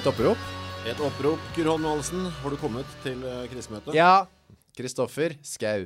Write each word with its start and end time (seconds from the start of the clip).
Et 0.00 0.06
opprop? 0.08 0.44
Et 0.88 1.00
opprop, 1.04 1.40
Kyrre 1.52 1.74
Holm 1.74 1.82
Johansen. 1.84 2.22
Har 2.40 2.52
du 2.54 2.56
kommet 2.56 2.88
til 3.04 3.20
krisemøtet? 3.52 3.92
Ja. 3.92 4.22
Kristoffer 4.78 5.34
Skau. 5.44 5.82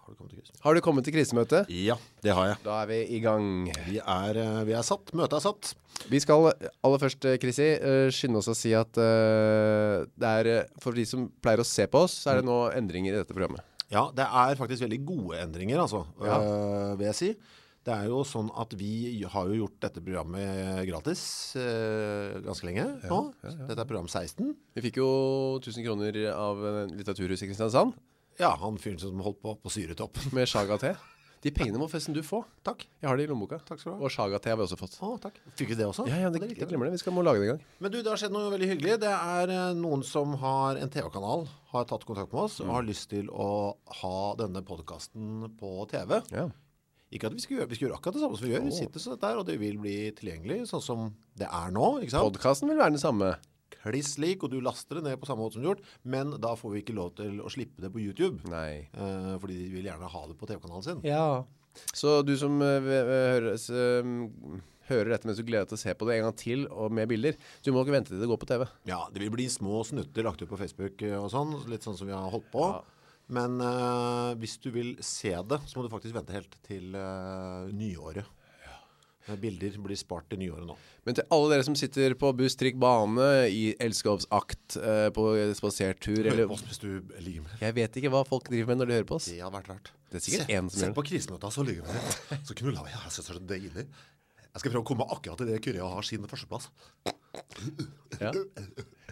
Har 0.00 0.08
du 0.10 0.16
kommet 0.18 0.32
til 0.32 0.40
krisemøtet? 0.40 0.62
Har 0.64 0.74
du 0.74 0.80
kommet 0.82 1.06
til 1.06 1.14
krisemøtet? 1.14 1.70
Ja, 1.70 1.94
det 2.26 2.34
har 2.34 2.48
jeg. 2.48 2.56
Da 2.64 2.80
er 2.82 2.88
vi 2.90 2.98
i 3.14 3.20
gang. 3.22 3.46
Vi 3.86 4.00
er, 4.02 4.40
eh, 4.42 4.64
vi 4.66 4.74
er 4.74 4.82
satt. 4.82 5.14
Møtet 5.14 5.38
er 5.38 5.44
satt. 5.44 5.70
Vi 6.10 6.18
skal 6.18 6.50
aller 6.82 6.98
først, 6.98 7.24
eh, 7.30 7.38
eh, 7.38 8.10
skynde 8.10 8.42
oss 8.42 8.48
å 8.50 8.56
si 8.58 8.74
at 8.74 8.98
eh, 8.98 10.02
det 10.18 10.26
er 10.40 10.46
eh, 10.56 10.64
For 10.82 10.90
de 10.90 11.04
som 11.06 11.30
pleier 11.40 11.62
å 11.62 11.64
se 11.64 11.86
på 11.86 11.94
oss, 12.08 12.24
så 12.24 12.32
er 12.32 12.40
det 12.42 12.48
nå 12.50 12.72
endringer 12.74 13.14
i 13.14 13.22
dette 13.22 13.32
programmet. 13.32 13.62
Ja, 13.88 14.10
det 14.10 14.26
er 14.26 14.58
faktisk 14.58 14.82
veldig 14.82 15.04
gode 15.06 15.38
endringer, 15.38 15.78
altså, 15.78 16.06
Ja. 16.18 16.40
øh, 16.42 16.98
vil 16.98 17.06
jeg 17.06 17.14
si. 17.14 17.36
Det 17.86 17.94
er 17.94 18.10
jo 18.12 18.20
sånn 18.28 18.50
at 18.60 18.74
vi 18.76 19.22
har 19.24 19.48
jo 19.48 19.62
gjort 19.62 19.78
dette 19.86 20.02
programmet 20.04 20.82
gratis 20.88 21.22
eh, 21.56 22.36
ganske 22.44 22.66
lenge 22.68 22.84
nå. 23.08 23.20
Dette 23.40 23.78
er 23.78 23.88
program 23.88 24.10
16. 24.10 24.50
Vi 24.76 24.84
fikk 24.84 25.00
jo 25.00 25.08
1000 25.62 25.86
kroner 25.86 26.18
av 26.34 26.60
Litteraturhuset 26.92 27.46
i 27.46 27.52
Kristiansand 27.54 27.96
Ja, 28.40 28.52
han 28.60 28.76
fyren 28.80 29.00
som 29.00 29.24
holdt 29.24 29.40
på 29.40 29.56
på 29.62 29.72
syretopp. 29.72 30.20
med 30.36 30.48
Saga-te. 30.48 30.92
De 31.40 31.48
pengene 31.56 31.80
må 31.80 31.86
forresten 31.88 32.12
du 32.12 32.20
få. 32.24 32.42
Takk. 32.66 32.82
Jeg 33.00 33.08
har 33.08 33.16
det 33.16 33.24
i 33.24 33.28
lommeboka. 33.30 33.62
Takk 33.64 33.80
skal 33.80 33.94
du 33.94 33.96
ha. 33.96 34.04
Og 34.04 34.12
Saga-te 34.12 34.52
har 34.52 34.58
vi 34.60 34.64
også 34.66 34.76
fått. 34.76 34.98
Å, 35.00 35.14
takk. 35.22 35.38
Fikk 35.56 35.72
vi 35.72 35.78
det 35.78 35.86
også? 35.88 36.04
Ja, 36.10 36.18
ja, 36.26 36.32
det, 36.32 36.42
jeg 36.52 36.68
glemmer 36.68 36.90
det. 36.90 36.98
Vi 36.98 37.00
skal 37.00 37.16
må 37.16 37.24
lage 37.24 37.40
det 37.40 37.46
en 37.48 37.52
gang. 37.54 37.62
Men 37.80 37.94
du, 37.94 38.02
det 38.04 38.12
har 38.12 38.20
skjedd 38.20 38.34
noe 38.34 38.50
veldig 38.52 38.68
hyggelig. 38.74 38.98
Det 39.00 39.12
er 39.16 39.52
eh, 39.54 39.70
noen 39.78 40.04
som 40.04 40.36
har 40.42 40.76
en 40.76 40.92
TV-kanal, 40.92 41.46
har 41.72 41.86
tatt 41.88 42.04
kontakt 42.04 42.34
med 42.36 42.42
oss 42.44 42.58
og 42.60 42.74
har 42.74 42.84
lyst 42.84 43.08
til 43.14 43.32
å 43.32 43.48
ha 44.02 44.18
denne 44.36 44.60
podcasten 44.68 45.46
på 45.56 45.72
TV. 45.88 46.18
Ja. 46.36 46.50
Ikke 47.10 47.26
at 47.26 47.34
vi 47.34 47.42
skal 47.42 47.56
gjøre, 47.58 47.68
vi 47.72 47.74
skal 47.78 47.88
gjøre 47.88 47.96
akkurat 47.98 48.14
det 48.14 48.22
samme 48.22 48.38
som 48.38 48.46
vi 48.46 48.52
gjør. 48.54 48.64
Vi 48.68 48.74
sitter 48.76 49.02
sånn 49.02 49.18
der, 49.20 49.38
og 49.40 49.46
det 49.48 49.56
vil 49.58 49.78
bli 49.82 49.94
tilgjengelig 50.14 50.60
sånn 50.70 50.82
som 50.84 51.08
det 51.40 51.48
er 51.50 51.72
nå, 51.74 51.86
ikke 52.04 52.12
sant? 52.14 52.28
Podkasten 52.36 52.70
vil 52.70 52.78
være 52.78 52.94
den 52.94 53.02
samme. 53.02 53.32
Kliss 53.80 54.12
lik, 54.20 54.42
og 54.44 54.50
du 54.52 54.58
laster 54.62 54.98
det 55.00 55.04
ned 55.08 55.18
på 55.22 55.26
samme 55.26 55.42
måte 55.42 55.56
som 55.56 55.62
du 55.64 55.68
har 55.70 55.74
gjort, 55.74 55.86
men 56.04 56.34
da 56.42 56.52
får 56.58 56.74
vi 56.74 56.82
ikke 56.84 56.94
lov 56.94 57.14
til 57.18 57.40
å 57.42 57.50
slippe 57.50 57.80
det 57.82 57.90
på 57.94 58.02
YouTube. 58.02 58.42
Nei. 58.52 58.86
Eh, 58.92 59.32
fordi 59.42 59.56
de 59.58 59.68
vil 59.72 59.88
gjerne 59.88 60.10
ha 60.12 60.22
det 60.28 60.36
på 60.38 60.46
TV-kanalen 60.50 60.84
sin. 60.86 61.00
Ja. 61.08 61.42
Så 61.96 62.20
du 62.26 62.34
som 62.38 62.60
eh, 62.62 62.78
høres, 62.84 62.84
v- 62.84 63.16
hører, 63.16 63.50
s- 63.56 63.70
um, 64.04 64.60
hører 64.90 65.14
dette 65.14 65.26
mens 65.30 65.38
du 65.40 65.44
gleder 65.48 65.64
deg 65.64 65.72
til 65.72 65.78
å 65.78 65.82
se 65.86 65.94
på 65.96 66.06
det 66.10 66.16
en 66.20 66.24
gang 66.28 66.36
til 66.38 66.64
og 66.70 66.92
med 66.92 67.08
bilder, 67.10 67.34
du 67.64 67.72
må 67.72 67.82
ikke 67.86 67.94
vente 67.94 68.10
til 68.12 68.20
det 68.22 68.28
går 68.30 68.40
på 68.42 68.50
TV. 68.52 68.66
Ja, 68.90 69.00
det 69.14 69.22
vil 69.22 69.30
bli 69.34 69.46
små 69.50 69.80
snutter 69.86 70.26
lagt 70.26 70.42
ut 70.42 70.50
på 70.50 70.58
Facebook 70.60 71.02
eh, 71.06 71.16
og 71.18 71.30
sånn, 71.32 71.56
litt 71.70 71.86
sånn 71.86 71.96
som 71.98 72.10
vi 72.10 72.14
har 72.14 72.30
holdt 72.34 72.50
på. 72.54 72.70
Ja. 72.74 72.82
Men 73.30 73.60
uh, 73.62 74.34
hvis 74.40 74.58
du 74.62 74.70
vil 74.74 74.94
se 75.04 75.30
det, 75.30 75.60
så 75.70 75.78
må 75.78 75.86
du 75.86 75.92
faktisk 75.92 76.16
vente 76.16 76.34
helt 76.34 76.56
til 76.66 76.96
uh, 76.98 77.70
nyåret. 77.70 78.26
Ja. 78.64 79.36
Bilder 79.38 79.76
blir 79.84 79.98
spart 79.98 80.26
til 80.32 80.40
nyåret 80.42 80.66
nå. 80.66 80.74
Men 81.06 81.16
til 81.16 81.26
alle 81.32 81.52
dere 81.54 81.66
som 81.66 81.76
sitter 81.78 82.16
på 82.18 82.32
buss, 82.36 82.58
trikk, 82.58 82.80
bane, 82.82 83.30
i 83.54 83.62
elskovsakt, 83.80 84.80
uh, 84.82 85.06
på 85.14 85.30
spasertur 85.58 86.26
Hør 86.26 86.44
på 86.50 86.58
oss 86.58 86.66
hvis 86.66 86.82
du 86.82 86.90
ligger 87.22 87.46
med. 87.46 87.56
Jeg 87.62 87.78
vet 87.78 87.98
ikke 88.02 88.12
hva 88.12 88.24
folk 88.26 88.50
driver 88.50 88.72
med 88.72 88.82
når 88.82 88.90
de 88.90 88.98
hører 88.98 89.10
på 89.12 89.20
oss. 89.20 89.30
Det 89.30 89.38
hadde 89.38 89.54
vært 89.60 89.74
rart. 89.76 89.92
Det 90.10 90.18
er 90.18 90.26
sikkert 90.26 90.54
en 90.58 90.70
som 90.72 90.88
Se 90.88 90.94
på 90.96 91.06
krisemøta, 91.06 91.52
så 91.54 91.66
ligger 91.66 91.86
vi. 91.86 92.40
Så 92.48 92.56
knuller 92.58 92.82
vi. 92.82 92.96
Jeg 92.96 93.14
synes 93.14 93.30
det 93.30 93.36
er 93.36 93.44
deilig. 93.54 93.90
Jeg 94.50 94.62
skal 94.64 94.72
prøve 94.72 94.82
å 94.82 94.88
komme 94.88 95.06
akkurat 95.14 95.38
til 95.38 95.46
det 95.52 95.60
Kyrre 95.62 95.90
har 95.92 96.06
sin 96.06 96.26
førsteplass. 96.26 96.70
Ja. 98.18 98.32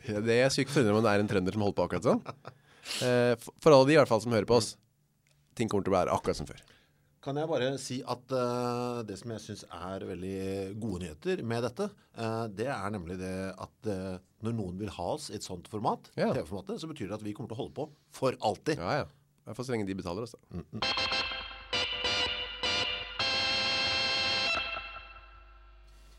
Ja, 0.09 0.23
Det 0.25 0.35
er 0.41 0.51
sykt 0.51 0.73
forundrende 0.73 0.99
om 0.99 1.05
det 1.07 1.13
er 1.13 1.23
en 1.23 1.31
trønder 1.31 1.55
som 1.55 1.63
holder 1.63 1.77
på 1.79 1.85
akkurat 1.87 2.09
sånn. 2.09 2.23
Eh, 3.05 3.35
for- 3.61 3.73
alle 3.75 3.87
de 3.87 3.95
i 3.95 4.01
hvert 4.01 4.11
fall 4.11 4.23
som 4.25 4.33
hører 4.35 4.49
på 4.49 4.59
oss, 4.59 4.77
ting 5.59 5.69
kommer 5.69 5.85
til 5.87 5.93
å 5.95 5.99
være 5.99 6.15
akkurat 6.15 6.37
som 6.41 6.49
før. 6.49 6.61
Kan 7.21 7.37
jeg 7.37 7.49
bare 7.51 7.73
si 7.83 7.97
at 8.07 8.31
uh, 8.33 9.03
det 9.03 9.17
som 9.19 9.33
jeg 9.35 9.43
synes 9.43 9.65
er 9.75 10.05
veldig 10.07 10.79
gode 10.81 11.01
nyheter 11.03 11.43
med 11.45 11.65
dette, 11.67 11.89
uh, 12.17 12.47
det 12.47 12.69
er 12.71 12.93
nemlig 12.95 13.19
det 13.19 13.33
at 13.59 13.89
uh, 13.91 14.21
når 14.47 14.55
noen 14.55 14.79
vil 14.79 14.93
ha 14.95 15.09
oss 15.17 15.27
i 15.29 15.35
et 15.37 15.45
sånt 15.45 15.67
format, 15.69 16.09
Ja. 16.17 16.31
TV-formatet, 16.33 16.79
så 16.81 16.89
betyr 16.89 17.11
det 17.11 17.19
at 17.19 17.27
vi 17.27 17.35
kommer 17.35 17.51
til 17.51 17.59
å 17.59 17.63
holde 17.65 17.75
på 17.75 17.89
for 18.15 18.39
alltid. 18.41 18.79
Ja, 18.79 19.03
ja. 19.03 19.09
I 19.11 19.51
hvert 19.51 19.59
fall 19.59 19.67
så 19.67 19.75
lenge 19.75 19.91
de 19.91 19.99
betaler 19.99 20.23
oss, 20.29 20.37
da. 20.39 21.59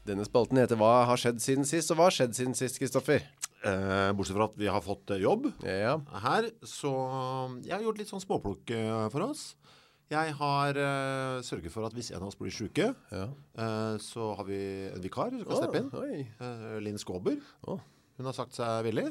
Denne 0.09 0.25
spalten 0.25 0.57
heter 0.57 0.79
Hva 0.79 1.05
har 1.09 1.19
skjedd 1.21 1.41
siden 1.43 1.67
sist? 1.69 1.91
Og 1.93 1.99
hva 1.99 2.07
har 2.09 2.15
skjedd 2.15 2.37
siden 2.37 2.55
sist, 2.57 2.79
Kristoffer? 2.81 3.25
Eh, 3.59 4.11
bortsett 4.15 4.37
fra 4.37 4.45
at 4.47 4.55
vi 4.59 4.69
har 4.71 4.79
fått 4.83 5.11
eh, 5.11 5.19
jobb 5.19 5.49
Ja. 5.67 5.97
her, 6.23 6.47
så 6.63 6.91
jeg 7.65 7.73
har 7.75 7.83
gjort 7.83 7.99
litt 7.99 8.11
sånn 8.11 8.23
småplukk 8.23 8.71
eh, 8.71 9.07
for 9.11 9.25
oss. 9.25 9.49
Jeg 10.09 10.31
har 10.39 10.77
eh, 10.79 11.41
sørget 11.45 11.73
for 11.73 11.85
at 11.85 11.93
hvis 11.93 12.09
en 12.15 12.23
av 12.23 12.31
oss 12.31 12.39
blir 12.39 12.53
syke, 12.55 12.87
ja. 13.11 13.25
eh, 13.59 13.97
så 14.01 14.31
har 14.39 14.47
vi 14.47 14.61
en 14.89 15.03
vikar 15.03 15.35
som 15.35 15.43
kan 15.45 15.59
steppe 15.59 15.81
inn. 15.83 15.91
Eh, 16.39 16.79
Linn 16.81 16.97
Skåber. 16.97 17.35
Oh. 17.67 17.83
Hun 18.17 18.25
har 18.31 18.37
sagt 18.37 18.55
seg 18.57 18.87
villig. 18.87 19.09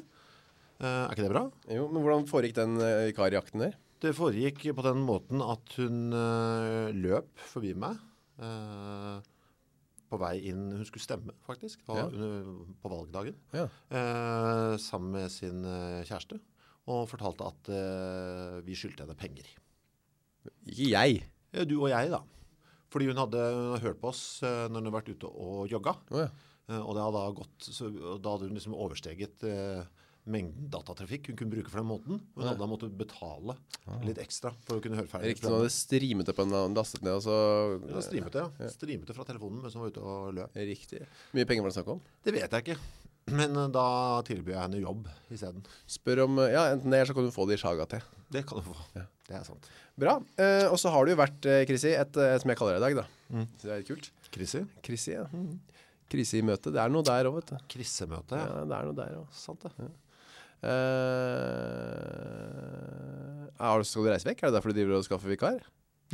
Eh, 0.81 0.87
er 0.87 1.13
ikke 1.13 1.29
det 1.29 1.35
bra? 1.37 1.45
Jo, 1.71 1.87
men 1.93 2.03
hvordan 2.03 2.27
foregikk 2.31 2.57
den 2.59 2.81
uh, 2.81 3.05
vikarjakten 3.11 3.63
der? 3.67 3.77
Det 4.01 4.15
foregikk 4.17 4.65
på 4.79 4.85
den 4.87 5.05
måten 5.07 5.43
at 5.43 5.77
hun 5.77 6.13
løp 6.95 7.31
forbi 7.51 7.73
meg 7.75 7.97
eh, 8.39 9.17
på 10.09 10.19
vei 10.21 10.35
inn 10.51 10.67
Hun 10.73 10.85
skulle 10.89 11.05
stemme, 11.05 11.35
faktisk, 11.47 11.83
på, 11.87 11.97
Ja. 11.99 12.07
på 12.83 12.91
valgdagen. 12.93 13.37
Ja. 13.53 13.67
eh, 13.91 14.77
sammen 14.81 15.13
med 15.19 15.31
sin 15.33 15.65
eh, 15.65 16.03
kjæreste. 16.09 16.41
Og 16.89 17.07
fortalte 17.11 17.45
at 17.45 17.69
eh, 17.69 18.59
vi 18.65 18.75
skyldte 18.79 19.05
henne 19.05 19.17
penger. 19.19 19.45
Ikke 20.67 20.89
jeg. 20.95 21.23
Du 21.69 21.79
og 21.83 21.91
jeg, 21.93 22.11
da. 22.13 22.23
Fordi 22.89 23.07
hun 23.11 23.21
hadde, 23.21 23.41
hun 23.53 23.73
hadde 23.75 23.85
hørt 23.85 24.01
på 24.01 24.09
oss 24.13 24.43
eh, 24.43 24.65
når 24.69 24.79
hun 24.81 24.87
hadde 24.89 24.95
vært 24.97 25.11
ute 25.13 25.29
og 25.29 25.67
jogga. 25.69 25.93
Oh, 26.11 26.23
ja. 26.23 26.29
Eh, 26.69 26.81
og 26.81 26.97
Da 26.97 27.05
hadde 28.33 28.49
hun 28.49 28.57
liksom 28.57 28.77
oversteget 28.77 29.45
eh, 29.45 29.85
mengden 30.31 30.69
datatrafikk 30.73 31.31
hun 31.33 31.39
kunne 31.41 31.53
bruke 31.57 31.73
for 31.73 31.81
den 31.81 31.89
måten. 31.89 32.21
Hun 32.37 32.45
hadde 32.47 32.61
da 32.61 32.69
måttet 32.71 32.95
betale 32.99 33.57
litt 34.07 34.21
ekstra 34.23 34.53
for 34.67 34.79
å 34.79 34.85
kunne 34.85 34.99
høre 35.01 35.11
ferdig. 35.11 35.33
Riktig, 35.35 35.49
hun 35.49 35.59
hadde 35.59 35.73
streamet 35.75 36.29
det 36.29 36.35
på 36.37 36.45
en 36.47 36.55
annen, 36.55 36.77
lastet 36.79 37.03
ned, 37.07 37.17
og 37.19 37.25
så 37.25 37.37
Ja, 37.89 38.05
streamet 38.05 38.37
det, 38.37 38.45
ja. 38.61 38.71
Streamet 38.75 39.09
det 39.11 39.17
fra 39.17 39.27
telefonen 39.29 39.63
mens 39.65 39.75
hun 39.77 39.85
var 39.85 39.93
ute 39.93 40.05
og 40.05 40.33
løp. 40.39 40.57
Riktig. 40.71 41.03
Mye 41.37 41.49
penger 41.49 41.65
var 41.67 41.73
det 41.73 41.79
snakk 41.81 41.93
om? 41.97 42.01
Det 42.25 42.35
vet 42.37 42.57
jeg 42.59 42.67
ikke. 42.67 42.79
Men 43.39 43.57
eh, 43.61 43.69
da 43.75 43.87
tilbyr 44.25 44.55
jeg 44.55 44.63
henne 44.63 44.81
jobb 44.85 45.09
isteden. 45.35 45.65
Spør 45.91 46.25
om 46.29 46.39
Ja, 46.47 46.69
enten 46.73 46.89
det, 46.93 47.01
eller 47.03 47.11
så 47.13 47.17
kan 47.19 47.29
du 47.29 47.35
få 47.35 47.45
det 47.49 47.59
i 47.59 47.63
Saga 47.65 47.85
til. 47.91 48.05
Det 48.33 48.45
kan 48.49 48.61
du 48.63 48.69
få. 48.71 48.77
Ja. 48.97 49.05
Det 49.29 49.37
er 49.37 49.45
sant. 49.45 49.67
Bra. 49.99 50.15
Eh, 50.41 50.65
og 50.71 50.79
så 50.81 50.89
har 50.95 51.05
det 51.05 51.13
jo 51.17 51.21
vært, 51.21 51.45
eh, 51.51 51.65
Chrissy, 51.69 51.91
et, 51.93 52.17
eh, 52.17 52.37
som 52.41 52.49
jeg 52.49 52.57
kaller 52.61 52.79
det 52.79 52.81
i 52.81 52.87
dag, 52.87 53.03
da. 53.03 53.45
Så 53.61 53.69
det 53.69 53.75
er 53.75 53.83
kult. 53.89 54.11
Krisi? 54.33 54.63
Chrissy, 54.85 55.11
ja. 55.19 55.27
Mm. 55.33 55.59
Krisemøte. 56.09 56.71
møte. 56.71 56.73
Det 56.73 56.81
er 56.81 56.89
noe 56.93 57.05
der 57.05 57.29
òg, 57.29 57.35
vet 57.37 57.51
du. 57.53 57.57
Krisemøte, 57.69 58.39
Ja, 58.41 58.47
ja. 58.49 58.65
det 58.65 58.77
er 58.79 58.87
noe 58.89 58.97
der 58.97 59.17
òg. 59.19 59.27
Sant 59.37 59.61
det. 59.67 59.73
Uh, 63.59 63.83
skal 63.85 64.05
du 64.05 64.11
reise 64.13 64.29
vekk? 64.29 64.43
Er 64.43 64.51
det 64.51 64.57
derfor 64.59 64.73
du 64.73 64.79
driver 64.79 64.99
og 64.99 65.05
skaffer 65.07 65.31
vikar? 65.33 65.59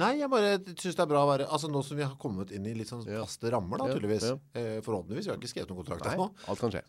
Nei, 0.00 0.16
jeg 0.19 0.27
bare 0.27 0.56
synes 0.75 0.97
det 0.99 1.03
er 1.05 1.06
bra 1.06 1.21
å 1.22 1.28
være 1.28 1.44
Altså 1.55 1.69
nå 1.71 1.78
som 1.87 1.94
vi 1.94 2.03
har 2.03 2.16
kommet 2.19 2.50
inn 2.50 2.65
i 2.66 2.72
litt 2.75 2.88
sånn 2.91 3.04
faste 3.06 3.47
rammer 3.54 3.78
da, 3.78 3.84
tydeligvis. 3.93 4.25
ja. 4.27 4.34
Eh, 4.59 4.78
forhåpentligvis. 4.83 5.28
Vi 5.28 5.31
har 5.31 5.38
ikke 5.38 5.50
skrevet 5.53 5.71
noen 5.71 5.84
kontrakt 5.84 6.09
Nei, 6.09 6.27
alt 6.50 6.59
kan 6.65 6.72
skje. 6.75 6.81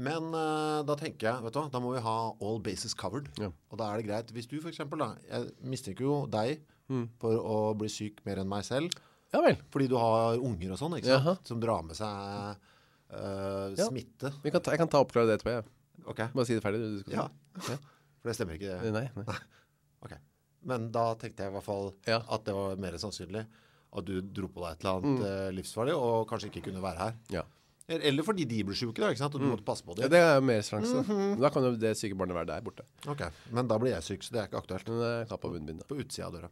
Men 0.00 0.30
eh, 0.32 0.78
da 0.88 0.96
tenker 0.96 1.28
jeg, 1.28 1.42
vet 1.44 1.52
du 1.52 1.58
hva, 1.60 1.66
da 1.74 1.82
må 1.84 1.92
vi 1.92 2.00
ha 2.06 2.14
all 2.40 2.58
bases 2.64 2.96
covered. 2.96 3.28
Ja. 3.42 3.50
Og 3.68 3.76
da 3.82 3.90
er 3.92 4.00
det 4.00 4.06
greit. 4.08 4.32
Hvis 4.32 4.48
du 4.48 4.56
for 4.62 4.70
eksempel 4.72 5.02
da, 5.04 5.10
jeg 5.28 5.52
mistenker 5.74 6.08
jo 6.08 6.22
deg 6.32 6.62
Mm. 6.84 7.06
for 7.16 7.32
å 7.40 7.52
bli 7.80 7.88
syk 7.88 8.18
mer 8.26 8.36
enn 8.42 8.48
meg 8.50 8.60
selv, 8.66 8.92
Ja 9.32 9.40
vel. 9.40 9.54
fordi 9.72 9.86
du 9.88 9.94
har 9.96 10.36
unger 10.36 10.74
og 10.74 10.76
sånn, 10.76 10.92
ikke 10.98 11.08
sant? 11.08 11.24
Jaha. 11.24 11.32
Som 11.48 11.60
drar 11.62 11.80
med 11.82 11.96
seg 11.96 12.58
eh, 13.08 13.72
Ja. 13.78 13.86
smitte. 13.88 14.28
Vi 14.44 14.50
kan 14.52 14.60
ta, 14.60 14.70
jeg 14.74 14.78
kan 14.82 14.88
ta 14.92 15.00
oppklare 15.00 15.24
det 15.30 15.38
etterpå. 15.40 15.54
Jeg. 15.56 15.64
Ok. 16.04 16.22
Bare 16.34 16.46
si 16.48 16.56
det 16.56 16.64
ferdig. 16.64 16.80
Du 16.80 17.02
skal 17.04 17.18
Ja. 17.18 17.26
Okay. 17.58 17.76
For 18.20 18.30
det 18.30 18.36
stemmer 18.38 18.58
ikke. 18.58 18.78
Nei, 18.94 19.08
nei. 19.16 19.36
Ok. 20.04 20.12
Men 20.68 20.90
da 20.92 21.14
tenkte 21.16 21.44
jeg 21.44 21.52
i 21.52 21.54
hvert 21.54 21.64
fall 21.64 21.94
Ja. 22.08 22.18
at 22.20 22.44
det 22.44 22.52
var 22.56 22.76
mer 22.80 22.96
sannsynlig 23.00 23.46
at 23.94 24.04
du 24.04 24.18
dro 24.20 24.50
på 24.50 24.60
deg 24.60 24.74
et 24.74 24.84
eller 24.84 24.98
annet 24.98 25.22
mm. 25.22 25.54
livsfarlig 25.56 25.94
og 25.96 26.26
kanskje 26.28 26.50
ikke 26.50 26.64
kunne 26.66 26.82
være 26.82 26.98
her. 26.98 27.14
Ja. 27.32 27.44
Eller 27.84 28.24
fordi 28.24 28.46
de 28.48 28.62
ble 28.64 28.76
syke 28.76 28.96
da, 28.96 29.10
ikke 29.12 29.20
sant? 29.20 29.34
Og 29.36 29.42
du 29.44 29.48
måtte 29.50 29.64
passe 29.66 29.84
på 29.84 29.92
ja, 30.00 30.08
det 30.08 30.20
er 30.20 30.38
jo 30.38 30.44
mer 30.48 30.62
sjanse. 30.64 31.02
da. 31.04 31.26
Da 31.42 31.50
kan 31.52 31.66
jo 31.66 31.74
det 31.76 31.92
syke 32.00 32.16
barnet 32.16 32.36
være 32.38 32.48
der 32.54 32.64
borte. 32.64 32.86
Ok, 33.12 33.26
men 33.52 33.68
da 33.68 33.76
blir 33.80 33.92
jeg 33.92 34.06
syk, 34.06 34.24
så 34.24 34.34
det 34.34 34.40
er 34.40 34.48
ikke 34.48 34.62
aktuelt. 34.62 34.88
Men 34.88 35.02
det 35.02 35.10
er 35.20 35.36
på 35.36 35.50
av 35.50 35.56
munnbind, 35.56 35.82
da. 35.82 35.88
På 35.90 35.98
utsida 36.00 36.30
av 36.30 36.38
døra. 36.38 36.50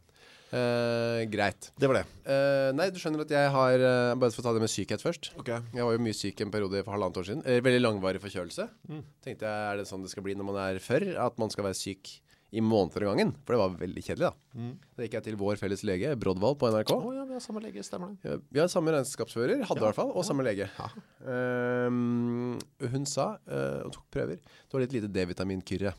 Eh, 0.53 1.23
greit. 1.33 1.71
Det 1.81 1.89
var 1.89 1.97
det. 1.97 2.03
Uh, 2.29 2.69
nei, 2.77 2.91
du 2.93 2.99
skjønner 3.01 3.23
at 3.25 3.31
jeg 3.33 3.53
har 3.55 3.81
uh, 3.81 4.11
Bare 4.21 4.35
for 4.35 4.43
å 4.43 4.45
ta 4.45 4.51
det 4.53 4.61
med 4.61 4.69
sykhet 4.69 5.01
først. 5.01 5.31
Ok. 5.41 5.49
Jeg 5.49 5.87
var 5.87 5.95
jo 5.97 6.03
mye 6.05 6.17
syk 6.17 6.43
en 6.45 6.51
periode 6.53 6.83
for 6.85 6.93
halvannet 6.93 7.21
år 7.23 7.29
siden. 7.31 7.45
Veldig 7.65 7.81
langvarig 7.81 8.21
forkjølelse. 8.21 8.67
Tenkte 9.25 9.49
jeg, 9.49 9.71
er 9.71 9.81
det 9.81 9.87
sånn 9.89 10.05
det 10.05 10.11
skal 10.13 10.27
bli 10.27 10.35
når 10.37 10.49
man 10.51 10.59
er 10.67 10.81
før? 10.85 11.07
At 11.25 11.41
man 11.41 11.49
skal 11.55 11.65
være 11.71 11.79
syk 11.81 12.11
i 12.53 12.61
måneder 12.61 13.07
av 13.07 13.15
gangen? 13.15 13.31
For 13.47 13.57
det 13.57 13.61
var 13.63 13.79
veldig 13.81 14.03
kjedelig, 14.05 14.29
da. 14.29 14.69
Da 14.93 15.07
gikk 15.07 15.17
jeg 15.17 15.25
til 15.31 15.39
vår 15.41 15.57
felles 15.57 15.81
lege, 15.89 16.11
Brodvald 16.21 16.59
på 16.61 16.69
NRK. 16.75 16.93
Oh, 16.99 17.09
ja, 17.17 17.25
vi 17.31 17.39
har 17.39 17.41
samme 17.41 17.63
lege, 17.65 17.81
stemmer 17.87 18.13
det. 18.21 18.37
Vi 18.53 18.61
har 18.61 18.69
samme 18.69 18.93
regnskapsfører, 18.93 19.63
hadde 19.65 19.81
i 19.81 19.83
Ja, 19.87 19.87
hvert 19.89 19.97
fall, 20.03 20.13
og 20.13 20.27
samme 20.29 20.45
lege. 20.45 20.69
Ja. 20.77 20.91
Hun 22.93 23.09
sa, 23.09 23.31
og 23.87 23.97
tok 23.97 24.05
prøver, 24.13 24.37
det 24.45 24.77
var 24.77 24.85
litt 24.85 24.99
lite 24.99 25.09
D-vitaminkyrre. 25.17 25.95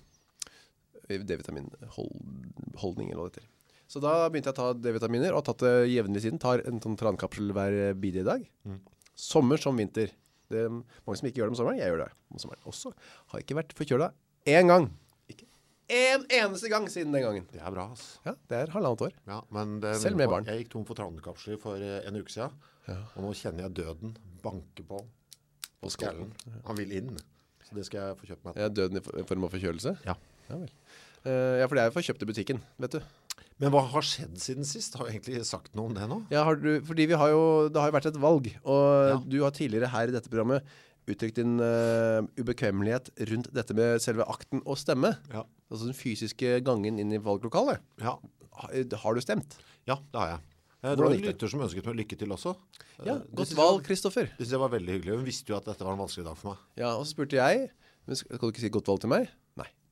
D-vitaminholdning, 1.09 3.09
eller 3.09 3.23
hva 3.23 3.31
det 3.33 3.41
heter. 3.41 3.49
Så 3.93 4.01
da 4.01 4.15
begynte 4.25 4.49
jeg 4.49 4.55
å 4.55 4.57
ta 4.57 4.67
D-vitaminer, 4.73 5.35
og 5.35 5.43
har 5.43 5.47
tatt 5.51 5.61
det 5.61 5.73
jevnlig 5.91 6.23
siden. 6.23 6.41
Tar 6.41 6.63
en 6.65 6.81
sånn 6.81 6.97
trankapsel 6.97 7.53
hver 7.53 7.75
bidige 8.01 8.25
dag. 8.25 8.45
Sommer 9.13 9.61
som 9.61 9.77
vinter. 9.77 10.09
Det 10.49 10.65
er 10.65 10.71
mange 10.73 11.19
som 11.19 11.29
ikke 11.29 11.43
gjør 11.43 11.51
det 11.51 11.53
om 11.53 11.59
sommeren. 11.61 11.81
Jeg 11.81 11.93
gjør 11.93 12.01
det 12.01 12.09
om 12.33 12.41
sommeren 12.41 12.69
også. 12.71 12.93
Har 13.33 13.43
ikke 13.45 13.57
vært 13.59 13.75
forkjøla 13.77 14.09
én 14.49 14.71
gang. 14.71 14.89
Ikke 15.29 15.45
en 15.93 16.25
eneste 16.39 16.71
gang 16.73 16.89
siden 16.89 17.13
den 17.13 17.25
gangen. 17.25 17.45
Det 17.53 17.61
er 17.61 17.73
bra, 17.75 17.85
ass. 17.93 18.17
Ja, 18.25 18.33
det 18.49 18.61
er 18.63 18.73
halvannet 18.73 19.05
år. 19.09 19.15
Ja, 19.29 19.39
men 19.53 19.77
det, 19.83 19.93
Selv 20.01 20.17
med 20.17 20.31
barn. 20.31 20.49
Jeg 20.49 20.63
gikk 20.63 20.73
tom 20.73 20.87
for 20.89 20.97
trankapsler 20.97 21.61
for 21.61 21.77
eh, 21.77 22.01
en 22.07 22.17
uke 22.17 22.33
siden. 22.33 22.57
Og 22.89 23.19
nå 23.23 23.31
kjenner 23.37 23.67
jeg 23.67 23.77
døden 23.83 24.17
banke 24.43 24.85
på 24.87 25.03
på 25.83 25.91
skallen. 25.91 26.31
Han 26.67 26.79
vil 26.79 26.93
inn. 26.95 27.11
Så 27.67 27.75
det 27.75 27.85
skal 27.87 28.07
jeg 28.07 28.19
få 28.19 28.29
kjøpt 28.29 28.45
meg. 28.47 28.59
Er 28.59 28.71
døden 28.71 28.99
i 28.99 29.25
form 29.27 29.47
av 29.47 29.53
forkjølelse. 29.53 29.97
Ja. 30.07 30.15
Ja 30.49 30.59
vel. 30.59 30.71
Uh, 31.23 31.59
ja, 31.61 31.67
for 31.69 31.77
det 31.77 31.83
er 31.83 31.87
jo 31.87 31.95
for 31.95 32.03
kjøpt 32.03 32.23
i 32.25 32.27
butikken, 32.27 32.57
vet 32.83 32.97
du. 32.97 33.11
Men 33.63 33.71
hva 33.71 33.81
har 33.93 34.03
skjedd 34.05 34.35
siden 34.43 34.67
sist? 34.67 34.97
Har 34.99 35.07
du 35.07 35.13
egentlig 35.13 35.39
sagt 35.47 35.71
noe 35.77 35.87
om 35.89 35.93
det 35.95 36.05
nå? 36.11 36.17
Ja, 36.33 36.43
har 36.47 36.57
du, 36.59 36.81
fordi 36.83 37.05
vi 37.13 37.17
har 37.19 37.31
jo, 37.31 37.43
det 37.71 37.79
har 37.79 37.89
jo 37.91 37.95
vært 37.95 38.09
et 38.11 38.19
valg, 38.19 38.49
og 38.67 38.83
Ja. 39.13 39.17
du 39.23 39.37
har 39.45 39.55
tidligere 39.55 39.89
her 39.93 40.11
i 40.11 40.15
dette 40.15 40.27
programmet 40.31 40.67
uttrykt 41.07 41.35
din 41.39 41.57
uh, 41.59 42.23
ubekvemmelighet 42.39 43.09
rundt 43.31 43.49
dette 43.55 43.75
med 43.75 43.99
selve 44.03 44.23
akten 44.31 44.61
å 44.67 44.75
stemme. 44.79 45.13
Ja. 45.33 45.43
Altså 45.71 45.87
den 45.89 45.97
fysiske 45.97 46.59
gangen 46.63 46.99
inn 47.01 47.11
i 47.15 47.19
valglokalet. 47.23 47.79
Ja, 48.03 48.17
Har, 48.53 48.71
har 49.03 49.13
du 49.17 49.21
stemt? 49.23 49.57
ja 49.89 49.97
det 50.13 50.19
har 50.19 50.27
jeg. 50.35 50.39
Eh, 50.83 50.93
Det 50.95 50.99
var 51.03 51.11
en 51.15 51.21
lytter 51.25 51.49
som 51.51 51.63
ønsket 51.65 51.85
meg 51.89 51.95
lykke 52.03 52.17
til 52.19 52.31
også. 52.35 52.53
Ja, 53.03 53.15
Eh, 53.17 53.21
godt 53.35 53.55
valg, 53.57 53.83
Kristoffer. 53.83 54.29
Det 54.37 54.59
var 54.59 54.69
veldig 54.69 54.93
hyggelig. 54.99 55.15
Hun 55.17 55.25
visste 55.25 55.51
jo 55.51 55.57
at 55.57 55.65
dette 55.65 55.83
var 55.83 55.95
en 55.95 55.99
vanskelig 56.03 56.25
dag 56.27 56.37
for 56.39 56.53
meg. 56.53 56.59
Ja, 56.77 56.93
og 56.95 57.03
så 57.07 57.15
spurte 57.15 57.39
jeg, 57.39 57.69
men 58.07 58.15
skal 58.19 58.37
du 58.39 58.47
ikke 58.51 58.63
si 58.63 58.69
godt 58.69 58.87
valg 58.91 59.01
til 59.03 59.09
meg? 59.11 59.27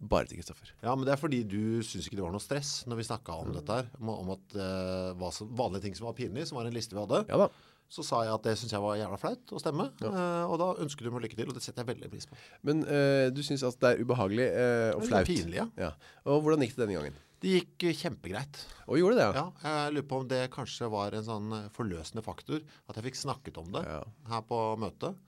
Bare 0.02 0.26
til 0.26 0.40
Kristoffer. 0.40 0.72
Ja, 0.82 0.96
men 0.98 1.06
det 1.06 1.14
er 1.14 1.20
fordi 1.22 1.44
du 1.46 1.82
synes 1.86 2.08
ikke 2.10 2.18
det 2.18 2.24
var 2.26 2.32
noe 2.34 2.42
stress 2.42 2.82
når 2.90 2.98
vi 2.98 3.04
snakket 3.06 3.36
om 3.36 3.52
dette 3.54 3.76
her. 3.82 3.90
Om, 4.02 4.32
at 4.34 4.56
uh, 4.58 5.12
hva 5.20 5.30
som, 5.36 5.52
vanlige 5.54 5.84
ting 5.86 5.98
som 6.00 6.08
var 6.10 6.16
pinlig, 6.18 6.48
som 6.50 6.58
var 6.58 6.66
en 6.66 6.74
liste 6.74 6.98
vi 6.98 7.04
hadde. 7.04 7.20
Ja 7.30 7.38
da. 7.44 7.50
Så 7.92 8.06
sa 8.08 8.22
jeg 8.24 8.32
at 8.34 8.46
det 8.48 8.54
synes 8.58 8.72
jeg 8.72 8.80
var 8.82 8.96
jævla 8.96 9.18
flaut 9.20 9.52
å 9.52 9.60
stemme. 9.60 9.90
Eh, 10.00 10.44
og 10.48 10.54
da 10.62 10.70
ønsket 10.80 11.04
du 11.04 11.10
meg 11.12 11.26
lykke 11.26 11.36
til, 11.36 11.50
og 11.52 11.58
det 11.58 11.64
setter 11.66 11.84
jeg 11.84 11.90
veldig 11.90 12.10
pris 12.14 12.24
på. 12.30 12.38
Men 12.64 12.86
uh, 12.88 13.26
du 13.36 13.42
synes 13.44 13.66
at 13.68 13.76
det 13.84 13.90
er 13.90 14.00
ubehagelig 14.06 14.46
og 14.48 14.56
og 14.56 15.02
Det 15.02 15.04
er 15.04 15.10
flaut. 15.12 15.28
pinlig, 15.28 15.58
ja. 15.60 15.66
ja. 15.76 15.90
Og 16.32 16.40
hvordan 16.46 16.64
gikk 16.64 16.78
det 16.78 16.86
denne 16.86 16.96
gangen? 17.02 17.18
Det 17.44 17.52
gikk 17.58 17.84
eh, 17.90 17.98
kjempegreit. 18.00 18.62
Og 18.88 18.96
gjorde 19.02 19.18
det, 19.20 19.26
ja? 19.28 19.44
Ja, 19.44 19.74
jeg 19.84 19.98
lurer 19.98 20.08
på 20.08 20.22
om 20.24 20.30
det 20.32 20.40
kanskje 20.56 20.88
var 20.94 21.18
en 21.20 21.28
sånn 21.28 21.52
eh, 21.58 21.68
forløsende 21.76 22.24
faktor, 22.24 22.64
at 22.88 22.96
jeg 23.02 23.10
fikk 23.10 23.20
snakket 23.26 23.60
om 23.60 23.70
det 23.76 23.84
Ja. 23.84 24.00
her 24.32 24.48
på 24.48 24.62
møtet. 24.80 25.20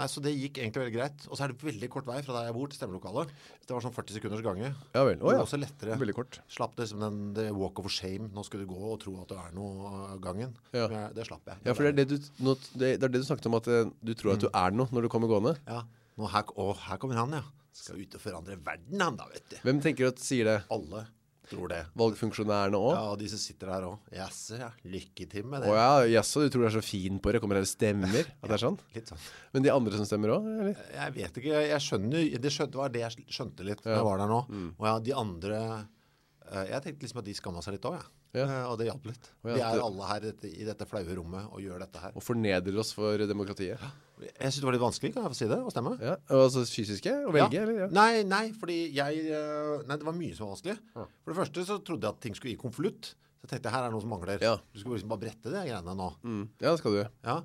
Nei, 0.00 0.06
så 0.08 0.22
det 0.24 0.32
gikk 0.32 0.58
egentlig 0.62 0.82
veldig 0.82 0.94
greit. 0.94 1.24
Og 1.28 1.36
så 1.36 1.44
er 1.44 1.52
det 1.52 1.66
veldig 1.66 1.90
kort 1.92 2.08
vei 2.08 2.18
fra 2.24 2.38
der 2.38 2.48
jeg 2.48 2.56
bor 2.56 2.70
til 2.70 2.80
stemmelokalet. 2.80 3.34
Det 3.66 3.74
var 3.74 3.84
sånn 3.84 3.94
40 3.96 4.16
sekunders 4.16 4.44
gange. 4.46 4.72
Ja 4.96 5.04
vel. 5.06 5.18
Det 5.20 5.28
var 5.28 5.36
ja. 5.36 5.44
også 5.44 5.60
lettere. 5.60 5.98
Veldig 6.00 6.16
kort. 6.16 6.40
Slapp 6.50 6.74
det 6.80 6.88
som 6.90 7.04
den 7.04 7.20
the 7.36 7.46
walk 7.56 7.82
of 7.82 7.90
shame. 7.92 8.30
Nå 8.34 8.44
skal 8.48 8.64
du 8.64 8.70
gå 8.70 8.80
og 8.94 8.98
tro 9.04 9.14
at 9.20 9.30
du 9.30 9.36
er 9.36 9.54
noe 9.56 9.92
av 10.14 10.24
gangen. 10.24 10.56
Ja. 10.72 10.88
Jeg, 10.88 11.14
det 11.18 11.28
slapp 11.28 11.52
jeg. 11.52 11.60
Ja, 11.68 11.76
for 11.76 11.86
det 11.86 11.92
er 11.92 12.00
det 12.00 12.08
du, 12.10 12.32
nå, 12.46 12.56
det, 12.72 12.96
det 12.96 13.10
er 13.10 13.14
det 13.14 13.22
du 13.22 13.28
snakket 13.28 13.52
om, 13.52 13.60
at 13.60 13.70
eh, 13.70 13.94
du 14.00 14.16
tror 14.16 14.34
at 14.38 14.44
du 14.44 14.50
er 14.50 14.76
noe 14.76 14.88
når 14.94 15.06
du 15.06 15.12
kommer 15.12 15.30
gående. 15.30 15.54
Ja, 15.68 15.84
nå 16.16 16.32
her, 16.32 16.48
å, 16.56 16.72
her 16.88 17.00
kommer 17.02 17.20
han, 17.20 17.36
ja. 17.36 17.44
Skal 17.76 18.00
ut 18.02 18.16
og 18.18 18.22
forandre 18.24 18.58
verden, 18.66 18.98
han 19.04 19.20
da, 19.20 19.28
vet 19.30 19.46
du. 19.52 19.60
Hvem 19.62 19.84
tenker 19.84 20.10
at 20.10 20.22
sier 20.24 20.48
det? 20.48 20.60
Alle 20.74 21.06
tror 21.50 21.70
det. 21.72 21.80
Valgfunksjonærene 21.98 22.78
også? 22.78 23.00
Ja, 23.00 23.16
de 23.20 23.30
som 23.32 23.40
sitter 23.42 23.72
her 23.74 23.86
også. 23.88 24.12
Jaså, 24.16 24.58
ja. 24.60 24.68
Lykke 24.94 25.26
til 25.34 25.48
med 25.50 25.64
det. 25.64 25.72
Å 25.72 25.76
ja, 25.78 25.88
jaså, 26.16 26.44
du 26.44 26.52
tror 26.52 26.64
du 26.64 26.68
er 26.70 26.76
så 26.76 26.84
fin 26.84 27.18
på 27.22 27.34
det, 27.34 27.42
kommer 27.42 27.58
her 27.60 27.66
og 27.66 27.70
stemmer? 27.70 28.30
At 28.40 28.46
det 28.46 28.56
er 28.56 28.64
sånn? 28.64 28.78
Litt 28.96 29.10
sånn. 29.12 29.24
Men 29.54 29.66
de 29.66 29.72
andre 29.74 30.00
som 30.00 30.08
stemmer 30.08 30.34
eller? 30.36 30.84
Jeg 30.94 31.16
vet 31.18 31.42
ikke, 31.42 31.64
jeg 31.66 31.84
skjønner 31.84 32.38
Det 32.46 32.54
skjønte, 32.54 32.80
var 32.80 32.94
det 32.94 33.04
jeg 33.04 33.26
skjønte 33.26 33.66
litt 33.66 33.82
når 33.84 33.96
jeg 33.96 34.06
var 34.10 34.22
der 34.22 34.32
nå. 34.32 34.40
Mm. 34.48 34.70
Og 34.76 34.88
ja, 34.88 34.94
de 35.10 35.18
andre 35.24 35.60
eh, 35.66 36.64
Jeg 36.70 36.86
tenkte 36.86 37.06
liksom 37.06 37.22
at 37.22 37.28
de 37.28 37.36
skamma 37.38 37.64
seg 37.66 37.76
litt 37.76 37.90
òg, 37.90 37.98
jeg. 37.98 38.06
Ja. 38.06 38.16
Eh, 38.34 38.64
Og 38.70 38.76
det 38.78 38.86
hjalp 38.86 39.06
litt. 39.10 39.24
Ja, 39.44 39.54
Vi 39.56 39.60
er 39.60 39.80
alle 39.82 40.06
her 40.06 40.26
i 40.46 40.64
dette, 40.68 40.86
flaue 40.86 41.16
rommet 41.18 41.48
og 41.50 41.60
gjør 41.64 41.80
dette 41.82 41.98
her. 41.98 42.12
Og 42.14 42.22
fornedrer 42.22 42.78
oss 42.78 42.92
for 42.94 43.18
demokratiet. 43.18 43.80
Jeg 44.20 44.36
syns 44.52 44.60
det 44.60 44.66
var 44.68 44.76
litt 44.76 44.84
vanskelig, 44.84 45.12
kan 45.14 45.24
jeg 45.24 45.32
få 45.32 45.38
si 45.40 45.48
det, 45.50 45.58
å 45.64 45.70
stemme. 45.72 45.94
Ja, 46.04 46.16
altså 46.36 46.62
fysiske, 46.68 47.14
å 47.26 47.32
velge, 47.32 47.56
Ja. 47.56 47.62
eller? 47.64 47.78
Ja. 47.80 47.86
Nei, 47.90 48.22
nei, 48.22 48.52
fordi 48.52 48.92
jeg 48.94 49.24
eh, 49.32 49.82
Nei, 49.88 49.96
det 49.96 50.04
var 50.06 50.12
mye 50.14 50.34
som 50.36 50.46
var 50.46 50.54
vanskelig. 50.56 50.78
For 50.94 51.32
det 51.32 51.38
første 51.40 51.64
så 51.66 51.78
trodde 51.82 52.04
jeg 52.06 52.14
at 52.14 52.20
ting 52.20 52.34
skulle 52.38 52.52
i 52.54 52.60
konvolutt. 52.60 53.14
Så 53.40 53.48
jeg 53.48 53.54
tenkte 53.56 53.70
her 53.72 53.82
er 53.82 53.88
det 53.88 53.94
noe 53.96 54.04
som 54.04 54.10
mangler. 54.12 54.38
Ja. 54.44 54.58
Du 54.74 54.78
skal 54.78 54.92
liksom 54.92 55.08
bare 55.08 55.24
brette 55.24 55.48
det 55.50 55.64
greiene 55.66 55.96
nå. 55.96 56.10
Mm. 56.22 56.42
ja, 56.60 56.70
det 56.70 56.78
skal 56.82 56.92
du. 56.92 57.08
Ja. 57.24 57.38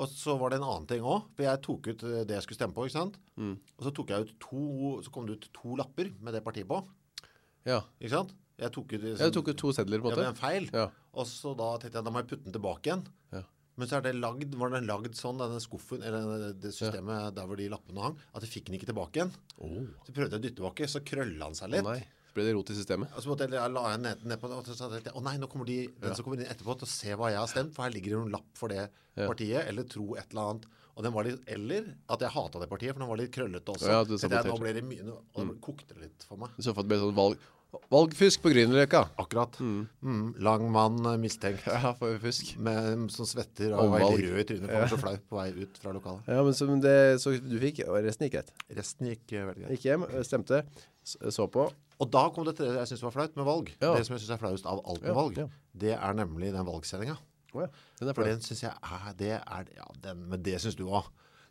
Og 0.00 0.06
så 0.08 0.38
var 0.38 0.50
det 0.54 0.60
en 0.60 0.68
annen 0.70 0.86
ting 0.86 1.02
òg. 1.02 1.24
For 1.34 1.42
jeg 1.42 1.60
tok 1.66 1.88
ut 1.90 2.02
eh, 2.06 2.22
det 2.24 2.36
jeg 2.38 2.42
skulle 2.46 2.60
stemme 2.60 2.72
på. 2.76 2.86
ikke 2.86 2.94
sant? 2.96 3.18
Mm. 3.36 3.56
Og 3.76 3.84
så 3.84 3.92
tok 3.92 4.08
jeg 4.14 4.22
ut 4.28 4.32
to 4.38 5.02
Så 5.02 5.10
kom 5.10 5.26
det 5.26 5.34
ut 5.40 5.48
to 5.52 5.74
lapper 5.76 6.12
med 6.22 6.32
det 6.32 6.44
partiet 6.46 6.68
på. 6.70 6.78
Ja. 7.68 7.82
Ikke 8.00 8.14
sant? 8.14 8.34
Jeg 8.60 8.72
tok 8.74 8.92
ut 8.92 9.04
Jeg 9.08 9.32
tok 9.32 9.48
ut 9.48 9.56
to 9.60 9.70
sedler, 9.72 10.02
på 10.02 10.10
en 10.10 10.16
det 10.18 10.24
Ja, 10.26 10.32
måte. 10.32 10.36
en 10.36 10.40
feil. 10.40 10.68
Ja. 10.72 10.90
Og 11.16 11.26
så 11.26 11.54
da 11.56 11.70
tenkte 11.80 11.98
jeg 12.00 12.04
da 12.04 12.12
må 12.12 12.20
jeg 12.20 12.28
putte 12.28 12.44
den 12.44 12.52
tilbake 12.56 12.90
igjen. 12.90 13.04
Ja. 13.32 13.42
Men 13.80 13.88
så 13.88 13.96
er 13.96 14.02
det 14.04 14.14
lagd, 14.20 14.54
var 14.60 14.68
den 14.74 14.86
lagd 14.86 15.14
sånn, 15.16 15.38
denne 15.40 15.60
skuffen, 15.64 16.02
eller 16.04 16.52
det 16.52 16.72
systemet 16.76 17.34
der 17.34 17.46
hvor 17.48 17.56
de 17.56 17.68
lappene 17.72 18.02
hang, 18.04 18.16
at 18.36 18.44
jeg 18.44 18.50
fikk 18.52 18.66
den 18.68 18.76
ikke 18.76 18.90
tilbake 18.90 19.16
igjen. 19.22 19.30
Oh. 19.56 19.86
Så 20.04 20.12
prøvde 20.12 20.36
jeg 20.36 20.40
å 20.40 20.44
dytte 20.44 20.58
tilbake, 20.60 20.88
så 20.90 21.00
krølla 21.00 21.48
han 21.48 21.56
seg 21.56 21.72
litt. 21.72 21.86
Nei, 21.86 22.02
så 22.28 22.36
ble 22.36 22.44
det 22.44 22.52
rot 22.58 22.72
i 22.74 22.76
systemet. 22.76 23.14
Og 23.16 23.24
så 23.24 23.30
måtte 23.32 23.46
jeg, 23.48 23.56
jeg 23.56 23.72
la 23.72 23.84
jeg 23.94 24.02
ned, 24.04 24.26
ned 24.28 24.42
på 24.42 24.50
det, 24.52 24.58
og 24.60 24.68
så 24.68 24.76
tenkte 24.90 25.08
jeg, 25.08 25.16
å 25.16 25.24
nei, 25.24 25.36
nå 25.40 25.48
kommer 25.48 25.70
de, 25.70 25.78
den 26.02 26.14
som 26.18 26.26
kommer 26.26 26.42
inn 26.42 26.50
etterpå 26.52 26.76
til 26.82 26.90
å 26.90 26.92
se 26.92 27.16
hva 27.16 27.30
jeg 27.32 27.40
har 27.40 27.48
stemt, 27.54 27.72
for 27.72 27.86
her 27.86 27.94
ligger 27.96 28.12
det 28.12 28.20
noen 28.20 28.34
lapp 28.36 28.50
for 28.60 28.74
det 28.74 28.84
partiet, 29.16 29.64
eller 29.70 29.88
tro 29.88 30.10
et 30.20 30.28
eller 30.34 30.50
annet. 30.52 30.68
Og 31.00 31.06
den 31.06 31.14
var 31.14 31.24
litt, 31.24 31.40
eller 31.48 31.86
at 32.12 32.20
jeg 32.20 32.32
hatet 32.34 32.60
det 32.60 32.66
partiet, 32.68 32.92
for 32.92 33.00
den 33.00 33.08
var 33.08 33.18
litt 33.22 33.30
krøllete 33.32 33.72
også. 33.72 33.88
Ja, 33.88 34.02
jeg, 34.04 34.42
nå 34.50 34.58
ble 34.60 34.74
det 34.76 34.82
mye, 34.84 35.14
og 35.16 35.46
det 35.48 35.56
kokte 35.64 35.96
det 35.96 36.10
litt 36.10 36.26
for 36.28 36.42
meg. 36.42 36.52
I 36.60 36.66
så 36.66 36.74
fall 36.76 36.84
ble 36.90 36.98
det 36.98 37.06
sånn 37.06 37.16
valg... 37.16 37.48
Valgfusk 37.70 38.42
på 38.42 38.50
Grünerløkka. 38.50 39.00
Akkurat. 39.22 39.54
Mm, 39.62 40.32
lang 40.42 40.64
mann 40.74 40.98
eh, 41.06 41.16
mistenkt, 41.22 41.62
Ja, 41.70 41.92
for 41.96 42.18
fusk. 42.20 42.56
med, 42.60 43.06
som 43.14 43.28
svetter 43.30 43.70
og 43.76 43.94
er 43.94 44.02
Omvalg. 44.02 44.24
rød 44.26 44.40
i 44.42 44.46
trynet, 44.48 44.72
ja. 44.74 44.88
så 44.90 44.98
flau 45.00 45.14
på 45.30 45.38
vei 45.38 45.46
ut 45.54 45.78
fra 45.80 45.94
lokalet. 45.94 46.28
Ja, 46.34 46.42
men 46.44 46.58
så, 46.58 46.66
det, 46.82 46.96
så 47.22 47.32
du 47.38 47.56
fikk, 47.62 47.84
og 47.86 48.00
resten 48.04 48.26
gikk 48.26 48.40
greit. 48.40 48.50
Resten 48.76 49.12
gikk 49.12 49.36
eh, 49.38 49.46
veldig 49.52 49.64
greit. 49.64 49.76
Gikk 49.78 49.86
hjem, 49.86 50.08
stemte, 50.26 50.64
så 51.06 51.46
på. 51.54 51.70
Og 52.00 52.12
da 52.12 52.26
kom 52.34 52.44
det 52.48 52.58
til 52.58 52.68
det 52.68 52.82
jeg 52.82 52.92
synes 52.92 53.06
var 53.06 53.16
flaut 53.16 53.38
med 53.38 53.48
valg. 53.48 53.72
Ja. 53.78 53.94
Det 53.94 54.04
som 54.08 54.18
jeg 54.18 54.26
synes 54.26 54.34
er 54.34 54.42
flauest 54.42 54.68
av 54.68 54.82
alt 54.84 55.06
med 55.06 55.16
valg, 55.22 55.40
det 55.86 55.94
er 55.94 56.20
nemlig 56.20 56.50
den 56.56 56.68
valgsendinga. 56.68 57.20
Å 57.54 57.64
ja, 57.64 57.70
den 58.00 58.08
er 58.12 58.14
For 58.18 58.28
den 58.28 58.40
synes 58.44 58.62
jeg 58.62 58.72
er, 58.72 59.08
det 59.18 59.32
er, 59.38 59.70
ja, 59.76 59.88
den, 60.04 60.22
men 60.30 60.42
det 60.46 60.58
synes 60.62 60.76
du 60.78 60.84
også. 60.88 61.10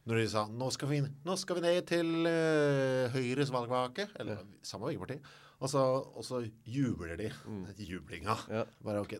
Når 0.09 0.21
de 0.21 0.27
sa, 0.31 0.45
nå 0.47 0.69
skal 0.73 0.87
vi, 0.89 1.01
nå 1.27 1.35
skal 1.37 1.57
vi 1.59 1.61
ned 1.65 1.83
til 1.89 2.07
uh, 2.25 3.09
Høyres 3.13 3.51
valgvake, 3.53 4.07
eller 4.17 4.39
samme 4.65 4.87
velgerparti, 4.89 5.19
og 5.59 5.75
og 5.75 6.23
så 6.23 6.39
jubler 6.65 7.17
de. 7.19 7.27
Jublinga. 7.91 8.37
Ja. 8.49 8.63
Bare 8.85 9.01
ok. 9.03 9.17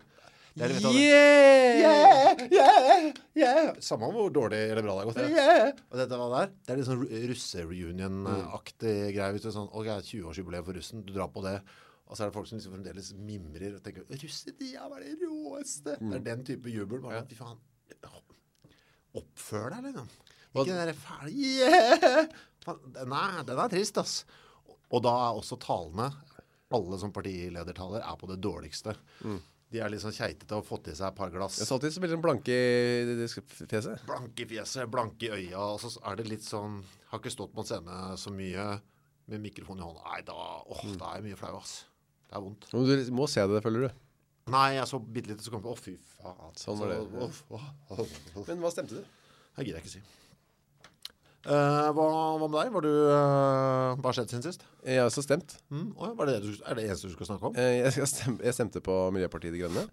Er, 0.60 0.68
du 0.68 0.74
det- 0.74 0.94
Yeah! 0.96 1.78
Yeah, 1.80 2.40
yeah, 2.52 3.12
yeah. 3.38 3.68
Samme 3.86 4.10
hvor 4.12 4.32
dårlig 4.34 4.58
eller 4.72 4.82
bra 4.84 4.96
det 4.98 5.04
har 5.04 5.12
gått. 5.12 5.20
Yeah. 5.36 5.70
Og 5.92 6.00
dette 6.02 6.18
var 6.20 6.34
der. 6.34 6.50
Det 6.66 6.74
er 6.74 6.80
litt 6.80 6.88
sånn 6.90 7.04
ru- 7.04 7.28
russe-reunion-aktig 7.30 8.96
greie. 9.16 9.32
Hvis 9.36 9.46
det 9.46 9.52
er 9.52 9.56
sånn, 9.56 9.70
ok, 9.72 9.90
20-årsjubileum 10.10 10.66
for 10.68 10.80
russen, 10.80 11.04
du 11.06 11.14
drar 11.16 11.30
på 11.34 11.44
det. 11.46 11.58
Og 12.10 12.18
så 12.18 12.26
er 12.26 12.32
det 12.32 12.36
folk 12.40 12.48
som 12.50 12.58
liksom 12.58 12.74
fremdeles 12.74 13.12
mimrer 13.22 13.76
og 13.78 13.84
tenker 13.86 14.08
Russetida 14.10 14.88
var 14.90 15.04
det 15.06 15.14
råeste! 15.22 15.94
Det 16.02 16.16
er 16.18 16.24
den 16.26 16.42
type 16.48 16.72
jubel. 16.74 17.04
Bare, 17.04 17.22
Fy 17.30 17.38
faen. 17.38 17.60
Oppfør 19.20 19.70
deg, 19.74 19.90
liksom. 19.90 20.10
Ikke 20.50 20.72
den 20.72 20.80
derre 20.82 20.96
fæle 20.98 21.30
yeah! 21.34 22.26
Nei, 23.06 23.44
Den 23.46 23.62
er, 23.62 23.70
trist, 23.72 23.98
ass. 24.02 24.24
Og 24.90 25.04
da 25.06 25.14
er 25.28 25.38
også 25.38 25.58
talene 25.62 26.10
Alle 26.74 26.98
som 27.02 27.14
partiledertaler 27.14 28.02
er 28.06 28.18
på 28.20 28.30
det 28.30 28.40
dårligste. 28.42 28.96
De 29.70 29.82
er 29.82 29.92
litt 29.94 30.02
sånn 30.02 30.16
keitete 30.16 30.58
og 30.58 30.66
fått 30.66 30.90
i 30.90 30.96
seg 30.98 31.12
et 31.12 31.18
par 31.18 31.30
glass. 31.34 31.60
Jeg 31.62 31.70
så 31.70 31.78
alltid 31.78 31.94
så 31.94 32.02
veldig 32.02 32.16
sånn 32.16 32.26
blanke 32.26 32.56
i 32.58 33.28
fjeset. 33.70 34.06
Blanke 34.10 34.46
i 34.46 34.50
fjeset, 34.50 34.90
blanke 34.90 35.30
i 35.30 35.34
øya, 35.36 35.62
og 35.76 35.78
så 35.84 35.92
er 36.10 36.18
det 36.18 36.26
litt 36.30 36.46
sånn 36.46 36.80
Har 37.12 37.22
ikke 37.22 37.34
stått 37.34 37.54
på 37.54 37.62
en 37.62 37.70
scene 37.70 38.00
så 38.18 38.34
mye 38.34 38.66
med 39.30 39.44
mikrofon 39.46 39.78
i 39.82 39.86
hånda. 39.86 40.02
Nei, 40.10 40.24
da, 40.26 40.38
åh, 40.66 40.84
da 40.98 41.12
er 41.12 41.20
jeg 41.22 41.28
mye 41.30 41.38
flau, 41.38 41.54
ass. 41.62 41.76
Det 42.30 42.38
er 42.38 42.46
vondt. 42.46 42.70
Men 42.74 42.86
du 42.86 43.12
må 43.18 43.26
se 43.32 43.42
det, 43.50 43.64
føler 43.66 43.88
du. 43.88 44.06
Nei, 44.54 44.68
jeg 44.78 44.86
så 44.90 44.98
bitte 45.02 45.30
litt, 45.34 45.42
så 45.46 45.52
kom 45.54 45.62
jeg 45.62 45.68
på 45.68 45.74
Å, 45.74 45.82
fy 45.82 45.96
faen. 46.20 46.56
Sånn 46.58 46.80
var 46.82 46.94
det. 46.94 47.02
Så, 47.02 47.44
åh, 47.58 47.68
åh, 47.94 48.00
åh. 48.06 48.48
Men 48.48 48.64
hva 48.64 48.72
stemte 48.74 48.98
du? 48.98 49.04
Det 49.58 49.66
gidder 49.66 49.82
jeg 49.82 49.86
ikke 49.86 49.96
si. 49.98 50.02
Uh, 51.48 51.90
hva, 51.96 52.06
hva 52.36 52.48
med 52.50 52.56
deg? 52.58 52.72
Var 52.76 52.84
du, 52.84 52.90
uh, 53.10 53.94
hva 53.96 54.10
har 54.10 54.18
skjedd 54.18 54.34
siden 54.34 54.44
sist? 54.44 54.66
Jeg 54.84 55.00
har 55.00 55.08
også 55.08 55.24
stemt. 55.24 55.56
Mm, 55.72 55.86
oh, 55.96 56.10
ja, 56.10 56.16
var 56.20 56.28
det 56.30 56.36
det 56.36 56.50
du, 56.50 56.64
er 56.68 56.78
det 56.78 56.84
eneste 56.90 57.10
du 57.10 57.14
skal 57.16 57.30
snakke 57.30 57.50
om? 57.50 57.56
Uh, 57.56 57.78
Jeg, 57.80 57.94
skal 57.96 58.10
stemme, 58.12 58.42
jeg 58.44 58.58
stemte 58.58 58.82
på 58.84 58.98
Miljøpartiet 59.16 59.56
De 59.56 59.62
Grønne. 59.64 59.86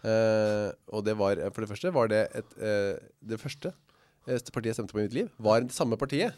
Eh, 0.00 0.70
og 0.96 1.04
det 1.04 1.12
var, 1.20 1.36
for 1.52 1.60
det 1.60 1.68
første 1.68 1.90
var 1.92 2.06
det 2.08 2.22
et 2.32 2.54
Det 3.20 3.36
første 3.36 3.68
eh, 4.24 4.38
partiet 4.48 4.70
jeg 4.70 4.78
stemte 4.78 4.94
på 4.96 5.02
i 5.02 5.04
mitt 5.04 5.16
liv, 5.16 5.26
var 5.36 5.60
det 5.60 5.76
samme 5.76 5.98
partiet. 6.00 6.32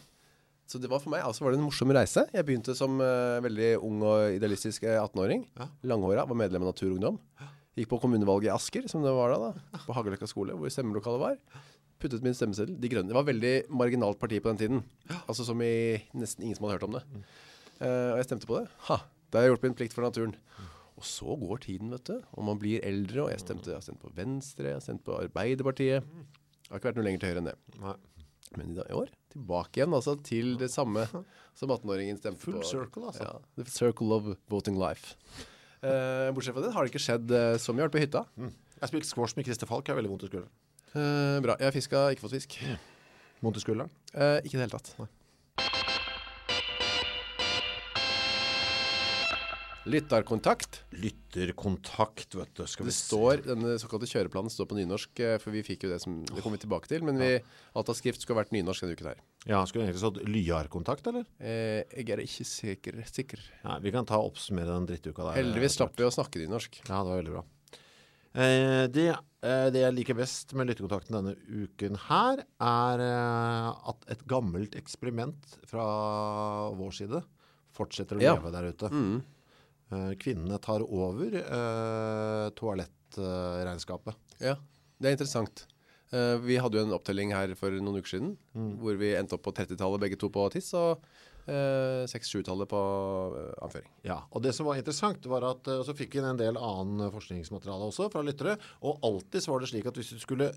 Så 0.73 0.79
det 0.81 0.89
var 0.89 1.03
for 1.03 1.13
meg 1.13 1.21
altså 1.21 1.45
var 1.45 1.53
det 1.53 1.59
en 1.61 1.67
morsom 1.67 1.91
reise. 1.93 2.23
Jeg 2.33 2.47
begynte 2.49 2.73
som 2.77 2.95
uh, 3.03 3.43
veldig 3.45 3.75
ung 3.85 3.99
og 4.09 4.39
idealistisk 4.39 4.87
eh, 4.89 4.97
18-åring. 4.97 5.43
Ja. 5.59 5.67
Langhåra, 5.91 6.25
var 6.25 6.39
medlem 6.39 6.65
av 6.65 6.71
Naturungdom. 6.71 7.19
Gikk 7.77 7.91
på 7.91 7.99
kommunevalget 8.01 8.49
i 8.49 8.55
Asker, 8.55 8.87
som 8.89 9.05
det 9.05 9.13
var 9.13 9.35
da, 9.35 9.51
da 9.53 9.83
på 9.85 9.97
Hageløkka 9.97 10.29
skole, 10.31 10.57
hvor 10.57 10.73
stemmelokalet 10.73 11.21
var. 11.21 11.63
Puttet 12.01 12.25
min 12.25 12.37
stemmeseddel. 12.37 12.79
De 12.81 12.89
Grønne. 12.89 13.13
Det 13.13 13.19
var 13.19 13.29
veldig 13.29 13.53
marginalt 13.69 14.21
parti 14.21 14.41
på 14.41 14.49
den 14.49 14.63
tiden. 14.63 14.83
Altså 15.27 15.45
som 15.45 15.61
i 15.65 16.01
nesten 16.17 16.47
ingen 16.47 16.57
som 16.57 16.69
hadde 16.69 16.79
hørt 16.79 16.89
om 16.89 16.97
det. 16.97 17.05
Uh, 17.83 18.15
og 18.15 18.23
jeg 18.23 18.31
stemte 18.31 18.49
på 18.49 18.63
det. 18.63 18.65
Ha, 18.89 19.03
da 19.29 19.41
har 19.41 19.51
jeg 19.51 19.57
gjort 19.57 19.67
min 19.69 19.77
plikt 19.83 19.97
for 19.99 20.09
naturen. 20.09 20.37
Og 20.97 21.05
så 21.09 21.37
går 21.37 21.67
tiden, 21.67 21.93
vet 21.93 22.09
du. 22.09 22.17
Og 22.33 22.49
man 22.49 22.61
blir 22.61 22.81
eldre, 22.89 23.27
og 23.27 23.35
jeg 23.35 23.45
stemte 23.45 23.75
jeg 23.75 23.77
har 23.77 23.85
stemt 23.85 24.01
på 24.01 24.13
Venstre, 24.17 24.71
jeg 24.71 24.81
har 24.81 24.85
stemt 24.85 25.05
på 25.05 25.21
Arbeiderpartiet. 25.21 26.09
Det 26.63 26.73
har 26.73 26.81
ikke 26.81 26.93
vært 26.95 27.03
noe 27.03 27.07
lenger 27.11 27.21
til 27.21 27.33
høyre 27.33 27.45
enn 27.45 27.53
det. 27.53 27.59
Nei. 27.83 27.97
Men 28.59 28.73
i, 28.73 28.77
dag, 28.77 28.89
i 28.91 28.97
år 28.97 29.13
tilbake 29.33 29.81
igjen 29.81 29.95
altså 29.97 30.17
til 30.25 30.57
det 30.61 30.69
samme 30.73 31.07
som 31.59 31.71
18-åringen 31.73 32.19
stemte 32.21 32.45
Full 32.45 32.59
på. 32.61 32.67
circle, 32.69 33.07
altså. 33.09 33.29
Ja, 33.29 33.63
the 33.63 33.71
circle 33.71 34.13
of 34.17 34.29
voting 34.53 34.77
life. 34.81 35.17
Uh, 35.83 36.29
bortsett 36.35 36.55
fra 36.55 36.63
det 36.63 36.75
har 36.75 36.85
det 36.85 36.93
ikke 36.93 37.03
skjedd 37.03 37.33
uh, 37.33 37.55
så 37.59 37.75
mye. 37.75 37.83
Jeg 37.83 37.89
har 37.89 37.91
vært 37.91 37.97
på 37.97 38.05
hytta. 38.05 38.25
Mm. 38.37 38.53
Jeg 38.77 38.85
har 38.85 38.93
spilt 38.93 39.09
squash 39.09 39.39
med 39.39 39.49
Christer 39.49 39.71
Falk. 39.71 39.89
Jeg 39.89 39.97
har 39.97 40.03
veldig 40.03 40.13
vondt 40.13 40.29
i 40.29 40.31
skulderen. 40.31 40.53
Uh, 40.93 41.41
bra. 41.43 41.57
Jeg 41.59 41.71
har 41.71 41.75
fiska, 41.75 42.05
ikke 42.15 42.27
fått 42.27 42.37
fisk. 42.37 42.61
Vondt 43.43 43.59
i 43.59 43.65
skulderen? 43.65 43.91
Ikke 44.13 44.55
i 44.55 44.61
det 44.61 44.67
hele 44.69 44.77
tatt. 44.77 45.22
Lytterkontakt. 49.85 50.85
Lytterkontakt, 50.95 52.35
vet 52.39 52.53
du. 52.55 52.63
Skal 52.71 52.87
vi 52.87 52.93
Det 52.93 52.95
står, 52.95 53.41
Denne 53.49 53.73
såkalte 53.83 54.07
kjøreplanen 54.07 54.53
står 54.53 54.69
på 54.71 54.77
nynorsk, 54.79 55.21
eh, 55.25 55.39
for 55.43 55.51
vi 55.51 55.63
fikk 55.67 55.83
jo 55.85 55.91
det 55.91 56.01
som 56.05 56.21
Det 56.25 56.39
kommer 56.43 56.57
vi 56.57 56.63
tilbake 56.69 56.87
til. 56.87 57.03
Men 57.03 57.19
vi, 57.19 57.41
alt 57.75 57.89
av 57.91 57.97
skrift 57.99 58.23
skulle 58.23 58.39
vært 58.45 58.53
nynorsk 58.55 58.81
denne 58.85 58.95
uken 58.95 59.07
her. 59.11 59.19
Ja, 59.47 59.65
Skulle 59.67 59.89
egentlig 59.89 60.05
stått 60.05 60.23
Lyarkontakt, 60.23 61.07
eller? 61.11 61.25
Eh, 61.41 61.83
jeg 61.99 62.11
er 62.11 62.23
ikke 62.23 62.47
sikker. 62.47 63.03
sikker. 63.11 63.41
Nei, 63.65 63.81
Vi 63.81 63.91
kan 63.91 64.07
ta 64.07 64.19
og 64.19 64.33
oppsummere 64.35 64.67
den 64.71 64.87
drittuka 64.87 65.25
der. 65.35 65.43
Heldigvis 65.43 65.75
slapp 65.77 65.97
vi 65.97 66.05
å 66.05 66.15
snakke 66.15 66.39
nynorsk. 66.39 66.79
Ja, 66.89 67.03
det 67.03 67.11
var 67.11 67.23
veldig 67.23 67.33
bra. 67.35 67.45
Eh, 68.35 68.87
det, 68.87 69.09
eh, 69.43 69.71
det 69.71 69.83
jeg 69.83 69.95
liker 69.95 70.15
best 70.15 70.55
med 70.55 70.69
lyttekontakten 70.69 71.11
denne 71.11 71.35
uken 71.51 71.97
her, 72.07 72.45
er 72.61 73.01
eh, 73.01 73.89
at 73.91 74.05
et 74.09 74.25
gammelt 74.27 74.73
eksperiment 74.79 75.59
fra 75.67 76.71
vår 76.71 76.93
side 76.93 77.25
fortsetter 77.75 78.17
å 78.17 78.23
Ja. 78.23 78.37
leve 78.37 78.53
der 78.53 78.71
ute. 78.73 78.89
Mm. 78.89 79.23
Eh, 79.93 80.15
kvinnene 80.17 80.57
tar 80.63 80.81
over 80.87 81.35
eh, 81.37 82.47
toalettregnskapet. 82.57 84.17
Ja, 84.41 84.57
det 84.99 85.11
er 85.11 85.17
interessant. 85.19 85.67
Eh, 86.13 86.37
vi 86.45 86.57
hadde 86.61 86.79
jo 86.81 86.87
en 86.87 86.95
opptelling 86.97 87.33
her 87.35 87.53
for 87.59 87.71
noen 87.81 88.01
uker 88.01 88.15
siden, 88.19 88.33
Mm. 88.55 88.79
hvor 88.81 88.97
vi 89.01 89.15
endte 89.17 89.35
opp 89.37 89.43
på 89.45 89.53
30-tallet 89.57 90.01
begge 90.01 90.19
to 90.21 90.29
på 90.29 90.51
tiss, 90.53 90.73
og 90.75 91.01
eh, 91.49 92.05
6-7-tallet 92.09 92.69
på 92.69 92.81
anføring. 93.63 93.89
Ja, 94.05 94.23
og 94.31 94.43
det 94.43 94.55
som 94.55 94.67
var 94.67 94.77
interessant 94.77 95.25
var 95.27 95.43
at 95.51 95.65
så 95.65 95.95
fikk 95.97 96.13
vi 96.15 96.21
en 96.25 96.37
del 96.37 96.57
annen 96.57 97.11
forskningsmateriale 97.13 97.89
også 97.91 98.11
fra 98.13 98.23
lyttere, 98.23 98.59
og 98.83 99.01
alltid 99.03 99.47
var 99.49 99.61
det 99.61 99.69
slik 99.73 99.87
at 99.87 99.95
hvis 99.97 100.13
du 100.15 100.19
skulle 100.23 100.53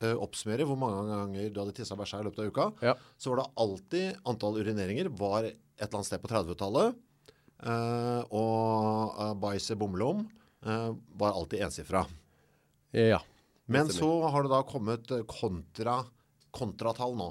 oppsummere 0.00 0.64
hvor 0.64 0.78
mange 0.80 1.02
ganger 1.12 1.50
du 1.52 1.58
hadde 1.60 1.74
tissa 1.76 1.94
bæsja 1.94 2.22
i 2.22 2.24
løpet 2.24 2.38
av 2.40 2.46
uka, 2.48 2.72
Ja. 2.80 2.94
så 3.18 3.34
var 3.34 3.42
det 3.42 3.50
alltid 3.60 4.16
antall 4.24 4.56
urineringer 4.56 5.10
var 5.12 5.44
et 5.44 5.58
eller 5.76 5.98
annet 5.98 6.06
sted 6.08 6.22
på 6.22 6.28
30-tallet, 6.32 6.94
eh, 6.94 6.98
og 7.60 9.18
uh, 9.20 9.34
bæsje 9.36 9.76
Bomlom 9.76 10.22
eh, 10.66 10.94
var 11.12 11.32
alltid 11.32 11.60
ensifra. 11.60 12.06
Ja. 12.90 13.20
Men 13.66 13.88
så 13.88 14.28
har 14.28 14.42
det 14.42 14.52
da 14.52 14.62
kommet 14.66 15.10
eh, 15.10 15.24
kontra, 15.28 16.00
kontratall 16.50 17.14
nå 17.18 17.28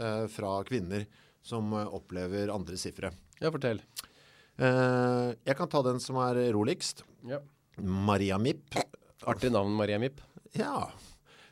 eh, 0.00 0.24
fra 0.32 0.58
kvinner 0.68 1.06
som 1.44 1.72
eh, 1.76 1.94
opplever 1.98 2.52
andre 2.54 2.78
sifre. 2.80 3.12
ja, 3.40 3.50
fortell. 3.52 3.82
Eh, 4.56 5.34
jeg 5.44 5.58
kan 5.58 5.68
ta 5.68 5.82
den 5.84 6.00
som 6.00 6.20
er 6.24 6.40
roligst. 6.56 7.04
Ja. 7.28 7.42
Maria 7.76 8.38
Mipp. 8.40 8.78
Artig 9.26 9.52
navn, 9.52 9.74
Maria 9.76 9.98
Mipp. 10.00 10.22
Ja, 10.56 10.88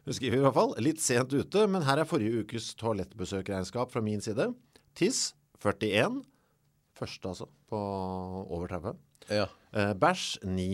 hun 0.04 0.16
skriver 0.16 0.38
i 0.38 0.44
hvert 0.44 0.56
fall. 0.56 0.72
Litt 0.80 1.02
sent 1.04 1.32
ute, 1.32 1.66
men 1.68 1.84
her 1.84 2.00
er 2.00 2.08
forrige 2.08 2.44
ukes 2.44 2.70
toalettbesøkregnskap 2.80 3.92
fra 3.92 4.00
min 4.04 4.24
side. 4.24 4.50
Tiss 4.96 5.34
41. 5.60 6.22
Første 6.94 7.28
altså, 7.28 7.48
på 7.74 7.82
over 8.54 8.70
30. 8.70 8.96
Ja. 9.34 9.46
Eh, 9.74 9.92
bæsj 9.98 10.26
9. 10.46 10.70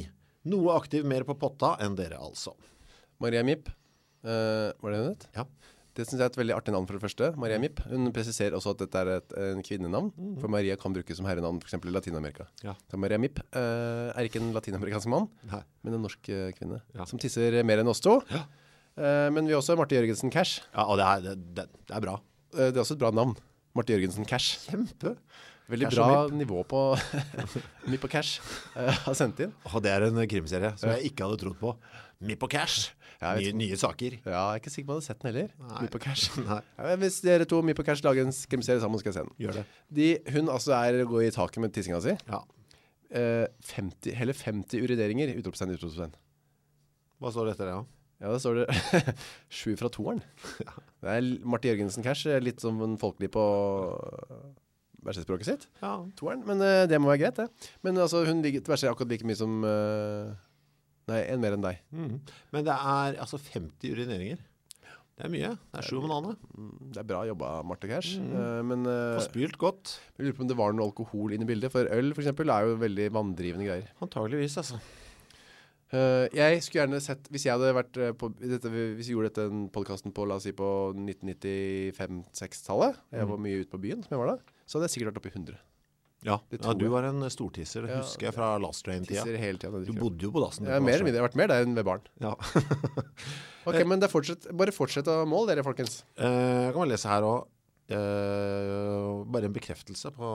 Noe 0.50 0.76
aktiv 0.78 1.04
mer 1.08 1.24
på 1.28 1.36
potta 1.40 1.74
enn 1.84 1.96
dere 1.98 2.20
altså. 2.20 2.54
Maria 3.20 3.42
Mipp. 3.44 3.68
Eh, 4.24 4.70
var 4.80 4.92
det 4.94 5.00
hun 5.02 5.12
het? 5.14 5.28
Ja. 5.36 5.44
Det 5.96 6.04
synes 6.06 6.20
jeg 6.20 6.24
er 6.28 6.30
et 6.30 6.38
veldig 6.38 6.54
artig 6.54 6.72
navn 6.72 6.86
for 6.86 6.96
det 6.96 7.02
første. 7.02 7.28
Maria 7.40 7.58
Mipp. 7.60 7.80
Hun 7.90 8.12
presiserer 8.14 8.54
også 8.56 8.72
at 8.76 8.84
dette 8.84 9.00
er 9.02 9.10
et 9.16 9.34
en 9.42 9.60
kvinnenavn. 9.66 10.12
For 10.40 10.48
Maria 10.52 10.76
kan 10.80 10.94
brukes 10.94 11.18
som 11.18 11.26
herrenavn 11.28 11.58
f.eks. 11.60 11.74
i 11.76 11.92
Latin-Amerika. 11.92 12.46
Ja. 12.64 12.76
Så 12.88 13.00
Maria 13.00 13.18
Mipp 13.20 13.40
eh, 13.42 14.08
er 14.14 14.28
ikke 14.28 14.40
en 14.40 14.52
latinamerikansk 14.54 15.10
mann, 15.10 15.26
Nei. 15.50 15.60
men 15.84 15.98
en 15.98 16.04
norsk 16.06 16.30
eh, 16.32 16.52
kvinne. 16.56 16.78
Ja. 16.96 17.08
Som 17.10 17.20
tisser 17.20 17.58
mer 17.66 17.82
enn 17.82 17.90
oss 17.90 18.00
to. 18.04 18.20
Ja. 18.30 18.44
Eh, 18.96 19.28
men 19.34 19.50
vi 19.50 19.54
har 19.56 19.60
også 19.60 19.76
Marte 19.80 19.98
Jørgensen 19.98 20.32
Cash. 20.32 20.62
Ja, 20.72 20.86
og 20.86 21.00
det 21.02 21.08
er, 21.10 21.26
det, 21.26 21.36
det, 21.58 21.66
det 21.90 21.98
er 21.98 22.06
bra. 22.06 22.16
Eh, 22.54 22.70
det 22.70 22.78
er 22.78 22.84
også 22.86 22.96
et 22.96 23.02
bra 23.02 23.10
navn. 23.16 23.34
Marte 23.76 23.94
Jørgensen 23.96 24.30
Cash. 24.30 24.70
Kjempe. 24.70 25.16
Veldig 25.70 25.88
Cash 25.88 25.98
bra 25.98 26.22
nivå 26.34 26.62
på 26.68 26.80
Mipp 27.90 28.06
og 28.06 28.12
Cash 28.12 28.40
eh, 28.74 28.90
har 29.06 29.16
sendt 29.18 29.42
inn. 29.44 29.52
Og 29.70 29.82
det 29.84 29.92
er 29.94 30.08
en 30.08 30.22
krimserie 30.30 30.72
som 30.80 30.90
jeg 30.94 31.12
ikke 31.12 31.28
hadde 31.28 31.40
trodd 31.44 31.58
på. 31.60 31.74
Mipp 32.26 32.42
og 32.46 32.50
Cash. 32.52 32.90
Nye, 33.20 33.52
nye 33.52 33.76
saker. 33.76 34.14
Ja, 34.24 34.30
jeg 34.32 34.56
er 34.56 34.60
ikke 34.62 34.72
sikker 34.72 34.88
på 34.88 34.94
om 34.94 35.00
jeg 35.00 35.04
hadde 35.04 35.08
sett 35.10 35.20
den 35.22 35.28
heller. 35.30 35.76
Mipp 35.84 35.96
og 35.98 36.04
Cash. 36.04 36.30
Ja, 36.80 36.94
hvis 37.02 37.18
dere 37.24 37.46
to 37.48 37.60
Mipp 37.64 37.82
og 37.82 37.86
Cash 37.88 38.04
lager 38.06 38.24
en 38.24 38.32
krimserie 38.52 38.80
sammen, 38.80 39.00
skal 39.02 39.12
jeg 39.12 39.18
se 39.18 39.24
den. 39.26 39.34
gjør 39.44 39.58
det. 39.60 39.64
De, 39.98 40.08
hun 40.36 40.48
altså 40.52 40.74
er 40.78 41.02
går 41.10 41.26
i 41.28 41.30
taket 41.36 41.62
med 41.64 41.74
tissinga 41.76 42.00
si. 42.04 42.16
Ja. 42.30 42.40
Eh, 43.10 43.46
50, 43.74 44.14
hele 44.16 44.36
50 44.36 44.84
urideringer. 44.86 45.32
Utropstegn, 45.40 45.74
utropstegn. 45.76 46.14
Hva 47.20 47.32
står 47.34 47.50
det 47.50 47.56
etter 47.58 47.68
det, 47.68 47.76
da? 47.76 47.96
Ja, 48.20 48.32
da 48.34 48.40
står 48.40 48.58
det 48.60 49.14
sju 49.60 49.74
fra 49.80 49.88
toeren. 49.92 50.20
Det 51.00 51.12
er 51.12 51.28
Marte 51.48 51.70
Jørgensen 51.70 52.04
Cash, 52.04 52.28
eh, 52.28 52.40
litt 52.40 52.60
som 52.64 52.80
en 52.84 52.96
folkelig 53.00 53.30
på 53.36 53.44
bæsjespråket 55.06 55.48
sitt. 55.48 55.66
Ja. 55.82 55.94
Toeren, 56.18 56.44
men 56.48 56.58
uh, 56.64 56.84
det 56.90 57.00
må 57.00 57.06
være 57.12 57.22
greit, 57.24 57.40
det. 57.40 57.48
Men 57.86 57.92
altså, 58.00 58.18
hun 58.28 58.38
ligger 58.44 58.60
bæsjer 58.68 58.90
akkurat 58.92 59.12
like 59.14 59.26
mye 59.28 59.38
som 59.38 59.52
uh, 59.66 60.30
Nei, 61.10 61.20
en 61.26 61.40
mer 61.42 61.52
enn 61.56 61.64
deg. 61.64 61.76
Mm. 61.90 62.20
Men 62.54 62.60
det 62.66 62.74
er 62.76 63.16
altså 63.18 63.36
50 63.42 63.90
urineringer. 63.96 64.38
Det 65.20 65.26
er 65.26 65.32
mye. 65.34 65.48
Det 65.52 65.76
er 65.82 65.84
sju 65.84 65.98
dagen. 66.00 66.36
Mm, 66.56 66.76
Det 66.94 67.00
er 67.02 67.08
bra 67.10 67.18
jobba, 67.28 67.48
Marte 67.66 67.88
Cash. 67.90 68.14
Mm. 68.16 68.30
Uh, 68.32 68.62
men 68.64 68.86
eh, 68.88 69.18
Får 69.18 69.26
spylt 69.26 69.56
godt. 69.60 70.00
jeg 70.16 70.24
lurer 70.24 70.36
på 70.38 70.44
om 70.46 70.48
det 70.48 70.56
var 70.56 70.72
noe 70.72 70.88
alkohol 70.88 71.28
inne 71.36 71.44
i 71.44 71.50
bildet. 71.50 71.68
For 71.74 71.84
øl 71.84 72.08
for 72.14 72.22
eksempel, 72.24 72.48
er 72.48 72.60
jo 72.64 72.80
veldig 72.80 73.12
vanndrivende 73.12 73.66
greier. 73.68 73.92
Antageligvis, 74.00 74.56
altså. 74.62 74.80
Uh, 75.90 76.24
jeg 76.32 76.62
skulle 76.62 76.84
gjerne 76.84 77.00
sett 77.02 77.26
Hvis 77.34 77.44
jeg 77.48 77.54
hadde 77.56 77.72
vært 77.74 77.96
eh, 77.98 78.12
på 78.14 78.28
dette, 78.38 78.70
Hvis 78.70 79.08
vi 79.08 79.14
gjorde 79.16 79.32
dette 79.32 79.50
podkasten 79.74 80.12
på 80.14 80.22
La 80.30 80.36
oss 80.38 80.46
si 80.46 80.52
på 80.54 80.94
1995-6-tallet 80.94 82.94
Jeg 83.10 83.26
var 83.26 83.42
mye 83.42 83.58
ute 83.64 83.72
på 83.72 83.80
byen, 83.82 83.98
som 84.06 84.14
jeg 84.14 84.20
var 84.22 84.30
da 84.30 84.36
Så 84.70 84.78
hadde 84.78 84.86
jeg 84.86 84.94
sikkert 84.94 85.10
vært 85.10 85.20
oppe 85.20 85.30
i 85.32 85.34
100 85.34 85.58
Ja, 86.28 86.36
ja 86.52 86.72
du 86.76 86.84
var 86.92 87.06
en 87.08 87.24
stortisser, 87.32 87.86
det 87.86 87.94
Ja. 87.94 88.02
husker 88.04 88.28
jeg 88.28 88.36
fra 88.36 88.52
Last 88.62 88.84
Train-tida. 88.86 89.24
Du 89.88 89.94
bodde 89.96 90.20
jo 90.28 90.30
på 90.30 90.42
dassen. 90.44 90.66
er 90.68 90.78
mer 90.84 90.98
eller 90.98 91.08
mindre, 91.08 91.18
jeg 91.18 91.24
har 91.24 91.30
vært 91.30 91.40
mer 91.40 91.48
der 91.50 91.64
enn 91.64 91.74
ved 91.74 91.84
barn 91.88 92.02
Ja. 92.20 92.34
Ok, 93.68 93.76
men 93.84 94.00
det 94.00 94.08
er 94.08 94.12
fortsett, 94.12 94.46
bare 94.56 94.72
fortsett 94.72 95.08
å 95.10 95.24
måle 95.28 95.50
dere, 95.50 95.64
folkens 95.66 96.02
Eh, 96.16 96.68
jeg 96.68 96.72
kan 96.72 96.80
bare 96.84 96.92
lese 96.94 97.08
her 97.10 97.26
òg. 97.26 97.48
bare 97.90 99.48
en 99.50 99.52
bekreftelse 99.56 100.12
på 100.14 100.28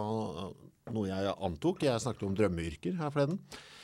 noe 0.92 1.08
jeg 1.08 1.34
antok. 1.40 1.80
Jeg 1.88 2.04
snakket 2.04 2.28
om 2.28 2.36
drømmeyrker 2.36 2.98
her 3.00 3.10
forleden. 3.14 3.40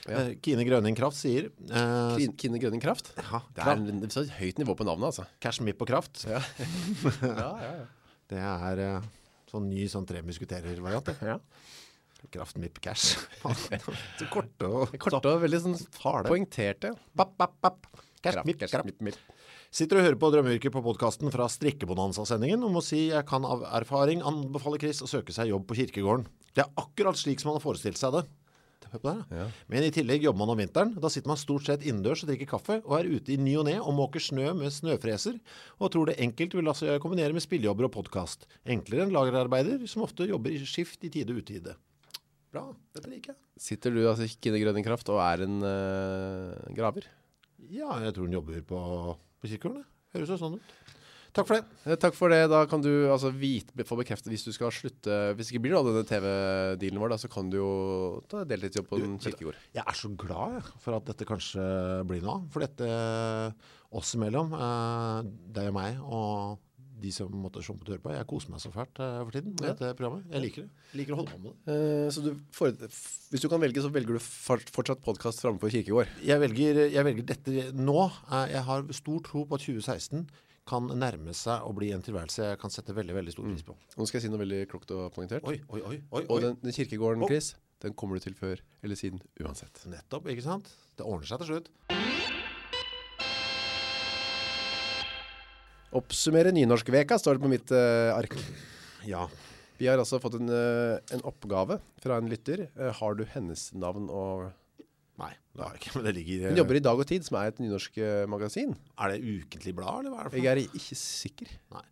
Ja. 0.10 0.18
Eh, 0.26 0.36
Kine 0.42 0.66
Grønning 0.66 0.98
Kraft 0.98 1.16
sier 1.20 1.52
eh, 1.70 2.28
Kine, 2.42 2.58
Grønning 2.58 2.82
Kraft 2.82 3.12
ja, 3.22 3.42
Det 3.54 3.62
er 3.62 3.82
det 3.86 4.10
er 4.10 4.24
et 4.26 4.32
høyt 4.40 4.58
nivå 4.58 4.74
på 4.76 4.86
navnet, 4.88 5.12
altså 5.12 5.28
Cash 5.40 5.62
Mipp 5.62 5.82
og 5.86 5.92
Kraft. 5.92 6.24
Ja, 6.26 6.42
ja, 7.22 7.52
ja, 7.62 7.74
ja. 7.78 7.86
Det 8.32 8.42
er 8.42 8.82
eh, 8.82 9.10
sånn 9.52 9.70
ny 9.70 9.86
sånn 9.92 10.08
tre 10.10 10.24
musketerer-variant. 10.26 11.14
Ja. 11.28 11.38
Kraft 12.32 12.58
Mipp 12.62 12.78
Cash. 12.84 13.18
så 14.20 14.28
korte 14.32 14.68
og 14.70 14.96
Korte 15.02 15.36
og 15.36 15.42
veldig 15.42 15.60
sånn 15.64 15.78
farlig. 15.96 16.30
poengterte 16.30 16.94
Papp, 17.18 17.34
papp, 17.40 17.56
papp. 17.64 17.88
Cash 18.22 18.38
Kraft, 18.38 18.46
Mipp, 18.48 18.60
cash, 18.62 18.74
kraft. 18.76 18.86
mipp, 18.86 19.00
mipp. 19.02 19.40
Sitter 19.74 19.98
og 19.98 20.06
hører 20.06 20.18
på 20.20 20.30
Drømmeyrket 20.34 20.74
på 20.76 20.84
podkasten 20.86 21.32
fra 21.34 21.48
Strikkebonanza-sendingen 21.50 22.62
om 22.68 22.76
å 22.78 22.84
si 22.86 23.08
jeg 23.08 23.26
kan 23.30 23.46
av 23.48 23.64
erfaring 23.80 24.22
anbefale 24.28 24.78
Chris 24.82 25.00
å 25.02 25.10
søke 25.10 25.34
seg 25.34 25.50
jobb 25.50 25.66
på 25.70 25.78
kirkegården. 25.80 26.28
Det 26.54 26.66
er 26.66 26.74
akkurat 26.78 27.18
slik 27.18 27.42
som 27.42 27.50
han 27.50 27.58
har 27.58 27.64
forestilt 27.64 27.98
seg 27.98 28.18
det. 28.18 28.26
Hør 28.92 29.00
på 29.00 29.08
det 29.08 29.14
her. 29.18 29.38
Ja. 29.40 29.46
Men 29.72 29.86
i 29.88 29.92
tillegg 29.96 30.26
jobber 30.26 30.42
man 30.42 30.52
om 30.52 30.60
vinteren. 30.60 30.90
Da 31.00 31.12
sitter 31.12 31.32
man 31.32 31.40
stort 31.40 31.68
sett 31.68 31.86
innendørs 31.88 32.26
og 32.26 32.32
drikker 32.32 32.50
kaffe, 32.52 32.80
og 32.84 32.98
er 32.98 33.08
ute 33.08 33.32
i 33.32 33.38
ny 33.40 33.54
og 33.62 33.68
ne 33.70 33.78
og 33.80 33.96
måker 33.96 34.24
snø 34.24 34.50
med 34.58 34.74
snøfreser, 34.76 35.38
og 35.80 35.94
tror 35.94 36.12
det 36.12 36.18
enkelt 36.24 36.58
vil 36.58 36.68
la 36.68 36.76
seg 36.76 37.00
kombinere 37.04 37.36
med 37.36 37.46
spillejobber 37.46 37.88
og 37.88 37.94
podkast. 37.96 38.50
Enklere 38.68 39.08
enn 39.08 39.16
lagerarbeider, 39.16 39.88
som 39.88 40.04
ofte 40.04 40.28
jobber 40.28 40.52
i 40.52 40.60
skift 40.68 41.08
i 41.08 41.14
tide 41.14 41.32
og 41.32 41.40
utide. 41.40 41.78
Bra. 42.52 42.66
Dette 42.92 43.08
liker 43.08 43.32
jeg. 43.32 43.40
Sitter 43.64 43.96
du 43.96 44.02
altså 44.04 44.28
i 44.28 44.60
Grønning 44.60 44.84
Kraft 44.84 45.08
og 45.14 45.22
er 45.24 45.46
en 45.46 45.62
eh, 45.64 46.72
graver? 46.76 47.08
Ja, 47.72 47.94
jeg 48.04 48.12
tror 48.18 48.28
hun 48.28 48.36
jobber 48.36 48.60
på, 48.68 48.82
på 49.40 49.52
kirkegården. 49.54 49.86
Høres 50.12 50.34
jo 50.34 50.40
sånn 50.42 50.58
ut. 50.60 50.74
Takk 51.32 51.48
for 51.48 51.56
det. 51.56 51.64
Eh, 51.88 51.96
Takk 51.96 52.16
for 52.18 52.34
det. 52.34 52.42
Da 52.52 52.66
kan 52.68 52.82
du 52.84 52.90
altså 53.12 53.30
vite, 53.32 53.86
få 53.88 53.96
bekreftet 54.00 54.28
hvis 54.34 54.44
du 54.44 54.52
skal 54.52 54.72
slutte 54.76 55.20
Hvis 55.38 55.48
det 55.48 55.56
ikke 55.56 55.64
blir 55.64 55.78
av 55.80 55.86
denne 55.88 56.04
TV-dealen 56.08 57.00
vår, 57.00 57.14
da, 57.14 57.20
så 57.22 57.30
kan 57.32 57.48
du 57.52 57.56
jo 57.62 57.70
ta 58.32 58.44
deltidsjobb 58.48 58.90
på 58.90 59.00
en 59.00 59.14
kirkegård. 59.22 59.56
Jeg 59.78 59.86
er 59.88 59.96
så 59.96 60.12
glad 60.20 60.58
jeg, 60.58 60.74
for 60.84 60.98
at 60.98 61.06
dette 61.08 61.28
kanskje 61.30 61.64
blir 62.10 62.22
noe 62.26 62.36
av. 62.42 62.50
For 62.52 62.66
dette 62.66 62.90
oss 63.96 64.12
imellom, 64.18 64.52
eh, 64.56 65.32
deg 65.56 65.72
og 65.72 65.78
meg 65.80 66.04
og 66.04 66.60
de 67.02 67.10
som 67.10 67.32
måtte 67.34 67.64
se 67.66 67.74
på 67.74 67.88
høre 67.90 67.98
på, 68.04 68.12
jeg 68.14 68.28
koser 68.30 68.52
meg 68.54 68.60
så 68.62 68.70
fælt 68.70 69.00
eh, 69.02 69.16
for 69.26 69.32
tiden 69.34 69.56
med 69.56 69.64
Ja. 69.66 69.72
dette 69.74 69.96
programmet. 69.98 70.28
Jeg 70.36 70.42
liker 70.44 70.62
det. 70.68 70.70
Jeg 70.92 71.00
liker 71.00 71.16
å 71.16 71.18
holde 71.18 71.32
på 71.32 71.40
med 71.42 71.56
det. 71.66 71.74
Eh, 71.74 72.10
så 72.14 72.22
du 72.28 72.30
får, 72.54 72.76
hvis 73.32 73.42
du 73.42 73.48
kan 73.50 73.64
velge, 73.64 73.82
så 73.82 73.90
velger 73.90 74.20
du 74.20 74.22
fort- 74.22 74.70
fortsatt 74.76 75.02
podkast 75.02 75.42
framfor 75.42 75.72
kirkegård. 75.74 76.12
Jeg 76.22 76.40
velger, 76.44 76.84
jeg 76.92 77.04
velger 77.08 77.26
dette 77.26 77.72
nå. 77.74 78.06
Eh, 78.30 78.48
Jeg 78.54 78.64
har 78.68 78.84
stor 78.94 79.20
tro 79.26 79.46
på 79.46 79.56
at 79.58 79.62
2016 79.66 80.28
kan 80.72 80.88
nærme 80.96 81.34
seg 81.36 81.66
å 81.68 81.74
bli 81.76 81.90
en 81.96 82.04
tilværelse 82.06 82.46
jeg 82.54 82.60
kan 82.62 82.72
sette 82.72 82.96
veldig, 82.96 83.16
veldig 83.18 83.34
stor 83.36 83.50
pris 83.50 83.66
på. 83.68 83.76
Nå 83.98 84.08
skal 84.08 84.20
jeg 84.20 84.26
si 84.26 84.32
noe 84.32 84.40
veldig 84.42 84.62
klokt 84.72 84.94
og 84.96 85.10
poengtert. 85.16 85.44
Oi, 85.48 85.58
oi, 85.68 85.82
oi, 85.90 85.98
oi, 86.16 86.24
Og 86.30 86.40
den, 86.46 86.56
den 86.64 86.76
kirkegården, 86.76 87.26
Chris, 87.28 87.52
Chris, 87.52 87.82
den 87.84 87.96
kommer 87.98 88.18
du 88.18 88.24
til 88.24 88.38
før 88.38 88.62
eller 88.86 89.00
siden 89.00 89.20
uansett. 89.42 89.84
Nettopp, 89.92 90.30
ikke 90.32 90.46
sant? 90.46 90.72
Det 90.96 91.08
ordner 91.08 91.28
seg 91.28 91.44
til 91.44 91.52
slutt. 91.52 91.72
Oppsummere 95.92 96.54
nynorskveka, 96.56 97.18
står 97.20 97.36
det 97.36 97.44
på 97.44 97.52
mitt 97.52 97.74
uh, 97.76 98.16
ark. 98.16 98.38
Ja. 99.04 99.26
Vi 99.76 99.90
har 99.90 100.00
altså 100.00 100.22
fått 100.24 100.38
en, 100.40 100.48
uh, 100.48 101.02
en 101.12 101.26
oppgave 101.28 101.82
fra 102.00 102.22
en 102.22 102.32
lytter. 102.32 102.70
Uh, 102.80 102.94
har 102.96 103.20
du 103.20 103.26
hennes 103.34 103.68
navn 103.76 104.08
og... 104.08 104.52
Nei, 105.22 105.32
det 105.56 105.62
har 105.64 105.76
jeg 105.76 105.82
ikke, 105.84 105.94
men 106.00 106.06
det 106.08 106.14
ligger... 106.18 106.44
Hun 106.50 106.60
jobber 106.64 106.80
i 106.80 106.84
Dag 106.90 107.02
og 107.04 107.08
Tid, 107.10 107.26
som 107.28 107.38
er 107.42 107.52
et 107.52 107.62
nynorsk 107.62 107.98
eh, 108.02 108.26
magasin. 108.32 108.76
Er 108.98 109.14
det 109.14 109.22
ukentlig 109.22 109.74
blad, 109.78 110.02
eller 110.02 110.14
hva 110.16 110.24
er 110.24 110.30
det 110.30 110.34
for 110.34 110.42
Jeg 110.42 110.52
er 110.56 110.62
ikke 110.82 110.98
sikker. 110.98 111.56
Nei. 111.76 111.86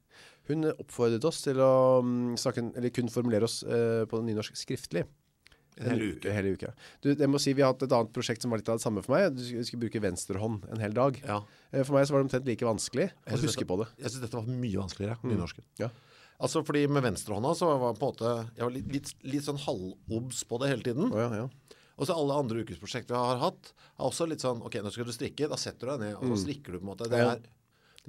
Hun 0.49 0.65
oppfordret 0.71 1.25
oss 1.29 1.43
til 1.45 1.59
å 1.61 1.71
mm, 2.01 2.33
snakke, 2.41 2.63
eller 2.79 2.93
kun 2.95 3.11
formulere 3.13 3.45
oss 3.45 3.59
eh, 3.67 4.03
på 4.09 4.21
nynorsk 4.25 4.57
skriftlig. 4.57 5.03
En 5.79 5.93
hel 5.93 6.01
uke. 6.17 6.31
Hele 6.33 6.49
hel 6.49 6.57
uke. 6.59 6.71
Du, 7.05 7.11
jeg 7.13 7.29
må 7.31 7.39
si, 7.39 7.53
vi 7.55 7.61
har 7.63 7.69
hatt 7.71 7.85
et 7.85 7.93
annet 7.95 8.09
prosjekt 8.15 8.43
som 8.43 8.51
var 8.51 8.59
litt 8.59 8.67
av 8.73 8.79
det 8.81 8.83
samme 8.83 9.03
for 9.05 9.13
meg. 9.15 9.29
Du 9.37 9.43
skulle, 9.45 9.67
skulle 9.69 9.85
bruke 9.85 10.01
venstrehånd 10.03 10.65
en 10.73 10.81
hel 10.83 10.95
dag. 10.97 11.19
Ja. 11.23 11.37
Eh, 11.69 11.85
For 11.85 11.95
meg 11.95 12.07
så 12.09 12.15
var 12.17 12.23
det 12.23 12.27
omtrent 12.31 12.49
like 12.49 12.67
vanskelig 12.67 13.11
å 13.13 13.37
synes 13.37 13.45
huske 13.45 13.61
dette- 13.63 13.69
på 13.69 13.77
det. 13.83 13.87
Jeg 14.01 14.11
synes 14.15 14.25
dette 14.25 14.39
var 14.41 14.49
mye 14.65 14.81
vanskeligere, 14.81 15.19
nynorsken. 15.29 15.67
Ja. 15.79 15.91
Altså, 16.39 16.63
fordi 16.67 16.85
med 16.87 17.03
venstrehånda 17.05 17.53
så 17.59 17.67
var 17.69 17.93
jeg 17.93 17.99
på 18.01 18.09
en 18.09 18.13
måte, 18.15 18.33
jeg 18.57 18.63
var 18.65 18.73
litt, 18.75 18.91
litt, 18.97 19.13
litt 19.35 19.45
sånn 19.45 19.59
halvobs 19.59 20.41
på 20.49 20.59
det 20.63 20.69
hele 20.73 20.85
tiden. 20.89 21.13
Å, 21.13 21.19
ja, 21.27 21.29
ja. 21.43 21.75
Og 21.99 22.07
så 22.07 22.15
alle 22.15 22.35
andre 22.39 22.63
ukesprosjekter 22.63 23.15
jeg 23.15 23.29
har 23.33 23.41
hatt, 23.43 23.71
er 23.99 24.05
også 24.07 24.27
litt 24.31 24.43
sånn, 24.43 24.61
ok, 24.63 24.79
nå 24.85 24.91
skal 24.95 25.07
du 25.09 25.11
strikke, 25.15 25.49
da 25.51 25.57
setter 25.59 25.89
du 25.89 25.91
deg 25.93 26.03
ned, 26.05 26.13
og 26.19 26.29
så 26.31 26.37
strikker 26.45 26.71
du 26.75 26.79
på 26.79 26.85
en 26.85 26.91
måte. 26.93 27.09
Det 27.11 27.19
er, 27.19 27.41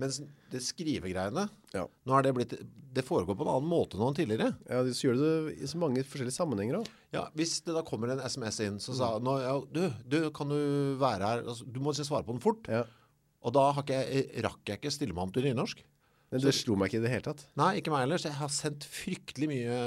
mens 0.00 0.20
det 0.52 0.61
skrivegreiene, 0.64 1.49
Ja. 1.75 1.82
nå 2.06 2.14
er 2.16 2.23
det 2.28 2.35
blitt, 2.37 2.54
det 2.94 3.04
foregår 3.06 3.37
på 3.38 3.44
en 3.47 3.52
annen 3.56 3.70
måte 3.70 3.99
nå 3.99 4.06
enn 4.09 4.16
tidligere. 4.16 4.54
Ja, 4.70 4.85
så 4.87 5.09
gjør 5.09 5.18
du 5.18 5.25
det 5.26 5.59
i 5.59 5.70
så 5.70 5.80
mange 5.82 6.04
forskjellige 6.06 6.38
sammenhenger 6.38 6.78
også. 6.80 6.94
Ja, 7.14 7.26
hvis 7.35 7.59
det 7.66 7.75
da 7.75 7.82
kommer 7.87 8.14
en 8.14 8.23
sms 8.23 8.61
inn, 8.66 8.78
som 8.82 8.94
sa 8.99 9.11
nå, 9.18 9.37
ja, 9.42 9.59
du, 9.75 9.82
du, 10.06 10.18
kan 10.35 10.50
du 10.54 10.97
være 11.02 11.26
her, 11.35 11.44
altså, 11.50 11.66
du 11.66 11.82
må 11.82 11.94
svare 11.99 12.23
på 12.26 12.35
den 12.37 12.42
fort. 12.47 12.70
Ja. 12.70 12.85
Og 13.42 13.54
da 13.56 13.70
jeg, 13.90 14.26
rakk 14.44 14.68
jeg 14.68 14.78
ikke 14.80 14.92
stille 14.94 15.16
meg 15.16 15.26
om 15.28 15.35
til 15.35 15.50
nynorsk. 15.50 15.82
Men 16.30 16.42
det 16.44 16.52
slo 16.54 16.76
meg 16.78 16.90
ikke 16.90 17.00
i 17.00 17.04
det 17.09 17.11
hele 17.11 17.26
tatt. 17.26 17.40
Nei, 17.59 17.73
ikke 17.80 17.90
meg 17.90 18.04
heller, 18.04 18.20
så 18.23 18.28
jeg 18.30 18.38
har 18.38 18.50
sendt 18.54 18.85
fryktelig 18.87 19.49
mye 19.50 19.78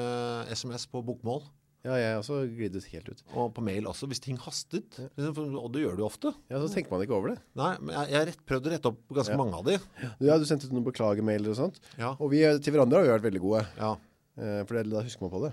sms 0.51 0.89
på 0.91 0.99
bokmål. 1.07 1.45
Ja, 1.83 1.97
jeg 1.99 2.15
også 2.21 2.37
glidet 2.47 2.85
helt 2.93 3.09
ut. 3.11 3.21
Og 3.35 3.49
på 3.57 3.63
mail 3.65 3.89
også, 3.91 4.07
hvis 4.07 4.21
ting 4.23 4.37
hastet. 4.39 4.95
Ja. 5.19 5.31
Og 5.35 5.67
det 5.73 5.81
gjør 5.83 5.97
du 5.99 6.05
ofte. 6.07 6.31
Ja, 6.47 6.61
så 6.63 6.69
tenker 6.71 6.93
man 6.95 7.03
ikke 7.03 7.17
over 7.17 7.33
det. 7.33 7.41
Nei, 7.59 7.73
men 7.81 7.91
jeg, 7.97 8.13
jeg 8.13 8.19
har 8.21 8.31
prøvd 8.47 8.69
å 8.69 8.71
rette 8.71 8.91
opp 8.93 9.01
ganske 9.19 9.35
Ja. 9.35 9.41
mange 9.41 9.59
av 9.59 9.67
de. 9.67 9.75
Ja, 10.23 10.37
du 10.39 10.45
sendte 10.47 10.69
ut 10.69 10.75
noen 10.77 10.87
beklagemailer 10.87 11.51
og 11.51 11.59
sånt. 11.59 11.81
Ja. 11.99 12.13
Og 12.23 12.31
vi 12.31 12.39
eh, 12.47 12.55
til 12.63 12.71
hverandre 12.77 13.01
har 13.03 13.09
jo 13.09 13.15
vært 13.17 13.27
veldig 13.27 13.43
gode. 13.43 13.65
Ja. 13.81 13.91
Eh, 14.39 14.63
For 14.63 14.79
det, 14.79 14.85
da 14.95 15.03
husker 15.03 15.27
man 15.27 15.35
på 15.35 15.43
det. 15.43 15.51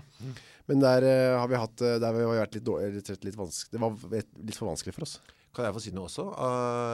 Men 0.71 0.87
der 0.87 1.09
eh, 1.11 1.35
har 1.41 1.51
vi 1.51 1.59
hatt 1.59 1.77
der 1.83 2.15
vi 2.15 2.23
har 2.23 2.41
vært 2.45 2.55
litt, 2.61 2.69
dårlig, 2.71 2.95
litt, 3.01 3.13
litt 3.27 3.37
vanskelig. 3.43 3.75
Det 3.75 3.83
var 3.83 4.23
litt 4.47 4.59
for 4.63 4.71
vanskelig 4.71 4.95
for 5.01 5.09
oss. 5.09 5.19
Kan 5.51 5.67
jeg 5.67 5.75
få 5.75 5.81
si 5.83 5.91
noe 5.91 6.07
også? 6.07 6.29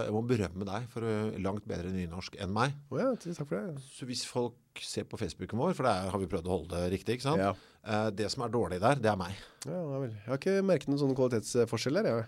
Jeg 0.07 0.13
må 0.17 0.23
berømme 0.25 0.65
deg 0.65 0.87
for 0.89 1.05
uh, 1.05 1.35
langt 1.45 1.67
bedre 1.69 1.91
nynorsk 1.93 2.39
enn 2.41 2.55
meg. 2.57 2.73
Å 2.89 3.03
ja, 3.03 3.11
takk 3.21 3.51
for 3.51 3.59
det. 3.61 3.83
Så 3.93 4.09
hvis 4.09 4.23
folk 4.25 4.81
ser 4.81 5.05
på 5.05 5.19
Facebooken 5.21 5.61
vår, 5.61 5.75
for 5.77 5.85
der 5.85 6.09
har 6.09 6.23
vi 6.23 6.29
prøvd 6.33 6.49
å 6.49 6.55
holde 6.55 6.81
det 6.81 6.89
riktig, 6.95 7.19
ikke 7.19 7.27
sant? 7.27 7.43
Ja. 7.45 7.51
Eh, 7.87 8.09
det 8.19 8.31
som 8.33 8.43
er 8.47 8.55
dårlig 8.55 8.81
der, 8.83 8.99
det 8.99 9.13
er 9.13 9.21
meg. 9.21 9.37
Ja, 9.67 9.77
ja 9.77 10.01
vel. 10.03 10.11
Jeg 10.17 10.31
har 10.31 10.41
ikke 10.41 10.57
merket 10.67 10.91
noen 10.91 11.03
sånne 11.05 11.19
kvalitetsforskjeller. 11.19 12.09
Jeg. 12.11 12.27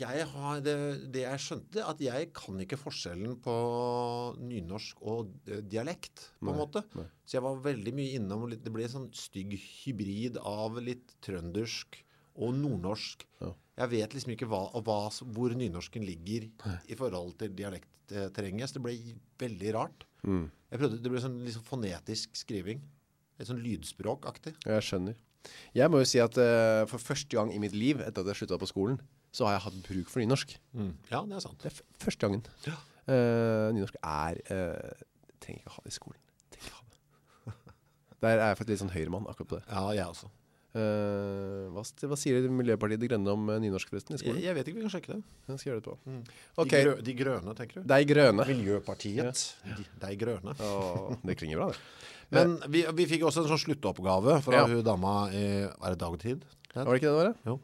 Jeg 0.00 0.24
har 0.32 0.60
det, 0.64 0.74
det 1.12 1.26
jeg 1.26 1.42
skjønte, 1.44 1.82
at 1.84 1.98
jeg 2.00 2.30
kan 2.36 2.62
ikke 2.64 2.78
forskjellen 2.80 3.34
på 3.44 3.56
nynorsk 4.40 5.02
og 5.04 5.34
dialekt, 5.68 6.30
på 6.40 6.48
en 6.48 6.56
måte. 6.62 6.80
nei. 6.96 7.04
Så 7.28 7.36
jeg 7.36 7.44
var 7.44 7.60
veldig 7.66 7.92
mye 7.98 8.16
innom 8.16 8.46
litt, 8.48 8.64
Det 8.64 8.72
ble 8.72 8.86
en 8.86 8.94
sånn 8.94 9.10
stygg 9.12 9.52
hybrid 9.60 10.40
av 10.40 10.80
litt 10.80 11.12
trøndersk 11.26 12.00
og 12.40 12.56
nordnorsk. 12.56 13.26
Ja. 13.44 13.52
Jeg 13.82 13.92
vet 13.92 14.16
liksom 14.16 14.32
ikke 14.32 14.48
hva, 14.48 14.64
hva, 14.80 14.98
hvor 15.36 15.52
nynorsken 15.52 16.04
ligger 16.08 16.48
i 16.88 16.96
forhold 16.96 17.36
til 17.40 17.52
dialektterrenget. 17.56 18.72
Så 18.72 18.78
det 18.78 18.84
ble 18.86 18.96
veldig 19.44 19.76
rart. 19.76 20.06
Mm. 20.24 20.46
Jeg 20.72 20.80
prøvde, 20.80 21.02
Det 21.04 21.12
ble 21.12 21.20
sånn 21.22 21.36
liksom 21.44 21.64
fonetisk 21.68 22.40
skriving. 22.40 22.80
Litt 23.36 23.50
sånn 23.50 23.62
lydspråkaktig. 23.64 24.54
Jeg 24.64 24.84
skjønner. 24.86 25.16
Jeg 25.76 25.92
må 25.92 26.00
jo 26.02 26.08
si 26.08 26.20
at 26.22 26.38
uh, 26.40 26.84
for 26.90 27.02
første 27.02 27.36
gang 27.36 27.52
i 27.54 27.60
mitt 27.62 27.74
liv, 27.76 28.00
etter 28.02 28.24
at 28.24 28.32
jeg 28.32 28.42
sluttet 28.42 28.62
på 28.62 28.70
skolen, 28.70 29.00
så 29.36 29.46
har 29.46 29.58
jeg 29.58 29.64
hatt 29.66 29.82
bruk 29.84 30.12
for 30.12 30.22
nynorsk. 30.22 30.56
Ja, 31.12 31.20
det 31.28 31.36
er 31.36 31.44
sant. 31.44 31.60
Det 31.62 31.70
er 31.70 31.76
f 31.76 31.82
første 32.06 32.26
gangen. 32.26 32.46
Ja. 32.66 32.78
Uh, 33.06 33.68
nynorsk 33.76 34.00
er 34.00 34.40
uh, 34.50 35.04
Trenger 35.38 35.60
ikke 35.60 35.70
å 35.70 35.76
ha 35.76 35.84
det 35.84 35.92
i 35.92 35.94
skolen. 35.94 36.18
Trenger 36.54 36.72
ikke 36.72 36.80
ha 36.80 36.88
det. 36.88 37.76
Der 38.24 38.40
er 38.40 38.48
jeg 38.48 38.58
faktisk 38.58 38.72
litt 38.72 38.82
sånn 38.86 38.96
høyremann 38.96 39.28
akkurat 39.30 39.52
på 39.52 39.60
det. 39.60 39.66
Ja, 39.68 39.84
jeg 40.00 40.08
også. 40.08 40.32
Uh, 40.76 41.68
hva, 41.72 41.84
hva 42.10 42.16
sier 42.20 42.50
Miljøpartiet 42.52 43.00
De 43.00 43.08
Grønne 43.08 43.32
om 43.32 43.46
nynorsk 43.62 43.92
forresten 43.92 44.16
i 44.16 44.20
skolen? 44.20 44.42
jeg 44.44 44.56
vet 44.58 44.66
ikke, 44.68 44.80
vi 44.80 44.88
kan 44.88 44.92
sjekke 44.92 45.12
det. 45.14 45.20
Jeg 45.52 45.62
skal 45.62 45.70
gjøre 45.70 45.84
det 45.84 45.86
på. 45.86 45.94
De, 46.58 46.66
grø, 46.72 46.96
de 47.06 47.14
grønne, 47.20 47.54
tenker 47.60 47.78
du? 47.78 47.86
de 47.92 48.10
grønne. 48.10 48.48
Miljøpartiet. 48.50 49.46
De, 49.68 49.86
de 50.02 50.18
grønne. 50.20 50.56
Oh, 50.66 51.14
det 51.22 51.38
klinger 51.40 51.62
bra 51.62 51.70
det. 51.72 51.80
Men 52.34 52.56
vi, 52.72 52.82
vi 52.98 53.06
fikk 53.06 53.22
også 53.28 53.44
en 53.44 53.50
sånn 53.52 53.60
sluttoppgave 53.62 54.40
fra 54.42 54.62
Ja. 54.62 54.66
hun 54.66 54.82
dama 54.84 55.28
i 55.30 55.44
Var 55.66 55.94
det 55.94 55.98
dagtid? 56.00 56.46
Var 56.74 56.84
det 56.90 56.98
ikke 57.00 57.12
det 57.12 57.12
det 57.12 57.20
var? 57.20 57.34
Jo. 57.46 57.60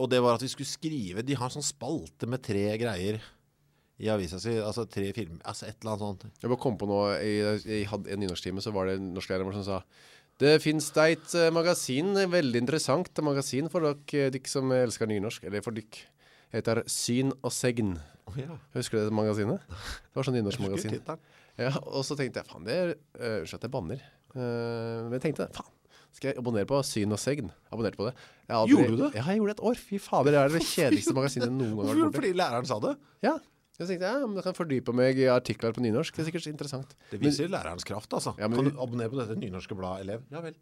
Og 0.00 0.08
det 0.10 0.20
var 0.22 0.38
at 0.38 0.42
vi 0.44 0.48
skulle 0.48 0.70
skrive 0.70 1.24
De 1.26 1.34
har 1.34 1.50
en 1.50 1.56
sånn 1.58 1.66
spalte 1.66 2.26
med 2.30 2.42
tre 2.46 2.64
greier 2.80 3.20
i 4.00 4.08
avisa 4.08 4.38
si. 4.40 4.54
Altså 4.56 4.86
tre 4.88 5.10
filmer 5.12 5.42
Altså 5.44 5.66
et 5.68 5.76
eller 5.82 5.92
annet 5.92 6.06
sånt. 6.06 6.24
Jeg 6.40 6.48
bare 6.48 6.62
kom 6.62 6.78
på 6.80 6.88
noe, 6.88 7.18
jeg, 7.20 7.60
jeg 7.66 7.88
hadde 7.90 8.08
en 8.14 8.22
nynorsktime, 8.22 8.62
så 8.64 8.72
var 8.72 8.88
det 8.88 8.96
en 8.96 9.10
norsklæreren 9.12 9.50
vår 9.50 9.58
som 9.60 9.66
sa 9.68 9.82
det 10.40 10.54
finnes 10.64 10.86
da 10.96 11.04
et 11.12 11.34
eh, 11.36 11.50
magasin, 11.52 12.14
et 12.16 12.30
veldig 12.32 12.62
interessant 12.62 13.18
magasin 13.20 13.66
for 13.68 13.84
dere, 13.84 14.30
dere 14.32 14.48
som 14.48 14.70
elsker 14.72 15.10
nynorsk, 15.10 15.44
eller 15.44 15.60
for 15.60 15.76
dere, 15.76 16.06
heter 16.54 16.80
Syn 16.88 17.34
og 17.44 17.52
Segn. 17.52 17.98
Husker 18.72 19.02
du 19.02 19.10
det 19.10 19.12
magasinet? 19.12 19.60
Det 19.68 20.16
var 20.16 20.24
sånn 20.24 20.38
nynorskmagasin. 20.38 20.78
Husker 20.78 20.96
tittelen. 20.96 21.20
Ja, 21.60 21.74
og 21.84 22.06
så 22.08 22.16
tenkte 22.18 22.40
jeg, 22.40 22.48
faen, 22.48 22.64
det 22.66 22.78
er, 22.78 22.94
unnskyld 23.42 23.60
at 23.60 23.68
jeg 23.68 23.74
banner. 23.74 24.08
Uh, 24.32 24.40
men 25.06 25.18
jeg 25.18 25.24
tenkte, 25.28 25.48
faen, 25.56 25.76
skal 26.16 26.32
jeg 26.32 26.40
abonnere 26.40 26.66
på 26.66 26.80
Syn 26.86 27.14
og 27.14 27.20
Segn? 27.22 27.52
Abonnerte 27.70 28.00
på 28.00 28.08
det. 28.08 28.14
Jeg 28.48 28.56
har 28.56 28.70
Gjorde 28.70 28.90
du 28.90 29.02
det? 29.04 29.10
Ja, 29.14 29.24
jeg 29.28 29.40
gjorde 29.40 29.52
det 29.52 29.58
et 29.58 29.64
år. 29.70 29.80
Fy 29.90 30.00
fader, 30.02 30.34
det 30.34 30.40
er 30.40 30.54
det 30.56 30.62
kjedeligste 30.74 31.14
magasinet 31.16 31.46
jeg 31.46 31.54
noen 31.54 31.76
gang 31.76 31.84
har 31.84 31.92
vært 31.92 32.06
borti. 32.06 32.18
Fordi 32.20 32.32
læreren 32.40 32.70
sa 32.70 32.80
det? 32.82 32.94
Ja, 33.26 33.36
jeg 33.80 33.94
tenkte, 33.94 34.08
ja, 34.12 34.26
men 34.26 34.36
jeg 34.36 34.44
kan 34.44 34.56
fordype 34.58 34.92
meg 34.96 35.18
i 35.22 35.26
artikler 35.32 35.72
på 35.76 35.82
nynorsk. 35.84 36.16
Det 36.16 36.24
er 36.24 36.28
sikkert 36.28 36.50
interessant. 36.50 36.92
Det 37.10 37.20
viser 37.22 37.48
lærerens 37.48 37.86
kraft, 37.88 38.12
altså. 38.16 38.34
Ja, 38.40 38.48
men 38.50 38.60
kan 38.60 38.68
du 38.68 38.82
abonnere 38.82 39.12
på 39.12 39.20
dette 39.22 39.38
nynorske 39.40 39.76
bladet, 39.78 40.04
elev? 40.04 40.26
Ja 40.34 40.42
vel. 40.44 40.58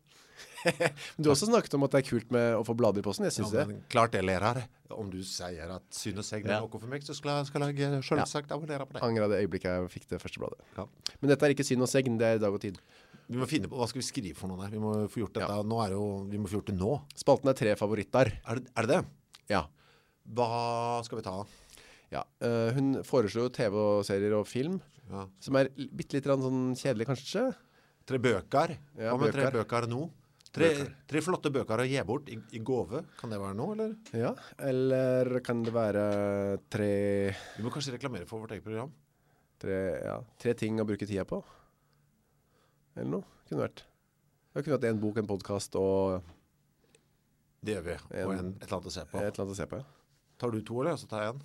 Men 0.69 1.23
du 1.23 1.29
har 1.29 1.33
også 1.35 1.49
snakket 1.49 1.75
om 1.75 1.83
at 1.87 1.95
det 1.95 1.99
er 1.99 2.07
kult 2.07 2.29
med 2.35 2.53
å 2.59 2.63
få 2.67 2.75
blader 2.79 3.03
i 3.03 3.05
posten. 3.07 3.27
Jeg 3.27 3.35
synes 3.35 3.51
Ja, 3.55 3.65
det. 3.65 3.73
men 3.73 3.81
klart 3.91 4.13
det, 4.15 4.21
lærer. 4.27 4.61
Om 4.95 5.11
du 5.11 5.19
sier 5.27 5.73
at 5.75 5.83
synes 5.95 6.31
og 6.31 6.45
det 6.47 6.55
er 6.55 6.63
noe 6.63 6.81
for 6.81 6.91
meg, 6.91 7.03
så 7.03 7.17
skal, 7.17 7.43
skal 7.49 7.67
jeg 7.67 8.05
selvsagt 8.07 8.55
abonnere 8.55 8.87
på 8.87 8.95
det. 8.97 9.03
Angra 9.07 9.27
det 9.33 9.41
øyeblikket 9.43 9.69
jeg 9.71 9.91
fikk 9.97 10.09
det 10.15 10.21
første 10.23 10.43
bladet. 10.43 10.63
Ja. 10.79 10.87
Men 11.19 11.33
dette 11.33 11.47
er 11.49 11.55
ikke 11.55 11.67
syn 11.67 11.83
og 11.83 11.91
segn, 11.91 12.19
det 12.21 12.31
er 12.37 12.43
dag 12.43 12.55
og 12.55 12.63
tid. 12.63 12.79
Vi 13.29 13.37
må 13.37 13.49
finne 13.51 13.69
på, 13.69 13.77
hva 13.77 13.89
skal 13.91 14.01
vi 14.01 14.07
skrive 14.07 14.39
for 14.39 14.51
noe 14.51 14.63
der? 14.63 14.73
Vi 14.73 14.81
må 14.81 14.95
få 15.11 15.25
gjort 15.25 15.37
dette, 15.37 15.59
nå 15.69 15.81
er 15.85 15.97
jo, 15.99 16.05
vi 16.31 16.41
må 16.41 16.49
få 16.49 16.61
gjort 16.61 16.71
det 16.71 16.79
nå. 16.79 16.95
Spalten 17.19 17.51
er 17.51 17.59
tre 17.59 17.75
favoritter. 17.81 18.31
Er 18.47 18.63
det 18.63 18.73
er 18.79 18.89
det? 18.89 19.01
det? 19.03 19.45
Ja. 19.53 19.67
Hva 20.39 21.03
skal 21.05 21.21
vi 21.21 21.27
ta? 21.27 21.37
Ja. 22.13 22.23
Eh, 22.41 22.73
hun 22.75 23.03
foreslo 23.05 23.49
TV 23.51 23.75
og 23.77 24.47
film, 24.47 24.81
Ja. 25.11 25.27
som 25.41 25.57
er 25.57 25.69
bitte 25.71 26.15
litt 26.15 26.25
sånn 26.25 26.75
kjedelig 26.77 27.07
kanskje. 27.07 27.55
Tre 28.07 28.19
bøker. 28.19 28.77
Ja, 28.97 29.13
Hva 29.15 29.21
med 29.21 29.33
tre 29.33 29.51
bøker. 29.51 29.87
nå? 29.89 30.11
Tre, 30.51 30.65
Bøker. 30.75 30.95
tre 31.07 31.21
flotte 31.21 31.51
bøker 31.53 31.79
å 31.79 31.87
gi 31.87 32.03
bort 32.09 32.29
i, 32.31 32.39
i 32.57 32.59
gave. 32.59 33.05
Kan 33.19 33.29
det 33.31 33.39
være 33.39 33.55
noe, 33.55 33.75
eller? 33.75 33.97
Ja, 34.17 34.35
eller 34.59 35.41
kan 35.45 35.63
det 35.63 35.73
være 35.75 36.59
tre, 36.71 37.35
Vi 37.59 37.63
må 37.63 37.71
kanskje 37.71 37.93
reklamere 37.99 38.27
for 38.27 38.41
vårt 38.41 38.53
eget 38.57 38.65
program. 38.65 38.91
tre, 39.61 40.01
ja, 40.03 40.21
tre 40.39 40.55
ting 40.55 40.79
å 40.81 40.87
bruke 40.87 41.07
tida 41.07 41.25
på? 41.27 41.43
Eller 42.97 43.11
noe, 43.11 43.25
kunne 43.49 43.61
vært. 43.69 43.83
Det 44.55 44.65
kunne 44.65 44.79
vært 44.79 44.89
en 44.89 45.01
bok, 45.01 45.19
en 45.19 45.27
podcast 45.29 45.77
og 45.79 46.23
Det 47.63 47.75
gjør 47.77 47.85
vi. 47.85 47.95
Og 48.25 48.33
En- 48.33 48.39
en, 48.39 48.49
et 48.55 48.63
eller 48.63 48.77
annet 48.79 48.87
å 48.87 48.91
se 48.93 49.05
på. 49.05 49.19
et 49.19 49.35
eller 49.35 49.45
annet 49.45 49.55
å 49.55 49.57
se 49.57 49.67
på. 49.67 49.77
Ja. 49.77 49.85
Tar 50.39 50.51
du 50.51 50.61
to, 50.63 50.81
eller? 50.81 50.97
Så 50.97 51.09
tar 51.09 51.23
jeg 51.25 51.35
en. 51.35 51.43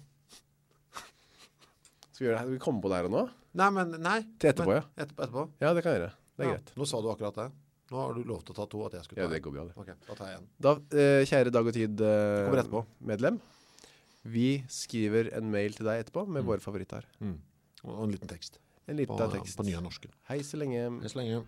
Skal 2.13 2.23
vi 2.23 2.29
gjøre 2.29 2.37
det? 2.37 2.43
Skal 2.45 2.53
vi 2.53 2.61
komme 2.61 2.81
på 2.83 2.89
det 2.91 2.97
her 2.99 3.07
og 3.09 3.13
nå? 3.15 3.21
Nei, 3.57 3.67
men 3.73 3.93
nei. 4.05 4.19
Til 4.41 4.51
etterpå, 4.51 4.69
men, 4.69 4.79
ja. 4.81 5.03
Etterpå, 5.03 5.25
etterpå. 5.25 5.43
Ja, 5.63 5.71
det 5.73 5.83
kan 5.85 5.95
jeg 5.95 6.01
gjøre. 6.03 6.11
Det 6.37 6.43
er 6.43 6.49
Ja, 6.49 6.55
greit. 6.57 6.73
Nå 6.77 6.85
sa 6.89 7.01
du 7.01 7.09
akkurat 7.09 7.39
det. 7.39 7.47
Nå 7.93 7.99
har 7.99 8.13
du 8.17 8.21
lov 8.29 8.43
til 8.45 8.53
å 8.53 8.57
ta 8.57 8.65
to, 8.69 8.81
at 8.87 8.93
jeg 8.97 9.05
skulle 9.07 9.19
ta 9.21 9.25
Ja, 9.25 9.31
det 9.33 9.41
går 9.45 9.53
bra 9.53 9.65
det. 9.69 9.73
Ok, 9.77 9.89
da 10.07 10.15
tar 10.17 10.29
jeg 10.31 10.37
en. 10.39 10.47
Da, 10.65 10.71
eh, 10.97 11.25
kjære 11.29 11.51
Dag 11.53 11.67
og 11.69 11.73
Tid 11.73 12.01
eh, 12.01 12.83
medlem, 13.11 13.39
vi 14.23 14.47
skriver 14.71 15.33
en 15.37 15.49
mail 15.51 15.73
til 15.73 15.85
deg 15.89 16.05
etterpå 16.05 16.23
med 16.29 16.45
våre 16.47 16.61
favoritter. 16.63 17.05
Og 17.83 18.03
en 18.05 18.13
liten 18.13 18.29
tekst. 18.29 18.59
En 18.87 18.95
På, 18.95 19.01
liten 19.17 19.31
tekst. 19.39 19.57
på 19.57 19.65
nye 19.67 19.81
norsken. 19.81 20.11
Hei 20.29 20.39
så 20.45 20.57
lenge. 20.61 20.85
Hei 21.01 21.09
så 21.11 21.19
lenge. 21.19 21.43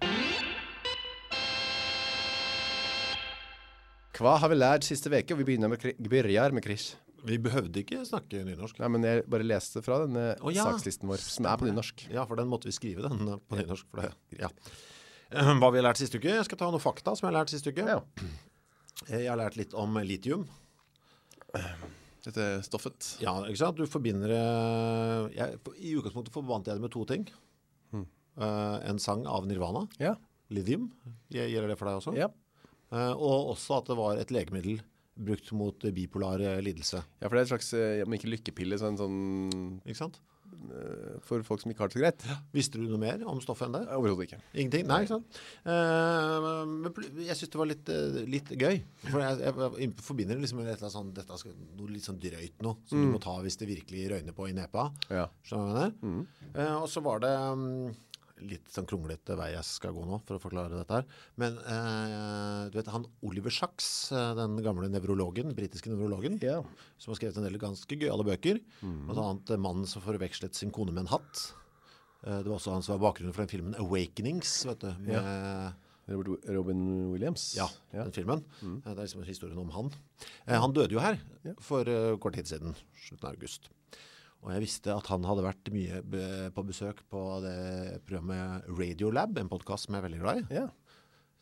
Hva 4.16 4.38
har 4.40 4.50
vi 4.52 4.56
lært 4.56 4.86
siste 4.88 5.12
veke? 5.12 5.36
Vi 5.36 5.44
begynner 5.44 5.68
med, 5.72 5.82
begynner 6.00 6.54
med 6.56 6.64
Chris. 6.64 6.96
Vi 7.26 7.38
behøvde 7.42 7.82
ikke 7.82 8.04
snakke 8.06 8.44
nynorsk. 8.46 8.78
Nei, 8.84 8.90
men 8.94 9.06
jeg 9.08 9.24
bare 9.32 9.46
leste 9.48 9.82
fra 9.86 10.02
denne 10.04 10.26
oh, 10.42 10.52
ja. 10.54 10.66
sakslisten 10.68 11.10
vår, 11.10 11.22
som 11.24 11.48
er 11.50 11.58
på 11.62 11.66
nynorsk. 11.70 12.04
Ja, 12.14 12.26
for 12.30 12.38
den 12.40 12.50
måtte 12.52 12.70
vi 12.70 12.76
skrive 12.76 13.06
den 13.08 13.24
eh, 13.34 13.40
på 13.50 13.58
nynorsk. 13.60 13.88
For 13.90 14.04
det. 14.04 14.12
Ja. 14.44 14.50
Eh, 15.34 15.54
Hva 15.58 15.72
vi 15.74 15.82
har 15.82 15.88
lært 15.90 16.02
siste 16.02 16.20
uke? 16.22 16.30
Jeg 16.36 16.46
skal 16.48 16.60
ta 16.62 16.70
noen 16.70 16.84
fakta 16.84 17.16
som 17.18 17.26
jeg 17.26 17.32
har 17.34 17.40
lært 17.42 17.54
siste 17.56 17.74
uke. 17.74 17.88
Ja. 17.90 18.02
Eh, 19.10 19.24
Jeg 19.24 19.32
har 19.32 19.40
lært 19.42 19.58
litt 19.58 19.74
om 19.78 19.98
litium. 20.06 20.46
Dette 22.26 22.46
stoffet. 22.66 23.16
Ja, 23.22 23.36
ikke 23.46 23.60
sant? 23.62 23.78
Du 23.78 23.86
forbinder 23.90 24.32
jeg, 25.34 25.60
I 25.78 25.92
utgangspunktet 26.00 26.34
forbandt 26.34 26.70
jeg 26.70 26.80
det 26.80 26.86
med 26.88 26.94
to 26.94 27.04
ting. 27.10 27.28
Eh, 27.96 28.78
en 28.90 28.98
sang 29.00 29.22
av 29.32 29.46
Nirvana, 29.48 29.86
Ja. 30.02 30.16
lithium. 30.52 30.90
Gjelder 31.32 31.70
det 31.72 31.78
for 31.80 31.88
deg 31.88 32.02
også? 32.02 32.16
Ja. 32.18 32.28
Eh, 32.92 33.14
og 33.14 33.54
også 33.56 33.78
at 33.80 33.88
det 33.88 33.96
var 33.98 34.18
et 34.20 34.34
legemiddel 34.36 34.82
brukt 35.16 35.52
mot 35.56 35.86
bipolar 35.96 36.42
lidelse. 36.62 37.00
ja, 37.22 37.28
for 37.28 37.36
det 37.38 37.44
er 37.46 37.48
et 37.50 37.54
slags, 37.56 37.74
eh, 37.74 38.04
om 38.06 38.16
ikke 38.18 38.32
lykkepille, 38.34 38.78
så 38.80 38.90
en 38.92 38.98
sånn 39.00 39.20
Ikke 39.86 40.02
sant? 40.02 40.20
eh, 40.72 41.16
for 41.26 41.42
folk 41.44 41.62
som 41.62 41.72
ikke 41.72 41.84
har 41.84 41.90
det 41.92 41.96
så 41.98 42.02
greit. 42.02 42.24
Visste 42.56 42.80
du 42.80 42.86
noe 42.88 43.00
mer 43.02 43.22
om 43.28 43.40
stoffet 43.44 43.68
enn 43.68 43.76
det? 43.78 43.84
Overhodet 43.96 44.28
ikke. 44.30 44.40
Ingenting? 44.54 44.86
Nei, 44.88 45.02
ikke 45.04 45.16
sant? 45.16 45.40
Eh, 45.66 46.66
men 46.66 46.94
jeg 47.26 47.36
syns 47.40 47.52
det 47.54 47.60
var 47.60 47.70
litt, 47.70 47.92
litt 48.32 48.50
gøy. 48.56 48.80
For 49.10 49.20
jeg, 49.24 49.40
jeg, 49.44 49.72
jeg 49.84 49.94
forbinder 50.06 50.36
det 50.40 50.46
liksom 50.46 50.62
med 50.62 50.68
et 50.70 50.76
eller 50.78 50.88
annet 50.88 50.98
sånn, 50.98 51.14
dette 51.18 51.40
skal, 51.42 51.56
noe 51.80 51.92
litt 51.92 52.08
sånn 52.08 52.20
drøyt 52.22 52.64
noe, 52.66 52.78
som 52.90 53.02
du 53.04 53.12
må 53.14 53.22
ta 53.24 53.36
hvis 53.46 53.58
det 53.62 53.70
virkelig 53.72 54.08
røyner 54.16 54.36
på 54.38 54.48
i 54.50 54.56
nepa. 54.58 54.88
Ja. 55.10 55.28
Skjønner 55.46 55.68
du 55.68 55.76
hva 55.80 55.86
jeg 55.88 55.96
mener? 56.02 56.28
Eh, 56.56 56.76
og 56.80 56.88
så 56.92 57.04
var 57.06 57.24
det 57.26 57.34
mm, 57.36 57.96
litt 58.44 58.68
sånn 58.72 58.88
kronglete 58.90 59.38
vei 59.40 59.52
jeg 59.54 59.64
skal 59.64 59.94
gå 59.96 60.04
nå 60.06 60.18
for 60.28 60.36
å 60.36 60.42
forklare 60.44 60.76
dette 60.76 60.98
her. 60.98 61.06
Men 61.40 61.56
eh, 61.58 62.70
du 62.72 62.78
vet 62.80 62.90
han 62.92 63.06
Oliver 63.24 63.54
Sachs, 63.54 64.12
eh, 64.12 64.34
den 64.36 64.58
gamle 64.66 64.90
nevrologen, 64.92 65.54
britiske 65.56 65.92
nevrologen, 65.94 66.40
Ja. 66.44 66.62
som 66.98 67.14
har 67.14 67.20
skrevet 67.22 67.38
en 67.38 67.48
del 67.48 67.58
ganske 67.62 67.96
gøyale 67.96 68.26
bøker. 68.28 68.60
Blant 68.82 69.22
annet 69.22 69.50
eh, 69.56 69.58
'Mannen 69.62 69.88
som 69.88 70.04
forvekslet 70.04 70.54
sin 70.56 70.72
kone 70.72 70.92
med 70.92 71.06
en 71.06 71.14
hatt'. 71.16 71.54
Eh, 72.26 72.42
det 72.44 72.48
var 72.50 72.58
også 72.60 72.74
han 72.74 72.84
som 72.84 72.98
var 73.00 73.12
bakgrunnen 73.12 73.34
for 73.34 73.46
den 73.46 73.54
filmen 73.54 73.76
'Awakenings'. 73.80 74.66
vet 74.68 74.80
du, 74.80 74.92
med 75.00 75.74
Robert, 76.08 76.44
Robin 76.50 77.12
Williams. 77.12 77.56
ja, 77.58 77.68
ja. 77.94 78.04
den 78.04 78.12
filmen. 78.14 78.44
Mm. 78.62 78.82
Det 78.84 78.92
er 78.92 79.02
liksom 79.06 79.24
historien 79.26 79.58
om 79.58 79.70
han. 79.72 79.92
Eh, 80.46 80.60
han 80.60 80.74
døde 80.74 80.94
jo 80.94 81.00
her 81.00 81.18
for 81.60 81.82
uh, 81.88 82.18
kort 82.18 82.36
tid 82.36 82.46
siden, 82.46 82.76
slutten 82.94 83.26
av 83.26 83.34
august. 83.34 83.70
Og 84.46 84.52
jeg 84.54 84.62
visste 84.62 84.94
at 84.94 85.08
han 85.10 85.26
hadde 85.26 85.42
vært 85.42 85.70
mye 85.74 86.00
på 86.54 86.64
besøk 86.68 87.00
på 87.10 87.22
det 87.42 88.02
programmet 88.06 88.68
Radiolab, 88.70 89.40
en 89.42 89.50
podkast 89.50 89.88
som 89.88 89.96
jeg 89.96 90.04
er 90.04 90.06
veldig 90.06 90.20
glad 90.22 90.42
i. 90.44 90.60
Ja. 90.62 90.68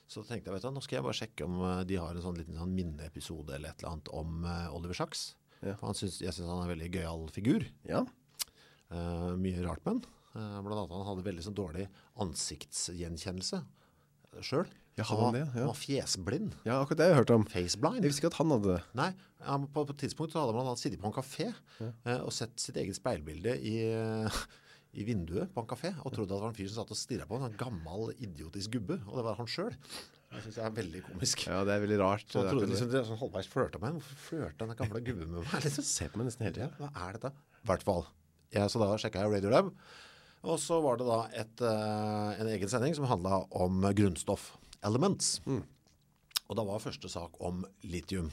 Så 0.07 0.23
tenkte 0.23 0.47
jeg 0.47 0.55
vet 0.55 0.63
du, 0.63 0.71
nå 0.71 0.83
skal 0.83 0.99
jeg 0.99 1.05
bare 1.05 1.17
sjekke 1.17 1.47
om 1.47 1.59
eh, 1.67 1.81
de 1.89 1.97
har 1.99 2.15
en 2.15 2.23
sånn 2.23 2.37
liten 2.39 2.55
sånn 2.59 2.71
minneepisode 2.75 3.55
eller 3.55 3.73
et 3.73 3.81
eller 3.81 3.91
annet 3.91 4.11
om 4.15 4.47
eh, 4.47 4.75
Oliver 4.75 4.95
Sachs. 4.95 5.33
Ja. 5.59 5.75
For 5.79 5.89
han 5.89 5.99
synes, 5.99 6.21
jeg 6.23 6.35
syns 6.35 6.47
han 6.47 6.61
er 6.61 6.67
en 6.67 6.73
veldig 6.75 6.91
gøyal 6.95 7.29
figur. 7.35 7.67
ja. 7.89 8.05
Uh, 8.93 9.33
mye 9.41 9.57
rart 9.65 9.81
med 9.87 9.95
han. 9.95 10.01
Uh, 10.35 10.57
blant 10.61 10.75
annet 10.75 10.91
han 10.93 11.07
hadde 11.07 11.23
veldig 11.25 11.43
sånn 11.47 11.55
dårlig 11.57 11.87
ansiktsgjenkjennelse 12.21 13.63
sjøl. 14.45 14.67
Ja, 14.97 15.05
han, 15.09 15.17
var- 15.17 15.25
han 15.25 15.35
det, 15.37 15.43
ja. 15.43 15.53
han 15.57 15.69
var 15.71 15.79
fjesblind. 15.79 16.57
Ja, 16.67 16.79
akkurat 16.81 16.99
det 16.99 17.05
har 17.07 17.13
jeg 17.15 17.21
hørt 17.23 17.33
om. 17.33 17.45
Faceblind. 17.49 18.01
Jeg 18.01 18.11
visste 18.11 18.21
ikke 18.23 18.33
at 18.33 18.39
han 18.41 18.53
hadde 18.53 18.73
det. 18.75 18.81
Nei, 18.99 19.11
han, 19.47 19.67
på, 19.73 19.85
et 19.89 20.01
tidspunkt 20.03 20.35
hadde 20.37 20.65
han 20.69 20.79
sittet 20.79 21.01
på 21.01 21.09
en 21.09 21.15
kafé 21.15 21.47
eh, 21.49 22.19
og 22.19 22.29
sett 22.35 22.53
sitt 22.61 22.77
eget 22.77 22.97
speilbilde 22.99 23.55
i, 23.57 23.77
i 24.99 25.07
vinduet 25.07 25.53
på 25.53 25.63
en 25.63 25.69
kafé 25.69 25.95
og 25.97 26.13
trodde 26.13 26.29
at 26.29 26.37
det 26.37 26.43
var 26.45 26.51
en 26.53 26.59
fyr 26.59 26.69
som 26.69 26.83
satt 26.83 26.93
og 26.93 26.99
stirret 26.99 27.29
på 27.29 27.39
en 27.39 27.47
sånn 27.47 27.57
gammel, 27.59 28.11
idiotisk 28.21 28.77
gubbe, 28.77 28.99
og 29.09 29.17
det 29.17 29.25
var 29.25 29.41
han 29.41 29.49
sjøl. 29.49 29.73
Det 30.33 30.41
syns 30.47 30.55
jeg 30.57 30.65
er 30.65 30.77
veldig 30.77 31.01
komisk. 31.05 31.43
Ja, 31.45 31.59
det 31.67 31.75
er 31.75 31.83
veldig 31.83 31.99
rart. 32.01 32.25
Så 32.29 32.41
han 32.41 32.49
trodde 32.49 32.69
liksom 32.71 32.89
det 32.89 33.03
sånn 33.05 33.19
halvveis 33.21 33.49
flørta 33.49 33.81
med. 33.81 33.99
Hvorfor 33.99 34.23
flørta 34.29 34.65
den 34.69 34.79
gamle 34.79 35.01
gubben 35.05 35.29
med 35.29 35.45
meg? 35.45 35.59
Liksom? 35.61 35.85
Se 35.85 36.07
på 36.09 36.21
meg 36.21 36.29
nesten 36.29 36.47
hele 36.47 36.55
tiden. 36.57 36.73
tida. 36.73 36.89
hva 36.89 37.09
er 37.09 37.19
dette? 37.19 37.33
I 37.61 37.69
hvert 37.69 37.85
fall. 37.85 38.07
Ja, 38.53 38.65
så 38.69 38.81
da 38.81 38.89
sjekka 39.01 39.21
jeg 39.21 39.33
Radiolab. 39.35 39.69
Og 40.43 40.57
så 40.59 40.79
var 40.83 40.97
det 40.99 41.05
da 41.07 41.19
et, 41.43 41.61
eh, 41.63 42.41
en 42.41 42.49
egen 42.51 42.71
sending 42.71 42.97
som 42.97 43.05
handla 43.07 43.43
om 43.53 43.85
grunnstoff. 43.95 44.49
Elements. 44.85 45.37
Og 45.47 46.59
da 46.59 46.65
var 46.67 46.83
første 46.83 47.09
sak 47.11 47.39
om 47.43 47.63
litium. 47.87 48.29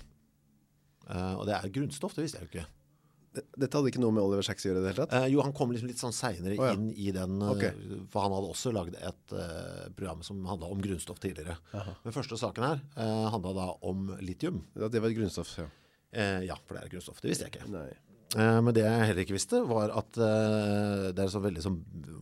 Uh, 1.07 1.41
og 1.41 1.49
det 1.49 1.57
er 1.57 1.73
grunnstoff, 1.75 2.15
det 2.17 2.27
visste 2.27 2.41
jeg 2.41 2.47
jo 2.47 2.53
ikke. 2.53 2.69
Dette 3.31 3.71
hadde 3.71 3.93
ikke 3.93 4.01
noe 4.03 4.11
med 4.15 4.25
Oliver 4.25 4.43
Sacks 4.43 4.65
å 4.67 4.71
gjøre 4.71 4.81
det 4.83 4.91
hele 4.91 5.05
tatt? 5.05 5.13
Eh, 5.15 5.29
jo, 5.31 5.43
han 5.47 5.53
kom 5.55 5.71
liksom 5.71 5.87
litt 5.87 6.01
sånn 6.03 6.15
seinere 6.15 6.57
oh, 6.59 6.65
ja. 6.67 6.75
inn 6.75 6.89
i 6.99 7.13
den, 7.15 7.37
Okay. 7.47 7.71
For 8.11 8.25
han 8.27 8.35
hadde 8.35 8.51
også 8.51 8.73
lagd 8.75 8.97
et 8.99 9.35
uh, 9.37 9.87
program 9.95 10.25
som 10.27 10.43
handla 10.51 10.71
om 10.75 10.83
grunnstoff 10.83 11.23
tidligere. 11.23 11.55
Men 12.03 12.17
første 12.17 12.39
saken 12.41 12.67
her 12.67 12.83
uh, 12.99 13.29
handla 13.31 13.55
da 13.55 13.69
om 13.87 14.11
litium. 14.19 14.65
Ja, 14.75 14.91
det 14.91 15.03
var 15.03 15.15
et 15.15 15.19
grunnstoff, 15.21 15.55
ja. 15.63 15.69
Eh, 16.11 16.41
ja, 16.49 16.59
for 16.67 16.75
det 16.75 16.83
er 16.83 16.89
et 16.89 16.95
grunnstoff. 16.97 17.21
Det 17.23 17.31
visste 17.31 17.47
jeg 17.47 17.55
ikke. 17.55 17.71
Nei. 17.71 17.91
Eh, 18.39 18.59
men 18.63 18.75
det 18.77 18.85
jeg 18.85 19.07
heller 19.09 19.25
ikke 19.25 19.35
visste, 19.35 19.63
var 19.67 19.91
at 19.99 20.19
eh, 20.23 21.09
det 21.17 21.25
er 21.25 21.33
så 21.33 21.43
veldig, 21.43 21.63
sånn, 21.65 21.79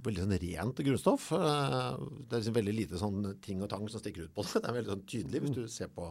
veldig 0.07 0.25
sånn 0.25 0.39
rent 0.45 0.81
grunnstoff. 0.87 1.29
Eh, 1.37 2.07
det 2.31 2.39
er 2.39 2.47
sånn 2.47 2.57
veldig 2.57 2.75
lite 2.77 3.01
sånn 3.01 3.21
ting 3.45 3.61
og 3.65 3.69
tang 3.73 3.85
som 3.93 4.01
stikker 4.01 4.29
ut 4.29 4.35
på 4.37 4.47
det. 4.47 4.55
Det 4.63 4.71
er 4.71 4.79
veldig 4.79 4.95
sånn 4.95 5.07
tydelig 5.13 5.43
hvis 5.45 5.57
du 5.59 5.65
ser 5.73 5.93
på 5.93 6.09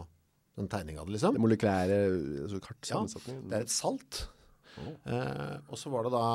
den 0.57 0.69
tegninga 0.69 1.01
av 1.01 1.09
det, 1.09 1.15
liksom. 1.17 1.37
Det 1.37 1.43
molekylære 1.43 1.97
altså 2.45 2.61
Ja, 2.89 3.01
det 3.49 3.57
er 3.57 3.65
et 3.65 3.73
salt. 3.73 4.23
Eh, 4.77 5.55
og 5.71 5.77
så 5.81 5.89
var 5.89 6.05
det 6.05 6.13
da 6.13 6.27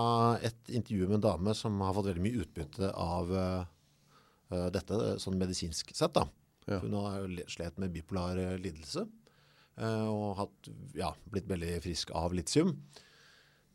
et 0.51 0.75
intervju 0.75 1.07
med 1.07 1.21
en 1.21 1.27
dame 1.29 1.55
som 1.55 1.79
har 1.85 1.95
fått 1.95 2.09
veldig 2.11 2.25
mye 2.25 2.43
utbytte 2.43 2.91
av 2.99 3.31
eh, 3.39 4.69
dette, 4.75 4.99
sånn 5.23 5.39
medisinsk 5.39 5.95
sett. 5.95 6.15
da. 6.19 6.27
Ja. 6.67 6.81
Hun 6.83 6.99
har 6.99 7.31
slet 7.51 7.79
med 7.83 7.95
bipolar 7.95 8.39
lidelse 8.63 9.07
og 9.83 10.35
hatt, 10.37 10.67
ja, 10.95 11.09
blitt 11.33 11.47
veldig 11.49 11.79
frisk 11.81 12.11
av 12.15 12.35
litium. 12.37 12.75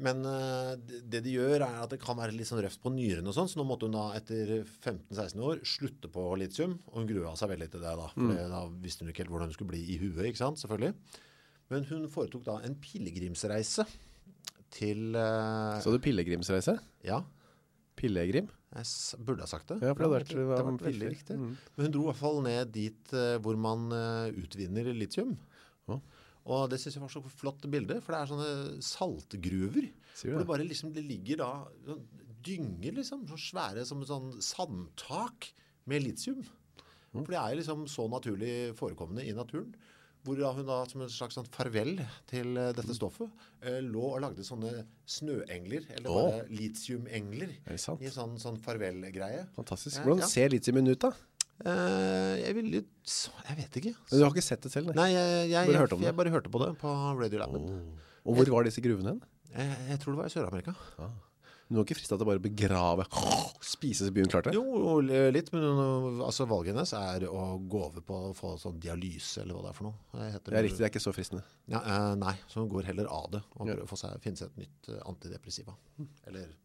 Men 0.03 0.19
eh, 0.29 0.73
det 1.09 1.23
de 1.25 1.31
gjør 1.33 1.63
er 1.65 1.77
at 1.81 1.89
det 1.93 1.97
kan 2.03 2.17
være 2.19 2.35
litt 2.35 2.45
sånn 2.49 2.61
røft 2.61 2.81
på 2.83 2.91
nyrene 2.93 3.31
og 3.31 3.33
sånn, 3.33 3.47
så 3.49 3.57
nå 3.57 3.65
måtte 3.65 3.87
hun 3.87 3.95
da 3.97 4.03
etter 4.19 4.59
15-16 4.83 5.41
år 5.41 5.63
slutte 5.65 6.11
på 6.13 6.25
litium, 6.37 6.75
og 6.91 6.99
hun 7.01 7.07
grua 7.09 7.31
seg 7.39 7.49
veldig 7.55 7.69
til 7.73 7.81
det 7.81 7.95
da, 7.97 8.09
for 8.13 8.35
da 8.53 8.59
visste 8.83 9.01
hun 9.05 9.09
ikke 9.13 9.23
helt 9.25 9.33
hvordan 9.33 9.49
hun 9.49 9.57
skulle 9.57 9.73
bli 9.73 9.81
i 9.95 9.97
huet, 10.03 10.21
ikke 10.29 10.43
sant, 10.43 10.61
selvfølgelig. 10.61 10.93
Men 11.73 11.87
hun 11.89 12.05
foretok 12.13 12.45
da 12.45 12.59
en 12.67 12.77
pilegrimsreise 12.79 13.87
til 14.77 15.15
uh, 15.17 15.79
Så 15.81 15.91
du 15.95 15.99
pilegrimsreise? 16.03 16.77
Ja, 17.07 17.23
Pillegrim? 17.97 18.51
jeg 18.77 19.23
burde 19.25 19.41
ha 19.41 19.49
sagt 19.49 19.71
det. 19.71 19.79
Ja, 19.81 19.95
for 19.95 20.03
det 20.03 20.05
hadde 20.05 20.17
vært- 20.19 20.33
det 20.37 20.45
vært 20.51 20.83
veldig 20.85 21.07
riktig. 21.09 21.37
Mm. 21.39 21.53
Men 21.75 21.85
hun 21.87 21.93
dro 21.95 22.01
i 22.03 22.07
hvert 22.11 22.19
fall 22.19 22.41
ned 22.45 22.71
dit 22.75 23.13
uh, 23.15 23.37
hvor 23.41 23.57
man 23.57 23.87
uh, 23.89 24.27
utvinner 24.37 24.91
litium. 24.93 25.31
Å. 25.89 25.97
Og 26.47 26.69
det 26.71 26.79
synes 26.79 26.95
jeg 26.95 27.03
var 27.03 27.11
så 27.11 27.21
flott 27.27 27.65
bilde, 27.71 27.99
for 28.03 28.15
det 28.15 28.19
er 28.21 28.31
sånne 28.31 28.85
saltgruver. 28.87 29.89
Sier 30.15 30.33
Hvor 30.33 30.43
det 30.43 30.49
bare 30.49 30.67
liksom, 30.67 30.93
det 30.95 31.03
ligger 31.05 31.43
da 31.43 31.51
sånn 31.85 32.05
dynger 32.47 32.95
liksom, 32.99 33.25
så 33.27 33.39
svære 33.41 33.83
som 33.87 34.01
et 34.03 34.11
sånn 34.11 34.31
sandtak 34.43 35.51
med 35.89 36.05
litium. 36.05 36.41
Mm. 37.11 37.21
For 37.23 37.33
det 37.33 37.39
er 37.41 37.53
jo 37.53 37.59
liksom 37.61 37.85
så 37.91 38.07
naturlig 38.11 38.55
forekommende 38.77 39.25
i 39.27 39.35
naturen. 39.35 39.73
Hvor 40.27 40.39
da 40.39 40.49
hun 40.51 40.67
da 40.67 40.81
som 40.89 41.03
en 41.05 41.11
slags 41.11 41.37
sånn 41.37 41.47
farvel 41.53 42.01
til 42.27 42.57
eh, 42.59 42.73
dette 42.75 42.95
stoffet 42.97 43.29
eh, 43.61 43.77
lå 43.85 44.01
og 44.09 44.19
lagde 44.25 44.43
sånne 44.43 44.83
snøengler, 45.07 45.85
eller 45.95 46.09
bare 46.09 46.33
bare 46.33 46.57
litiumengler, 46.57 47.53
Er 47.63 47.77
i 47.77 48.11
sånn, 48.11 48.35
sånn 48.41 48.59
farvel-greie. 48.63 49.45
Fantastisk. 49.55 50.01
Ja, 50.01 50.07
Hvordan 50.07 50.27
ser 50.27 50.51
litiumen 50.51 50.91
ut, 50.91 50.99
da? 51.05 51.13
Eh, 51.65 52.33
jeg 52.43 52.53
ville 52.57 52.83
Jeg 52.83 53.57
vet 53.57 53.79
ikke. 53.81 53.93
Men 54.11 54.19
Du 54.19 54.25
har 54.25 54.35
ikke 54.35 54.45
sett 54.45 54.61
det 54.61 54.71
selv? 54.73 54.91
Nei, 54.91 55.07
Nei. 55.07 55.07
jeg, 55.15 55.47
jeg, 55.49 55.71
Bare 55.71 55.87
jeg, 55.87 56.03
jeg, 56.05 56.17
bare 56.19 56.33
hørte 56.35 56.51
på 56.53 56.61
det 56.61 56.73
på 56.81 56.91
Radiolaben. 57.17 57.71
Og 58.27 58.37
hvor 58.37 58.51
var 58.57 58.67
disse 58.67 58.83
gruvene 58.83 59.15
hen? 59.15 59.23
Jeg, 59.57 59.97
tror 60.03 60.13
det 60.13 60.19
var 60.19 60.29
i 60.29 60.33
Sør-Amerika. 60.35 60.75
Du 61.67 61.75
var 61.75 61.83
ikke 61.83 61.97
fristet 61.97 62.15
til 62.15 62.23
å 62.23 62.27
bare 62.29 62.39
begrave, 62.39 63.05
spise 63.73 64.05
så 64.07 64.13
byen 64.15 64.29
klarte? 64.31 64.53
Jo, 64.55 64.99
litt, 65.03 65.49
men 65.51 65.65
altså, 66.23 66.45
valget 66.47 66.71
hennes 66.71 66.93
er 66.95 67.25
å 67.27 67.57
gå 67.59 67.81
over 67.89 68.05
på 68.07 68.19
å 68.29 68.35
få 68.37 68.53
sånn 68.61 68.77
dialyse, 68.83 69.41
eller 69.43 69.57
hva 69.57 69.65
det 69.65 69.73
er 69.73 69.79
for 69.79 69.89
noe. 69.89 69.97
Det 70.13 70.29
heter 70.37 70.53
Det 70.53 70.59
er 70.61 70.65
riktig, 70.67 70.79
det 70.79 70.87
er 70.87 70.93
ikke 70.93 71.03
så 71.03 71.15
fristende. 71.15 71.43
Ja, 71.67 71.81
eh, 71.81 72.13
nei, 72.21 72.37
så 72.47 72.63
hun 72.63 72.71
går 72.71 72.87
heller 72.87 73.11
av 73.11 73.27
det 73.35 73.43
og 73.57 73.65
prøver 73.65 73.83
å 73.83 74.13
finne 74.23 74.39
seg 74.39 74.53
et 74.53 74.61
nytt 74.63 74.89
eh, 74.93 75.03
antidepressiva. 75.11 75.75
Eller 76.29 76.55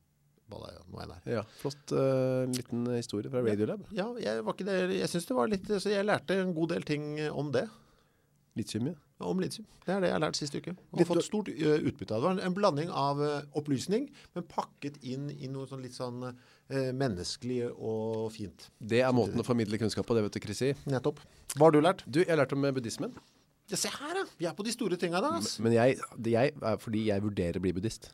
det 0.63 0.73
er, 0.73 0.83
nå 0.93 1.03
enn 1.05 1.15
er. 1.15 1.23
Ja, 1.39 1.45
flott 1.61 1.95
uh, 1.97 2.43
liten 2.53 2.85
historie 2.97 3.33
fra 3.33 3.43
Radiolab. 3.45 3.87
Ja, 3.97 4.09
jeg, 4.21 4.45
var 4.47 4.57
ikke 4.57 4.69
det, 4.69 4.79
jeg 4.99 5.09
synes 5.13 5.29
det 5.31 5.39
var 5.39 5.53
litt, 5.53 5.71
så 5.83 5.93
jeg 5.93 6.09
lærte 6.09 6.39
en 6.43 6.55
god 6.57 6.75
del 6.75 6.87
ting 6.89 7.09
om 7.31 7.53
det. 7.55 7.67
Litium, 8.59 8.91
ja. 8.93 8.99
Om 9.23 9.39
litium. 9.41 9.65
Det 9.87 9.93
er 9.95 10.03
det 10.03 10.09
jeg 10.11 10.17
har 10.17 10.23
lært 10.25 10.37
siste 10.37 10.61
uke. 10.61 10.75
Og 10.91 10.99
Litt- 11.01 11.09
fått 11.09 11.25
stort 11.25 11.49
uh, 11.49 11.77
utbytte 11.79 12.17
av 12.17 12.21
det. 12.21 12.27
Var 12.27 12.41
en, 12.49 12.57
blanding 12.57 12.91
av 12.91 13.23
uh, 13.23 13.39
opplysning, 13.57 14.11
men 14.37 14.49
pakket 14.51 14.99
inn 15.01 15.31
i 15.33 15.49
noe 15.49 15.69
sånn 15.71 15.85
litt 15.85 15.97
sånn 15.99 16.27
menneskelig 16.73 17.67
og 17.75 18.31
fint. 18.33 18.71
Det 18.81 19.03
er 19.05 19.11
måten 19.13 19.37
å 19.43 19.45
formidle 19.45 19.77
kunnskap 19.77 20.07
på, 20.09 20.15
det 20.17 20.23
vet 20.25 20.39
du, 20.39 20.41
Chrissy. 20.41 20.71
Nettopp. 20.89 21.19
Hva 21.53 21.69
har 21.69 21.75
du 21.75 21.83
lært? 21.83 22.05
Du, 22.07 22.23
jeg 22.23 22.31
har 22.31 22.41
lært 22.41 22.55
om 22.57 22.65
eh, 22.65 22.73
buddhismen. 22.73 23.13
Ja, 23.71 23.79
se 23.79 23.91
her, 23.93 24.17
ja. 24.17 24.25
Vi 24.39 24.49
er 24.49 24.55
på 24.57 24.65
de 24.67 24.73
store 24.75 24.99
tinga 25.01 25.21
i 25.21 25.29
Altså. 25.29 25.63
Men 25.65 25.77
jeg, 25.77 25.99
det 26.17 26.35
jeg 26.35 26.55
fordi 26.81 27.07
jeg 27.09 27.25
vurderer 27.25 27.61
å 27.61 27.65
bli 27.65 27.75
buddhist. 27.77 28.11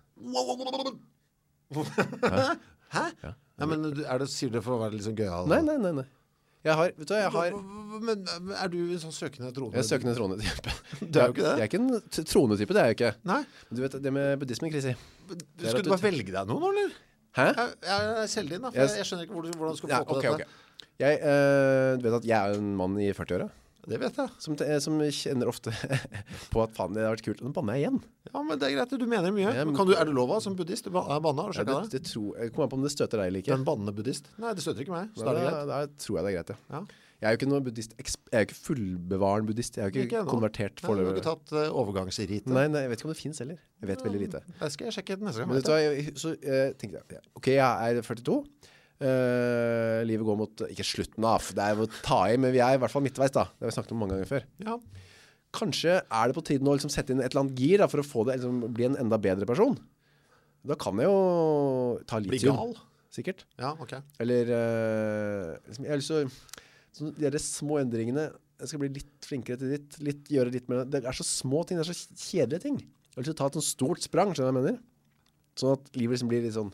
Hæ? 1.75 3.03
Ja. 3.23 3.67
men 3.69 3.83
er 4.01 4.23
det, 4.23 4.29
sier 4.33 4.49
du 4.53 4.57
det 4.59 4.63
for 4.65 4.79
å 4.79 4.83
være 4.85 4.97
litt 4.97 5.05
sånn 5.05 5.17
gøyal? 5.19 5.49
Nei, 5.51 5.61
nei, 5.67 5.77
nei. 5.83 5.93
nei. 6.01 6.07
Jeg 6.67 6.75
har, 6.75 6.91
vet 6.99 7.07
du 7.09 7.13
hva, 7.15 7.19
jeg 7.23 7.33
har 7.33 8.01
Men 8.03 8.25
er 8.59 8.71
du 8.73 8.79
en 8.91 9.01
sånn 9.03 9.13
søkende 9.15 9.51
tronetype? 9.55 9.79
Jeg 9.79 9.85
er 9.85 9.89
søkende 9.89 10.15
troende-type. 10.19 10.73
Du 11.13 11.19
er 11.21 11.29
jo 11.29 11.35
ikke 11.37 11.45
det. 11.45 11.53
Jeg 11.53 11.67
er 11.67 11.69
ikke 11.71 11.81
en 11.83 12.25
tronetype, 12.33 12.75
det 12.77 12.83
er 12.83 12.89
jeg 12.91 12.97
ikke. 12.99 13.11
Nei? 13.31 13.39
Men 13.69 13.79
du 13.79 13.83
vet, 13.85 13.95
det 14.07 14.13
med 14.17 14.33
buddhismen, 14.43 14.73
Krisi. 14.75 14.95
Skulle 15.29 15.85
du 15.87 15.93
bare 15.93 16.03
velge 16.09 16.35
deg 16.35 16.51
noen, 16.51 16.67
eller? 16.73 16.97
Hæ? 17.39 17.47
Jeg, 17.53 17.77
jeg 17.87 18.11
er 18.25 18.33
selv 18.33 18.51
din, 18.55 18.65
da. 18.67 18.73
For 18.73 18.81
Jeg- 18.81 18.89
jeg, 18.91 18.99
jeg 19.03 19.09
skjønner 19.11 19.29
ikke 19.29 19.37
hvordan 19.39 19.77
du 19.77 19.81
skal 19.83 19.93
Ja, 19.95 20.01
få 20.03 20.19
til 20.19 20.31
dette. 20.31 20.49
ok. 20.49 20.87
Jeg 20.99 21.21
øh, 21.31 21.93
du 22.01 22.09
vet 22.09 22.17
at 22.19 22.27
jeg 22.27 22.39
er 22.51 22.59
en 22.59 22.71
mann 22.81 22.97
i 22.99 23.13
40-åra 23.15 23.47
Det 23.89 23.99
vet 24.03 24.21
jeg. 24.21 24.33
som, 24.45 24.57
som 24.85 25.01
kjenner 25.01 25.51
ofte 25.51 25.73
på 26.53 26.63
at 26.65 26.77
faen, 26.77 26.95
det 26.97 27.07
har 27.07 27.17
vært 27.17 27.25
kult. 27.27 27.43
Nå 27.45 27.53
banner 27.57 27.79
jeg 27.79 27.87
igjen. 27.87 27.99
Ja, 28.29 28.43
men 28.45 28.61
det 28.61 28.69
er 28.69 28.77
greit. 28.77 28.95
Du 29.01 29.07
mener 29.09 29.35
mye. 29.35 29.53
Men- 29.65 29.75
Kan 29.79 29.89
du, 29.91 29.95
er 29.97 30.09
du 30.09 30.15
lov 30.17 30.33
av 30.37 30.45
som 30.45 30.57
buddhist? 30.59 30.87
Er 30.91 31.21
banna? 31.25 31.49
Ja, 31.57 31.65
det, 31.65 31.77
det? 31.89 31.99
det 31.99 32.05
tror, 32.13 32.31
jeg 32.39 32.53
kommer 32.55 32.69
an 32.69 32.73
på 32.77 32.81
om 32.83 32.87
det 32.87 32.95
støter 32.95 33.23
deg 33.23 33.33
eller 33.33 33.45
ikke. 33.45 33.55
Den 33.55 33.65
en 33.65 33.69
bannende 33.69 33.95
buddhist? 33.97 34.31
Nei, 34.39 34.55
det 34.55 34.65
støter 34.65 34.85
ikke 34.85 34.97
meg. 34.97 35.13
Så 35.17 35.25
Da, 35.25 35.33
er 35.33 35.39
det 35.41 35.45
greit. 35.49 35.69
da 35.73 36.07
tror 36.07 36.19
jeg 36.21 36.25
det 36.29 36.33
er 36.33 36.39
greit, 36.41 36.55
ja. 36.55 36.79
Ja. 36.79 37.05
Jeg 37.19 37.27
er 37.27 37.35
jo 37.35 37.39
ikke 37.41 37.47
noen 37.51 37.65
buddhist 37.67 37.95
Jeg 37.99 38.13
er 38.31 38.43
jo 38.45 38.47
ikke 38.47 38.57
fullbevaren 38.63 39.47
buddhist. 39.49 39.75
Jeg 39.75 39.83
er 39.83 39.89
jo 39.91 40.05
ikke, 40.05 40.05
Ikke 40.07 40.31
konvertert 40.31 40.79
foreløpig. 40.85 41.03
du 41.03 41.09
har 41.09 41.17
ikke 41.19 41.27
tatt 41.27 41.55
uh, 41.57 41.79
overgangsritet? 41.81 42.47
Nei, 42.47 42.69
nei, 42.71 42.85
jeg 42.85 42.93
vet 42.93 43.01
ikke 43.01 43.09
om 43.09 43.15
det 43.15 43.19
finnes 43.19 43.41
heller. 43.43 43.59
Jeg 43.83 43.91
vet 43.91 44.05
veldig 44.07 44.21
lite. 44.23 44.43
Det 44.61 44.69
skal 44.77 44.87
jeg 44.87 44.95
sjekke 45.01 45.17
neste 45.27 45.43
gang. 45.43 45.51
Men 45.51 45.59
vet 45.59 45.67
du 45.67 45.73
jeg, 45.75 46.13
så 46.15 46.35
eh, 46.39 46.69
tenkte 46.79 47.01
jeg, 47.01 47.19
ja, 47.19 47.23
ok, 47.41 47.49
jeg 47.57 47.97
er 47.99 48.03
42. 48.07 48.37
Eh, 48.99 50.01
livet 50.09 50.27
går 50.27 50.39
mot, 50.41 50.63
ikke 50.73 50.87
slutten 50.87 51.27
av, 51.29 51.45
det 51.55 51.63
er 51.63 51.77
jo 51.77 51.85
å 51.87 51.91
ta 52.03 52.25
i, 52.33 52.39
men 52.41 52.51
vi 52.51 52.59
er 52.65 52.75
i 52.75 52.81
hvert 52.83 52.91
fall 52.91 53.05
midtveis 53.05 53.31
da. 53.35 53.45
Det 53.55 53.63
har 53.63 53.71
vi 53.71 53.77
snakket 53.77 53.95
om 53.95 54.01
mange 54.03 54.17
ganger 54.17 54.31
før. 54.33 54.49
Ja. 54.65 54.75
Kanskje 55.55 56.01
er 56.03 56.29
det 56.29 56.37
på 56.37 56.45
tiden 56.49 56.67
å 56.69 56.75
liksom 56.75 56.91
sette 56.93 57.15
inn 57.15 57.23
et 57.23 57.31
eller 57.31 57.45
annet 57.45 57.63
gir 57.63 57.79
da, 57.79 57.87
for 57.91 58.03
å 58.03 58.07
få 58.07 58.27
det, 58.27 58.41
liksom, 58.41 58.65
bli 58.75 58.89
en 58.89 58.99
enda 59.05 59.21
bedre 59.23 59.47
person. 59.49 59.79
Da 60.67 60.75
kan 60.83 60.99
jeg 60.99 61.07
jo 61.07 62.03
ta 62.11 62.19
Bli 62.25 62.43
gal? 62.43 62.75
sikkert. 63.15 63.47
Ja, 63.61 63.73
ok. 63.79 63.95
Eller, 64.23 64.51
uh, 64.51 65.55
liksom, 65.71 65.87
jeg 65.87 65.95
har 65.95 66.03
lyst 66.03 66.13
til 66.13 66.27
å, 66.27 66.61
sånn, 66.99 67.15
de 67.17 67.31
der 67.31 67.43
små 67.43 67.79
endringene, 67.81 68.29
jeg 68.59 68.73
skal 68.73 68.83
bli 68.83 68.91
litt 68.99 69.27
flinkere 69.31 69.61
til 69.61 69.77
ditt, 69.77 69.99
litt, 70.03 70.29
gjøre 70.35 70.53
litt 70.53 70.69
mer, 70.71 70.83
det 70.91 71.05
er 71.07 71.17
så 71.17 71.27
små 71.27 71.63
ting, 71.63 71.79
det 71.79 71.87
er 71.87 71.95
så 71.95 72.19
kjedelige 72.19 72.67
ting. 72.67 72.83
Jeg 72.83 73.15
har 73.15 73.23
lyst 73.23 73.31
til 73.31 73.37
å 73.37 73.41
ta 73.41 73.49
et 73.53 73.59
sånt 73.61 73.71
stort 73.71 74.03
sprang, 74.05 74.35
skjønner 74.35 74.51
du 74.51 74.59
hva 74.59 74.65
jeg 74.67 74.75
mener? 74.75 74.81
Sånn 75.59 75.79
at 75.79 75.93
livet 75.95 76.19
liksom 76.19 76.31
blir 76.35 76.43
litt 76.45 76.59
sånn, 76.59 76.73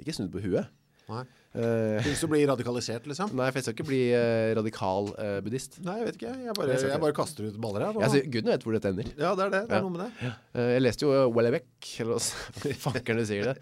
ikke 0.00 0.14
snudd 0.16 0.32
på 0.36 0.44
huet. 0.44 0.68
Nei. 1.08 1.24
Eh, 1.52 1.98
Hvis 2.06 2.22
du 2.24 2.28
blir 2.32 2.46
radikalisert, 2.48 3.04
liksom? 3.10 3.34
nei, 3.36 3.50
for 3.50 3.60
jeg 3.60 3.66
skal 3.66 3.74
ikke 3.76 3.84
bli 3.90 4.00
uh, 4.16 4.52
radikal 4.56 5.10
uh, 5.12 5.38
buddhist. 5.44 5.76
Nei, 5.84 5.98
jeg 6.00 6.06
vet 6.08 6.18
ikke. 6.18 6.30
Jeg 6.46 6.54
bare, 6.56 6.76
Jeg 6.80 7.00
bare 7.02 7.16
kaster 7.16 7.48
ut 7.48 7.58
baller 7.60 7.84
her. 7.84 7.98
Altså, 8.06 8.22
Gudene 8.24 8.54
vet 8.54 8.64
hvor 8.64 8.76
dette 8.76 8.92
ender. 8.92 9.10
Ja, 9.20 9.34
det 9.36 9.44
er 9.44 9.52
det. 9.52 9.60
Det 9.68 9.76
er 9.76 9.82
Ja. 9.82 9.82
noe 9.84 9.92
med 9.92 10.00
det. 10.06 10.30
Eh, 10.56 10.70
jeg 10.72 10.84
leste 10.86 11.04
jo 11.04 11.10
uh, 11.12 11.26
Wellebeck, 11.36 11.90
eller 12.00 12.16
hva 12.62 12.76
fankeren 12.86 13.20
du 13.20 13.26
sier 13.28 13.50
det, 13.50 13.56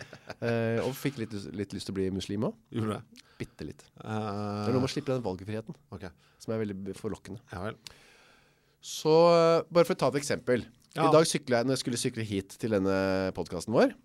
og 0.84 0.92
fikk 0.98 1.18
litt, 1.24 1.34
litt 1.56 1.74
lyst 1.74 1.90
til 1.90 1.96
å 1.96 1.98
bli 1.98 2.06
muslim 2.14 2.46
også. 2.50 2.62
Gjorde 2.78 2.98
det? 3.00 3.24
Bitte 3.40 3.66
litt. 3.66 3.82
Det 3.96 4.04
er 4.06 4.70
noe 4.70 4.82
med 4.84 4.90
å 4.90 4.92
slippe 4.92 5.10
den 5.10 5.24
valgfriheten, 5.24 5.78
okay. 5.96 6.12
som 6.38 6.54
er 6.54 6.62
veldig 6.62 6.94
forlokkende. 6.98 7.42
Ja 7.50 7.64
vel. 7.64 7.80
Så 8.84 9.16
bare 9.72 9.88
for 9.88 9.96
å 9.96 10.00
ta 10.04 10.12
et 10.12 10.20
eksempel. 10.22 10.62
Ja. 10.94 11.08
I 11.08 11.10
dag 11.14 11.26
syklet 11.28 11.58
jeg, 11.58 11.66
når 11.66 11.76
jeg 11.76 11.82
skulle 11.82 12.00
sykle 12.00 12.26
hit 12.26 12.54
til 12.60 12.74
denne 12.74 12.94
podcasten 13.36 13.74
vår, 13.74 13.96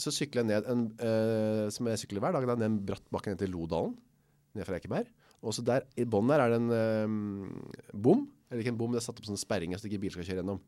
så 0.00 0.12
sykler 0.14 0.42
jeg 0.42 0.50
ned 0.50 0.68
en, 0.72 0.86
eh, 1.04 1.66
som 1.74 1.88
jeg 1.90 2.00
sykler 2.02 2.22
hver 2.24 2.36
dag, 2.36 2.46
da, 2.48 2.56
ned 2.58 2.68
en 2.70 2.78
bratt 2.88 3.04
bakke 3.12 3.32
ned 3.32 3.42
til 3.42 3.52
Lodalen, 3.52 3.96
ned 4.56 4.68
fra 4.68 4.78
Ekeberg. 4.78 5.10
Og 5.42 5.56
så 5.56 5.64
der, 5.66 5.84
i 5.98 6.06
bånden 6.06 6.32
der 6.32 6.44
er 6.44 6.52
det 6.52 6.60
en 6.60 6.72
eh, 6.76 7.92
bom, 7.92 8.24
eller 8.48 8.64
ikke 8.64 8.74
en 8.74 8.80
bom, 8.80 8.94
det 8.94 9.02
er 9.02 9.06
satt 9.08 9.18
opp 9.18 9.28
sånne 9.28 9.40
sperringer 9.40 9.80
så 9.80 9.88
ikke 9.88 10.02
bil 10.04 10.14
skal 10.14 10.26
kjøre 10.28 10.42
gjennom. 10.42 10.60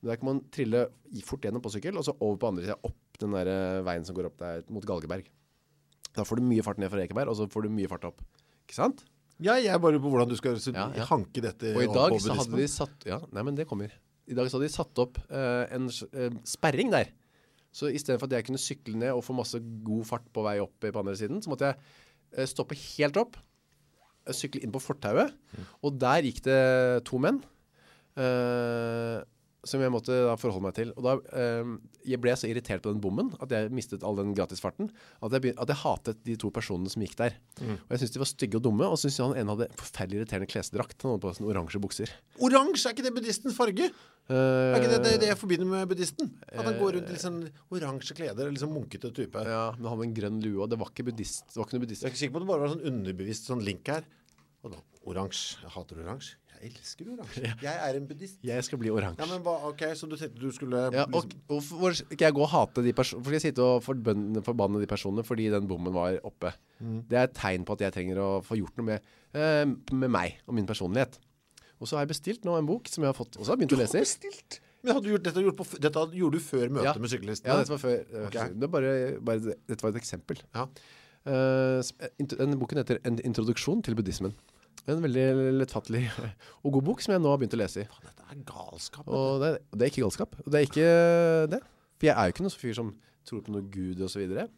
Men 0.00 0.10
der 0.10 0.20
kan 0.20 0.30
man 0.30 0.42
trille 0.54 0.86
fort 1.26 1.44
gjennom 1.44 1.64
på 1.64 1.72
sykkel, 1.74 1.96
og 2.00 2.06
så 2.06 2.16
over 2.18 2.38
på 2.40 2.50
andre 2.50 2.66
siden, 2.66 2.86
opp 2.88 3.20
den 3.22 3.34
der 3.36 3.50
eh, 3.52 3.80
veien 3.86 4.06
som 4.06 4.16
går 4.16 4.30
opp 4.30 4.38
der 4.42 4.64
mot 4.72 4.86
Galgeberg. 4.88 5.28
Da 6.14 6.24
får 6.26 6.38
du 6.38 6.46
mye 6.46 6.62
fart 6.64 6.78
ned 6.82 6.92
fra 6.92 7.02
Ekeberg, 7.02 7.30
og 7.30 7.38
så 7.38 7.48
får 7.50 7.66
du 7.66 7.74
mye 7.74 7.90
fart 7.90 8.06
opp. 8.10 8.22
Ikke 8.64 8.78
sant? 8.78 9.04
Ja, 9.42 9.56
jeg 9.58 9.72
er 9.74 9.80
bare 9.82 9.98
på 9.98 10.10
hvordan 10.12 10.30
du 10.30 10.36
skal 10.38 10.54
Ja, 10.70 10.86
ja. 10.94 11.04
hanke 11.08 11.42
dette 11.42 11.72
Og 11.74 11.82
i 11.82 11.90
dag 11.90 12.14
så 12.22 12.36
hadde 12.38 12.54
de 12.60 12.66
satt 12.70 13.02
Ja, 13.08 13.18
nei, 13.34 13.42
men 13.42 13.56
det 13.58 13.66
kommer. 13.66 13.90
I 14.30 14.36
dag 14.36 14.46
så 14.46 14.56
hadde 14.56 14.68
de 14.70 14.76
satt 14.76 15.00
opp 15.02 15.18
uh, 15.26 15.64
en 15.74 15.90
eh, 15.90 16.36
sperring 16.48 16.92
der. 16.94 17.10
Så 17.74 17.90
i 17.90 17.98
stedet 17.98 18.20
for 18.20 18.30
at 18.30 18.36
jeg 18.38 18.46
kunne 18.46 18.62
sykle 18.62 18.98
ned 19.00 19.10
og 19.16 19.24
få 19.26 19.34
masse 19.34 19.58
god 19.58 20.06
fart 20.06 20.26
på 20.34 20.44
vei 20.46 20.60
opp 20.62 20.78
på 20.84 21.00
andre 21.00 21.16
siden, 21.18 21.42
så 21.42 21.50
måtte 21.50 21.72
jeg 21.72 21.80
eh, 22.38 22.46
stoppe 22.46 22.78
helt 22.78 23.18
opp, 23.18 23.38
eh, 24.28 24.36
sykle 24.36 24.62
inn 24.62 24.74
på 24.74 24.82
fortauet, 24.82 25.34
og 25.82 25.98
der 25.98 26.28
gikk 26.28 26.44
det 26.46 26.60
to 27.10 27.18
menn. 27.18 27.42
eh, 28.16 29.18
som 29.68 29.82
jeg 29.82 29.92
måtte 29.92 30.14
forholde 30.40 30.64
meg 30.68 30.74
til. 30.76 30.92
Og 30.94 31.04
da 31.06 31.14
eh, 31.36 31.72
jeg 32.08 32.20
ble 32.22 32.34
så 32.36 32.48
irritert 32.50 32.82
på 32.84 32.92
den 32.92 33.00
bommen 33.04 33.32
at 33.42 33.52
jeg 33.54 33.72
mistet 33.74 34.04
all 34.06 34.16
den 34.18 34.34
gratisfarten, 34.36 34.90
at 35.24 35.36
jeg, 35.36 35.54
at 35.58 35.72
jeg 35.72 35.80
hatet 35.82 36.22
de 36.28 36.36
to 36.40 36.50
personene 36.54 36.90
som 36.92 37.04
gikk 37.04 37.16
der. 37.20 37.36
Og 37.60 37.94
jeg 37.94 38.02
syntes 38.02 38.14
de 38.16 38.22
var 38.24 38.30
stygge 38.30 38.60
og 38.60 38.64
dumme, 38.66 38.88
og 38.88 38.98
syntes 39.00 39.20
han 39.24 39.36
ene 39.40 39.54
hadde 39.56 39.70
forferdelig 39.80 40.22
irriterende 40.22 40.50
klesdrakt. 40.52 40.98
Han 41.04 41.14
hadde 41.16 41.24
på 41.24 41.32
sånne 41.38 41.52
oransje 41.54 41.80
bukser. 41.82 42.12
Oransje, 42.44 42.88
er 42.90 42.96
ikke 42.96 43.06
det 43.08 43.14
buddhistens 43.16 43.56
farge? 43.56 43.90
Uh, 44.24 44.72
Er 44.72 44.78
ikke 44.80 44.88
det 44.94 45.00
det, 45.04 45.14
det 45.20 45.26
jeg 45.28 45.36
forbinder 45.36 45.68
med 45.68 45.88
buddhisten? 45.90 46.30
At 46.48 46.64
han 46.64 46.78
går 46.80 46.94
rundt 46.96 47.10
i 47.10 47.16
liksom 47.16 47.42
oransje 47.76 48.14
kleder, 48.16 48.48
liksom 48.54 48.72
munkete 48.72 49.10
type. 49.12 49.42
Ja, 49.44 49.66
men 49.76 49.88
han 49.90 50.00
med 50.00 50.06
en 50.08 50.14
grønn 50.16 50.38
lue, 50.44 50.62
og 50.64 50.70
det 50.72 50.78
var 50.80 50.88
ikke 50.94 51.04
buddhist. 51.10 51.44
Det 51.52 51.60
var 51.60 51.66
ikke 51.68 51.76
noe 51.76 51.84
buddhist. 51.84 52.04
Jeg 52.04 52.08
er 52.08 52.14
ikke 52.14 52.22
sikker 52.22 52.36
på 52.36 52.40
at 52.40 52.46
det 52.46 52.52
bare 52.54 52.64
var 52.64 52.72
sånn 52.72 52.86
underbevisst 52.88 53.50
sånn 53.50 53.64
link 53.66 53.90
her. 53.92 54.06
Og 54.64 54.72
da, 54.72 54.80
oransje. 55.12 55.58
Jeg 55.60 55.74
hater 55.74 56.00
oransje. 56.00 56.38
Elsker 56.64 57.08
oransje. 57.12 57.50
Jeg 57.62 57.74
er 57.88 57.98
en 57.98 58.06
buddhist. 58.08 58.38
Jeg 58.46 58.64
skal 58.64 58.80
bli 58.80 58.90
oransje. 58.94 59.20
Ja, 59.20 59.26
men 59.30 59.42
hva, 59.44 59.54
ok, 59.70 59.82
så 59.98 60.08
du 60.08 60.16
tenkte 60.16 60.40
du 60.40 60.48
skulle 60.54 60.80
Ja, 60.94 61.04
og 61.10 61.18
liksom, 61.26 61.42
hvorfor 61.50 61.96
skal 61.98 62.24
jeg 62.26 62.36
gå 62.38 62.44
og 62.46 62.50
hate 62.54 62.84
de 62.86 62.94
personene? 62.96 63.20
Hvorfor 63.20 63.34
skal 63.34 63.40
jeg 63.40 63.46
sitte 63.50 63.66
og 63.68 63.82
forbønne, 63.84 64.42
forbanne 64.46 64.80
de 64.82 64.88
personene 64.90 65.26
fordi 65.28 65.50
den 65.52 65.68
bommen 65.70 65.92
var 65.94 66.16
oppe? 66.24 66.54
Det 66.80 67.18
er 67.20 67.28
et 67.28 67.36
tegn 67.36 67.66
på 67.68 67.76
at 67.76 67.84
jeg 67.86 67.96
trenger 67.98 68.20
å 68.24 68.28
få 68.44 68.56
gjort 68.60 68.76
noe 68.80 68.88
med, 68.94 69.14
uh, 69.36 69.64
med 69.94 70.10
meg 70.16 70.40
og 70.48 70.56
min 70.58 70.66
personlighet. 70.68 71.20
Og 71.80 71.88
så 71.90 71.98
har 71.98 72.04
jeg 72.06 72.14
bestilt 72.14 72.44
nå 72.48 72.56
en 72.56 72.68
bok 72.68 72.88
som 72.88 73.04
jeg 73.04 73.12
har 73.12 73.18
fått, 73.18 73.36
og 73.36 73.44
så 73.44 73.50
har 73.52 73.58
jeg 73.58 73.64
begynt 73.66 73.76
å 73.76 73.82
lese 73.82 73.98
Har 74.00 74.06
Bestilt. 74.06 74.60
Men 74.84 74.92
hadde 74.98 75.08
du 75.08 75.14
gjort 75.14 75.24
dette, 75.24 75.42
gjort 75.46 75.56
på, 75.56 75.64
dette 75.80 76.02
gjorde 76.12 76.38
du 76.40 76.44
før 76.44 76.68
møtet 76.68 76.90
Ja. 76.90 77.00
med 77.00 77.10
syklisten? 77.12 77.48
Ja, 77.48 77.56
dette 77.56 77.72
var 77.72 77.80
før. 77.80 78.02
Okay. 78.28 78.52
Det 78.52 78.68
bare, 78.70 78.90
bare, 79.24 79.54
dette 79.68 79.80
var 79.84 79.94
et 79.94 80.00
eksempel. 80.02 80.40
Ja. 80.54 80.66
Uh, 81.24 81.80
som- 81.80 81.96
eh, 82.04 82.26
den 82.36 82.58
boken 82.60 82.76
heter 82.82 82.98
En 83.08 83.16
introduksjon 83.24 83.82
til 83.82 83.94
buddhismen. 83.96 84.34
En 84.84 85.00
veldig 85.00 85.22
lettfattelig 85.62 86.02
og 86.64 86.74
god 86.74 86.84
bok 86.90 87.04
som 87.04 87.14
jeg 87.14 87.22
nå 87.24 87.30
har 87.32 87.38
begynt 87.40 87.54
å 87.56 87.60
lese 87.60 87.84
i. 87.84 87.86
Dette 88.04 88.26
er 88.28 88.42
galskap. 88.48 89.06
Og 89.08 89.40
det, 89.40 89.54
og 89.72 89.78
det 89.80 89.86
er 89.86 89.92
ikke 89.92 90.04
galskap. 90.04 90.34
Og 90.44 90.50
det 90.52 90.60
er 90.60 90.68
ikke 90.68 90.90
det. 91.54 91.60
For 91.94 92.08
jeg 92.10 92.14
er 92.14 92.28
jo 92.28 92.34
ikke 92.34 92.44
noen 92.44 92.52
sånn 92.52 92.64
fyr 92.64 92.76
som 92.76 92.90
tror 93.24 93.44
på 93.46 93.54
noe 93.54 93.64
Gud 93.72 94.02
og 94.04 94.12
så 94.12 94.20
videre. 94.20 94.50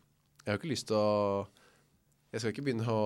Jeg 0.42 0.50
har 0.50 0.58
ikke 0.58 0.72
lyst 0.72 0.88
til 0.90 0.98
å 0.98 1.46
Jeg 2.34 2.42
skal 2.42 2.52
ikke 2.52 2.64
begynne 2.66 2.90
å, 2.90 3.04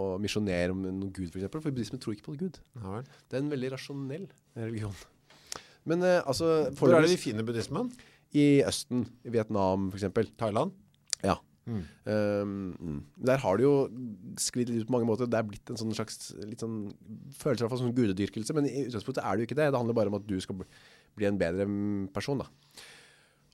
å 0.00 0.04
misjonere 0.18 0.72
om 0.74 0.80
noe 0.86 1.12
Gud, 1.12 1.28
for 1.28 1.38
eksempel. 1.38 1.62
For 1.62 1.74
buddhismen 1.74 2.00
tror 2.02 2.16
ikke 2.16 2.30
på 2.30 2.38
Gud. 2.40 2.56
Ja. 2.80 3.02
Det 3.28 3.36
er 3.36 3.44
en 3.44 3.52
veldig 3.52 3.70
rasjonell 3.76 4.24
religion. 4.56 4.96
Men 5.88 6.02
eh, 6.04 6.22
altså 6.24 6.70
Hvor 6.76 6.90
er 6.90 7.04
det 7.04 7.12
de 7.12 7.16
vi 7.16 7.20
finner 7.28 7.46
buddhismen? 7.46 7.92
I 8.36 8.64
Østen, 8.66 9.06
i 9.24 9.32
Vietnam 9.32 9.90
eksempel. 9.96 10.32
Thailand? 10.40 10.72
Ja. 11.22 11.38
Mm. 11.68 11.80
Um, 12.08 12.98
der 13.28 13.40
har 13.42 13.58
det 13.60 13.66
jo 13.66 13.72
sklidd 14.40 14.70
litt 14.72 14.82
ut 14.86 14.88
på 14.88 14.94
mange 14.96 15.08
måter. 15.10 15.28
Det 15.28 15.36
er 15.38 15.48
blitt 15.50 15.68
en 15.72 15.76
sånn 15.80 15.92
slags 15.96 16.30
litt 16.48 16.62
sånn, 16.64 16.78
følelse 17.36 17.68
av 17.68 17.74
sånn 17.76 17.92
gudedyrkelse, 17.96 18.56
men 18.56 18.68
i 18.70 18.86
utgangspunktet 18.86 19.20
er 19.22 19.36
det 19.36 19.44
jo 19.44 19.48
ikke 19.50 19.58
det. 19.60 19.66
Det 19.74 19.80
handler 19.82 19.98
bare 19.98 20.12
om 20.12 20.16
at 20.20 20.26
du 20.28 20.38
skal 20.40 20.56
bli, 20.62 21.26
en 21.28 21.40
bedre 21.40 21.66
person, 22.14 22.40
da. 22.40 22.48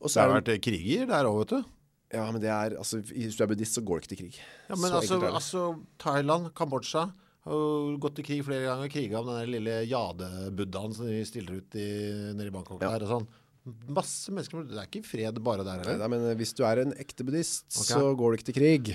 Og 0.04 0.10
Det 0.12 0.20
har 0.20 0.30
er 0.30 0.40
vært 0.40 0.62
kriger 0.62 1.06
der 1.10 1.26
òg, 1.30 1.40
vet 1.42 1.54
du. 1.56 1.72
ja, 2.14 2.24
men 2.30 2.40
det 2.42 2.50
er, 2.52 2.76
altså, 2.78 3.00
hvis 3.02 3.36
du 3.36 3.42
er 3.42 3.50
buddhist, 3.50 3.74
så 3.74 3.82
går 3.82 4.00
det 4.00 4.04
ikke 4.06 4.14
til 4.14 4.22
krig. 4.24 4.40
Ja, 4.68 4.76
men 4.76 4.92
altså, 4.92 5.20
altså 5.30 5.62
Thailand, 5.98 6.50
Kambodsja 6.54 7.06
har 7.44 7.96
gått 8.00 8.14
til 8.16 8.24
krig 8.24 8.44
flere 8.46 8.64
ganger. 8.68 8.88
Kriga 8.92 9.18
om 9.20 9.26
den 9.32 9.50
lille 9.52 9.80
jade-buddhaen 9.90 10.94
som 10.96 11.08
de 11.08 11.24
stiller 11.28 11.58
ut 11.60 11.74
i, 11.76 11.88
nede 12.36 12.46
i 12.48 12.54
Bangkok 12.54 12.80
Ja. 12.84 12.92
der 12.94 13.04
og 13.08 13.10
sånn. 13.18 13.26
Masse 13.64 14.32
mennesker 14.34 14.66
Det 14.68 14.76
er 14.76 14.88
ikke 14.90 15.06
fred 15.08 15.38
bare 15.44 15.64
der 15.64 15.80
heller. 15.80 15.96
nei, 16.02 16.08
men 16.12 16.24
eh, 16.28 16.36
hvis 16.36 16.52
du 16.56 16.62
er 16.68 16.82
en 16.82 16.92
ekte 17.00 17.24
buddhist, 17.24 17.64
okay. 17.72 17.94
så 17.94 18.10
går 18.20 18.30
du 18.34 18.38
ikke 18.38 18.48
til 18.50 18.58
krig 18.58 18.90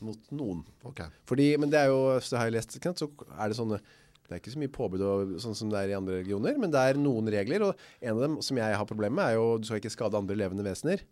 mot 0.00 0.30
noen. 0.32 0.62
Ok. 0.88 1.02
Fordi, 1.28 1.48
men 1.60 1.72
det 1.72 1.82
er 1.82 1.90
jo, 1.92 2.00
så 2.24 2.40
har 2.40 2.48
jeg 2.48 2.56
lest, 2.56 2.72
det, 2.78 2.94
så 2.96 3.10
er 3.36 3.52
det 3.52 3.58
sånne, 3.58 3.80
det 4.28 4.32
er 4.36 4.40
ikke 4.42 4.54
så 4.54 4.62
mye 4.64 4.72
påbud 4.72 5.04
og, 5.04 5.36
sånn 5.44 5.56
som 5.60 5.70
det 5.72 5.82
er 5.82 5.92
i 5.92 5.98
andre 5.98 6.22
religioner, 6.22 6.56
men 6.60 6.72
det 6.72 6.80
er 6.88 7.00
noen 7.00 7.28
regler, 7.32 7.68
og 7.68 7.84
en 8.00 8.16
av 8.16 8.24
dem 8.24 8.40
som 8.44 8.60
jeg 8.60 8.80
har 8.80 8.88
problemer 8.88 9.16
med 9.20 9.30
er 9.30 9.38
jo, 9.38 9.46
du 9.60 9.68
skal 9.68 9.82
ikke 9.82 9.92
skade 9.92 10.20
andre 10.20 10.36
levende 10.40 10.64
vesener. 10.64 11.04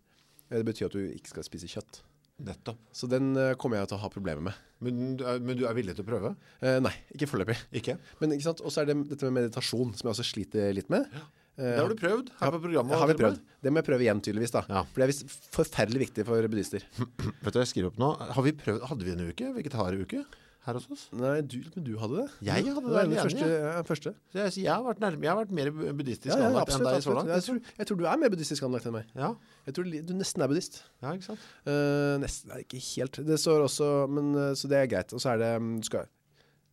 Det 0.49 0.65
betyr 0.65 0.89
at 0.89 0.97
du 0.97 1.01
ikke 1.11 1.35
skal 1.35 1.45
spise 1.45 1.69
kjøtt. 1.69 2.01
Nettopp. 2.37 2.77
Så 2.93 3.07
den 3.09 3.31
uh, 3.33 3.55
kommer 3.57 3.79
jeg 3.79 3.89
til 3.89 3.97
å 3.97 4.01
ha 4.03 4.09
problemer 4.13 4.43
med. 4.45 4.57
Men, 4.85 4.99
du 5.17 5.23
er- 5.25 5.39
men 5.41 5.57
du 5.57 5.63
er 5.65 5.73
villig 5.73 5.95
til 5.97 6.05
å 6.05 6.09
prøve? 6.09 6.35
Uh, 6.61 6.77
nei, 6.85 6.93
ikke 7.17 7.25
foreløpig. 7.31 7.55
Ikke? 7.81 7.95
Men 8.21 8.35
ikke 8.35 8.45
sant, 8.45 8.61
og 8.61 8.69
så 8.73 8.83
er 8.83 8.91
det 8.91 8.95
dette 9.09 9.25
med 9.25 9.39
meditasjon, 9.41 9.95
som 9.97 10.05
jeg 10.05 10.13
også 10.13 10.25
sliter 10.29 10.69
litt 10.77 10.91
med. 10.93 11.09
Eh, 11.17 11.25
Det 11.57 11.77
har 11.81 11.89
du 11.89 11.97
prøvd 11.97 12.31
her 12.39 12.51
på 12.53 12.59
programmet. 12.63 12.99
har 13.01 13.09
vi 13.09 13.17
prøvd. 13.17 13.39
Det 13.65 13.71
må 13.73 13.81
jeg 13.81 13.87
prøve 13.89 14.05
igjen 14.05 14.19
tydeligvis 14.21 14.53
da. 14.53 14.61
Ja. 14.69 14.83
For 14.93 15.01
det 15.01 15.07
er 15.09 15.37
forferdelig 15.55 16.03
viktig 16.07 16.25
for 16.27 16.49
buddhister. 16.53 16.83
Vet 17.43 17.53
du 17.53 17.57
hva 17.57 17.63
jeg 17.65 17.71
skriver 17.73 17.89
opp 17.89 18.01
nå? 18.03 18.11
Har 18.37 18.45
vi 18.45 18.53
prøvd, 18.59 18.83
hadde 18.91 19.07
vi 19.07 19.15
en 19.15 19.23
uke? 19.31 19.53
Vegetaruke? 19.57 20.25
Her 20.67 20.75
hos 20.75 20.85
oss? 20.91 21.03
Nei, 21.15 21.37
du, 21.47 21.61
men 21.77 21.83
du 21.87 21.93
hadde 21.95 22.17
det. 22.19 22.25
Jeg 22.43 22.65
hadde 22.75 22.81
det. 22.83 22.89
det 22.91 22.95
var 22.97 23.05
den 23.07 23.21
første, 23.23 23.45
ja, 23.47 23.83
første. 23.87 24.11
Jeg, 24.35 24.51
jeg, 24.59 24.67
har 24.67 24.81
vært 24.83 24.99
nærme, 24.99 25.23
jeg 25.23 25.31
har 25.31 25.37
vært 25.39 25.53
mer 25.55 25.69
buddhistisk 25.71 26.33
Ja, 26.33 26.49
anlagt 26.49 26.73
enn 26.75 26.83
deg 26.83 26.97
så 27.05 27.13
langt. 27.15 27.31
Jeg, 27.31 27.45
tror, 27.45 27.61
jeg 27.79 27.87
tror 27.87 27.99
du 28.01 28.03
er 28.11 28.19
mer 28.19 28.33
buddhistisk 28.33 28.65
anlagt 28.67 28.89
enn 28.89 28.97
meg. 28.97 29.13
Ja, 29.15 29.29
Jeg 29.69 29.77
tror 29.77 29.87
du 29.87 30.11
nesten 30.19 30.43
er 30.43 30.51
buddhist. 30.51 30.81
ja, 30.99 31.13
ikke 31.15 31.29
sant? 31.29 31.45
Uh, 31.63 32.19
nesten 32.19 32.51
er 32.51 32.65
ikke 32.65 32.81
helt. 32.83 33.21
Det 33.31 33.39
står 33.39 33.63
også, 33.69 33.87
men 34.11 34.35
eh, 34.35 34.51
så 34.59 34.67
det 34.67 34.81
er 34.81 34.91
greit. 34.91 35.15
Og 35.15 35.23
så 35.23 35.31
er 35.37 35.41
det, 35.45 35.53
mm, 35.63 35.71
du 35.79 35.87
skal, 35.87 36.03
eh, 36.03 36.11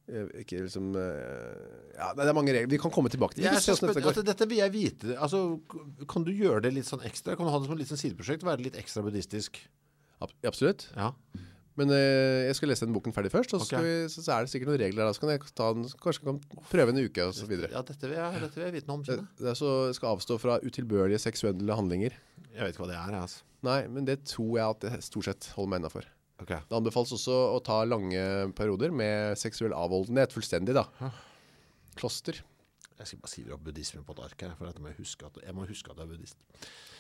Ikke 0.05 0.59
liksom 0.67 0.91
eh, 1.01 1.95
Ja, 1.97 2.11
det 2.19 2.27
er 2.29 2.37
mange 2.37 2.53
regler. 2.53 2.69
Vi 2.75 2.81
kan 2.83 2.93
komme 2.93 3.09
tilbake 3.13 3.39
til 3.39 3.45
det. 3.47 3.55
Dette 3.57 3.73
altså, 4.05 4.25
dette 4.27 4.49
vil 4.51 4.61
jeg 4.61 4.73
vite. 4.75 5.15
Altså, 5.17 5.41
kan 6.11 6.27
du 6.27 6.33
gjøre 6.37 6.61
det 6.67 6.75
litt 6.77 6.89
sånn 6.91 7.01
ekstra? 7.09 7.37
Kan 7.39 7.49
du 7.49 7.53
ha 7.55 7.61
det 7.63 7.71
som 7.71 7.77
et 7.79 7.81
litt 7.85 7.93
sånn 7.95 8.03
sideprosjekt? 8.03 8.45
Være 8.45 8.67
litt 8.67 8.77
ekstra 8.77 9.01
buddhistisk? 9.07 9.63
Ab- 10.21 10.35
Absolutt. 10.45 10.91
Ja. 10.99 11.13
Men 11.81 11.91
eh, 11.91 12.45
jeg 12.47 12.55
skal 12.61 12.71
lese 12.71 12.87
den 12.87 12.95
boken 12.95 13.17
ferdig 13.17 13.33
først, 13.35 13.51
og 13.57 13.65
så, 13.67 13.81
vi, 13.83 13.95
så, 14.13 14.23
så 14.23 14.37
er 14.37 14.45
det 14.45 14.53
sikkert 14.53 14.69
noen 14.71 14.79
regler 14.85 15.09
der. 15.09 15.17
Så 15.17 15.25
kan 15.25 15.33
jeg 15.33 15.41
ta 15.59 15.71
den, 15.75 15.89
kanskje 16.05 16.23
kan 16.29 16.37
prøve 16.71 16.93
en 16.95 17.01
uke 17.03 17.25
og 17.27 17.33
så 17.35 17.49
videre. 17.51 17.73
ja, 17.73 17.81
dette 17.89 18.07
vil 18.13 18.15
jeg, 18.21 18.43
dette 18.45 18.61
vil 18.61 18.67
jeg 18.69 18.75
vite 18.77 18.91
noe 18.93 19.01
om. 19.01 19.07
Det, 19.09 19.17
det 19.41 19.57
så 19.59 19.73
skal 19.97 20.13
avstå 20.15 20.37
fra 20.39 20.61
utilbørlige 20.63 21.19
seksuelle 21.25 21.75
handlinger. 21.81 22.15
Jeg 22.55 22.61
vet 22.63 22.77
ikke 22.77 22.85
hva 22.85 22.93
det 22.93 23.01
er, 23.01 23.17
altså. 23.25 23.43
Nei, 23.67 23.81
men 23.91 24.05
det 24.07 24.21
tror 24.29 24.53
jeg 24.61 24.69
at 24.77 24.87
jeg 24.87 25.07
stort 25.09 25.27
sett 25.33 25.49
holder 25.57 25.73
meg 25.73 25.83
innafor. 25.83 26.07
Ok. 26.43 26.51
Det 26.51 26.75
anbefales 26.75 27.13
også 27.15 27.35
å 27.55 27.61
ta 27.65 27.83
lange 27.87 28.25
perioder 28.59 28.91
med 28.95 29.39
seksuell 29.39 29.73
avholdenhet 29.77 30.35
fullstendig, 30.35 30.75
da. 30.75 30.89
Kloster. 31.99 32.41
Jeg 32.99 33.07
skal 33.11 33.21
bare 33.23 33.31
skrive 33.33 33.55
opp 33.57 33.65
buddhismen 33.67 34.05
på 34.07 34.15
et 34.17 34.23
ark 34.27 34.43
her, 34.47 34.53
for 34.59 34.71
jeg 34.71 34.83
må 34.83 34.93
huske 34.99 35.27
at, 35.27 35.39
jeg 35.43 35.55
må 35.57 35.65
huske 35.67 35.91
at 35.91 35.99
jeg 35.99 36.07
er 36.07 36.13
buddhist. 36.15 36.39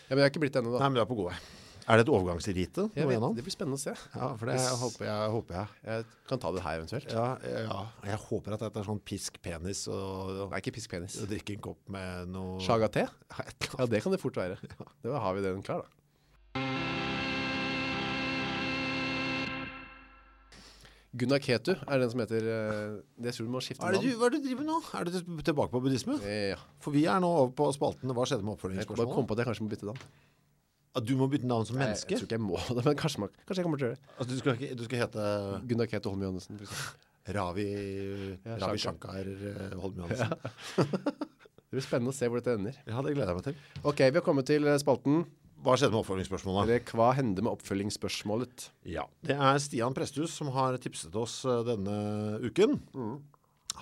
Ja, 0.09 0.15
men 0.15 0.21
jeg 0.23 0.27
er 0.29 0.33
ikke 0.33 0.43
blitt 0.43 0.55
det 0.57 0.63
ennå, 0.63 0.75
da. 0.75 0.83
Nei, 0.83 0.89
men 0.91 0.99
du 0.99 1.03
er 1.05 1.09
på 1.11 1.17
god 1.19 1.31
vei. 1.33 1.39
Er 1.85 2.01
det 2.01 2.07
et 2.07 2.11
overgangsrite? 2.17 2.85
Jeg 2.97 3.09
vet, 3.11 3.25
det 3.37 3.43
blir 3.45 3.53
spennende 3.53 3.77
å 3.77 3.83
se. 3.83 3.93
Ja, 4.15 4.29
for 4.41 4.49
det 4.49 4.55
jeg 4.57 4.79
håper 4.81 5.05
jeg. 5.05 5.33
håper 5.35 5.59
jeg. 5.59 5.81
Jeg 5.91 6.07
kan 6.31 6.41
ta 6.41 6.53
det 6.57 6.63
her 6.65 6.79
eventuelt. 6.81 7.13
Ja, 7.13 7.27
ja, 7.45 7.81
jeg 8.09 8.21
håper 8.25 8.57
at 8.57 8.65
dette 8.65 8.81
er 8.81 8.89
sånn 8.89 9.03
pisk 9.05 9.37
penis 9.45 9.83
og, 9.93 10.47
Nei, 10.55 10.63
ikke 10.65 10.73
pisk 10.79 10.95
penis. 10.97 11.19
og 11.21 11.29
drikke 11.35 11.59
en 11.59 11.67
kopp 11.69 11.93
med 11.93 12.33
noe 12.33 12.57
Chaga-te? 12.65 13.05
Ja, 13.05 13.47
Ja, 13.83 13.91
det 13.93 14.01
kan 14.07 14.17
det 14.17 14.23
fort 14.25 14.41
være. 14.41 14.57
Da 15.05 15.21
har 15.27 15.37
vi 15.37 15.45
den 15.45 15.61
klar, 15.67 15.85
da. 15.85 16.84
Gunnar 21.15 21.39
Ketu 21.39 21.73
er 21.77 22.01
den 22.03 22.11
som 22.11 22.21
heter 22.25 22.47
eh, 22.51 22.95
Det 23.23 23.33
tror 23.37 23.47
du 23.47 23.53
må 23.55 23.61
skifte 23.63 23.85
navn. 23.87 24.03
hva 24.19 24.27
er 24.27 24.35
det 24.35 24.41
du 24.43 24.49
driver 24.49 24.65
med 24.65 24.71
nå? 24.73 24.79
Er 24.99 25.07
du 25.07 25.43
tilbake 25.47 25.71
på 25.71 25.81
buddhisme? 25.85 26.17
Eh, 26.27 26.49
Ja. 26.55 26.59
For 26.83 26.91
vi 26.95 27.05
er 27.07 27.21
nå 27.23 27.31
over 27.31 27.53
på 27.55 27.69
spalten 27.77 28.11
Hva 28.11 28.27
skjedde 28.27 28.43
med 28.47 28.59
Jeg 28.75 28.89
bare 28.91 29.07
kom 29.15 29.27
på 29.29 29.37
at 29.37 29.45
jeg 29.45 29.49
kanskje 29.51 29.67
må 29.67 29.71
bytte 29.75 29.87
navn. 29.87 30.03
At 30.95 31.07
du 31.07 31.15
må 31.19 31.27
bytte 31.31 31.47
navn 31.51 31.67
som 31.67 31.79
menneske? 31.79 32.11
jeg 32.15 32.23
tror 32.23 32.29
ikke 32.29 32.39
jeg 32.39 32.45
må 32.47 32.59
det, 32.75 32.85
men 32.89 32.99
kanskje, 32.99 33.29
kanskje 33.47 33.61
jeg 33.63 33.67
kommer 33.67 33.79
til 33.83 33.87
å 33.87 33.91
gjøre 33.93 33.99
det. 33.99 34.15
Altså, 34.19 34.31
du, 34.31 34.39
skal 34.43 34.77
du 34.79 34.85
skal 34.89 35.03
hete 35.05 35.29
Gunnar 35.71 35.91
Ketu 35.91 36.11
Holm 36.11 36.23
Johannessen. 36.27 36.61
Ravi, 37.35 37.69
Ja, 38.45 38.59
Ravi 38.61 38.79
Shankar. 38.83 39.31
Holm 39.81 40.03
Johannessen. 40.03 40.35
Ja. 40.35 40.85
Det 41.75 41.81
blir 41.81 41.89
spennende 41.89 42.13
å 42.13 42.15
se 42.15 42.29
hvor 42.31 42.39
dette 42.39 42.53
ender. 42.55 42.77
Ja, 42.87 43.01
det 43.03 43.17
gleder 43.17 43.33
jeg 43.33 43.39
meg 43.41 43.47
til. 43.49 43.57
Ok, 43.83 43.99
vi 44.07 44.15
har 44.21 44.23
kommet 44.23 44.47
til 44.47 44.63
eh, 44.71 44.77
spalten 44.79 45.25
Hva 45.65 45.79
skjedde 45.81 45.95
med 45.95 46.03
oppfølgingsspørsmålet? 46.03 46.67
Eller 46.69 46.97
hva 46.99 47.11
hender 47.17 47.45
med 47.47 47.55
oppfølgingsspørsmålet? 47.55 48.67
Ja, 48.85 49.07
det 49.25 49.39
er 49.41 49.61
Stian 49.65 49.95
Presthus 49.97 50.35
som 50.37 50.51
har 50.53 50.77
tipset 50.83 51.15
oss 51.17 51.39
eh, 51.49 51.63
denne 51.65 51.95
uken. 52.45 52.77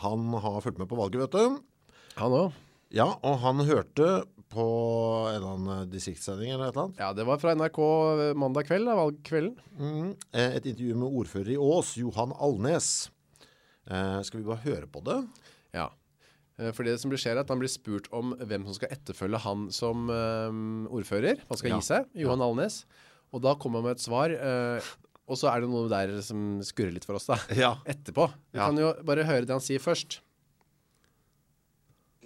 Han 0.05 0.29
har 0.45 0.61
fulgt 0.63 0.79
med 0.79 0.91
på 0.91 0.99
valget, 1.01 1.25
vet 1.25 1.35
du. 1.35 1.57
Han 2.21 2.37
òg. 2.39 2.61
Ja, 2.93 3.09
og 3.25 3.39
han 3.41 3.65
hørte 3.65 4.09
på 4.53 4.65
en 5.31 5.35
eller 5.35 5.55
annen 5.55 5.91
distriktssending 5.91 6.53
eller 6.53 6.69
et 6.69 6.75
eller 6.75 6.85
annet. 6.85 7.01
Ja, 7.01 7.09
det 7.17 7.25
var 7.27 7.41
fra 7.41 7.55
NRK 7.57 7.81
eh, 7.81 8.23
mandag 8.39 8.69
kveld, 8.69 8.87
da, 8.87 8.97
valgkvelden. 8.99 9.57
Mm, 9.81 10.11
eh, 10.37 10.59
et 10.59 10.69
intervju 10.69 10.99
med 11.01 11.19
ordfører 11.23 11.55
i 11.55 11.59
Ås, 11.59 11.95
Johan 11.99 12.35
Alnes. 12.37 12.93
Eh, 13.89 14.21
skal 14.29 14.43
vi 14.43 14.47
bare 14.51 14.63
høre 14.67 14.91
på 14.93 15.03
det? 15.09 15.19
Ja. 15.75 15.89
Eh, 16.63 16.73
For 16.77 16.87
det 16.87 16.95
som 17.03 17.11
blir 17.13 17.19
skjer 17.21 17.35
er 17.37 17.43
at 17.43 17.51
han 17.53 17.59
blir 17.63 17.71
spurt 17.73 18.07
om 18.15 18.35
hvem 18.39 18.65
som 18.69 18.77
skal 18.79 18.93
etterfølge 18.95 19.41
han 19.45 19.67
som 19.75 20.09
eh, 20.13 20.59
ordfører. 20.95 21.43
Han 21.49 21.59
skal 21.61 21.71
Ja. 21.75 21.79
gi 21.81 21.89
seg, 21.91 22.07
Johan 22.23 22.45
Alnes. 22.45 22.85
Og 23.33 23.43
da 23.43 23.55
kommer 23.57 23.81
han 23.81 23.89
med 23.91 23.97
et 23.99 24.05
svar, 24.05 24.31
eh, 24.31 24.91
og 25.27 25.39
så 25.41 25.49
er 25.53 25.63
det 25.65 25.71
noe 25.73 25.89
der 25.89 26.21
som 26.23 26.61
skurrer 26.67 26.93
litt 26.93 27.05
for 27.09 27.17
oss 27.19 27.27
da. 27.31 27.39
Ja. 27.65 27.75
Etterpå. 27.89 28.29
Vi 28.53 28.59
Ja. 28.61 28.67
kan 28.69 28.77
jo 28.79 28.93
bare 29.03 29.25
høre 29.25 29.47
det 29.49 29.51
han 29.57 29.61
sier 29.65 29.81
først. 29.81 30.21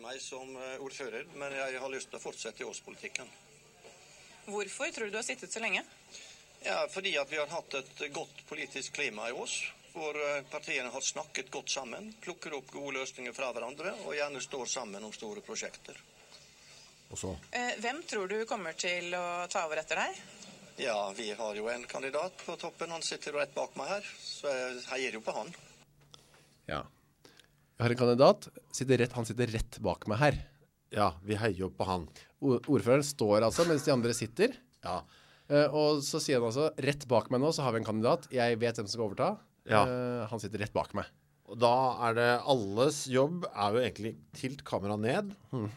meg 0.07 0.20
som 0.22 0.53
ordfører, 0.85 1.25
men 1.35 1.51
jeg 1.53 1.81
har 1.83 1.90
lyst 1.90 2.11
til 2.12 2.18
å 2.20 2.22
fortsette 2.22 2.62
i 2.62 2.66
årspolitikken. 2.68 3.27
Hvorfor 4.46 4.92
tror 4.94 5.07
du 5.09 5.11
du 5.11 5.18
har 5.18 5.27
sittet 5.27 5.51
så 5.51 5.59
lenge? 5.59 5.83
Ja, 6.64 6.87
fordi 6.92 7.16
at 7.18 7.29
vi 7.31 7.37
har 7.40 7.49
hatt 7.51 7.75
et 7.75 8.12
godt 8.14 8.44
politisk 8.49 8.92
klima 8.94 9.27
i 9.31 9.35
Ås, 9.35 9.57
hvor 9.97 10.17
eh, 10.21 10.43
partiene 10.53 10.93
har 10.93 11.05
snakket 11.05 11.51
godt 11.53 11.73
sammen, 11.73 12.11
plukker 12.23 12.55
opp 12.59 12.69
gode 12.75 12.99
løsninger 12.99 13.33
fra 13.37 13.49
hverandre 13.57 13.95
og 14.05 14.13
gjerne 14.17 14.43
står 14.45 14.69
sammen 14.69 15.05
om 15.09 15.15
store 15.15 15.43
prosjekter. 15.47 15.99
Og 17.11 17.19
så 17.21 17.33
Eh, 17.55 17.77
hvem 17.81 18.03
tror 18.09 18.29
du 18.29 18.41
kommer 18.51 18.77
til 18.77 19.15
å 19.17 19.47
ta 19.49 19.65
over 19.67 19.81
etter 19.81 20.03
deg? 20.03 20.21
Ja, 20.83 20.99
vi 21.17 21.31
har 21.33 21.55
jo 21.57 21.71
en 21.73 21.87
kandidat 21.89 22.37
på 22.45 22.57
toppen, 22.61 22.93
han 22.93 23.05
sitter 23.05 23.33
rett 23.33 23.55
bak 23.57 23.77
meg 23.81 23.89
her, 23.95 24.11
så 24.21 24.53
jeg 24.53 24.83
heier 24.91 25.17
jo 25.17 25.23
på 25.25 25.33
han. 25.33 25.55
Ja. 26.69 26.83
Jeg 27.77 27.85
har 27.85 27.93
en 27.95 28.01
kandidat. 28.01 28.49
Sitter 28.73 29.01
rett, 29.01 29.15
han 29.17 29.29
sitter 29.29 29.49
rett 29.53 29.79
bak 29.85 30.05
meg 30.11 30.21
her. 30.21 30.37
Ja, 30.93 31.11
vi 31.25 31.37
heier 31.37 31.67
jo 31.67 31.71
på 31.73 31.87
han. 31.89 32.07
Ordføreren 32.45 33.05
står 33.05 33.47
altså 33.47 33.65
mens 33.69 33.85
de 33.87 33.93
andre 33.95 34.13
sitter. 34.17 34.57
Ja. 34.85 35.01
Eh, 35.49 35.73
og 35.73 36.03
så 36.05 36.21
sier 36.23 36.41
han 36.41 36.49
altså 36.51 36.71
rett 36.83 37.05
bak 37.09 37.29
meg 37.31 37.41
nå 37.43 37.53
så 37.55 37.65
har 37.65 37.75
vi 37.75 37.83
en 37.83 37.89
kandidat. 37.89 38.29
Jeg 38.33 38.59
vet 38.61 38.77
hvem 38.81 38.89
som 38.89 38.95
skal 38.95 39.07
overta. 39.09 39.29
Ja. 39.66 39.85
Uh, 39.87 40.26
han 40.31 40.42
sitter 40.42 40.62
rett 40.62 40.74
bak 40.74 40.94
meg. 40.96 41.09
Og 41.46 41.59
da 41.62 41.74
er 42.09 42.16
det 42.16 42.31
alles 42.50 43.05
jobb 43.11 43.46
er 43.52 43.74
jo 43.74 43.83
egentlig 43.83 44.16
tilt 44.35 44.64
kameraet 44.66 45.02
ned. 45.02 45.35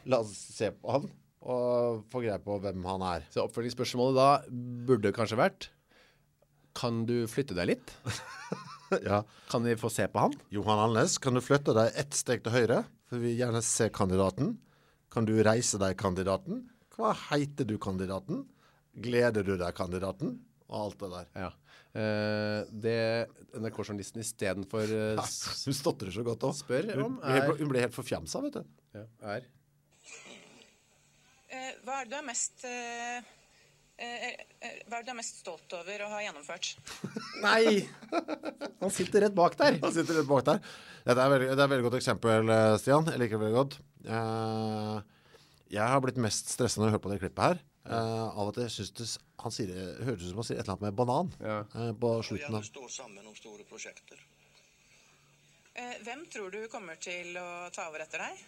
La 0.10 0.22
oss 0.24 0.34
se 0.34 0.72
på 0.74 0.96
han 0.96 1.10
og 1.40 2.02
få 2.12 2.24
greie 2.24 2.40
på 2.44 2.58
hvem 2.60 2.84
han 2.90 3.04
er. 3.06 3.28
Så 3.32 3.46
oppfølgingsspørsmålet 3.46 4.18
da 4.18 4.56
burde 4.90 5.14
kanskje 5.16 5.40
vært 5.40 5.70
Kan 6.78 7.06
du 7.08 7.24
flytte 7.32 7.56
deg 7.58 7.72
litt? 7.72 7.94
ja. 9.10 9.22
Kan 9.52 9.64
vi 9.66 9.78
få 9.80 9.92
se 9.94 10.08
på 10.12 10.26
han? 10.26 10.36
Johan 10.54 10.82
Alnes, 10.84 11.18
kan 11.22 11.38
du 11.38 11.44
flytte 11.44 11.76
deg 11.78 11.96
ett 12.00 12.18
steg 12.18 12.44
til 12.46 12.56
høyre? 12.56 12.84
For 13.10 13.22
vi 13.22 13.32
vil 13.32 13.42
gjerne 13.44 13.64
se 13.66 13.90
kandidaten. 13.94 14.58
Kan 15.10 15.26
du 15.26 15.34
reise 15.46 15.80
deg, 15.82 15.98
kandidaten? 15.98 16.68
Hva 16.94 17.16
heter 17.30 17.66
du, 17.66 17.78
kandidaten? 17.82 18.44
Gleder 19.00 19.46
du 19.48 19.56
deg, 19.56 19.72
kandidaten? 19.78 20.38
Og 20.70 20.78
alt 20.84 21.02
det 21.02 21.10
der. 21.16 21.30
Ja. 21.48 21.50
Eh, 21.90 22.60
det 22.70 23.00
NRK-journalisten 23.58 24.22
istedenfor 24.22 24.92
uh, 24.94 25.22
Hun 25.66 25.74
stotrer 25.74 26.14
så 26.14 26.22
godt 26.28 26.44
òg. 26.46 26.54
spør 26.60 26.92
om, 27.02 27.16
er, 27.26 27.50
hun 27.58 27.72
ble 27.72 27.82
helt 27.82 27.96
forfjamsa, 27.96 28.44
vet 28.46 28.60
du. 28.60 28.76
ja, 28.94 29.08
er 29.34 29.48
uh, 31.50 31.72
hva 31.82 32.02
er 32.02 32.06
det 32.06 32.14
du 32.14 32.18
er 32.20 32.26
mest 32.28 32.66
eh, 32.70 33.30
eh, 33.98 34.26
eh, 34.62 34.76
Hva 34.86 35.00
er 35.00 35.02
det 35.02 35.08
du 35.08 35.14
er 35.16 35.18
mest 35.18 35.40
stolt 35.42 35.74
over 35.80 36.04
å 36.06 36.12
ha 36.12 36.20
gjennomført? 36.22 36.76
Nei! 37.46 37.88
Han 38.84 38.94
sitter 38.94 39.26
rett 39.26 39.38
bak 39.38 39.58
der. 39.58 39.80
Han 39.82 39.96
sitter 39.96 40.20
rett 40.20 40.30
bak 40.30 40.46
der. 40.46 40.62
Dette 41.08 41.24
er, 41.24 41.34
veldig, 41.34 41.48
det 41.50 41.56
er 41.58 41.66
et 41.66 41.74
veldig 41.74 41.88
godt 41.88 41.98
eksempel, 41.98 42.54
Stian. 42.84 43.10
Jeg 43.10 43.24
liker 43.24 43.40
det 43.40 43.44
veldig 43.48 43.58
godt. 43.58 43.80
Eh, 44.06 45.00
jeg 45.74 45.94
har 45.96 46.06
blitt 46.06 46.22
mest 46.22 46.54
stresset 46.54 46.82
når 46.82 46.92
jeg 46.92 46.98
hører 46.98 47.06
på 47.08 47.14
det 47.14 47.20
klippet 47.24 47.46
her. 47.48 47.64
Eh, 47.90 48.38
av 48.40 48.52
at 48.52 48.60
jeg 48.64 48.72
synes 48.78 48.92
det, 49.00 49.08
han 49.44 49.52
sier, 49.56 49.74
høres 50.06 50.24
ut 50.24 50.30
som 50.32 50.42
han 50.42 50.48
sier 50.50 50.60
et 50.60 50.66
eller 50.66 50.76
annet 50.78 50.88
med 50.90 50.98
banan 51.00 51.32
Ja. 51.42 51.60
uh, 51.76 51.92
på 51.94 52.12
Og 52.20 52.24
slutten 52.28 52.46
gjerne 52.46 52.62
av 52.62 52.70
står 52.70 52.90
sammen 52.94 53.28
om 53.28 53.36
store 53.36 53.66
prosjekter. 53.70 54.22
Uh, 55.80 55.96
hvem 56.04 56.26
tror 56.34 56.52
du 56.52 56.64
kommer 56.72 56.98
til 57.02 57.36
å 57.40 57.70
ta 57.76 57.88
over 57.90 58.04
etter 58.04 58.20
deg? 58.26 58.42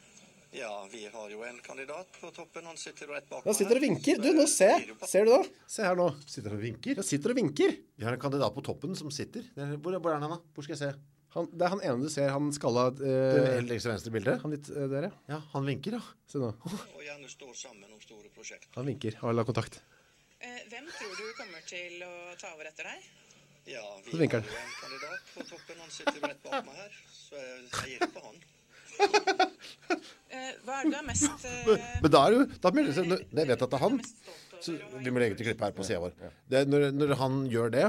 Ja, 0.52 0.72
vi 0.92 1.06
har 1.08 1.30
jo 1.32 1.46
en 1.48 1.62
kandidat 1.64 2.10
på 2.20 2.28
toppen, 2.36 2.66
han 2.68 2.76
sitter 2.76 3.08
rett 3.08 3.30
bak 3.32 3.46
Han 3.48 3.56
sitter 3.56 3.78
og 3.80 3.86
vinker. 3.86 4.18
Du, 4.20 4.34
nå 4.36 4.44
se. 4.52 4.68
Ser 5.08 5.24
du 5.24 5.32
da? 5.32 5.38
Se 5.72 5.86
her 5.86 5.96
nå. 5.96 6.10
Sitter 6.28 6.58
og 6.58 6.60
vinker. 6.60 6.98
Han 7.00 7.08
sitter 7.08 7.32
og 7.32 7.38
vinker. 7.40 7.78
Vi 7.96 8.04
har 8.04 8.18
en 8.18 8.20
kandidat 8.20 8.52
på 8.58 8.64
toppen 8.68 8.92
som 9.00 9.08
sitter. 9.16 9.46
Er- 9.56 9.78
Hvor, 9.80 9.96
hvor 10.04 10.12
er 10.12 10.20
han, 10.20 10.34
da? 10.36 10.42
Hvor 10.52 10.68
skal 10.68 10.76
jeg 10.76 10.82
se? 10.82 10.92
Han, 11.32 11.48
det 11.56 11.64
er 11.64 11.72
han 11.72 11.82
ene 11.88 12.04
du 12.04 12.12
ser, 12.12 12.28
han 12.34 12.50
skalla 12.52 12.90
Det 12.92 13.08
eh, 13.08 13.46
helt 13.56 13.70
lengst 13.72 13.88
til 13.88 13.94
venstre 13.94 14.12
bildet. 14.12 14.42
Han 14.44 14.52
litt 14.52 14.68
uh, 14.74 14.84
der, 14.92 15.08
ja. 15.08 15.12
Ja, 15.32 15.40
han 15.54 15.68
vinker, 15.70 15.96
ja. 15.96 16.04
Se 16.28 16.42
nå. 16.42 16.52
Og 16.68 17.02
gjerne 17.06 17.32
står 17.32 17.54
sammen 17.56 17.88
om 17.88 18.02
store 18.04 18.32
prosjekter. 18.36 18.74
Han 18.76 18.90
vinker. 18.92 19.16
Har 19.22 19.38
la 19.38 19.46
kontakt. 19.48 19.80
Eh, 20.42 20.60
hvem 20.68 20.90
tror 20.92 21.14
du 21.16 21.26
kommer 21.40 21.64
til 21.70 22.04
å 22.04 22.14
ta 22.42 22.52
over 22.52 22.68
etter 22.72 22.92
deg? 22.92 23.08
Ja, 23.70 23.84
vi 24.04 24.18
har 24.18 24.26
jo 24.26 24.40
en 24.42 24.76
kandidat 24.82 25.28
på 25.36 25.44
toppen, 25.46 25.78
han 25.78 25.92
sitter 25.94 26.18
rett 26.26 26.40
bak 26.44 26.66
meg 26.66 26.80
her, 26.82 26.96
så 27.14 27.38
jeg 27.38 27.92
gir 27.94 28.08
på 28.10 28.24
han. 28.26 28.40
Eh, 30.32 30.52
hva 30.64 30.78
er 30.80 30.86
det 30.88 30.92
du 30.94 30.98
er 31.02 31.08
mest 31.08 31.44
eh, 31.50 31.82
Men 32.02 32.12
da 32.14 32.22
er 32.30 32.36
jo 32.38 32.44
Da 32.64 32.72
melder 32.72 32.94
det 32.94 32.96
seg 33.02 33.10
når 33.12 33.24
Jeg 33.36 33.50
vet 33.50 33.64
at 33.66 33.74
det 33.74 33.78
er 33.78 33.84
han. 33.84 33.98
Så 34.62 34.76
vi 35.02 35.10
må 35.10 35.18
legge 35.18 35.34
til 35.40 35.48
klippet 35.48 35.64
her 35.66 35.74
på 35.74 35.82
sida 35.88 35.98
vår. 36.04 36.12
Det, 36.46 36.60
er 36.60 36.68
når, 36.70 36.84
når 36.94 37.12
han 37.18 37.38
gjør 37.50 37.72
det, 37.74 37.86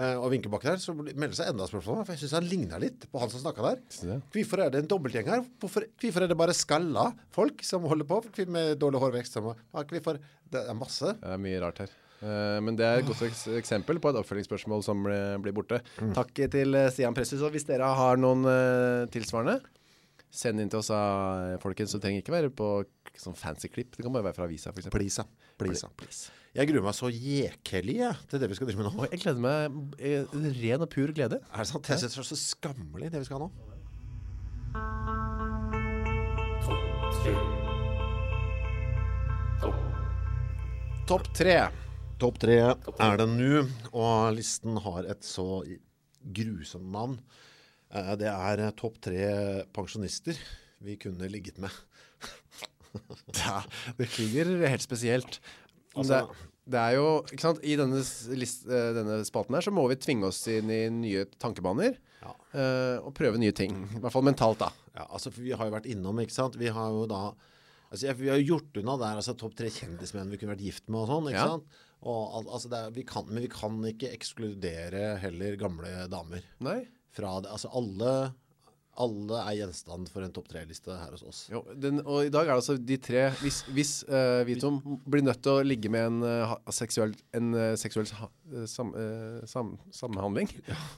eh, 0.00 0.14
og 0.16 0.30
vinker 0.32 0.48
bak 0.54 0.62
der, 0.64 0.78
så 0.80 0.94
blir- 0.96 1.12
melder 1.12 1.34
det 1.34 1.38
seg 1.42 1.50
enda 1.52 1.66
spørsmål. 1.68 1.98
For 2.08 2.14
jeg 2.16 2.22
syns 2.22 2.32
han 2.38 2.46
ligner 2.48 2.80
litt 2.80 3.04
på 3.12 3.20
han 3.20 3.28
som 3.34 3.42
snakka 3.42 3.66
der. 3.66 3.82
du? 4.00 4.14
Hvorfor 4.32 4.62
er 4.64 4.72
det 4.72 4.80
en 4.80 4.88
dobbeltgjeng 4.94 5.28
her? 5.28 5.42
Hvorfor, 5.60 5.84
hvorfor 6.00 6.24
er 6.24 6.32
det 6.32 6.38
bare 6.40 6.56
skalla 6.56 7.04
folk 7.36 7.60
som 7.68 7.84
holder 7.84 8.08
på 8.08 8.22
Hvorfor 8.24 8.48
med 8.56 8.78
dårlig 8.80 9.02
hårvekst? 9.04 9.36
Som, 9.36 9.50
ja, 9.52 9.84
hvorfor, 9.92 10.22
det 10.56 10.64
er 10.64 10.80
masse. 10.80 11.12
Det 11.20 11.34
er 11.36 11.44
mye 11.44 11.60
rart 11.66 11.84
her. 11.84 11.92
Eh, 12.24 12.58
men 12.64 12.80
det 12.80 12.88
er 12.88 13.02
et 13.04 13.10
godt 13.12 13.20
eks 13.28 13.44
eksempel 13.60 14.00
på 14.00 14.08
et 14.14 14.22
oppfølgingsspørsmål 14.24 14.86
som 14.88 15.04
ble- 15.04 15.36
blir 15.44 15.52
borte. 15.60 15.82
Takk 16.16 16.32
til 16.56 16.80
eh, 16.80 16.88
Stian 16.96 17.12
Pressus. 17.20 17.44
Og 17.44 17.52
hvis 17.52 17.68
dere 17.68 17.92
har 18.00 18.16
noen 18.16 18.48
eh, 18.48 19.04
tilsvarende, 19.12 19.60
send 20.32 20.60
inn 20.62 20.70
til 20.72 20.80
oss, 20.80 20.90
uh, 20.92 21.56
folkens. 21.62 21.94
Det 21.96 22.02
trenger 22.04 22.24
ikke 22.24 22.34
være 22.34 22.50
på 22.54 22.70
sånn 23.20 23.36
fancy 23.38 23.70
klipp. 23.72 23.94
Det 23.96 24.04
kan 24.04 24.12
bare 24.14 24.28
være 24.28 24.36
fra 24.36 24.48
avisa, 24.48 24.72
eksempel. 24.72 25.00
Please. 25.00 25.24
Please. 25.60 25.88
Please. 26.00 26.34
Jeg 26.56 26.70
gruer 26.70 26.84
meg 26.86 26.94
så 26.96 27.10
jekelig 27.12 27.96
ja, 27.98 28.12
til 28.30 28.40
det 28.40 28.48
vi 28.48 28.56
skal 28.56 28.68
drive 28.70 28.80
med 28.80 28.88
nå. 28.88 29.08
Jeg 29.12 29.20
gleder 29.24 29.42
meg 29.44 29.96
eh, 30.00 30.24
ren 30.62 30.84
og 30.86 30.90
pur 30.92 31.12
glede. 31.16 31.38
Er 31.52 31.64
det 31.64 31.68
sant? 31.68 31.88
Jeg 31.92 32.00
syns 32.00 32.16
det 32.16 32.22
er 32.22 32.28
så 32.30 32.38
skammelig, 32.40 33.10
det 33.12 33.20
vi 33.20 33.28
skal 33.28 33.42
ha 33.42 33.44
nå. 33.44 33.50
Topp 41.06 41.28
tre. 41.36 41.58
Topp 42.18 42.40
tre 42.40 42.56
er 42.64 43.20
det 43.20 43.28
nå, 43.28 43.66
og 43.92 44.32
listen 44.34 44.80
har 44.80 45.04
et 45.12 45.28
så 45.28 45.60
grusomt 46.34 46.88
navn. 46.94 47.20
Eh, 47.96 48.12
Det 48.20 48.28
er 48.30 48.62
eh, 48.66 48.74
topp 48.78 48.98
tre 49.00 49.26
pensjonister 49.76 50.36
vi 50.84 50.98
kunne 51.00 51.28
ligget 51.32 51.58
med. 51.62 51.70
Ja, 53.36 53.58
det 53.98 54.06
klinger 54.08 54.48
helt 54.70 54.84
spesielt. 54.84 55.38
Altså- 55.96 56.22
det, 56.26 56.46
det 56.72 56.78
er 56.80 56.94
jo, 56.96 57.08
ikke 57.28 57.44
sant, 57.44 57.58
i 57.62 57.74
denne, 57.76 57.98
list, 58.40 58.64
eh, 58.68 58.92
denne 58.96 59.18
spalten 59.28 59.54
her 59.56 59.64
så 59.66 59.72
må 59.74 59.84
vi 59.90 59.98
tvinge 60.00 60.24
oss 60.30 60.38
inn 60.48 60.70
i 60.72 60.86
nye 60.92 61.26
tankebaner 61.40 61.98
Ja. 62.24 62.32
og 63.04 63.12
prøve 63.14 63.38
nye 63.38 63.52
ting. 63.54 63.74
I 63.94 64.00
hvert 64.00 64.12
fall 64.14 64.24
mentalt 64.26 64.58
da. 64.64 64.70
Ja, 64.96 65.04
altså 65.12 65.30
for 65.30 65.44
Vi 65.44 65.52
har 65.52 65.68
jo 65.68 65.74
vært 65.76 65.86
innom, 65.92 66.18
ikke 66.24 66.32
sant? 66.34 66.56
Vi 66.58 66.68
har 66.72 66.88
jo 66.90 67.04
da 67.10 67.34
Altså 67.92 68.14
Vi 68.18 68.26
har 68.32 68.40
jo 68.40 68.56
gjort 68.56 68.80
unna 68.80 68.96
der 68.98 69.20
altså 69.20 69.36
topp 69.38 69.54
tre 69.54 69.68
kjendismenn 69.70 70.28
vi 70.32 70.38
kunne 70.40 70.56
vært 70.56 70.64
gift 70.64 70.88
med 70.88 71.04
og 71.04 71.08
sånn. 71.12 71.28
ikke 71.30 71.38
Ja. 71.38 71.46
sant? 71.52 71.64
Og, 72.02 72.34
al- 72.40 72.50
altså 72.56 72.72
er, 72.74 72.90
vi 72.96 73.04
kan, 73.04 73.26
men 73.28 73.42
vi 73.44 73.48
kan 73.52 73.76
ikke 73.92 74.10
ekskludere 74.16 75.18
heller 75.22 75.54
gamle 75.56 76.08
damer 76.10 76.42
Nei? 76.60 76.80
Fra 77.16 77.38
det. 77.44 77.50
Altså 77.52 77.70
alle, 77.76 78.12
alle 78.96 79.40
er 79.42 79.56
gjenstand 79.58 80.08
for 80.12 80.24
en 80.24 80.32
topp 80.32 80.46
tre-liste 80.52 80.94
her 80.96 81.10
hos 81.12 81.24
oss. 81.28 81.40
Jo, 81.52 81.60
den, 81.76 81.98
og 82.04 82.22
i 82.28 82.30
dag 82.32 82.46
er 82.46 82.54
det 82.54 82.60
altså 82.62 82.76
de 82.80 82.96
tre 83.04 83.26
Hvis, 83.42 83.58
hvis 83.76 83.90
uh, 84.08 84.40
vi 84.48 84.54
to 84.60 84.70
blir 85.04 85.24
nødt 85.26 85.42
til 85.44 85.58
å 85.58 85.64
ligge 85.66 85.90
med 85.92 86.06
en, 86.08 86.22
uh, 86.24 86.54
seksuell, 86.72 87.12
en 87.36 87.50
uh, 87.56 87.74
seksuell 87.80 88.08
sa- 88.08 88.30
eh, 88.54 88.64
sam, 88.70 88.94
eh, 88.96 89.42
sam, 89.50 89.74
samhandling 89.92 90.48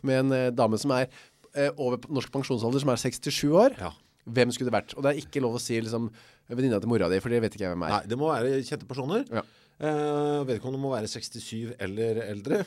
med 0.06 0.20
en 0.24 0.36
eh, 0.36 0.50
dame 0.54 0.78
som 0.78 0.94
er 0.94 1.08
eh, 1.56 1.70
over 1.74 1.98
norsk 2.12 2.30
pensjonsalder, 2.34 2.84
som 2.84 2.92
er 2.94 3.02
67 3.02 3.40
år, 3.50 3.74
Ja. 3.82 3.90
hvem 4.30 4.52
skulle 4.54 4.70
det 4.70 4.76
vært? 4.78 4.94
Og 4.98 5.02
det 5.02 5.10
er 5.14 5.22
ikke 5.24 5.42
lov 5.42 5.56
å 5.58 5.62
si 5.62 5.78
liksom, 5.80 6.10
venninna 6.52 6.78
til 6.82 6.90
mora 6.92 7.08
di, 7.10 7.18
for 7.24 7.32
det 7.34 7.40
vet 7.42 7.56
ikke 7.56 7.66
jeg 7.66 7.74
hvem 7.74 7.86
er. 7.88 7.96
Nei, 7.96 8.02
det 8.12 8.18
må 8.20 8.28
være 8.30 8.60
kjente 8.68 8.86
personer. 8.90 9.24
Ja. 9.32 9.42
Uh, 9.78 10.42
vedkommende 10.48 10.80
må 10.82 10.90
være 10.94 11.06
67 11.10 11.74
eller 11.82 12.18
eldre. 12.28 12.62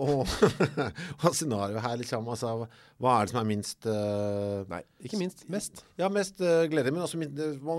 Og, 0.00 0.22
og 1.26 1.34
scenarioet 1.36 1.82
her 1.84 1.98
liksom, 2.00 2.28
altså, 2.32 2.52
Hva 3.02 3.14
er 3.18 3.26
det 3.28 3.32
som 3.34 3.40
er 3.42 3.48
minst 3.48 3.88
uh, 3.88 4.62
Nei, 4.70 4.80
ikke 5.04 5.18
minst. 5.20 5.44
Mest. 5.52 5.82
Ja, 6.00 6.08
mest 6.12 6.40
uh, 6.40 6.62
glede, 6.72 6.92
men 6.94 7.04
også 7.04 7.20
min, 7.20 7.32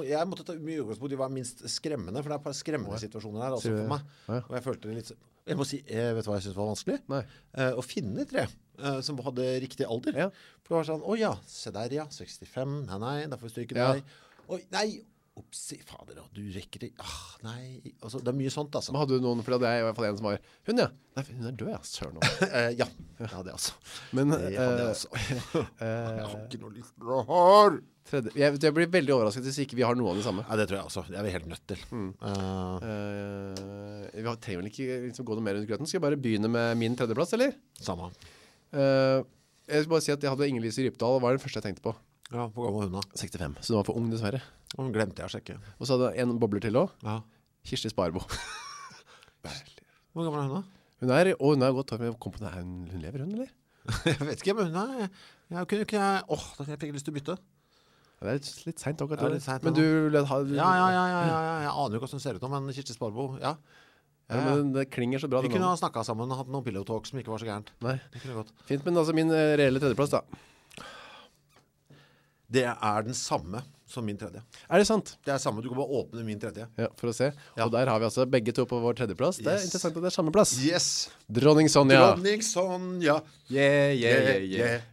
jeg 0.06 0.30
måtte 0.30 0.46
ta 0.48 0.56
mye 0.60 0.84
utgangspunkt 0.84 1.16
i 1.16 1.20
hva 1.20 1.30
er 1.30 1.36
minst 1.40 1.64
skremmende, 1.74 2.22
for 2.22 2.30
det 2.30 2.38
er 2.38 2.42
et 2.42 2.48
par 2.50 2.58
skremmende 2.58 3.00
situasjoner 3.02 3.46
her 3.48 3.56
også 3.58 3.72
for 3.74 3.94
meg. 3.96 4.12
Ja. 4.28 4.42
Og 4.44 4.58
jeg 4.60 4.66
følte 4.68 4.92
det 4.92 4.98
litt 5.00 5.14
Jeg 5.50 5.60
må 5.60 5.68
si, 5.68 5.80
jeg 5.90 6.18
vet 6.18 6.28
du 6.28 6.30
hva 6.32 6.38
jeg 6.38 6.46
syns 6.48 6.60
var 6.60 6.70
vanskelig? 6.70 7.00
Eh, 7.58 7.72
å 7.80 7.86
finne 7.86 8.28
tre 8.30 8.46
eh, 8.48 9.00
som 9.04 9.18
hadde 9.26 9.48
riktig 9.64 9.88
alder. 9.90 10.20
Ja. 10.26 10.28
For 10.64 10.76
det 10.76 10.78
var 10.82 10.88
sånn 10.92 11.04
Å 11.04 11.18
ja, 11.20 11.34
se 11.50 11.74
der, 11.76 11.98
ja. 12.02 12.06
65. 12.14 12.78
Nei, 12.92 13.00
nei, 13.04 13.16
da 13.32 13.40
får 13.40 13.50
vi 13.50 13.56
stryke 13.58 13.80
Ja. 13.80 13.90
deg. 13.98 14.14
Oi, 14.54 14.62
nei! 14.76 14.88
Opsi, 15.34 15.80
fader, 15.82 16.20
du 16.36 16.42
rekker 16.54 16.84
det 16.84 16.88
Ah, 17.02 17.14
nei. 17.42 17.80
Altså, 18.06 18.20
det 18.22 18.30
er 18.30 18.36
mye 18.38 18.52
sånt, 18.54 18.76
altså. 18.78 18.94
Men 18.94 19.02
hadde 19.02 19.18
du 19.18 19.24
noen, 19.26 19.40
for 19.42 19.56
det 19.58 19.66
er 19.70 19.80
i 19.80 19.86
hvert 19.88 19.98
fall 19.98 20.06
en 20.12 20.20
som 20.20 20.28
var 20.28 20.36
Hun, 20.70 20.82
ja. 20.84 20.86
Nei, 21.18 21.24
hun 21.32 21.48
er 21.50 21.56
død, 21.58 21.72
ja. 21.74 21.80
Søren 21.90 22.20
òg. 22.20 22.28
Eh, 22.60 22.68
ja. 22.78 22.86
Hadde 23.32 23.50
jeg 23.50 23.56
altså. 23.58 23.74
Men 24.14 24.36
hadde 24.36 24.52
jeg 24.54 24.62
eh, 24.62 24.84
altså. 24.92 25.10
jeg 25.82 26.28
har 26.28 26.38
ikke 26.44 26.62
noe 26.62 26.76
lyst 26.76 26.94
til 27.00 27.10
å 27.18 27.24
ha 27.32 27.42
tredje, 28.10 28.34
jeg, 28.38 28.60
jeg 28.62 28.76
blir 28.76 28.90
veldig 28.94 29.14
overrasket 29.16 29.46
hvis 29.48 29.60
ikke 29.64 29.78
vi 29.80 29.86
har 29.88 29.98
noe 29.98 30.12
av 30.14 30.20
det 30.22 30.26
samme. 30.28 30.46
Ja, 30.46 30.58
det 30.60 30.68
tror 30.70 30.80
jeg 30.82 30.90
også. 30.92 31.06
Det 31.10 31.18
er 31.18 31.26
vi 31.26 31.34
helt 31.34 31.50
nødt 31.50 31.66
til. 31.72 31.84
Mm. 31.90 32.08
Uh, 32.22 32.86
uh, 32.86 34.08
vi 34.14 34.26
har- 34.28 34.40
trenger 34.44 34.62
vel 34.62 34.70
ikke 34.70 35.02
liksom, 35.08 35.26
gå 35.26 35.38
noe 35.40 35.46
mer 35.50 35.58
under 35.58 35.70
grøten. 35.72 35.90
Skal 35.90 35.98
jeg 36.02 36.06
bare 36.06 36.20
begynne 36.20 36.52
med 36.52 36.78
min 36.82 36.98
tredjeplass, 37.00 37.34
eller? 37.40 37.56
samme. 37.82 38.12
Uh, 38.76 39.24
jeg 39.66 39.86
skal 39.86 39.94
bare 39.96 40.04
si 40.06 40.12
at 40.14 40.26
jeg 40.28 40.34
hadde 40.34 40.50
Inger-Lise 40.52 40.84
Rypdal, 40.86 41.22
var 41.24 41.34
den 41.38 41.42
første 41.42 41.62
jeg 41.62 41.70
tenkte 41.72 41.86
på. 41.90 41.96
Ja, 42.34 42.48
Hvor 42.50 42.66
gammel 42.66 42.80
var 42.80 42.88
hun 42.90 42.96
da? 42.98 43.04
65, 43.20 43.58
så 43.62 43.74
hun 43.74 43.80
var 43.80 43.88
for 43.88 43.98
ung 44.00 44.08
dessverre. 44.12 44.40
Hun 44.78 44.90
glemte 44.96 45.22
jeg 45.22 45.30
å 45.30 45.34
sjekke. 45.36 45.58
Og 45.78 45.86
så 45.86 45.94
hadde 45.98 46.14
jeg 46.18 46.26
en 46.26 46.40
bobler 46.42 46.64
til 46.66 46.80
også. 46.80 46.96
Ja. 47.06 47.20
Kirsti 47.70 47.92
Sparbo. 47.94 48.24
Hvor 50.14 50.26
gammel 50.28 50.40
er 50.40 50.48
hun 50.48 50.56
da? 50.58 50.64
Hun 51.04 51.12
er, 51.14 51.30
og 51.36 51.54
hun 51.56 51.66
er 51.68 51.74
godt, 51.76 51.94
men 52.00 52.10
jeg 52.12 52.20
kom 52.24 52.34
på 52.36 52.42
det, 52.42 52.50
er 52.50 52.62
hun, 52.62 52.74
hun 52.92 53.02
lever 53.04 53.24
hun, 53.26 53.34
eller? 53.38 53.50
Jeg 54.08 54.20
vet 54.24 54.40
ikke, 54.44 54.54
men 54.56 54.70
hun 54.72 54.78
er 55.04 55.10
jeg 55.54 55.68
kunne 55.70 55.84
ikke 55.84 55.98
jeg 56.00 56.22
Åh, 56.34 56.44
da 56.58 56.64
fikk 56.66 56.86
jeg 56.88 56.94
lyst 56.96 57.06
til 57.06 57.14
å 57.14 57.16
bytte. 57.18 57.34
Ja, 58.24 58.24
det 58.24 58.32
er 58.34 58.62
litt- 58.70 58.80
sent 58.82 59.02
akkurat. 59.04 59.26
Litt 59.34 59.44
sent 59.44 59.66
men 59.68 59.76
du, 59.76 59.84
ha, 60.16 60.38
Ja, 60.48 60.70
ja, 60.80 60.86
ja, 60.96 61.02
ja, 61.12 61.20
ja, 61.28 61.40
ja. 61.44 61.56
Jeg 61.66 61.74
aner 61.74 61.98
jo 61.98 62.00
ikke 62.00 62.08
hvordan 62.08 62.16
hun 62.16 62.24
ser 62.24 62.40
ut 62.40 62.46
nå, 62.46 62.50
men 62.54 62.74
Kirsti 62.78 62.96
Sparbo, 62.96 63.26
ja. 63.44 63.52
Ja, 64.32 64.40
men 64.48 64.72
det 64.74 64.86
klinger 64.96 65.20
så 65.22 65.28
bra. 65.30 65.42
Vi 65.44 65.52
kunne 65.52 65.68
ha 65.68 65.76
snakket 65.78 66.08
sammen 66.08 66.32
og 66.32 66.40
hatt 66.40 66.50
noen 66.50 66.64
pillow 66.66 66.86
talk 66.88 67.06
som 67.10 67.20
ikke 67.20 67.34
var 67.36 67.44
så 67.44 67.50
gærent. 67.52 67.74
Nei, 67.84 67.98
Det 68.16 68.24
kunne 68.24 68.40
gått. 68.40 68.54
fint, 68.72 68.86
men 68.88 68.98
altså 69.04 69.14
min 69.14 69.30
eh, 69.36 69.52
reelle 69.60 69.84
tredjeplass 69.84 70.16
da. 70.16 70.24
Det 72.54 72.66
er 72.70 73.06
den 73.08 73.18
samme 73.18 73.64
som 73.94 74.06
min 74.06 74.18
tredje. 74.18 74.42
Er 74.70 74.82
det 74.82 74.88
sant? 74.90 75.16
Det 75.26 75.34
er 75.34 75.42
samme, 75.42 75.62
Du 75.62 75.70
kan 75.70 75.78
bare 75.78 76.00
åpne 76.02 76.24
min 76.26 76.40
tredje. 76.42 76.66
Ja, 76.80 76.88
for 76.98 77.12
å 77.12 77.16
se. 77.16 77.30
Ja. 77.58 77.66
Og 77.66 77.74
der 77.74 77.90
har 77.92 78.00
vi 78.02 78.08
altså 78.08 78.26
begge 78.30 78.54
to 78.56 78.66
på 78.70 78.80
vår 78.82 78.98
tredjeplass. 79.02 79.42
Det 79.44 79.52
er 79.52 79.66
interessant 79.66 79.98
at 79.98 80.06
det 80.06 80.10
er 80.10 80.16
samme 80.16 80.34
plass. 80.34 80.56
Yes! 80.66 80.88
Dronning 81.30 81.70
Sonja. 81.72 82.00
Dronning 82.14 82.46
Sonja. 82.46 83.20
Yeah, 83.52 83.94
yeah, 83.94 84.30
yeah, 84.48 84.48
yeah. 84.48 84.90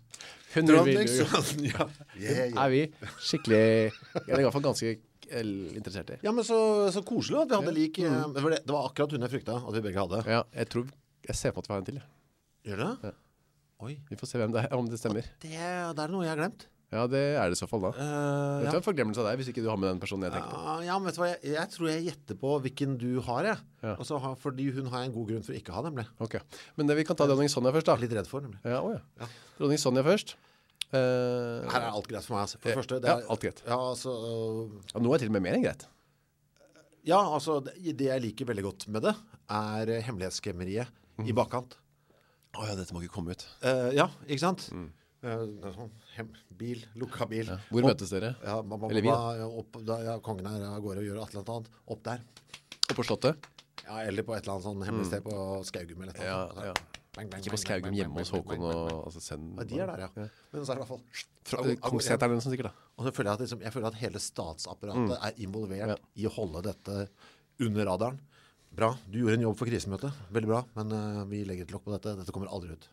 Dronning 0.67 1.09
Sonja. 1.09 1.89
Yeah, 2.21 2.51
yeah. 2.51 2.59
er 2.65 2.73
vi 2.73 2.81
skikkelig 3.25 3.61
Jeg 3.63 4.35
er 4.35 4.41
i 4.43 4.45
hvert 4.45 4.53
fall 4.53 4.65
ganske 4.67 4.91
eh, 4.91 5.53
interessert 5.79 6.11
i. 6.13 6.19
Ja, 6.27 6.35
men 6.37 6.45
så, 6.45 6.59
så 6.93 7.01
koselig 7.07 7.39
at 7.45 7.53
vi 7.53 7.61
hadde 7.61 7.77
lik 7.77 8.01
eh, 8.03 8.11
Mm. 8.11 8.35
det, 8.35 8.59
det, 8.67 8.75
var 8.75 8.91
akkurat 8.91 9.15
hun 9.15 9.25
jeg 9.25 9.33
frykta 9.39 9.57
at 9.63 9.77
vi 9.79 9.85
begge 9.87 10.03
hadde. 10.03 10.21
Ja, 10.29 10.43
jeg 10.57 10.69
tror 10.75 10.91
Jeg 11.31 11.39
ser 11.39 11.55
på 11.55 11.63
at 11.63 11.71
vi 11.71 11.73
har 11.77 11.81
en 11.81 11.89
til. 11.89 12.03
Gjør 12.67 12.83
det? 12.83 12.91
Ja. 13.09 13.15
Oi. 13.87 13.95
Vi 14.11 14.19
får 14.21 14.29
se 14.29 14.43
det 14.43 14.65
er, 14.67 14.69
om 14.77 14.91
det 14.91 15.01
stemmer. 15.01 15.25
Det, 15.41 15.55
det 15.55 16.05
er 16.05 16.13
noe 16.13 16.27
jeg 16.27 16.35
har 16.35 16.43
glemt. 16.43 16.67
Ja, 16.91 17.05
det 17.07 17.21
er 17.39 17.53
det 17.53 17.55
i 17.55 17.59
så 17.61 17.69
fall, 17.71 17.85
da. 17.85 17.91
Uh, 17.95 18.03
Vet 18.61 18.67
ja. 18.67 18.71
du 18.75 18.79
en 18.81 18.85
forglemmelse 18.87 19.23
av 19.23 19.29
deg 19.29 19.39
hvis 19.39 19.51
ikke 19.53 19.63
du 19.63 19.69
har 19.71 19.77
med 19.79 19.93
den 19.93 20.01
personen 20.03 20.27
jeg 20.27 20.35
tenker 20.35 20.51
på? 20.51 20.59
Ja, 20.65 20.73
ja, 20.89 20.97
men 20.99 21.07
vet 21.07 21.15
du 21.15 21.21
hva, 21.23 21.29
jeg, 21.31 21.53
jeg 21.55 21.71
tror 21.77 21.89
jeg 21.93 22.05
gjetter 22.09 22.39
på 22.41 22.55
hvilken 22.65 22.97
du 22.99 23.09
har, 23.29 23.47
jeg. 23.47 23.61
Ja. 23.85 23.93
Også, 24.03 24.19
fordi 24.43 24.67
hun 24.75 24.89
har 24.91 25.05
en 25.07 25.15
god 25.15 25.29
grunn 25.31 25.45
for 25.47 25.55
å 25.55 25.59
ikke 25.61 25.77
ha, 25.77 25.85
nemlig. 25.87 26.07
Ok. 26.27 26.35
Men 26.81 26.91
det, 26.91 26.97
vi 26.99 27.05
kan 27.07 27.19
ta 27.21 27.29
dronning 27.31 27.53
Sonja 27.53 27.71
først, 27.77 27.87
da. 27.87 27.95
Jeg 27.95 28.03
er 28.03 28.07
litt 28.09 28.17
redd 28.19 28.31
for, 28.33 28.43
nemlig. 28.43 28.59
Ja, 28.67 28.81
oh, 28.83 28.91
ja. 28.97 29.05
Ja. 29.23 29.31
Dronning 29.61 29.79
Sonja 29.85 30.03
først. 30.09 30.35
Uh, 30.91 31.63
Her 31.71 31.85
er 31.87 31.91
alt 31.95 32.09
greit 32.11 32.27
for 32.27 32.35
meg. 32.35 32.49
Altså. 32.49 32.59
For 32.59 32.73
det 32.73 32.79
første, 32.83 32.99
det 33.05 33.13
ja, 33.13 33.19
er, 33.23 33.29
alt 33.31 33.45
greit. 33.47 33.63
Ja, 33.71 33.79
altså, 33.93 34.17
uh, 34.27 34.81
ja, 34.91 35.03
nå 35.07 35.15
er 35.15 35.23
til 35.23 35.31
og 35.31 35.37
med 35.39 35.47
mer 35.47 35.59
enn 35.61 35.67
greit. 35.69 35.87
ja, 37.07 37.21
altså 37.23 37.61
det, 37.65 37.77
det 37.97 38.11
jeg 38.11 38.23
liker 38.27 38.51
veldig 38.51 38.65
godt 38.67 38.89
med 38.91 39.07
det, 39.07 39.15
er 39.51 39.95
hemmelighetskremmeriet 40.09 40.97
Mhm. 41.21 41.29
i 41.29 41.35
bakkant. 41.37 41.75
Å 42.57 42.67
ja, 42.67 42.75
dette 42.79 42.95
må 42.97 43.03
ikke 43.05 43.13
komme 43.15 43.35
ut. 43.37 43.43
Eh, 43.63 43.91
ja, 43.99 44.09
ikke 44.27 44.41
sant? 44.43 44.67
Mm. 44.73 44.89
sånn, 45.23 45.91
hem, 46.21 46.31
bil, 46.61 46.85
lukka 47.01 47.27
bil. 47.31 47.47
Mm. 47.49 47.57
Ja. 47.57 47.59
Hvor 47.73 47.83
Opp- 47.85 47.91
møtes 47.95 48.13
dere? 48.15 48.35
Ja, 48.45 48.61
ma, 48.63 48.77
ma, 48.81 48.89
Eller 48.93 49.03
vi, 49.07 49.11
Da? 49.13 49.49
opp, 49.63 49.81
da, 49.89 49.99
ja, 50.07 50.19
kongen 50.25 50.47
er 50.51 50.69
av 50.71 50.79
gårde 50.85 51.03
og 51.03 51.09
gjør 51.11 51.23
et 51.25 51.35
eller 51.35 51.53
annet. 51.57 51.73
Opp 51.97 52.03
der. 52.07 52.23
Oppå 52.91 53.01
på 53.01 53.07
Slottet? 53.11 53.51
Ja, 53.87 54.01
eller 54.07 54.23
på 54.27 54.35
et 54.37 54.43
eller 54.45 54.55
annet 54.59 54.67
sånn 54.69 54.83
hemmelig 54.87 55.07
sted 55.11 55.23
på 55.27 55.35
Skaugum 55.67 56.03
eller 56.05 56.15
et 56.15 56.21
eller 56.23 56.47
annet. 56.47 56.57
Ja, 56.57 56.73
ja. 56.75 56.75
Bang, 57.17 57.27
bang, 57.33 57.41
Ikke 57.43 57.57
på 57.57 57.59
Skaugum 57.59 57.95
hjemme 57.97 58.21
hos 58.23 58.31
Håkon 58.31 58.61
og 58.63 58.91
altså, 59.09 59.21
send 59.25 59.57
Ja, 59.59 59.65
de 59.67 59.79
er 59.83 59.89
der, 59.91 60.03
ja. 60.05 60.09
Men 60.53 60.63
så 60.63 60.71
er 60.71 60.79
det 60.79 60.85
i 60.85 60.85
hvert 60.85 60.91
fall 60.93 61.01
Fra, 61.51 61.63
Kongsseteren 61.89 62.31
eller 62.31 62.39
noe 62.39 62.45
sikkert, 62.55 62.69
da. 62.71 62.89
Og 63.01 63.07
så 63.09 63.13
føler 63.17 63.31
jeg 63.33 63.35
at, 63.35 63.41
liksom, 63.43 63.63
jeg 63.67 63.73
føler 63.75 63.89
at 63.91 63.97
hele 63.99 64.21
statsapparatet 64.23 65.17
er 65.19 65.41
involvert 65.43 65.89
Mm. 65.89 65.89
Ja. 65.91 65.97
i 66.23 66.27
å 66.29 66.31
holde 66.37 66.63
dette 66.69 67.09
under 67.67 67.85
radaren. 67.91 68.21
Bra. 68.71 68.93
Du 69.11 69.19
gjorde 69.19 69.35
en 69.41 69.47
jobb 69.49 69.57
for 69.59 69.67
krisemøtet. 69.67 70.13
Veldig 70.31 70.47
bra. 70.53 70.61
Men 70.77 70.93
uh, 70.95 71.25
vi 71.27 71.43
legger 71.45 71.67
et 71.67 71.73
lokk 71.75 71.83
på 71.89 71.91
dette. 71.97 72.15
Dette 72.21 72.31
kommer 72.31 72.47
aldri 72.47 72.77
ut. 72.79 72.87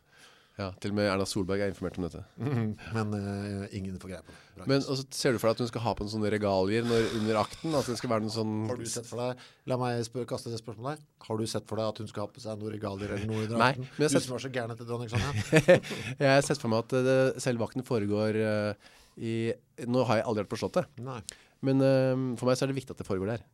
Ja, 0.58 0.72
til 0.82 0.90
og 0.90 0.96
med 0.98 1.06
Erna 1.06 1.22
Solberg 1.28 1.60
er 1.62 1.70
informert 1.70 1.98
om 2.00 2.04
dette. 2.08 2.20
Men 2.96 3.12
uh, 3.14 3.66
ingen 3.76 3.94
får 4.02 4.10
greie 4.10 4.24
på 4.26 4.32
det. 4.58 4.64
Men 4.66 4.82
også 4.82 5.04
ser 5.14 5.36
du 5.36 5.38
for 5.38 5.46
deg 5.46 5.54
at 5.54 5.60
hun 5.62 5.68
skal 5.70 5.84
ha 5.84 5.92
på 5.94 6.02
en 6.02 6.10
sånne 6.10 6.32
regalier 6.34 6.82
når, 6.82 7.04
under 7.20 7.38
akten? 7.44 7.76
At 7.78 7.86
det 7.86 7.94
skal 8.00 8.10
være 8.10 8.24
noen 8.24 8.34
sånn 8.34 8.54
har 8.66 8.80
du 8.80 8.88
sett 8.90 9.06
for 9.06 9.22
deg 9.22 9.44
La 9.70 9.76
meg 9.78 10.00
spør, 10.08 10.24
kaste 10.26 10.50
det 10.50 10.58
spørsmålet. 10.58 11.04
Har 11.28 11.38
du 11.38 11.44
sett 11.46 11.68
for 11.70 11.78
deg 11.78 11.92
at 11.92 12.00
hun 12.02 12.10
skal 12.10 12.24
ha 12.26 12.32
på 12.34 12.42
seg 12.42 12.58
noen 12.58 12.74
regalier 12.74 13.14
eller 13.14 13.30
noe 13.30 13.44
i 13.44 13.46
Nei, 13.46 13.52
drakten? 13.54 13.86
men 13.86 14.02
jeg 14.02 14.08
har 14.08 14.10
Du 14.10 14.16
sett- 14.16 14.26
som 14.26 14.34
var 14.34 14.42
så 14.42 14.50
gæren 14.56 14.74
etter 14.74 14.88
dronning 14.88 15.12
Sonja. 15.12 15.76
Jeg 16.24 16.32
har 16.32 16.42
sett 16.48 16.58
for 16.64 16.72
meg 16.72 16.82
at 16.88 16.96
eh, 16.98 17.06
det, 17.06 17.16
selve 17.44 17.68
akten 17.68 17.86
foregår 17.86 18.38
uh, 18.42 18.96
i 19.22 19.34
Nå 19.86 20.02
har 20.08 20.20
jeg 20.20 20.26
aldri 20.30 20.42
vært 20.42 20.50
på 20.56 20.58
Slottet. 20.58 20.90
Nei. 21.06 21.20
Men 21.66 21.82
uh, 21.82 22.34
for 22.40 22.50
meg 22.50 22.58
så 22.58 22.66
er 22.66 22.72
det 22.72 22.80
viktig 22.80 22.96
at 22.96 23.02
det 23.04 23.06
foregår 23.06 23.36
der. 23.36 23.44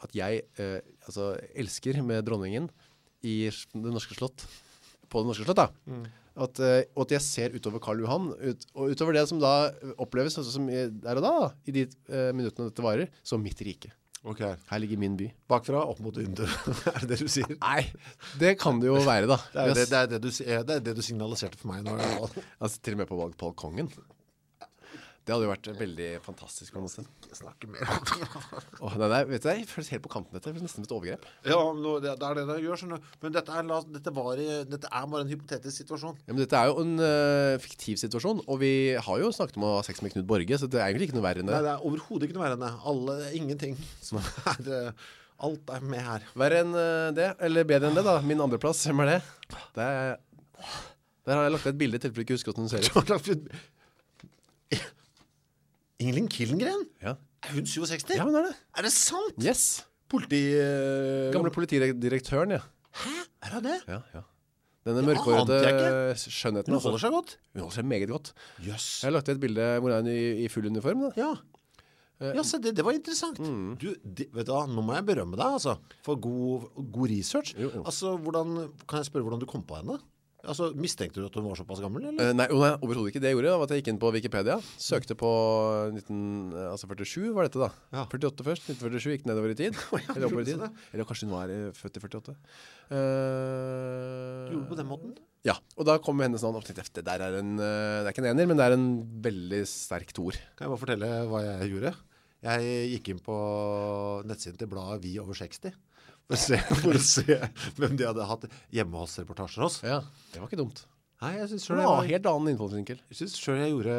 At 0.00 0.16
jeg 0.16 0.46
altså, 1.04 1.34
elsker 1.52 2.00
med 2.08 2.24
dronningen 2.24 2.70
i 3.28 3.36
det 3.50 3.92
norske 3.92 4.16
slott, 4.16 4.44
på 5.10 5.20
det 5.20 5.28
norske 5.28 5.44
slott 5.44 5.60
da. 5.60 5.68
At, 6.38 6.60
eh, 6.62 6.82
og 6.94 7.06
at 7.06 7.16
jeg 7.16 7.24
ser 7.26 7.54
utover 7.56 7.82
Karl 7.82 8.02
Johan, 8.04 8.28
ut, 8.38 8.66
og 8.76 8.92
utover 8.94 9.16
det 9.18 9.24
som 9.30 9.40
da 9.42 9.54
oppleves 9.98 10.38
sånn 10.38 10.46
som 10.46 10.68
der 10.68 11.18
og 11.18 11.24
da, 11.24 11.32
da, 11.46 11.48
i 11.66 11.74
de 11.74 11.88
uh, 12.12 12.30
minuttene 12.36 12.70
dette 12.70 12.84
varer, 12.84 13.10
som 13.26 13.42
mitt 13.42 13.58
rike. 13.66 13.90
Okay. 14.28 14.56
Her 14.68 14.80
ligger 14.82 14.98
min 14.98 15.16
by. 15.16 15.28
Bakfra, 15.48 15.84
opp 15.86 16.00
mot 16.02 16.16
vinduet. 16.18 16.50
er 16.92 17.04
det 17.04 17.10
det 17.14 17.18
du 17.22 17.30
sier? 17.30 17.54
Nei, 17.62 17.84
det 18.40 18.56
kan 18.60 18.80
det 18.82 18.90
jo 18.90 18.98
være 19.06 19.30
da. 19.30 19.38
Det 19.54 19.62
er 19.62 19.74
det, 19.74 19.86
det, 19.88 19.98
er 19.98 20.12
det, 20.12 20.20
du, 20.22 20.30
det 20.30 20.76
er 20.76 20.86
det 20.90 20.94
du 20.98 21.02
signaliserte 21.04 21.60
for 21.60 21.70
meg 21.72 21.86
nå. 21.86 21.96
Altså 22.62 22.82
til 22.82 22.98
og 22.98 23.02
med 23.02 23.10
på 23.10 23.18
balkongen. 23.38 23.90
Det 25.28 25.34
hadde 25.34 25.44
jo 25.44 25.50
vært 25.50 25.66
veldig 25.76 26.04
fantastisk. 26.24 26.72
på 26.72 26.80
en 26.80 26.86
måte. 26.86 27.02
Snakke 27.36 27.68
mer 27.68 27.82
om 27.92 28.04
det. 28.08 28.28
oh, 28.86 28.94
nei, 28.96 29.08
nei, 29.12 29.18
vet 29.28 29.44
du, 29.44 29.48
Jeg 29.50 29.66
føles 29.68 29.90
helt 29.92 30.04
på 30.06 30.12
kanten 30.14 30.32
dette. 30.38 30.54
Det 30.56 30.62
nesten 30.64 30.86
et 30.86 30.94
overgrep. 30.96 31.26
Ja, 31.44 31.58
nå, 31.76 31.98
det, 32.00 32.14
er 32.16 32.38
det 32.38 32.46
det 32.48 32.56
gjør, 32.64 32.80
skjønner 32.80 33.02
du. 33.02 33.10
Men 33.20 33.34
dette 33.36 33.58
er, 33.60 33.68
dette, 33.92 34.14
var, 34.16 34.40
dette 34.72 34.88
er 34.88 35.10
bare 35.12 35.26
en 35.26 35.34
hypotetisk 35.34 35.82
situasjon. 35.82 36.16
Ja, 36.24 36.32
men 36.32 36.40
Dette 36.40 36.56
er 36.62 36.72
jo 36.72 36.80
en 36.80 36.96
uh, 36.96 37.60
fiktiv 37.60 38.00
situasjon, 38.00 38.40
og 38.48 38.60
vi 38.64 38.72
har 38.96 39.20
jo 39.20 39.28
snakket 39.36 39.60
om 39.60 39.68
å 39.68 39.76
ha 39.76 39.84
sex 39.84 40.00
med 40.00 40.16
Knut 40.16 40.30
Borge, 40.32 40.62
så 40.62 40.70
det 40.72 40.80
er 40.80 40.88
egentlig 40.88 41.10
ikke 41.10 41.20
noe 41.20 41.28
verre 41.28 41.44
enn 41.44 41.52
det. 41.52 41.58
Nei, 41.58 41.62
det. 41.68 41.76
er 41.76 41.88
overhodet 41.92 42.30
ikke 42.30 42.40
noe 42.40 42.46
verre 42.46 42.56
enn 42.56 42.64
det. 42.64 42.74
Alle, 42.94 43.20
ingenting 43.36 43.76
som 44.08 44.22
er 44.24 44.72
uh, 44.72 45.08
Alt 45.44 45.70
er 45.70 45.84
med 45.86 46.02
her. 46.02 46.24
Verre 46.40 46.64
enn 46.64 46.72
øh, 46.74 47.08
det, 47.14 47.28
eller 47.46 47.66
bedre 47.68 47.92
enn 47.92 48.00
det, 48.00 48.02
da. 48.02 48.16
Min 48.26 48.40
andreplass, 48.42 48.80
hvem 48.88 49.04
er 49.04 49.12
det? 49.12 49.18
det 49.76 49.84
er, 49.86 50.16
der 51.28 51.36
har 51.36 51.46
jeg 51.46 51.54
lagt 51.54 51.68
et 51.70 51.78
bilde, 51.78 52.00
i 52.00 52.02
tilfelle 52.02 52.24
du 52.24 52.26
ikke 52.26 52.38
husker 52.40 52.50
hvordan 52.50 52.66
hun 52.66 52.72
ser 52.72 53.36
ut. 53.36 53.52
Ingelin 55.98 56.28
Killengren? 56.30 56.86
Ja, 57.02 57.16
Er 57.42 57.54
hun 57.54 57.66
67? 57.66 58.16
ja 58.16 58.24
hun 58.24 58.34
er 58.38 58.48
det. 58.48 58.56
Er 58.78 58.86
det 58.86 58.92
sant? 58.94 59.38
Yes. 59.42 59.84
Politi... 60.08 60.40
Uh, 60.54 61.28
Gamle 61.34 61.50
politidirektøren, 61.54 62.54
ja. 62.54 62.60
Hæ? 63.02 63.14
Er 63.42 63.54
hun 63.56 63.64
det? 63.66 63.78
ja, 63.88 64.00
ja. 64.14 64.24
Denne 64.88 65.02
mørkhårete 65.04 65.58
skjønnheten. 66.16 66.70
Hun 66.70 66.78
altså. 66.78 66.88
holder 66.88 67.02
seg 67.02 67.12
godt. 67.12 67.34
Hun 67.52 67.64
holder 67.64 67.76
seg 67.76 67.88
meget 67.90 68.08
godt. 68.08 68.32
Yes. 68.62 68.86
Jeg 69.02 69.08
har 69.10 69.14
lagt 69.18 69.28
ved 69.28 69.36
et 69.36 69.42
bilde 69.42 69.66
hvor 69.82 69.92
er 69.92 70.06
i, 70.08 70.20
i 70.44 70.48
full 70.52 70.70
uniform. 70.70 71.08
da. 71.08 71.10
Ja. 71.18 71.32
Ja, 72.18 72.42
se, 72.42 72.58
det, 72.58 72.72
det 72.74 72.82
var 72.82 72.96
interessant. 72.96 73.38
Du, 73.38 73.90
det, 74.02 74.26
vet 74.34 74.48
du 74.48 74.50
hva, 74.50 74.64
nå 74.66 74.82
må 74.82 74.96
jeg 74.96 75.06
berømme 75.06 75.38
deg, 75.38 75.58
altså, 75.58 75.76
for 76.02 76.18
god, 76.18 76.64
god 76.94 77.12
research. 77.12 77.52
Jo, 77.54 77.68
jo. 77.74 77.82
Altså, 77.86 78.16
hvordan, 78.24 78.56
kan 78.90 79.02
jeg 79.02 79.10
spørre 79.10 79.28
hvordan 79.28 79.42
du 79.44 79.46
kom 79.50 79.62
på 79.66 79.78
henne? 79.78 80.00
Altså, 80.48 80.70
mistenkte 80.78 81.20
du 81.20 81.26
at 81.28 81.34
hun 81.36 81.46
var 81.46 81.58
såpass 81.58 81.80
gammel, 81.84 82.06
eller? 82.08 82.30
Eh, 82.30 82.34
nei, 82.36 82.46
nei 82.48 82.70
overhodet 82.80 83.12
ikke. 83.12 83.22
Det 83.22 83.30
jeg 83.30 83.36
gjorde, 83.36 83.54
var 83.60 83.68
at 83.68 83.74
jeg 83.74 83.82
gikk 83.82 83.90
inn 83.92 84.00
på 84.00 84.12
Wikipedia. 84.14 84.56
Søkte 84.80 85.16
på 85.18 85.30
1947, 85.92 87.28
var 87.36 87.48
dette 87.48 87.60
da. 87.60 87.68
Ja. 87.92 88.04
48 88.06 88.46
først. 88.46 88.70
1947 88.72 89.16
gikk 89.16 89.28
nedover 89.28 89.52
i 89.52 89.58
tid. 89.58 89.78
eller 90.14 90.28
oppover 90.28 90.46
i 90.46 90.48
tid. 90.48 90.64
Eller 90.94 91.08
kanskje 91.08 91.28
hun 91.28 91.34
var 91.36 91.52
eh, 91.52 91.68
født 91.76 92.00
i 92.00 92.04
48. 92.06 92.36
Du 92.88 92.96
Gjorde 92.98 94.62
det 94.64 94.70
på 94.72 94.80
den 94.80 94.90
måten? 94.90 95.16
Ja, 95.46 95.58
og 95.76 95.88
da 95.88 95.98
kom 96.02 96.24
hennes 96.24 96.44
navn 96.44 96.58
opp. 96.58 96.68
Det 96.68 97.04
der 97.04 97.26
er 97.28 97.40
en, 97.42 97.56
eh, 97.60 97.98
det 98.02 98.08
er 98.08 98.14
ikke 98.14 98.24
en 98.24 98.32
ener, 98.32 98.48
men 98.48 98.60
det 98.60 98.68
er 98.68 98.78
en 98.78 98.88
veldig 99.28 99.62
sterk 99.68 100.16
toer. 100.16 100.40
Kan 100.56 100.66
jeg 100.66 100.74
bare 100.74 100.84
fortelle 100.86 101.12
hva 101.28 101.44
jeg 101.44 101.74
gjorde? 101.74 101.94
Jeg 102.48 102.90
gikk 102.94 103.12
inn 103.12 103.22
på 103.22 103.36
nettsiden 104.30 104.58
til 104.60 104.68
bladet 104.70 105.02
Vi 105.02 105.16
over 105.18 105.34
60 105.34 105.74
for 106.28 106.36
å 106.36 106.42
se, 106.44 106.60
for 106.84 106.94
å 106.94 107.02
se 107.02 107.40
hvem 107.80 107.96
de 107.98 108.06
hadde 108.08 108.28
hatt 108.28 108.46
hjemme 108.74 109.00
hos 109.02 109.16
reportasjer 109.22 109.64
hos. 109.64 109.80
Ja, 109.86 110.02
det 110.34 110.42
var 110.44 110.50
ikke 110.52 110.60
dumt. 110.60 110.84
Nei, 111.18 111.32
jeg 111.34 111.48
synes 111.50 111.64
selv 111.66 111.80
Det 111.80 111.86
var 111.90 112.04
helt 112.06 112.26
annen 112.30 112.48
innfallsvinkel. 112.52 112.98
Jeg 113.10 113.16
synes 113.18 113.32
selv 113.42 113.58
jeg 113.58 113.72
gjorde 113.72 113.94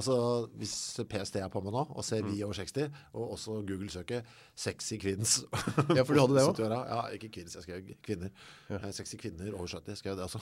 Altså, 0.00 0.14
hvis 0.56 0.72
PST 1.10 1.34
er 1.42 1.50
på 1.52 1.60
meg 1.60 1.74
nå 1.76 1.82
og 1.92 2.06
ser 2.08 2.24
Vi 2.24 2.38
over 2.46 2.56
60, 2.56 2.86
og 3.12 3.34
også 3.34 3.58
Google 3.68 3.90
søker 3.92 4.22
'sexy 4.56 4.96
kvinns' 5.02 5.42
Ja, 5.92 6.06
for 6.08 6.14
du 6.16 6.22
hadde 6.22 6.38
det 6.38 6.46
også? 6.46 6.70
Ja, 6.94 7.02
ikke 7.12 7.28
kvinns, 7.36 7.58
jeg 7.58 7.66
skrev 7.66 7.92
kvinner. 8.00 8.32
Eh, 8.70 8.88
Sexy 8.96 9.20
kvinner 9.20 9.52
over 9.52 9.68
70 9.68 10.00
skrev 10.00 10.14
jeg 10.14 10.22
det 10.22 10.24
også. 10.30 10.40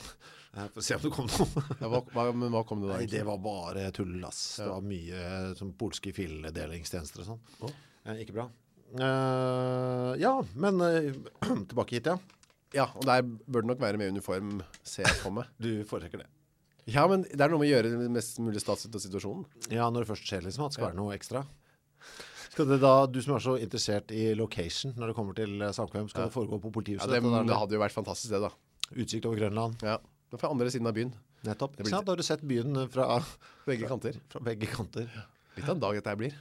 Eh, 0.55 0.69
For 0.71 0.79
å 0.79 0.87
se 0.87 0.95
om 0.95 1.03
det 1.03 1.11
kom 1.17 1.27
noe. 1.27 1.65
Ja, 1.81 1.91
hva, 1.91 1.99
hva, 2.15 2.25
men 2.31 2.55
hva 2.55 2.63
kom 2.71 2.79
det 2.85 2.93
da? 2.93 3.01
Nei, 3.03 3.11
det 3.11 3.25
var 3.27 3.43
bare 3.43 3.89
tull, 3.91 4.15
ass. 4.23 4.61
Det 4.63 4.69
var 4.71 4.87
mye 4.95 5.55
som 5.59 5.73
polske 5.75 6.15
filledelingstjenester 6.15 7.25
og 7.25 7.33
sånn. 7.33 7.73
Eh, 8.07 8.23
ikke 8.23 8.39
bra. 8.39 8.47
Eh, 8.93 10.11
ja, 10.21 10.33
men 10.55 10.81
uh, 10.81 11.09
tilbake 11.69 11.97
hit, 11.97 12.09
ja. 12.11 12.17
Ja, 12.73 12.87
og 12.97 13.05
der 13.05 13.21
bør 13.25 13.61
det 13.61 13.69
nok 13.69 13.81
være 13.81 13.99
med 14.01 14.13
uniform, 14.15 14.61
ser 14.85 15.07
jeg 15.07 15.19
for 15.21 15.35
meg. 15.35 15.49
Du 15.63 15.83
foretrekker 15.89 16.23
det. 16.23 16.29
Ja, 16.89 17.05
men 17.07 17.23
det 17.23 17.39
er 17.39 17.51
noe 17.53 17.61
med 17.61 17.69
å 17.69 17.73
gjøre 17.77 17.91
det 17.95 18.11
mest 18.11 18.39
mulig 18.43 18.59
stats 18.59 18.87
av 18.89 18.99
situasjonen. 18.99 19.45
Ja, 19.71 19.87
når 19.87 20.03
det 20.03 20.09
først 20.11 20.27
skjer 20.27 20.43
liksom, 20.43 20.65
at 20.65 20.73
det 20.73 20.79
skal 20.79 20.89
være 20.89 20.99
noe 20.99 21.13
ekstra. 21.15 21.45
Skal 22.53 22.67
det 22.69 22.81
da, 22.83 22.93
du 23.09 23.21
som 23.23 23.37
er 23.37 23.41
så 23.41 23.55
interessert 23.57 24.11
i 24.13 24.25
location 24.37 24.91
når 24.99 25.09
det 25.09 25.15
kommer 25.17 25.37
til 25.37 25.55
eh, 25.63 25.71
samkvem, 25.73 26.09
skal 26.11 26.27
det 26.27 26.35
foregå 26.35 26.59
på 26.61 26.83
Ja, 26.91 27.07
det, 27.09 27.21
det, 27.23 27.31
det 27.49 27.57
hadde 27.57 27.77
jo 27.77 27.81
vært 27.81 27.95
fantastisk 27.95 28.35
det 28.35 28.43
da. 28.43 28.51
Utsikt 28.93 29.25
over 29.25 29.39
Grønland. 29.39 29.79
Ja, 29.81 29.95
det 29.97 30.35
var 30.35 30.43
fra 30.43 30.51
andre 30.53 30.69
siden 30.73 30.91
av 30.91 30.97
byen. 30.97 31.15
Nettopp. 31.47 31.79
blir? 31.79 31.89
Da 31.89 32.03
har 32.03 32.19
du 32.19 32.25
sett 32.27 32.43
byen 32.45 32.83
fra, 32.93 33.17
Begge 33.65 33.87
kanter. 33.89 34.19
fra 34.29 34.43
begge 34.43 34.69
kanter. 34.69 35.07
Litt 35.55 35.65
av 35.65 35.73
en 35.77 35.81
dag 35.81 35.97
dette 35.97 36.13
her 36.13 36.19
blir. 36.19 36.35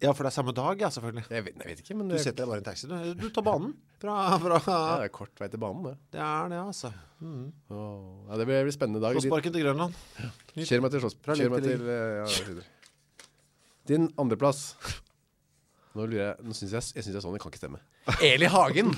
Ja, 0.00 0.14
for 0.16 0.24
det 0.24 0.30
er 0.30 0.32
samme 0.32 0.52
dag, 0.56 0.80
ja, 0.80 0.88
selvfølgelig. 0.88 1.26
Jeg 1.28 1.44
vet, 1.44 1.56
jeg 1.60 1.68
vet 1.68 1.80
ikke, 1.82 1.94
men 1.98 2.08
Du 2.08 2.14
setter 2.16 2.38
deg 2.40 2.48
bare 2.48 2.60
i 2.60 2.62
en 2.62 2.68
taxi. 2.70 2.86
Du, 2.88 2.94
du 3.20 3.26
tar 3.36 3.44
banen 3.44 3.74
fra, 4.00 4.14
fra 4.40 4.60
ja, 4.64 4.76
det 5.02 5.08
er 5.10 5.12
kort 5.12 5.42
vei 5.42 5.48
til 5.52 5.60
banen 5.60 5.84
det. 5.84 5.92
Det 6.16 6.22
er 6.24 6.48
det, 6.54 6.60
altså. 6.62 6.90
Åh, 7.20 8.06
ja, 8.30 8.38
det 8.40 8.46
blir, 8.48 8.62
blir 8.64 8.72
spennende 8.78 9.02
dag. 9.04 9.18
Slåssparken 9.18 9.52
til 9.58 9.66
Grønland. 9.66 9.98
Kjør 10.56 10.84
meg 10.86 10.94
til 10.94 11.04
Slåssparken. 11.04 11.42
Kjør 11.42 11.52
meg 11.52 11.66
til 11.66 11.84
til, 11.84 11.92
eh, 11.92 12.56
ja. 12.56 12.64
Din 13.92 14.08
andreplass. 14.20 14.62
Nå 15.96 16.06
lurer 16.06 16.22
jeg, 16.22 16.46
nå 16.48 16.56
synes 16.56 16.72
jeg, 16.78 16.88
jeg 16.96 17.04
synes 17.06 17.18
jeg 17.18 17.24
sånn, 17.26 17.36
det 17.36 17.42
kan 17.44 17.52
ikke 17.52 17.60
stemme. 17.60 17.80
Eli 18.24 18.48
Hagen! 18.52 18.92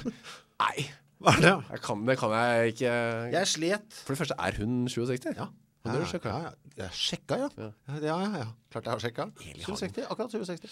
Nei, 0.60 0.86
Hva 1.20 1.34
er 1.34 1.42
det? 1.44 1.52
jeg 1.74 1.82
kan, 1.84 2.06
det 2.08 2.16
kan 2.20 2.34
jeg 2.36 2.74
ikke. 2.76 2.94
Jeg 3.34 3.40
er 3.42 3.50
slet. 3.56 3.98
For 4.04 4.14
det 4.14 4.20
første, 4.22 4.38
er 4.38 4.58
hun 4.62 4.84
67? 4.90 5.30
Ja. 5.34 5.48
Du 5.80 6.00
sjekket? 6.04 6.28
Ja, 6.28 6.50
ja. 6.50 6.72
Jeg 6.80 6.96
sjekka, 6.96 7.36
ja. 7.40 7.48
Ja, 7.56 7.70
ja, 8.04 8.16
ja. 8.20 8.42
ja. 8.42 8.48
Klart 8.72 8.88
jeg 8.88 8.92
har 8.92 9.04
sjekka. 9.04 9.26
Eli 9.44 9.64
67, 9.64 10.02
akkurat 10.04 10.34
67. 10.34 10.66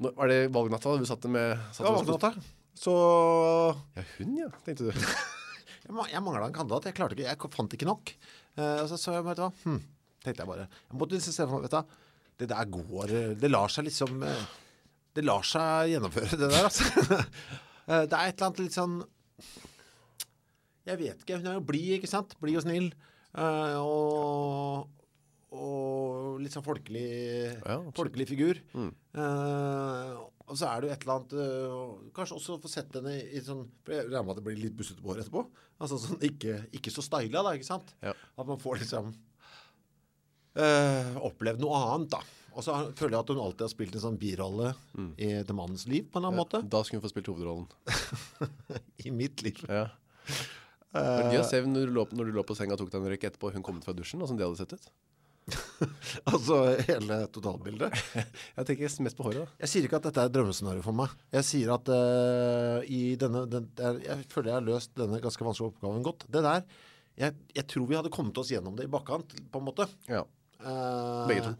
Nå, 0.00 0.12
var 0.16 0.32
det 0.32 0.38
valgnatta 0.54 0.94
du 0.96 1.04
satte 1.08 1.28
med 1.32 1.52
satt 1.76 1.84
Ja, 1.84 1.92
valgnatta. 1.98 2.32
Så 2.76 2.94
Ja, 3.96 4.06
hun 4.16 4.38
ja, 4.40 4.48
tenkte 4.64 4.88
du. 4.88 4.96
jeg, 5.84 6.08
jeg 6.12 6.24
mangla 6.24 6.48
en 6.48 6.56
kandidat. 6.56 6.88
Jeg 6.88 6.96
klarte 6.96 7.18
ikke, 7.18 7.28
jeg 7.28 7.52
fant 7.58 7.76
ikke 7.76 7.88
nok. 7.88 8.16
Uh, 8.56 8.82
så 8.88 8.96
så 9.00 9.18
jeg, 9.18 9.26
vet 9.28 9.38
du 9.38 9.44
hva, 9.44 9.52
hm, 9.66 9.78
tenkte 10.24 10.44
jeg 10.44 10.52
bare. 10.54 10.68
Jeg 10.88 11.00
måtte 11.04 11.20
se 11.20 11.36
for 11.36 11.58
meg, 11.58 11.68
vet 11.68 11.76
du 11.76 11.96
det 12.36 12.48
der 12.50 12.68
går, 12.68 13.12
det 13.40 13.50
lar 13.50 13.72
seg 13.72 13.86
liksom, 13.88 14.22
eh, 14.26 14.46
det 15.16 15.24
lar 15.24 15.44
seg 15.46 15.92
gjennomføre 15.94 16.36
det 16.36 16.50
der, 16.52 16.66
altså. 16.68 16.84
uh, 17.88 18.02
det 18.10 18.12
er 18.12 18.28
et 18.28 18.34
eller 18.34 18.48
annet 18.48 18.60
litt 18.60 18.76
sånn, 18.76 18.98
jeg 20.86 21.00
vet 21.00 21.22
ikke, 21.24 21.38
hun 21.40 21.48
er 21.50 21.56
jo 21.56 21.64
blid, 21.66 21.94
ikke 21.96 22.10
sant? 22.10 22.36
Blid 22.42 22.60
og 22.60 22.66
snill. 22.66 22.90
Eh, 23.36 23.76
og, 23.80 24.88
og 25.56 26.40
litt 26.42 26.56
sånn 26.56 26.66
folkelig, 26.66 27.06
Ja, 27.60 27.78
folkelig 27.96 28.26
figur. 28.32 28.60
Eh, 28.76 30.16
og 30.46 30.54
så 30.54 30.68
er 30.70 30.80
det 30.82 30.88
jo 30.88 30.94
et 30.94 31.04
eller 31.04 31.14
annet 31.16 31.32
øh, 31.42 32.10
Kanskje 32.14 32.36
også 32.36 32.56
få 32.62 32.68
sett 32.70 32.92
henne 32.94 33.16
i 33.18 33.40
sånn 33.42 33.64
For 33.82 33.96
jeg 33.96 34.04
regner 34.06 34.22
med 34.28 34.36
at 34.36 34.38
det 34.38 34.44
blir 34.46 34.60
litt 34.60 34.76
bussete 34.78 35.02
på 35.02 35.10
håret 35.10 35.24
etterpå. 35.24 35.42
Altså 35.82 35.98
sånn 35.98 36.20
ikke, 36.22 36.60
ikke 36.76 36.92
så 36.94 37.02
styla, 37.02 37.42
da, 37.42 37.54
ikke 37.58 37.66
sant? 37.66 37.90
Ja. 38.04 38.12
At 38.14 38.46
man 38.46 38.60
får 38.62 38.84
liksom 38.84 39.14
Uh, 40.56 41.18
opplevd 41.20 41.60
noe 41.60 41.76
annet, 41.76 42.14
da. 42.14 42.22
Og 42.56 42.64
så 42.64 42.72
føler 42.96 43.12
jeg 43.18 43.20
at 43.20 43.30
hun 43.34 43.40
alltid 43.44 43.64
har 43.66 43.68
spilt 43.68 43.96
en 43.98 44.00
sånn 44.06 44.14
birolle 44.16 44.70
i 45.20 45.26
The 45.44 45.52
mannens 45.52 45.84
liv, 45.84 46.06
på 46.08 46.16
en 46.16 46.24
eller 46.24 46.32
annen 46.32 46.40
måte. 46.40 46.60
Da 46.72 46.80
skulle 46.80 47.02
hun 47.02 47.04
få 47.04 47.10
spilt 47.12 47.28
hovedrollen. 47.28 47.66
I 49.04 49.12
mitt 49.12 49.44
liv. 49.44 49.60
Ja. 49.68 49.82
Det 50.94 51.34
gøy 51.34 51.42
å 51.42 51.48
se 51.48 51.60
når 51.66 51.90
du, 51.90 51.92
lå, 51.96 52.06
når 52.16 52.30
du 52.30 52.38
lå 52.38 52.46
på 52.46 52.56
senga 52.56 52.76
og 52.76 52.80
tok 52.80 52.92
deg 52.92 53.02
en 53.02 53.12
røyk 53.12 53.26
etterpå, 53.28 53.50
hun 53.52 53.64
kom 53.66 53.80
ut 53.80 53.86
fra 53.86 53.94
dusjen, 53.96 54.22
og 54.22 54.30
sånn 54.30 54.38
det 54.38 54.46
hadde 54.46 54.62
sett 54.62 54.76
ut. 54.78 54.88
Altså 56.30 56.58
hele 56.88 57.18
totalbildet. 57.34 57.94
Jeg 58.56 58.68
tenker 58.68 58.96
mest 59.06 59.18
på 59.18 59.26
håret 59.28 59.44
da. 59.44 59.46
Jeg 59.62 59.72
sier 59.72 59.86
ikke 59.86 60.00
at 60.00 60.08
dette 60.08 60.24
er 60.24 60.30
et 60.30 60.34
drømmescenario 60.34 60.84
for 60.84 60.96
meg. 60.96 61.12
Jeg 61.36 61.46
sier 61.46 61.72
at 61.76 61.90
uh, 61.92 62.80
i 62.90 63.14
denne 63.20 63.44
den, 63.50 63.68
er, 63.78 64.00
Jeg 64.04 64.28
føler 64.32 64.50
jeg 64.50 64.58
har 64.58 64.66
løst 64.66 64.94
denne 64.98 65.20
ganske 65.22 65.46
vanskelige 65.46 65.74
oppgaven 65.74 66.06
godt. 66.06 66.26
Det 66.32 66.42
der 66.46 66.64
jeg, 67.16 67.36
jeg 67.56 67.64
tror 67.72 67.86
vi 67.88 67.96
hadde 67.96 68.12
kommet 68.12 68.38
oss 68.40 68.50
gjennom 68.52 68.74
det 68.76 68.88
i 68.88 68.92
bakkant, 68.92 69.32
på 69.52 69.60
en 69.60 69.68
måte. 69.68 69.86
Ja. 70.10 70.26
Uh, 70.60 71.24
Begge 71.30 71.46
to. 71.46 71.54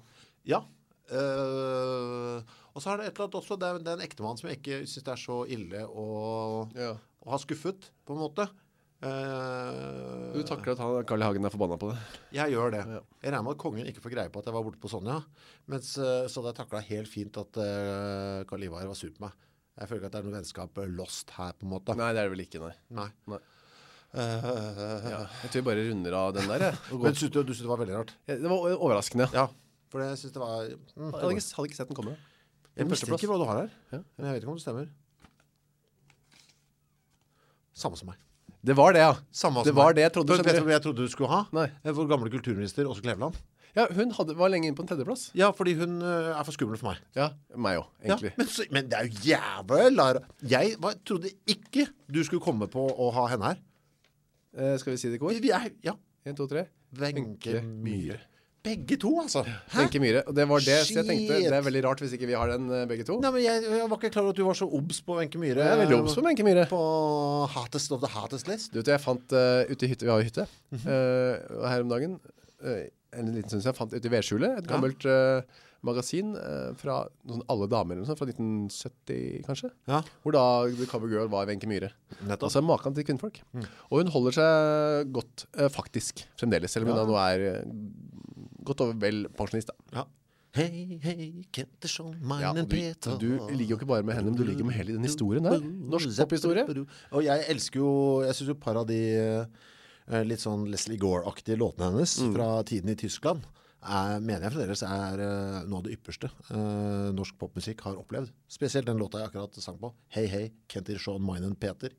Ja. 0.49 0.61
Uh, 1.07 2.43
og 2.74 2.83
så 2.83 2.93
er 2.93 3.01
det 3.01 3.07
et 3.07 3.14
eller 3.14 3.29
annet 3.29 3.37
også 3.39 3.57
Det 3.61 3.66
er, 3.68 3.77
det 3.79 3.93
er 3.93 4.01
en 4.01 4.03
ektemann 4.03 4.39
som 4.41 4.49
jeg 4.51 4.59
ikke 4.59 4.81
syns 4.91 5.05
det 5.07 5.12
er 5.12 5.20
så 5.22 5.37
ille 5.55 5.85
å, 5.87 6.07
ja. 6.74 6.91
å 7.22 7.31
ha 7.33 7.39
skuffet, 7.41 7.89
på 8.05 8.16
en 8.16 8.24
måte. 8.27 8.49
Eh, 9.05 10.33
Du 10.33 10.41
takler 10.49 10.73
at 10.73 10.81
han, 10.81 11.05
Carl 11.09 11.21
I. 11.21 11.27
Hagen 11.29 11.45
er 11.45 11.53
forbanna 11.53 11.77
på 11.81 11.91
det. 11.93 11.99
Jeg 12.37 12.55
gjør 12.55 12.73
det. 12.73 12.83
Ja. 12.89 13.01
Jeg 13.23 13.33
regner 13.35 13.45
med 13.45 13.57
at 13.57 13.61
kongen 13.61 13.91
ikke 13.91 14.01
får 14.05 14.15
greie 14.15 14.33
på 14.33 14.41
at 14.41 14.49
jeg 14.49 14.57
var 14.57 14.65
borte 14.65 14.81
på 14.81 14.89
Sonja. 14.93 15.19
Mens, 15.69 15.91
eh, 16.01 16.25
så 16.33 16.41
hadde 16.41 16.53
jeg 16.55 16.59
takla 16.63 16.81
helt 16.89 17.11
fint 17.13 17.37
at 17.43 17.61
uh, 17.61 18.45
Carl 18.49 18.65
Ivar 18.65 18.87
var 18.89 18.97
sur 18.99 19.13
på 19.13 19.27
meg. 19.27 19.37
Jeg 19.77 19.91
føler 19.91 20.01
ikke 20.01 20.09
at 20.09 20.15
det 20.17 20.21
er 20.23 20.27
noe 20.31 20.37
vennskap 20.39 20.81
lost 20.97 21.35
her, 21.37 21.53
på 21.53 21.67
en 21.69 21.73
måte. 21.75 21.97
Nei, 21.99 22.09
det 22.17 22.23
er 22.23 22.31
det 22.31 22.33
vel 22.33 22.45
ikke, 22.47 22.63
nei. 22.65 22.73
Nei. 23.03 23.09
Nei. 23.35 23.43
Uh, 24.17 25.11
Ja. 25.11 25.21
Jeg 25.45 25.51
tror 25.53 25.61
vi 25.61 25.67
bare 25.69 25.85
runder 25.91 26.17
av 26.17 26.33
den 26.39 26.49
der. 26.49 26.67
Men 27.05 27.13
synes 27.19 27.35
du, 27.35 27.43
du 27.45 27.53
synes 27.53 27.67
det 27.67 27.73
var 27.75 27.83
veldig 27.85 27.99
rart? 27.99 28.15
Ja, 28.25 28.39
Det 28.41 28.49
var 28.49 28.65
overraskende. 28.79 29.29
Ja. 29.37 29.49
For 29.93 30.03
jeg 30.03 30.17
synes 30.19 30.33
det 30.35 30.41
var 30.43 30.65
mm, 30.73 31.11
Jeg 31.13 31.13
hadde 31.21 31.35
ikke, 31.37 31.49
hadde 31.59 31.69
ikke 31.69 31.79
sett 31.83 31.91
den 31.93 31.99
komme. 32.01 32.17
Jeg 32.77 32.89
mistenker 32.91 33.29
hva 33.31 33.37
du 33.41 33.45
har 33.49 33.61
her. 33.63 33.75
Ja. 33.93 34.01
Men 34.17 34.27
jeg 34.31 34.37
vet 34.39 34.47
ikke 34.47 34.55
om 34.55 34.57
det 34.59 34.65
stemmer. 34.65 34.89
Samme 37.77 38.01
som 38.01 38.09
meg. 38.11 38.19
Det 38.67 38.75
var 38.75 38.97
det, 38.97 39.05
ja. 39.05 39.12
Samme 39.31 39.62
Det 39.67 39.75
var 39.77 39.95
det 39.95 40.03
jeg 40.09 40.12
trodde, 40.17 40.39
Vet 40.43 40.59
du 40.59 40.67
hva 40.67 40.75
jeg 40.75 40.83
trodde 40.83 41.05
du 41.07 41.12
skulle 41.12 41.31
ha? 41.31 41.45
Nei. 41.55 41.69
Eh, 41.85 41.95
Vår 41.95 42.09
gamle 42.11 42.33
kulturminister 42.33 42.89
Åse 42.91 43.05
Kleveland. 43.05 43.39
Ja, 43.77 43.85
hun 43.93 44.11
hadde, 44.17 44.35
var 44.39 44.49
lenge 44.49 44.71
inne 44.71 44.77
på 44.77 44.83
en 44.87 44.89
tredjeplass. 44.89 45.27
Ja, 45.37 45.51
fordi 45.55 45.75
hun 45.77 45.99
uh, 46.01 46.33
er 46.33 46.47
for 46.49 46.57
skummel 46.57 46.81
for 46.81 46.95
meg. 46.95 47.03
Ja, 47.14 47.29
meg 47.53 47.83
òg, 47.83 47.91
Ja, 48.01 48.14
egentlig. 48.14 48.33
men, 48.41 48.49
så, 48.49 48.64
men 48.73 48.89
det 48.89 48.97
er 48.99 49.11
jo 49.11 49.21
jævla 49.27 50.09
Jeg 50.49 50.79
var, 50.81 50.97
trodde 51.05 51.33
ikke 51.45 51.85
du 52.09 52.23
skulle 52.25 52.41
komme 52.43 52.71
på 52.73 52.87
å 52.89 53.11
ha 53.12 53.27
henne 53.35 53.53
her. 53.53 53.61
Eh, 54.57 54.79
skal 54.81 54.95
vi 54.95 55.03
si 55.03 55.11
det 55.12 55.19
i 55.19 55.21
kor? 55.21 55.37
Vi 55.37 55.53
er, 55.53 55.69
ja. 55.85 55.93
En, 56.25 56.35
to, 56.39 56.49
tre. 56.49 56.64
Wenche 56.97 57.61
Myhre. 57.61 58.23
Begge 58.67 58.99
to, 59.03 59.12
altså. 59.23 59.45
Wenche 59.77 60.03
Myhre. 60.03 60.25
Og 60.27 60.37
det 60.37 60.49
var 60.51 60.67
det, 60.67 60.79
så 60.89 60.99
jeg 60.99 61.09
tenkte 61.09 61.41
det 61.47 61.61
er 61.61 61.67
veldig 61.69 61.85
rart 61.87 62.03
hvis 62.05 62.17
ikke 62.19 62.31
vi 62.31 62.37
har 62.39 62.53
den 62.53 62.69
eh, 62.73 62.85
begge 62.91 63.07
to. 63.09 63.21
Nei, 63.23 63.33
men 63.39 63.47
jeg, 63.47 63.64
jeg 63.71 63.89
var 63.93 64.01
ikke 64.01 64.12
klar 64.17 64.27
over 64.27 64.37
at 64.37 64.43
du 64.43 64.45
var 64.49 64.59
så 64.59 64.69
obs 64.81 65.01
på 65.07 65.19
Wenche 65.21 65.41
Myhre. 65.43 65.62
Jeg 65.62 65.79
er 65.79 65.83
veldig 65.85 66.01
obs 66.03 66.19
på 66.19 66.27
Wenche 66.27 66.47
Myhre. 66.47 66.67
På 66.73 66.83
hottest 67.55 67.95
of 67.97 68.05
the 68.05 68.12
hottest 68.17 68.51
list. 68.51 68.73
Du 68.75 68.83
vet, 68.83 68.93
jeg 68.97 69.05
fant 69.05 69.37
uh, 69.37 69.62
ute 69.71 69.87
i 69.87 69.93
hytte, 69.95 70.09
vi 70.09 70.12
har 70.12 70.23
jo 70.23 70.29
hytte, 70.29 70.49
mm 70.75 70.79
-hmm. 70.79 71.62
uh, 71.62 71.69
her 71.71 71.87
om 71.87 71.95
dagen, 71.95 72.21
uh, 72.67 72.85
en 73.17 73.33
liten 73.33 73.49
stund 73.49 73.62
siden, 73.62 73.73
jeg 73.73 73.79
fant 73.79 73.95
ute 73.95 74.09
i 74.09 74.12
vedskjulet, 74.12 74.61
et 74.61 74.69
gammelt 74.69 75.07
eh, 75.09 75.62
magasin 75.87 76.35
eh, 76.41 76.71
fra 76.81 76.99
noen 77.29 77.45
alle 77.53 77.69
damer 77.71 77.95
eller 77.95 78.05
noe 78.05 78.11
sånt, 78.11 78.21
fra 78.21 78.29
1970 78.31 79.45
kanskje, 79.47 79.73
Ja, 79.91 80.03
hvor 80.25 80.37
da 80.37 80.45
The 80.69 80.89
Cover 80.91 81.12
Girl 81.12 81.31
var 81.33 81.49
Wenche 81.51 81.69
Myhre. 81.71 81.93
nettopp. 82.23 82.49
Altså 82.49 82.64
maken 82.64 82.97
til 82.97 83.07
kvinnfolk. 83.09 83.41
Mm. 83.57 83.69
Og 83.91 84.03
hun 84.03 84.12
holder 84.14 84.39
seg 84.41 85.12
godt, 85.17 85.47
eh, 85.57 85.71
faktisk, 85.73 86.27
fremdeles, 86.41 86.75
selv 86.75 86.87
om 86.87 86.95
hun 86.95 87.01
da 87.03 87.07
nå 87.09 87.21
er 87.23 87.64
godt 88.69 88.83
over 88.87 88.99
vel 89.03 89.25
pensjonist 89.39 89.73
da. 89.73 89.77
Ja. 90.01 90.05
Hei, 90.57 90.97
hei, 91.03 91.45
Ketterson, 91.53 92.14
Ja, 92.17 92.25
meinen 92.55 92.64
du, 92.64 92.73
Peter. 92.79 93.19
du 93.21 93.27
ligger 93.53 93.75
jo 93.75 93.77
ikke 93.77 93.89
bare 93.91 94.03
med 94.09 94.17
henne, 94.17 94.31
men 94.31 94.39
du 94.39 94.45
ligger 94.49 94.64
med 94.64 94.73
hele 94.79 94.95
den 94.97 95.05
historien 95.05 95.45
der. 95.45 95.61
Norsk 95.61 96.14
pophistorie. 96.17 96.64
Og 97.12 97.27
jeg 97.27 97.45
elsker 97.53 97.83
jo 97.83 97.91
Jeg 98.25 98.39
syns 98.39 98.49
jo 98.49 98.55
par 98.62 98.79
av 98.81 98.87
de 98.89 98.97
eh, 99.21 100.23
litt 100.25 100.41
sånn 100.41 100.64
Leslie 100.73 100.97
Gore-aktige 101.03 101.59
låtene 101.61 101.91
hennes 101.93 102.17
Mm. 102.23 102.33
fra 102.39 102.49
tiden 102.64 102.89
i 102.89 102.97
Tyskland 102.97 103.45
er, 103.87 104.19
mener 104.21 104.47
jeg 104.49 104.55
fremdeles 104.57 104.83
er 104.83 105.21
eh, 105.27 105.59
noe 105.69 105.83
av 105.83 105.85
det 105.85 105.93
ypperste 105.99 106.31
eh, 106.51 107.12
norsk 107.12 107.37
popmusikk 107.39 107.83
har 107.85 108.01
opplevd. 108.01 108.33
Spesielt 108.49 108.87
den 108.89 108.97
låta 108.99 109.21
jeg 109.21 109.29
akkurat 109.29 109.61
sang 109.61 109.77
på. 109.79 109.93
Hei, 110.17 110.25
hei, 110.27 110.47
Kentir 110.73 110.99
Sean 110.99 111.21
Minen 111.23 111.55
Peter. 111.55 111.91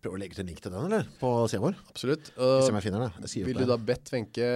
Prøv 0.00 0.14
å 0.16 0.18
legge 0.20 0.36
til 0.38 0.46
en 0.46 0.48
link 0.48 0.62
til 0.64 0.72
den, 0.72 0.86
eller? 0.88 1.08
På 1.20 1.30
siden 1.50 1.66
vår. 1.66 1.74
Absolutt. 1.92 2.30
Og 2.40 2.64
jeg 2.64 2.84
finner 2.86 3.02
den. 3.04 3.26
Jeg 3.28 3.44
vil 3.44 3.58
du 3.60 3.66
da 3.68 3.76
bedt 3.76 4.08
Venke, 4.08 4.46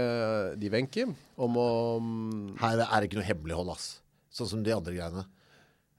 de 0.57 0.70
Venke, 0.72 1.05
om 1.36 1.59
å 1.61 1.68
Her 2.62 2.80
er 2.86 2.95
det 2.97 3.11
ikke 3.11 3.20
noe 3.20 3.28
hemmelighold, 3.28 3.74
ass. 3.74 3.88
Sånn 4.32 4.49
som 4.51 4.62
de 4.64 4.72
andre 4.72 4.95
greiene. 4.97 5.26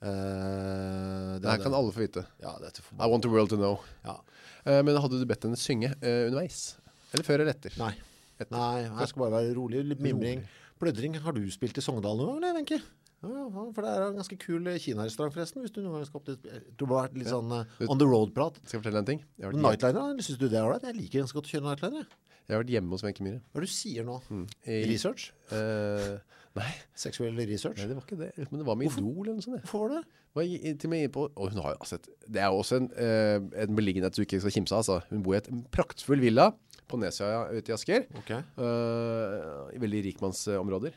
Uh, 0.06 1.38
Det 1.41 1.50
her 1.50 1.62
kan 1.62 1.78
alle 1.78 1.93
få 1.93 2.04
vite. 2.04 2.26
Ja, 2.41 2.56
dette 2.62 2.84
får 2.84 2.98
I 2.98 3.08
want 3.10 3.24
the 3.26 3.32
world 3.32 3.54
to 3.54 3.60
know. 3.60 3.80
ja. 4.06 4.18
Uh, 4.66 4.82
men 4.82 4.98
hadde 4.98 5.20
du 5.22 5.28
bedt 5.30 5.46
henne 5.46 5.58
synge 5.62 5.91
uh, 5.93 6.26
underveis? 6.26 6.76
Eller 7.14 7.26
før 7.28 7.43
eller 7.43 7.54
etter? 7.54 7.76
Nei. 7.78 7.93
Etter. 8.39 8.50
Nei, 8.52 8.82
jeg 8.82 9.12
skal 9.12 9.22
bare 9.28 9.38
være 9.38 9.54
rolig. 9.56 9.84
Litt 9.93 10.02
mimring. 10.04 10.41
Plødring. 10.82 11.20
Har 11.24 11.38
du 11.38 11.43
spilt 11.54 11.78
i 11.80 11.84
Sogndal 11.86 12.18
noen 12.18 12.34
gang, 12.34 12.41
eller, 12.41 12.58
Wenche? 12.58 12.82
Ja, 13.26 13.45
for 13.76 13.82
det 13.86 13.91
er 13.91 14.03
en 14.07 14.19
ganske 14.19 14.38
kul 14.41 14.67
eh, 14.71 14.78
kinarestaurant, 14.82 15.34
forresten. 15.36 15.63
Hvis 15.65 15.73
du 15.76 15.82
noen 15.82 15.97
gang 15.97 16.05
skal 16.09 16.21
opp 16.21 16.28
dit. 16.30 16.45
Jeg 16.51 16.61
tror 16.78 16.91
det 16.91 16.95
har 16.95 17.07
vært 17.07 17.17
litt 17.21 17.32
sånn 17.32 17.51
uh, 17.55 17.89
on 17.89 18.01
the 18.01 18.07
road-prat. 18.09 18.59
Skal 18.63 18.78
jeg 18.78 18.84
fortelle 18.84 19.01
en 19.03 19.09
ting? 19.09 19.23
Nightliner, 19.41 20.21
syns 20.26 20.39
du 20.41 20.47
det 20.47 20.59
er 20.59 20.67
ålreit? 20.67 20.86
Jeg 20.89 20.97
liker 20.99 21.23
ganske 21.23 21.39
godt 21.39 21.49
å 21.49 21.53
kjøre 21.55 21.67
nightliner. 21.69 22.05
jeg. 22.45 22.53
har 22.53 22.61
vært 22.63 22.73
hjemme 22.76 22.93
hos 22.93 23.03
Wenche 23.05 23.26
Myhre. 23.26 23.41
Hva 23.51 23.61
er 23.61 23.65
det 23.65 23.71
du 23.71 23.76
sier 23.76 24.05
nå? 24.05 24.19
I- 24.65 24.82
Research? 24.91 25.32
Eh, 25.51 26.17
nei, 26.56 26.72
Seksuell 26.95 27.36
research? 27.49 27.78
nei, 27.82 27.88
det 27.91 27.95
var 27.97 28.06
ikke 28.08 28.20
det. 28.22 28.30
Men 28.51 28.62
det 28.62 28.66
var 28.68 28.78
med 28.80 28.91
Idol 28.91 29.26
eller 29.26 29.38
noe 29.39 29.43
sånt. 29.45 29.62
Hvorfor 29.66 29.88
var 29.88 29.95
det? 29.97 30.03
Var 30.36 30.43
i- 30.43 30.74
til 30.80 30.89
med 30.91 31.12
på, 31.16 31.30
og 31.36 31.49
hun 31.51 31.62
har 31.64 31.72
jo 31.76 31.80
altså 31.80 31.95
et, 31.95 32.08
Det 32.28 32.41
er 32.41 32.47
jo 32.51 32.60
også 32.60 32.76
en, 32.82 32.89
uh, 32.99 33.62
en 33.64 33.76
beliggenhet 33.76 34.16
du 34.16 34.22
ikke 34.26 34.39
skal 34.43 34.51
kimse 34.51 34.76
av. 34.76 34.84
Altså. 34.84 35.01
Hun 35.10 35.24
bor 35.24 35.36
i 35.36 35.38
et 35.38 35.49
praktfull 35.72 36.20
villa 36.20 36.49
på 36.88 36.99
Nesøya 37.01 37.49
ute 37.56 37.72
i 37.72 37.74
Asker. 37.74 38.03
Okay. 38.20 38.41
Uh, 38.60 39.72
I 39.74 39.80
veldig 39.82 40.03
rikmannsområder. 40.10 40.91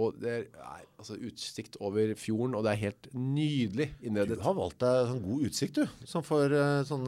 Og 0.00 0.14
det 0.22 0.30
er 0.32 0.46
altså, 0.98 1.18
utsikt 1.18 1.76
over 1.80 2.14
fjorden, 2.16 2.54
og 2.54 2.64
det 2.64 2.72
er 2.72 2.82
helt 2.86 3.08
nydelig 3.12 3.90
Du 4.00 4.40
har 4.40 4.54
valgt 4.54 4.78
deg 4.80 5.10
sånn 5.10 5.22
god 5.26 5.44
utsikt, 5.50 5.74
du. 5.74 5.86
Sånn 6.06 6.24
for, 6.24 6.48
sånn, 6.88 7.04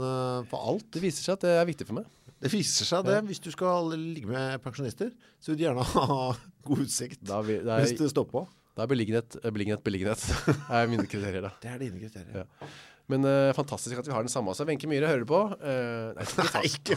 for 0.51 0.59
alt. 0.59 0.91
Det 0.91 1.03
viser 1.03 1.23
seg 1.23 1.39
at 1.39 1.47
det 1.47 1.55
er 1.57 1.67
viktig 1.71 1.87
for 1.87 1.95
meg. 2.03 2.07
Det 2.43 2.51
viser 2.53 2.89
seg 2.89 3.07
det. 3.07 3.21
Hvis 3.31 3.41
du 3.43 3.49
skal 3.55 3.95
ligge 3.97 4.29
med 4.29 4.59
pensjonister, 4.65 5.13
så 5.41 5.53
vil 5.53 5.61
du 5.61 5.65
gjerne 5.67 5.87
ha 5.95 6.19
god 6.69 6.83
utsikt. 6.85 7.23
Da, 7.27 7.41
vi, 7.47 7.61
det 7.65 7.79
Hvis 7.85 7.97
du 7.99 8.05
står 8.13 8.27
på. 8.33 8.45
da 8.77 8.85
er 8.85 8.91
beliggenhet, 8.93 9.39
beliggenhet, 9.45 9.85
beliggenhet, 9.87 10.27
Det 10.47 10.59
er 10.81 10.93
mine 10.93 11.07
kriterier 11.09 11.47
da. 11.49 11.55
Det 11.63 11.73
er 11.73 11.81
dine 11.81 12.03
kriterier. 12.03 12.45
Ja. 12.45 12.69
Men 13.07 13.23
uh, 13.23 13.53
fantastisk 13.55 14.01
at 14.01 14.09
vi 14.09 14.13
har 14.13 14.25
den 14.27 14.33
samme 14.33 14.51
også. 14.51 14.65
Wenche 14.67 14.89
Myhre 14.91 15.07
hører 15.07 15.23
du 15.23 15.29
på. 15.31 15.39
Uh, 15.63 16.11
nei, 16.17 16.27
Nei, 16.43 16.63
ikke, 16.67 16.97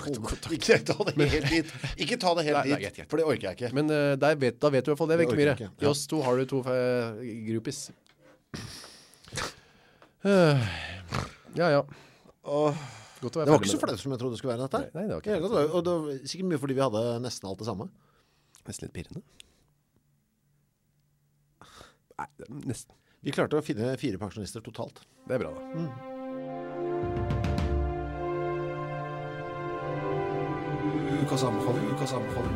ikke 0.57 0.79
ta 0.89 1.05
det 1.05 1.27
helt 1.35 1.49
dit. 1.53 1.73
Ikke 2.01 2.17
ta 2.17 2.33
det 2.39 2.45
helt 2.49 2.57
Nei, 2.57 2.63
nei, 2.73 2.79
dit, 2.81 2.97
greit. 2.97 3.11
for 3.11 3.21
det 3.21 3.27
orker 3.29 3.51
jeg 3.51 3.59
ikke. 3.59 3.71
Men 3.77 3.93
uh, 3.93 4.31
vet, 4.41 4.57
da 4.57 4.73
vet 4.73 4.87
du 4.87 4.89
i 4.89 4.95
hvert 4.95 5.03
fall 5.03 5.11
det, 5.13 5.19
Wenche 5.21 5.37
Myhre. 5.37 5.69
I 5.69 5.89
oss 5.91 6.07
to 6.09 6.23
har 6.25 6.41
du 6.41 6.49
to 6.49 6.63
uh, 6.65 7.21
groupies. 7.47 7.89
Eh, 10.19 10.59
ja, 11.55 11.69
ja. 11.71 11.83
Være 12.43 12.98
Det 13.21 13.35
var 13.35 13.59
ikke 13.59 13.67
så 13.73 13.79
flaut 13.81 13.99
som 13.99 14.13
jeg 14.13 14.19
trodde 14.21 14.35
det 14.35 14.39
skulle 14.39 14.53
være 14.55 14.67
dette. 14.69 14.79
Nei, 14.79 15.01
nei, 15.01 15.07
det 15.07 15.15
var 15.15 15.21
ikke 15.23 15.41
Det 15.41 15.51
var- 15.51 15.73
Og 15.75 15.83
det 15.83 15.91
var 15.91 16.27
sikkert 16.31 16.47
mye 16.51 16.59
fordi 16.61 16.73
vi 16.77 16.81
hadde 16.85 17.01
nesten 17.21 17.49
alt 17.49 17.57
det 17.59 17.67
samme. 17.67 17.89
Nesten 18.67 18.87
litt 18.87 18.93
pirrende. 18.93 19.21
Nei, 22.19 22.27
nesten. 22.65 22.95
Vi 23.21 23.31
klarte 23.31 23.59
å 23.59 23.63
finne 23.63 23.97
fire 23.99 24.17
pensjonister 24.17 24.61
totalt. 24.63 25.01
Det 25.27 25.35
er 25.35 25.39
bra 25.39 25.51
da. 25.51 26.09
Ukas 31.23 31.43
anbefaling, 31.43 31.85
ukas 31.93 32.13
anbefaling. 32.13 32.55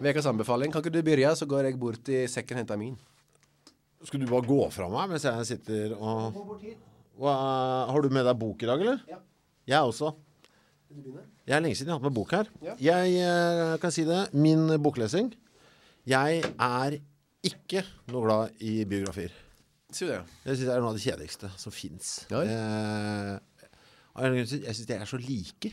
Vekas 0.00 0.26
anbefaling. 0.28 0.72
Kan 0.72 0.82
ikke 0.84 0.92
du 0.92 1.02
begynne, 1.02 1.32
så 1.36 1.46
går 1.48 1.70
jeg 1.70 1.78
bort 1.80 2.08
i 2.12 2.24
sekken 2.28 2.56
og 2.58 2.62
henter 2.62 2.80
min. 2.80 2.96
Skal 4.06 4.22
du 4.22 4.28
bare 4.30 4.46
gå 4.46 4.60
fra 4.74 4.86
meg 4.92 5.10
mens 5.10 5.24
jeg 5.26 5.48
sitter 5.48 5.96
og 5.96 6.36
Hva, 7.16 7.32
Har 7.90 8.04
du 8.04 8.12
med 8.12 8.26
deg 8.28 8.38
bok 8.38 8.62
i 8.62 8.68
dag, 8.68 8.82
eller? 8.84 9.00
Ja. 9.10 9.18
Jeg 9.66 9.90
også. 9.90 10.12
Jeg 11.46 11.54
er 11.56 11.62
lenge 11.62 11.76
siden 11.78 11.90
jeg 11.90 11.96
har 11.96 12.00
hatt 12.00 12.06
med 12.06 12.14
bok 12.16 12.32
her. 12.36 12.50
Ja. 12.62 12.76
Jeg 12.82 13.16
eh, 13.22 13.74
kan 13.82 13.92
si 13.94 14.04
det. 14.06 14.20
Min 14.34 14.68
boklesing 14.82 15.32
Jeg 16.06 16.44
er 16.44 16.98
ikke 17.46 17.82
noe 18.12 18.22
glad 18.24 18.62
i 18.62 18.78
biografier. 18.88 19.34
Du 19.90 20.04
det? 20.06 20.20
Jeg 20.44 20.56
synes 20.56 20.64
det 20.66 20.72
er 20.74 20.82
noe 20.82 20.92
av 20.92 20.98
det 20.98 21.04
kjedeligste 21.04 21.50
som 21.58 21.74
fins. 21.74 22.12
Ja, 22.30 22.42
ja. 22.42 23.38
synes- 24.44 24.62
jeg 24.62 24.74
syns 24.74 24.86
de 24.86 24.94
er 24.94 25.04
så 25.06 25.18
like. 25.22 25.72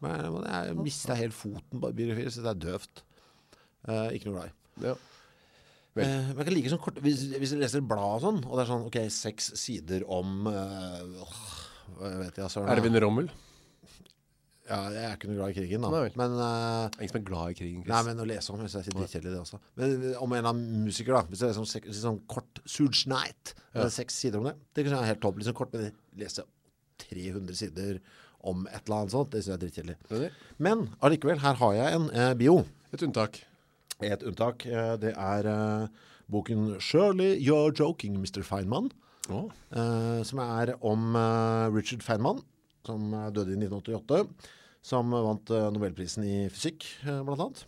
Jeg 0.00 0.76
mista 0.80 1.14
helt 1.14 1.36
foten 1.36 1.80
på 1.80 1.92
biografier. 1.92 2.28
Jeg 2.28 2.32
syns 2.32 2.46
det 2.48 2.54
er 2.54 2.64
døvt. 2.66 3.02
Eh, 3.88 4.08
ikke 4.16 4.30
noe 4.30 4.36
glad 4.40 4.50
i. 4.50 4.86
Ja. 4.88 4.94
Vel. 5.98 6.04
Eh, 6.06 6.26
men 6.30 6.36
jeg 6.38 6.46
kan 6.46 6.54
like 6.54 6.70
sånn 6.70 6.82
kort 6.84 6.98
hvis, 7.02 7.24
hvis 7.34 7.50
du 7.54 7.58
leser 7.58 7.82
blad 7.82 8.20
og 8.20 8.22
sånn, 8.22 8.36
og 8.46 8.52
det 8.56 8.62
er 8.62 8.68
sånn 8.70 8.84
Ok, 8.86 8.98
seks 9.10 9.48
sider 9.58 10.04
om 10.06 10.46
eh, 10.46 11.00
Hva 11.98 12.12
vet 12.20 12.36
jeg, 12.38 12.50
søren. 12.52 12.70
Ervin 12.70 12.98
Rommel. 13.02 13.30
Ja, 14.70 14.84
jeg 14.94 15.02
er 15.02 15.14
ikke 15.16 15.26
noe 15.32 15.38
glad 15.40 15.50
i 15.50 15.54
krigen, 15.56 15.82
da. 15.82 15.88
Nei 15.90 16.00
vel. 16.04 16.12
Men 16.20 16.34
eh, 16.38 16.98
Ingen 17.02 17.10
som 17.10 17.18
er 17.18 17.24
glad 17.26 17.50
i 17.50 17.56
krigen, 17.58 17.80
Chris. 17.82 17.90
Nei, 17.90 18.02
men 18.06 18.22
å 18.22 18.26
lese 18.30 18.52
om, 18.54 18.60
jeg 18.62 18.70
sier 18.70 18.94
dritkjedelig 18.94 19.32
det 19.34 19.40
også. 19.40 19.58
Men 19.80 19.94
om 20.22 20.30
en 20.36 20.38
eller 20.38 20.52
annen 20.52 20.84
musiker, 20.86 21.16
da. 21.16 21.24
Hvis 21.26 21.42
det 21.42 21.48
er 21.48 21.56
sånn, 21.58 21.66
sek- 21.66 21.88
sånn 21.98 22.20
kort 22.30 22.60
Suge 22.70 23.02
Night, 23.10 23.56
det 23.74 23.82
er 23.88 23.90
seks 23.96 24.20
sider 24.22 24.38
om 24.38 24.46
det. 24.46 24.54
Det 24.78 24.84
kan 24.86 24.94
være 25.00 25.10
helt 25.10 25.22
topp. 25.24 25.40
Liksom 25.42 25.56
kort, 25.58 25.74
men 25.74 25.90
lese 26.22 26.46
300 27.02 27.58
sider 27.64 27.98
om 28.46 28.62
et 28.70 28.78
eller 28.86 29.00
annet 29.02 29.16
sånt, 29.16 29.32
det 29.34 29.42
synes 29.42 29.50
jeg 29.50 29.58
er 29.58 29.64
dritkjedelig. 29.64 29.96
Skjønner? 30.06 30.38
Men 30.62 30.86
allikevel, 31.02 31.42
her 31.42 31.58
har 31.64 31.74
jeg 31.80 31.98
en 31.98 32.06
eh, 32.14 32.30
bio. 32.38 32.60
Et 32.94 33.02
unntak. 33.08 33.42
Et 34.02 34.22
unntak. 34.24 34.64
eh, 34.66 34.94
det 34.96 35.12
er 35.12 35.46
eh, 35.46 35.88
boken 36.30 36.78
'Shirley, 36.80 37.36
You're 37.38 37.72
Joking, 37.72 38.16
Mr. 38.18 38.42
Feynman'. 38.42 38.90
oh. 39.30 39.50
som 40.24 40.38
er 40.38 40.74
om 40.82 41.14
Richard 41.74 42.02
Feynman, 42.02 42.40
som 42.84 43.12
døde 43.30 43.52
i 43.52 43.58
1988. 43.58 44.26
Som 44.82 45.10
vant 45.12 45.50
Nobelprisen 45.50 46.24
i 46.24 46.48
fysikk, 46.48 46.86
blant 47.04 47.38
annet. 47.38 47.66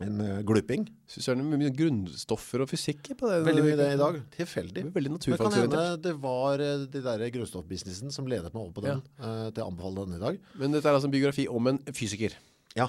En 0.00 0.44
gluping. 0.46 0.86
Synes 1.08 1.26
det 1.26 1.34
er 1.34 1.58
mye 1.58 1.72
grunnstoffer 1.74 2.62
og 2.62 2.70
fysikk 2.70 3.10
på 3.18 3.28
det. 3.28 3.40
Veldig 3.48 3.64
mye 3.64 3.78
det 3.80 3.88
i 3.94 3.98
dag. 4.00 4.20
Tilfeldig. 4.36 4.84
Veldig 4.94 5.10
Men 5.16 5.40
kan 5.40 5.56
hende 5.56 5.84
det 6.04 6.14
var 6.22 6.58
de 6.60 7.02
der 7.02 7.26
grunnstoffbusinessen 7.34 8.12
som 8.14 8.28
ledet 8.30 8.52
meg 8.54 8.62
over 8.62 8.72
på 8.76 8.84
den, 8.86 9.02
eh, 9.18 9.50
til 9.50 9.64
å 9.64 9.70
anbefale 9.72 10.06
den 10.06 10.20
i 10.20 10.22
dag. 10.22 10.38
Men 10.54 10.76
dette 10.76 10.86
er 10.86 10.94
altså 10.94 11.10
en 11.10 11.16
biografi 11.16 11.48
om 11.48 11.66
en 11.66 11.82
fysiker. 11.88 12.36
Ja, 12.76 12.88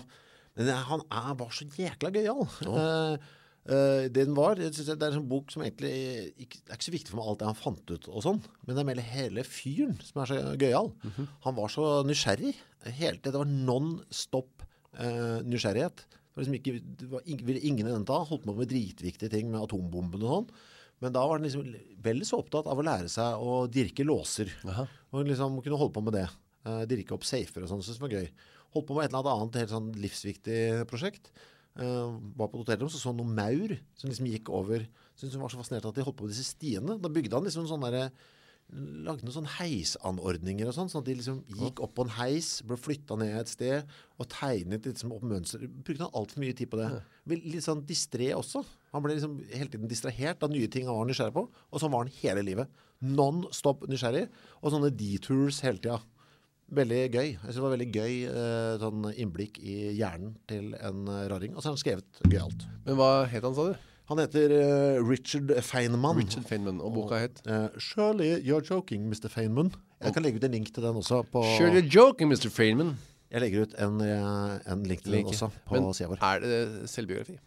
han 0.69 1.05
er, 1.07 1.29
var 1.39 1.53
så 1.55 1.67
jækla 1.67 2.11
gøyal. 2.13 2.43
Eh, 2.67 3.29
eh, 3.65 4.07
det 4.07 4.25
den 4.25 4.35
var, 4.37 4.59
det 4.59 4.71
er 4.71 5.17
en 5.17 5.29
bok 5.29 5.53
som 5.53 5.63
egentlig 5.65 5.93
ikke, 6.35 6.61
det 6.61 6.73
er 6.73 6.79
ikke 6.79 6.87
så 6.89 6.95
viktig 6.95 7.13
for 7.13 7.21
meg 7.21 7.29
alt 7.31 7.41
det 7.41 7.49
han 7.49 7.59
fant 7.59 7.93
ut 7.93 8.09
og 8.11 8.25
sånn, 8.25 8.41
men 8.65 8.75
det 8.75 8.83
er 8.83 8.89
mer 8.89 9.03
hele 9.11 9.45
fyren 9.47 9.95
som 10.05 10.23
er 10.23 10.31
så 10.31 10.41
gøyal. 10.61 10.91
Han 11.45 11.57
var 11.59 11.73
så 11.73 11.87
nysgjerrig. 12.07 12.55
Helt, 12.97 13.23
det 13.25 13.37
var 13.37 13.49
non-stop 13.49 14.65
uh, 14.97 15.39
nysgjerrighet. 15.45 16.05
Det 16.09 16.37
var 16.37 16.45
liksom 16.45 16.57
ikke, 16.57 16.75
det 17.01 17.09
var 17.11 17.25
ville 17.27 17.65
ingen 17.67 17.89
den 17.91 18.05
da 18.07 18.21
holdt 18.25 18.45
på 18.47 18.55
med 18.57 18.69
dritviktige 18.71 19.29
ting 19.33 19.51
med 19.51 19.61
atombomben 19.61 20.23
og 20.23 20.37
sånn. 20.37 20.53
Men 21.01 21.15
da 21.15 21.23
var 21.25 21.39
han 21.39 21.45
liksom 21.47 21.65
vel 22.05 22.21
så 22.27 22.39
opptatt 22.43 22.69
av 22.69 22.79
å 22.79 22.85
lære 22.85 23.09
seg 23.09 23.41
å 23.41 23.65
dirke 23.71 24.05
låser. 24.05 24.51
Aha. 24.69 24.85
Og 25.11 25.25
liksom 25.27 25.57
kunne 25.65 25.79
holde 25.79 25.95
på 25.95 26.03
med 26.05 26.17
det. 26.19 26.27
Uh, 26.61 26.83
dirke 26.89 27.15
opp 27.15 27.25
safer 27.25 27.65
og 27.65 27.71
sånn, 27.71 27.81
Syns 27.81 27.97
det 27.97 28.05
var 28.05 28.13
gøy. 28.19 28.27
Holdt 28.75 28.89
på 28.89 28.97
med 28.97 29.07
et 29.07 29.15
eller 29.15 29.31
annet 29.35 29.61
helt 29.61 29.73
sånn 29.73 29.89
livsviktig 29.99 30.59
prosjekt. 30.91 31.31
Uh, 31.79 32.19
var 32.35 32.51
på 32.51 32.59
et 32.59 32.65
hotellrom, 32.65 32.91
så 32.91 32.99
så 32.99 33.13
noen 33.15 33.31
maur 33.35 33.73
som 33.95 34.11
liksom 34.11 34.27
gikk 34.31 34.51
over. 34.51 34.83
Syntes 35.15 35.37
hun 35.37 35.45
var 35.45 35.53
så 35.53 35.61
fascinert 35.61 35.87
at 35.87 35.97
de 35.97 36.05
holdt 36.05 36.19
på 36.19 36.27
med 36.27 36.33
disse 36.35 36.51
stiene. 36.51 36.99
Da 36.99 37.11
bygde 37.11 37.37
han 37.37 37.47
liksom 37.47 37.67
sånn 37.69 37.85
lagde 38.71 39.25
noen 39.25 39.35
sånne 39.35 39.51
heisanordninger 39.57 40.69
og 40.69 40.75
sånn, 40.75 40.89
sånn 40.91 41.03
at 41.03 41.09
de 41.09 41.15
liksom 41.19 41.39
gikk 41.59 41.81
opp 41.83 41.93
på 41.97 42.05
en 42.05 42.13
heis, 42.15 42.51
ble 42.67 42.77
flytta 42.79 43.17
ned 43.19 43.33
et 43.41 43.51
sted 43.51 43.89
og 44.15 44.29
tegnet 44.31 44.87
liksom 44.87 45.11
opp 45.15 45.25
mønster. 45.27 45.65
Brukte 45.67 46.05
han 46.05 46.15
altfor 46.15 46.43
mye 46.43 46.55
tid 46.55 46.71
på 46.71 46.79
det. 46.79 46.87
Litt 47.33 47.65
sånn 47.65 47.83
distré 47.87 48.31
også. 48.37 48.63
Han 48.95 49.03
ble 49.03 49.17
liksom 49.17 49.35
hele 49.51 49.67
tiden 49.73 49.91
distrahert 49.91 50.45
av 50.45 50.53
nye 50.53 50.71
ting 50.71 50.87
han 50.87 51.01
var 51.01 51.09
nysgjerrig 51.09 51.35
på, 51.35 51.45
og 51.51 51.83
sånn 51.83 51.91
var 51.91 52.05
han 52.05 52.15
hele 52.21 52.45
livet. 52.47 52.81
Non-stop 53.03 53.83
nysgjerrig, 53.91 54.27
og 54.61 54.73
sånne 54.73 54.93
detours 54.95 55.59
hele 55.65 55.81
tida. 55.81 55.99
Veldig 56.71 56.99
gøy. 57.11 57.29
Jeg 57.33 57.39
synes 57.41 57.57
det 57.57 57.63
var 57.65 57.73
veldig 57.75 57.87
gøy 57.91 58.13
eh, 58.31 58.73
sånn 58.79 59.07
innblikk 59.19 59.57
i 59.59 59.73
hjernen 59.97 60.35
til 60.47 60.69
en 60.79 61.01
eh, 61.11 61.25
raring. 61.31 61.55
Og 61.55 61.59
så 61.63 61.67
har 61.69 61.75
han 61.75 61.81
skrevet 61.81 62.21
gøyalt. 62.31 62.63
Men 62.85 62.95
hva 62.99 63.09
het 63.27 63.43
han, 63.43 63.55
sa 63.57 63.65
du? 63.71 63.87
Han 64.11 64.19
heter 64.23 64.53
eh, 64.55 64.99
Richard 65.03 65.51
Feynman. 65.67 66.17
Richard 66.21 66.47
Feynman. 66.47 66.79
Og 66.83 66.93
boka 66.95 67.19
het 67.19 67.41
Eh, 67.47 67.67
Surely 67.79 68.37
you're 68.47 68.63
joking, 68.63 69.09
Mr. 69.11 69.27
Feynman. 69.31 69.73
Jeg 70.01 70.15
kan 70.15 70.23
legge 70.25 70.39
ut 70.39 70.47
en 70.47 70.55
link 70.55 70.71
til 70.73 70.83
den 70.83 70.95
også. 71.03 71.21
På, 71.31 71.43
Sure 71.57 71.69
you're 71.75 71.87
joking, 71.91 72.31
Mr. 72.31 72.47
Feynman. 72.49 72.95
Jeg 73.31 73.43
legger 73.45 73.67
ut 73.67 73.75
en, 73.79 73.99
eh, 74.03 74.71
en 74.71 74.81
link 74.87 75.03
til 75.03 75.11
Link, 75.13 75.27
den 75.27 75.35
også 75.35 75.51
på 75.67 75.75
Men 75.77 75.93
sida 75.95 76.09
vår. 76.11 76.17
er 76.23 76.39
det 76.43 76.89
selvbiografi? 76.91 77.37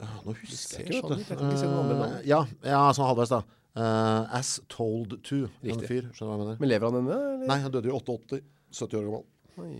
Nå 0.00 0.34
husker 0.42 0.82
jeg 0.82 0.90
ikke, 0.90 1.06
sånn 1.08 1.22
vet 1.22 1.28
du. 1.28 1.44
Andre 1.44 1.94
navn. 1.96 2.16
Eh, 2.18 2.26
ja, 2.28 2.40
ja, 2.64 2.80
sånn 2.92 3.06
halvveis, 3.08 3.32
da. 3.32 3.42
Eh, 3.76 4.36
as 4.38 4.56
Told 4.72 5.18
To. 5.28 5.42
En 5.60 5.82
fyr. 5.84 6.08
Skjønner 6.16 6.16
du 6.16 6.24
hva 6.24 6.36
jeg 6.36 6.42
mener? 6.42 6.60
Men 6.62 6.70
lever 6.70 6.88
han 6.88 7.00
ennå? 7.02 7.18
Nei, 7.44 7.58
han 7.64 7.74
døde 7.74 7.90
jo 7.90 7.98
88. 7.98 8.40
70 8.72 8.98
år 8.98 9.04
gammel. 9.08 9.26
Oi. 9.60 9.74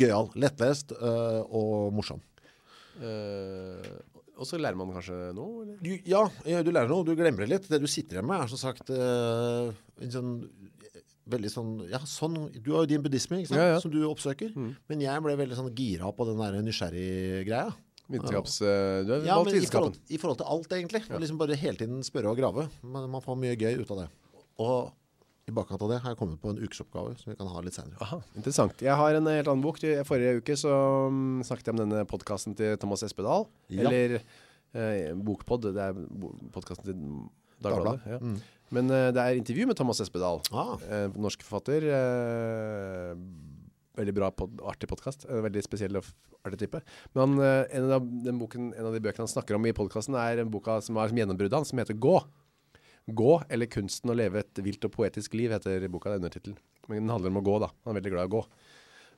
Gøyal. 0.00 0.30
Lettlest 0.40 0.94
uh, 0.96 1.42
og 1.52 1.92
morsom. 1.92 2.22
Uh, 2.96 3.84
og 4.40 4.48
så 4.48 4.56
lærer 4.60 4.78
man 4.80 4.94
kanskje 4.96 5.18
noe? 5.36 5.66
Eller? 5.66 5.76
Du, 5.84 5.92
ja, 6.08 6.24
du 6.64 6.72
lærer 6.72 6.88
noe. 6.88 7.04
Du 7.04 7.12
glemmer 7.18 7.44
det 7.44 7.52
litt. 7.52 7.68
Det 7.68 7.82
du 7.82 7.88
sitter 7.90 8.18
igjen 8.18 8.28
med, 8.30 8.40
er 8.40 8.52
som 8.52 8.60
sagt 8.60 8.92
en 8.92 10.12
sånn 10.12 10.36
Veldig 11.32 11.50
sånn 11.52 11.68
Ja, 11.86 12.00
sånn 12.08 12.34
Du 12.56 12.72
har 12.72 12.82
jo 12.82 12.88
din 12.90 13.02
buddhisme, 13.04 13.38
ikke 13.38 13.52
sant? 13.52 13.60
Ja, 13.60 13.76
ja. 13.76 13.76
Som 13.84 13.92
du 13.92 14.00
oppsøker. 14.08 14.56
Men 14.90 15.04
jeg 15.04 15.22
ble 15.22 15.36
veldig 15.38 15.58
sånn 15.60 15.70
gira 15.76 16.08
på 16.16 16.26
den 16.26 16.40
der 16.40 16.58
nysgjerrig-greia. 16.66 17.68
Vitenskaps... 18.12 18.56
eh, 18.62 19.02
du 19.08 19.12
har 19.14 19.26
Ja, 19.26 19.36
valgt 19.40 19.56
i 19.56 19.66
forhold, 19.66 19.96
i 20.12 20.18
forhold 20.20 20.40
til 20.42 20.50
alt, 20.54 20.74
egentlig. 20.78 21.02
Ja. 21.08 21.18
liksom 21.22 21.38
bare 21.40 21.56
hele 21.58 21.80
tiden 21.80 22.02
spørre 22.06 22.32
og 22.32 22.38
grave. 22.40 22.68
Men 22.82 23.08
man 23.12 23.24
får 23.24 23.38
mye 23.40 23.56
gøy 23.56 23.80
ut 23.82 23.90
av 23.94 24.02
det. 24.04 24.08
Og 24.62 24.92
i 25.48 25.52
bakkant 25.56 25.82
av 25.82 25.90
det 25.90 25.96
har 26.04 26.12
jeg 26.14 26.18
kommet 26.20 26.38
på 26.38 26.52
en 26.52 26.60
ukesoppgave 26.62 27.16
som 27.18 27.32
vi 27.32 27.36
kan 27.40 27.48
ha 27.50 27.60
litt 27.66 27.74
senere. 27.74 27.98
Aha, 28.04 28.20
interessant. 28.38 28.78
Jeg 28.84 28.94
har 29.00 29.16
en 29.18 29.26
helt 29.26 29.48
annen 29.50 29.64
bok. 29.64 29.80
I 29.82 29.96
Forrige 30.06 30.38
uke 30.38 30.54
så 30.60 30.70
mm, 31.10 31.42
snakket 31.48 31.66
jeg 31.72 31.74
om 31.74 31.80
denne 31.82 32.04
podcasten 32.06 32.54
til 32.58 32.76
Thomas 32.78 33.02
Espedal. 33.02 33.48
Ja. 33.74 33.82
Eller 33.88 34.20
eh, 34.20 35.10
Bokpod. 35.18 35.66
Det 35.74 35.82
er 35.88 35.98
podkasten 36.54 36.86
til 36.86 37.00
Dagbladet. 37.62 38.04
Dagbladet. 38.06 38.22
Mm. 38.22 38.36
Men 38.72 38.88
eh, 38.94 39.08
det 39.12 39.20
er 39.24 39.40
intervju 39.40 39.66
med 39.72 39.76
Thomas 39.82 40.00
Espedal. 40.04 40.38
Ah. 40.54 40.76
Eh, 40.86 41.08
norsk 41.20 41.42
forfatter. 41.44 41.88
Eh, 41.90 43.16
veldig 43.98 44.14
bra, 44.16 44.30
pod, 44.34 44.60
artig 44.68 44.88
podcast. 44.90 45.26
En 45.28 45.44
veldig 45.44 45.62
spesiell 45.64 45.98
og 46.00 46.06
artig 46.46 46.62
type. 46.64 46.82
Men 47.18 47.36
eh, 47.40 47.64
en, 47.78 47.90
av 47.98 48.06
den 48.26 48.38
boken, 48.40 48.70
en 48.76 48.88
av 48.88 48.94
de 48.96 49.02
bøkene 49.04 49.26
han 49.26 49.32
snakker 49.32 49.58
om 49.58 49.68
i 49.68 49.74
podcasten 49.76 50.16
er 50.18 50.42
en 50.42 50.52
boka 50.52 50.80
som 50.84 51.00
er 51.00 51.12
som 51.12 51.20
gjennombruddet 51.20 51.58
hans, 51.58 51.72
som 51.72 51.82
heter 51.82 51.98
Gå. 52.00 52.18
Gå, 53.12 53.32
eller 53.50 53.66
kunsten 53.70 54.12
å 54.12 54.16
leve 54.16 54.44
et 54.44 54.62
vilt 54.62 54.84
og 54.86 54.94
poetisk 54.94 55.34
liv, 55.34 55.52
heter 55.54 55.88
boka, 55.90 56.10
det 56.10 56.20
er 56.20 56.22
undertitel. 56.22 56.58
Men 56.86 57.02
den 57.02 57.14
handler 57.14 57.32
om 57.32 57.40
å 57.42 57.46
gå 57.46 57.58
da. 57.64 57.72
Han 57.82 57.92
er 57.92 58.00
veldig 58.00 58.14
glad 58.14 58.28
i 58.28 58.30
å 58.30 58.36
gå. 58.36 58.44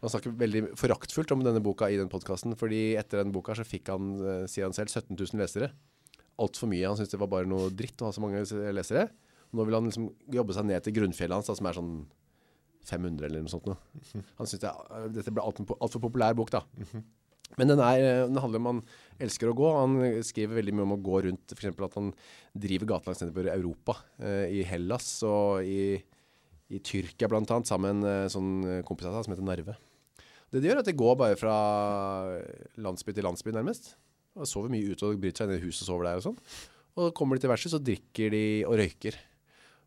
Han 0.04 0.12
snakker 0.12 0.36
veldig 0.40 0.62
foraktfullt 0.76 1.32
om 1.32 1.44
denne 1.44 1.62
boka 1.64 1.88
i 1.88 1.98
den 2.00 2.10
podcasten, 2.12 2.56
fordi 2.60 2.94
etter 3.00 3.22
den 3.22 3.32
boka 3.32 3.56
så 3.56 3.64
fikk 3.64 3.92
han, 3.92 4.14
eh, 4.20 4.46
sier 4.50 4.66
han 4.66 4.76
selv, 4.76 4.92
17 4.92 5.16
000 5.16 5.40
lesere. 5.40 5.70
Alt 6.40 6.58
for 6.58 6.68
mye. 6.68 6.84
Han 6.88 6.98
syntes 6.98 7.14
det 7.14 7.22
var 7.22 7.30
bare 7.32 7.48
noe 7.48 7.70
dritt 7.70 8.02
å 8.02 8.10
ha 8.10 8.12
så 8.12 8.24
mange 8.24 8.42
lesere. 8.74 9.06
Nå 9.54 9.64
vil 9.64 9.76
han 9.76 9.86
liksom 9.86 10.10
jobbe 10.34 10.56
seg 10.56 10.66
ned 10.66 10.82
til 10.82 10.96
grunnfjellet 10.96 11.38
hans, 11.38 11.48
da, 11.48 11.54
som 11.56 11.68
er 11.70 11.76
sånn 11.78 11.92
500 12.88 13.28
eller 13.28 13.44
noe 13.44 13.52
sånt 13.52 13.68
Noe. 13.68 13.78
Han 14.38 14.48
synes 14.48 14.62
det, 14.64 14.72
dette 15.16 15.34
ble 15.34 15.44
alt, 15.44 15.60
alt 15.74 16.00
populær 16.02 16.36
bok 16.38 16.52
da. 16.54 16.64
Men 17.60 17.70
den, 17.70 17.80
er, 17.84 18.00
eh, 18.02 18.24
den 18.26 18.40
handler 18.42 18.62
om 18.62 18.68
han 18.70 18.82
elsker 19.22 19.50
å 19.50 19.56
gå. 19.56 19.68
Han 19.76 19.98
skriver 20.26 20.58
veldig 20.58 20.74
mye 20.74 20.86
om 20.88 20.96
å 20.96 21.02
gå 21.04 21.22
rundt, 21.28 21.54
eksempel 21.54 21.86
at 21.86 21.96
han 21.98 22.10
driver 22.66 22.90
gatelangs 22.94 23.22
nedover 23.22 23.50
Europa, 23.52 23.98
eh, 24.18 24.58
i 24.58 24.62
Hellas 24.66 25.08
og 25.28 25.66
i, 25.68 25.94
i 26.74 26.80
Tyrkia 26.82 27.30
annet, 27.30 27.68
sammen 27.70 28.02
med 28.02 28.24
en 28.24 28.32
sånn 28.32 28.54
kompis 28.88 29.10
av 29.10 29.18
seg 29.18 29.28
som 29.28 29.36
heter 29.36 29.46
Narve. 29.46 29.76
Det 30.54 30.62
de 30.62 30.70
gjør 30.70 30.78
er 30.78 30.84
at 30.84 30.88
de 30.90 30.98
går 30.98 31.16
bare 31.18 31.38
fra 31.38 31.54
landsby 32.78 33.14
til 33.14 33.26
landsby 33.26 33.54
nærmest, 33.54 33.94
og 34.38 34.46
sover 34.46 34.70
mye 34.70 34.94
ute 34.94 35.06
og 35.06 35.18
bryter 35.22 35.44
seg 35.44 35.50
ned 35.50 35.62
i 35.62 35.66
huset 35.66 35.82
og 35.82 35.88
sover 35.88 36.08
der 36.08 36.20
og 36.20 36.26
sånn. 36.28 36.36
Og 36.94 37.14
kommer 37.18 37.34
de 37.34 37.42
til 37.42 37.50
verset, 37.50 37.72
så 37.74 37.80
drikker 37.82 38.30
de 38.30 38.44
og 38.68 38.76
røyker. 38.78 39.18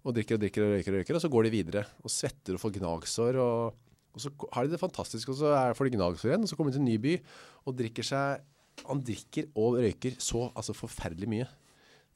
Og 0.05 0.15
drikker 0.15 0.37
og 0.37 0.43
drikker 0.43 0.63
og 0.63 0.75
røyker 0.75 0.93
og 0.93 1.01
røyker, 1.01 1.17
og 1.17 1.23
så 1.23 1.31
går 1.31 1.47
de 1.47 1.53
videre. 1.53 1.83
Og 2.03 2.13
svetter 2.13 2.55
og 2.55 2.61
får 2.63 2.75
gnagsår, 2.77 3.39
og, 3.43 3.79
og 4.13 4.23
så 4.23 4.31
har 4.55 4.67
de 4.67 4.75
det 4.75 4.81
fantastisk, 4.81 5.33
og 5.33 5.39
så 5.39 5.53
er, 5.57 5.75
får 5.77 5.89
de 5.89 5.97
gnagsår 5.97 6.31
igjen, 6.31 6.45
og 6.45 6.51
så 6.51 6.59
kommer 6.59 6.71
de 6.73 6.79
til 6.79 6.85
en 6.85 6.91
ny 6.91 6.99
by, 7.03 7.15
og 7.67 7.79
drikker 7.81 8.07
seg, 8.07 8.45
han 8.87 9.01
drikker 9.03 9.49
og 9.57 9.79
røyker 9.81 10.19
så 10.21 10.47
altså 10.53 10.75
forferdelig 10.77 11.31
mye. 11.31 11.49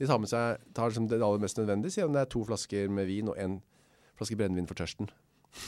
De 0.02 0.08
tar 0.10 0.22
med 0.22 0.32
seg, 0.32 0.62
tar 0.78 0.90
liksom 0.90 1.10
det 1.10 1.20
aller 1.20 1.42
mest 1.42 1.60
nødvendige, 1.60 1.94
sier 1.94 2.08
han 2.08 2.16
det 2.16 2.24
er 2.24 2.32
to 2.32 2.46
flasker 2.48 2.90
med 2.94 3.10
vin 3.10 3.30
og 3.30 3.38
en 3.42 3.60
flaske 4.18 4.38
brennevin 4.38 4.70
for 4.70 4.78
tørsten. 4.80 5.10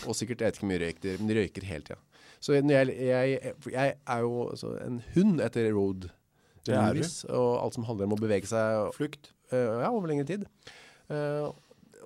Og 0.07 0.16
sikkert, 0.16 0.41
jeg 0.41 0.47
vet 0.47 0.57
ikke 0.57 0.64
hvor 0.64 0.72
mye 0.72 0.82
røyk, 0.82 1.01
de, 1.03 1.16
men 1.20 1.30
de 1.30 1.38
røyker 1.38 1.68
hele 1.68 1.88
tiden. 1.89 2.09
Så 2.43 2.57
jeg, 2.57 2.95
jeg, 2.97 3.53
jeg 3.72 3.93
er 3.95 4.24
jo 4.24 4.47
altså, 4.49 4.74
en 4.84 5.01
hund 5.14 5.41
etter 5.43 5.70
road 5.76 6.07
Det 6.66 6.74
er 6.76 6.80
du. 6.80 6.88
movies, 6.88 7.24
og 7.30 7.51
alt 7.64 7.78
som 7.78 7.86
handler 7.88 8.09
om 8.09 8.16
å 8.18 8.20
bevege 8.20 8.49
seg 8.49 8.89
Flukt. 8.95 9.32
Uh, 9.53 9.84
ja, 9.84 9.91
over 9.91 10.09
lengre 10.09 10.26
tid. 10.28 10.47
Eh, 11.11 11.47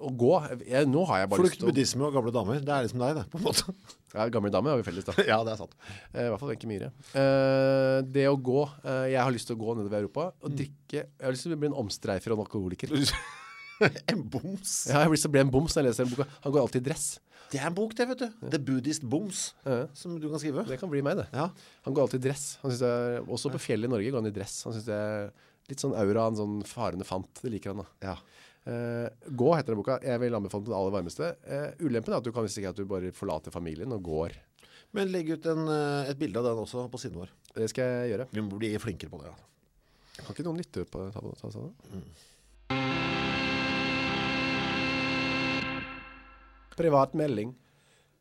å 0.02 0.12
gå, 0.14 0.32
jeg, 0.68 0.88
nå 0.90 1.04
har 1.10 1.24
jeg 1.24 1.30
bare 1.32 1.42
Flukt, 1.42 1.54
lyst 1.56 1.62
til 1.62 1.68
å... 1.68 1.72
buddhisme 1.72 2.08
og 2.08 2.16
gamle 2.18 2.34
damer. 2.36 2.60
Det 2.64 2.74
er 2.74 2.86
liksom 2.88 3.02
deg, 3.04 3.16
det, 3.20 3.26
på 3.34 3.40
en 3.42 3.48
måte. 3.50 3.76
Ja, 4.18 4.24
gamle 4.34 4.50
damer 4.50 4.72
har 4.72 4.80
vi 4.80 4.86
felles 4.88 5.06
da. 5.06 5.14
ja, 5.30 5.36
det 5.46 5.52
er 5.52 5.60
sant. 5.60 5.74
Eh, 6.14 6.24
I 6.24 6.30
hvert 6.32 6.42
fall 6.42 6.50
Wenche 6.54 6.70
Myhre. 6.70 6.88
Eh, 7.22 7.98
det 8.08 8.24
å 8.32 8.38
gå, 8.40 8.62
eh, 8.88 9.04
jeg 9.12 9.20
har 9.20 9.34
lyst 9.36 9.50
til 9.52 9.58
å 9.58 9.62
gå 9.62 9.76
nedover 9.78 10.00
Europa 10.00 10.30
og 10.42 10.56
drikke, 10.58 11.04
jeg 11.04 11.26
har 11.28 11.36
lyst 11.36 11.46
til 11.46 11.54
å 11.54 11.60
bli 11.62 11.70
en 11.70 11.76
omstreifer 11.84 12.34
og 12.34 12.40
en 12.40 12.46
alkoholiker. 12.48 12.96
en 14.14 14.24
boms. 14.24 14.72
Ja, 14.88 15.04
jeg 15.04 15.10
har 15.10 15.14
lyst 15.14 15.28
til 15.28 15.32
å 15.34 15.36
bli 15.36 15.44
en 15.44 15.52
boms 15.54 15.76
når 15.76 15.84
jeg 15.84 15.92
leser 15.92 16.08
den 16.08 16.16
boka. 16.16 16.30
Han 16.48 16.56
går 16.56 16.64
alltid 16.64 16.82
i 16.82 16.88
dress. 16.88 17.08
Det 17.52 17.62
er 17.62 17.70
en 17.70 17.76
bok, 17.78 17.94
det, 17.96 18.08
vet 18.10 18.24
du. 18.24 18.48
The 18.52 18.60
Buddhist 18.60 19.06
Boms, 19.08 19.44
Ja. 19.64 19.86
som 19.96 20.18
du 20.20 20.26
kan 20.32 20.40
skrive. 20.42 20.66
Det 20.68 20.80
kan 20.82 20.90
bli 20.92 21.04
meg 21.06 21.20
det. 21.22 21.28
Ja. 21.32 21.46
Han 21.86 21.94
går 21.96 22.08
alltid 22.08 22.24
i 22.24 22.28
dress. 22.30 22.48
Han 22.64 22.74
synes 22.74 22.84
er, 22.88 23.22
også 23.24 23.52
på 23.54 23.62
fjellet 23.64 23.88
i 23.88 23.94
Norge 23.94 24.12
går 24.12 24.20
han 24.24 24.32
i 24.32 24.36
dress. 24.36 24.58
Han 24.68 24.76
synes 24.76 24.88
det 24.90 24.98
er 24.98 25.30
litt 25.72 25.84
sånn 25.84 25.96
aura, 25.96 26.26
en 26.32 26.40
sånn 26.42 26.58
farende 26.68 27.08
fant. 27.08 27.40
Det 27.44 27.52
liker 27.54 27.72
han 27.76 27.84
da. 27.86 27.88
ja. 28.10 28.18
Eh, 28.68 29.08
gå 29.32 29.56
heter 29.56 29.72
det 29.72 29.80
boka. 29.80 29.96
Jeg 30.04 30.20
vil 30.20 30.36
anbefale 30.36 30.60
den 30.60 30.68
på 30.68 30.74
det 30.74 30.80
aller 30.82 30.96
varmeste. 30.98 31.28
Eh, 31.48 31.70
ulempen 31.88 32.12
er 32.12 32.20
at 32.20 32.26
du 32.26 32.34
kan 32.36 32.44
risikere 32.44 32.74
at 32.76 32.80
du 32.80 32.88
bare 32.90 33.14
forlater 33.16 33.54
familien 33.54 33.94
og 33.96 34.04
går. 34.04 34.36
Men 34.96 35.12
legg 35.12 35.30
ut 35.32 35.46
en, 35.48 35.68
eh, 35.72 36.10
et 36.12 36.20
bilde 36.20 36.40
av 36.40 36.50
den 36.50 36.64
også 36.66 36.90
på 36.92 37.00
siden 37.00 37.20
vår. 37.22 37.32
Det 37.56 37.70
skal 37.72 37.84
jeg 37.88 38.12
gjøre. 38.12 38.28
Vi 38.32 38.42
må 38.44 38.60
bli 38.60 38.74
flinkere 38.78 39.10
på 39.14 39.22
det. 39.22 39.32
Ja. 39.32 39.36
Kan 40.18 40.34
ikke 40.34 40.48
noen 40.48 40.60
lytte 40.60 40.84
på 40.90 41.12
ta, 41.14 41.22
ta, 41.22 41.32
ta, 41.40 41.50
ta. 41.54 41.70
Privat 46.78 47.14
melding. 47.18 47.56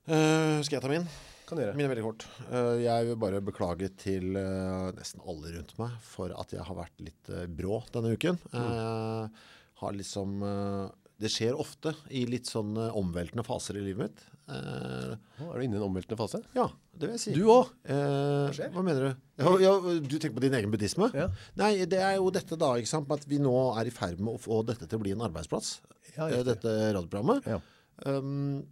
Uh, 0.06 0.62
skal 0.62 0.76
jeg 0.78 0.84
ta 0.84 0.88
min? 0.88 1.08
Kan 1.48 1.58
gjøre. 1.60 1.74
Min 1.76 1.86
er 1.86 1.92
veldig 1.92 2.04
kort. 2.06 2.26
Uh, 2.48 2.76
jeg 2.80 3.08
vil 3.08 3.18
bare 3.20 3.42
beklage 3.44 3.90
til 3.98 4.36
uh, 4.38 4.92
nesten 4.96 5.20
alle 5.26 5.52
rundt 5.56 5.74
meg 5.80 5.96
for 6.04 6.32
at 6.32 6.54
jeg 6.54 6.64
har 6.64 6.78
vært 6.78 7.04
litt 7.04 7.32
brå 7.58 7.82
denne 7.92 8.14
uken. 8.16 8.38
Eh, 8.54 9.44
har 9.82 9.92
liksom 9.96 10.40
eh, 10.46 10.86
Det 11.20 11.30
skjer 11.32 11.56
ofte 11.56 11.94
i 12.12 12.26
litt 12.28 12.48
sånn 12.50 12.76
eh, 12.76 12.96
omveltende 12.96 13.44
faser 13.46 13.78
i 13.78 13.84
livet 13.84 14.10
mitt. 14.10 14.24
Eh, 14.46 15.14
er 15.42 15.56
du 15.56 15.64
inne 15.64 15.74
i 15.74 15.80
en 15.80 15.86
omveltende 15.88 16.18
fase? 16.20 16.42
ja, 16.54 16.68
det 16.94 17.08
vil 17.08 17.16
jeg 17.16 17.22
si. 17.24 17.32
Du 17.34 17.48
også? 17.50 17.74
Eh, 17.90 18.52
skjer? 18.54 18.70
hva 18.74 18.84
mener 18.86 19.08
du? 19.08 19.24
Ja, 19.42 19.54
ja, 19.64 19.72
du 20.00 20.14
tenker 20.16 20.36
på 20.36 20.44
din 20.44 20.54
egen 20.58 20.70
buddhisme? 20.72 21.08
Ja. 21.16 21.26
Nei, 21.58 21.72
det 21.88 21.98
er 21.98 22.16
jo 22.20 22.30
dette 22.34 22.58
da, 22.60 22.74
ikke 22.78 22.92
sant, 22.92 23.10
at 23.12 23.26
vi 23.28 23.40
nå 23.42 23.54
er 23.80 23.90
i 23.90 23.94
ferd 23.94 24.22
med 24.22 24.36
å 24.36 24.42
få 24.42 24.62
dette 24.68 24.86
til 24.86 25.00
å 25.00 25.02
bli 25.02 25.16
en 25.16 25.24
arbeidsplass. 25.26 25.78
Ja, 26.14 26.28
eh, 26.30 26.44
dette 26.46 26.72
radioprogrammet. 26.94 27.48
Ja. 27.50 27.60
Um, 28.06 28.62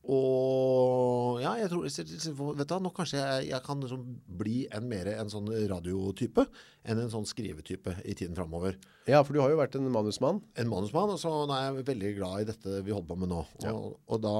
og 0.00 1.42
ja, 1.42 1.50
jeg 1.60 1.68
tror 1.68 1.84
vet 1.84 2.70
du, 2.70 2.76
nå 2.80 2.90
kanskje 2.96 3.20
jeg, 3.20 3.50
jeg 3.50 3.60
kan 3.66 3.82
liksom 3.82 4.06
bli 4.40 4.62
en 4.72 4.86
mer 4.88 5.10
en 5.12 5.28
sånn 5.32 5.50
radiotype 5.68 6.46
enn 6.88 7.02
en 7.02 7.12
sånn 7.12 7.28
skrivetype 7.28 7.98
i 8.08 8.16
tiden 8.16 8.38
fremover. 8.38 8.78
Ja, 9.10 9.20
for 9.20 9.36
du 9.36 9.42
har 9.42 9.52
jo 9.52 9.60
vært 9.60 9.76
en 9.76 9.90
manusmann. 9.92 10.40
En 10.56 10.70
manusmann, 10.72 11.12
og 11.12 11.20
så 11.20 11.34
nå 11.44 11.56
er 11.56 11.68
jeg 11.68 11.88
veldig 11.92 12.12
glad 12.16 12.42
i 12.42 12.48
dette 12.48 12.80
vi 12.86 12.94
holder 12.96 13.10
på 13.12 13.18
med 13.20 13.32
nå. 13.34 13.42
Og, 13.68 13.98
og, 14.06 14.22
da, 14.24 14.34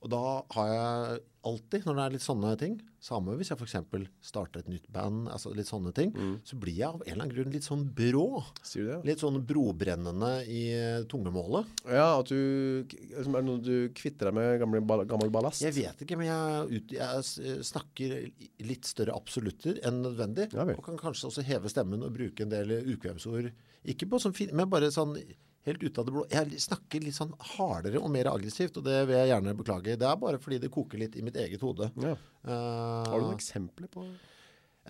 og 0.00 0.08
da 0.12 0.20
har 0.54 0.68
jeg 0.72 1.20
alltid, 1.44 1.84
når 1.86 1.96
det 1.96 2.02
er 2.04 2.14
litt 2.14 2.24
sånne 2.24 2.50
ting, 2.60 2.74
samme 3.00 3.32
hvis 3.36 3.50
jeg 3.50 3.60
eksempel 3.64 4.02
starter 4.24 4.60
et 4.60 4.68
nytt 4.68 4.86
band, 4.92 5.26
altså 5.32 5.52
litt 5.56 5.68
sånne 5.68 5.92
ting, 5.96 6.10
så 6.44 6.56
blir 6.60 6.76
jeg 6.76 6.88
av 6.88 7.00
en 7.00 7.06
eller 7.06 7.24
annen 7.24 7.34
grunn 7.34 7.52
litt 7.52 7.66
sånn 7.66 7.86
brå. 7.96 8.42
Sier 8.64 8.84
du 8.84 8.90
det? 8.90 8.98
Litt 9.10 9.22
sånn 9.24 9.38
brobrennende 9.48 10.30
i 10.48 10.62
eh, 10.76 11.02
tungemålet. 11.08 11.68
Ja, 11.88 12.06
at 12.20 12.32
du 12.32 12.84
liksom, 12.88 13.36
Er 13.36 13.44
det 13.44 13.48
noe 13.48 13.64
du 13.64 13.90
kvitter 13.96 14.28
deg 14.30 14.36
med 14.36 14.60
gamle, 14.62 15.04
gammel 15.08 15.32
ballast? 15.32 15.64
Jeg 15.64 15.76
vet 15.76 16.04
ikke, 16.04 16.20
men 16.20 16.28
jeg, 16.28 16.80
ut, 16.80 16.96
jeg 16.96 17.60
snakker 17.68 18.16
litt 18.68 18.88
større 18.88 19.16
absolutter 19.16 19.80
enn 19.84 20.02
nødvendig. 20.04 20.50
Ja 20.56 20.68
og 20.70 20.84
kan 20.86 21.00
kanskje 21.00 21.28
også 21.28 21.44
heve 21.44 21.72
stemmen 21.72 22.04
og 22.06 22.12
bruke 22.14 22.44
en 22.44 22.52
del 22.52 22.76
ukvemsord. 22.92 23.50
Ikke 23.88 24.08
på 24.08 24.20
sånn 24.22 24.36
fin, 24.36 24.52
men 24.56 24.68
bare 24.70 24.92
sånn 24.94 25.16
helt 25.68 25.82
ut 25.84 25.98
av 26.00 26.06
det 26.08 26.12
blå. 26.14 26.22
Jeg 26.32 26.60
snakker 26.64 27.02
litt 27.04 27.16
sånn 27.16 27.34
hardere 27.56 28.00
og 28.00 28.10
mer 28.14 28.30
aggressivt, 28.32 28.78
og 28.80 28.86
det 28.86 28.98
vil 29.10 29.18
jeg 29.18 29.30
gjerne 29.32 29.54
beklage. 29.58 29.96
Det 30.00 30.06
er 30.08 30.20
bare 30.22 30.40
fordi 30.40 30.58
det 30.62 30.70
koker 30.72 31.02
litt 31.02 31.18
i 31.20 31.24
mitt 31.26 31.36
eget 31.36 31.60
hode. 31.64 31.90
Ja. 32.00 32.14
Uh, 32.44 33.04
Har 33.10 33.18
du 33.20 33.26
noen 33.26 33.36
eksempler 33.36 33.90
på 33.92 34.06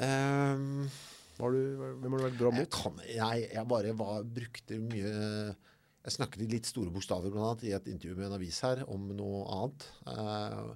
har 0.01 1.51
du, 1.53 1.59
Hvem 2.01 2.13
har 2.15 2.21
du 2.21 2.25
vært 2.29 2.39
bra 2.39 2.51
jeg, 2.53 2.61
mot? 2.63 2.71
kan, 2.77 3.01
jeg, 3.09 3.49
jeg 3.53 3.67
bare 3.69 3.93
var, 3.99 4.23
brukte 4.39 4.79
mye 4.81 5.11
Jeg 5.11 6.15
snakket 6.15 6.45
i 6.45 6.49
litt 6.55 6.69
store 6.71 6.93
bokstaver 6.95 7.33
blant 7.35 7.51
annet 7.59 7.67
i 7.69 7.75
et 7.77 7.91
intervju 7.93 8.17
med 8.17 8.29
en 8.31 8.37
avis 8.39 8.61
her 8.65 8.85
om 8.89 9.09
noe 9.19 9.43
annet. 9.57 9.89
Uh, 10.07 10.71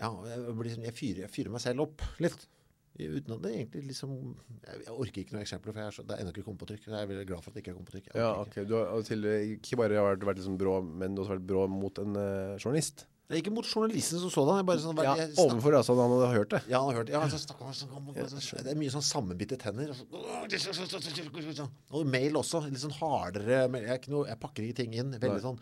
ja, 0.00 0.10
jeg, 0.28 0.56
blir, 0.58 0.72
sånn- 0.74 0.84
jeg, 0.88 0.96
fyrer, 0.98 1.22
jeg 1.24 1.32
fyrer 1.32 1.54
meg 1.54 1.62
selv 1.64 1.86
opp 1.86 2.02
litt. 2.20 2.44
Uten 2.94 3.32
at 3.34 3.40
det 3.42 3.50
egentlig 3.56 3.80
liksom 3.88 4.10
Jeg, 4.62 4.84
orker 4.94 5.24
ikke 5.24 5.34
noen 5.34 5.42
eksempler, 5.42 5.74
for 5.74 5.82
jeg 5.82 5.90
er 5.90 5.96
så, 5.96 6.04
det 6.06 6.14
er 6.14 6.20
ennå 6.22 6.30
ikke 6.34 6.44
kommet 6.46 6.60
på 6.62 6.68
trykk. 6.70 6.84
Jeg 6.86 7.00
er 7.00 7.08
veldig 7.10 7.26
glad 7.26 7.42
for 7.42 7.50
at 7.50 7.56
det 7.56 7.64
ikke 7.64 7.72
er 7.72 7.78
kommet 7.78 7.90
på 7.90 7.96
trykk. 7.96 8.12
Ja, 8.14 8.28
ok. 8.44 8.60
Du 8.70 8.76
har 8.78 9.08
til, 9.08 9.26
ikke 9.56 9.80
bare 9.80 10.04
vært, 10.10 10.28
vært 10.28 10.38
liksom 10.38 10.60
brå, 10.60 10.76
men 10.84 11.16
du 11.16 11.22
har 11.22 11.26
også 11.26 11.34
vært 11.34 11.48
brå 11.50 11.66
mot 11.72 11.98
en 12.04 12.14
uh, 12.14 12.54
journalist. 12.60 13.02
ikke. 13.02 13.10
Det 13.24 13.38
er 13.38 13.40
ikke 13.40 13.54
mot 13.56 13.64
journalisten 13.66 14.20
som 14.20 14.30
sådan. 14.30 14.58
Jeg 14.60 14.66
bare 14.68 14.80
sånn, 14.84 14.98
Ja, 15.00 15.14
jeg 15.16 15.32
Overfor, 15.40 15.74
altså. 15.78 15.94
Han 15.96 16.12
hadde 16.12 16.30
hørt 16.34 16.50
det. 16.52 16.60
Ja, 16.68 16.78
han 16.82 16.90
hadde 16.90 16.98
hørt 16.98 17.08
det. 17.08 17.14
Ja, 17.16 17.22
altså, 17.24 17.38
snakker 17.40 17.64
om- 17.64 17.72
snakker 17.72 18.62
det 18.62 18.72
er 18.74 18.76
mye 18.76 18.92
sånn 18.92 19.06
sammenbitte 19.08 19.56
tenner. 19.58 19.90
Og, 19.90 19.96
så, 19.96 21.68
og 21.90 22.06
mail 22.06 22.36
også. 22.36 22.60
Litt 22.68 22.82
sånn 22.84 22.92
hardere. 23.00 23.64
Jeg, 23.64 24.10
noe, 24.12 24.28
jeg 24.28 24.38
pakker 24.44 24.68
ikke 24.68 24.82
ting 24.84 24.94
inn. 25.00 25.16
Veldig 25.18 25.40
sånn 25.40 25.58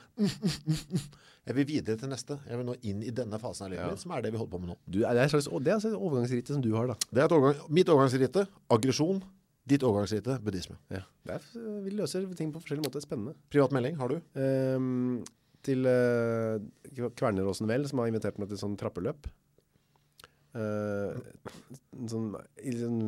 Jeg 1.43 1.57
vil 1.59 1.67
videre 1.67 1.99
til 1.99 2.11
neste. 2.13 2.37
Jeg 2.47 2.59
vil 2.59 2.67
nå 2.69 2.75
inn 2.87 3.01
i 3.03 3.11
denne 3.15 3.39
fasen 3.43 3.67
av 3.67 3.73
livet 3.73 3.91
mitt, 3.91 4.03
som 4.05 4.13
er 4.15 4.23
det 4.23 4.31
vi 4.31 4.39
holder 4.39 4.53
på 4.53 4.61
med 4.63 4.71
nå. 4.71 4.77
Du, 4.87 5.01
det 5.01 5.11
er 5.11 5.25
et 5.25 5.33
slags, 5.33 5.49
det 5.67 5.73
er 5.75 5.81
som 5.83 6.63
du 6.63 6.71
har, 6.77 6.93
da. 6.93 6.95
Det 7.11 7.19
er 7.19 7.27
et 7.27 7.35
overgang, 7.35 7.65
mitt 7.75 7.91
overgangsrite 7.91 8.45
aggresjon. 8.77 9.19
Ditt 9.73 9.83
overgangsrite 9.87 10.39
buddhisme. 10.43 10.77
Ja. 10.91 11.03
Det 11.27 11.37
er, 11.39 11.45
vi 11.83 11.95
løser 11.99 12.25
ting 12.39 12.51
på 12.55 12.63
forskjellige 12.63 12.87
måter. 12.87 13.03
Spennende. 13.03 13.35
Privat 13.51 13.75
melding 13.75 13.99
har 13.99 14.15
du? 14.15 14.17
Um, 14.39 15.21
til 15.67 15.87
uh, 15.87 16.63
Kverneråsen 17.19 17.71
Vel, 17.71 17.87
som 17.91 18.03
har 18.03 18.11
invitert 18.11 18.39
meg 18.43 18.51
til 18.51 18.59
sånn 18.63 18.79
trappeløp. 18.79 19.27
Uh, 20.53 21.15
sånn, 22.11 22.33
i, 22.63 22.75
sånn, 22.77 22.99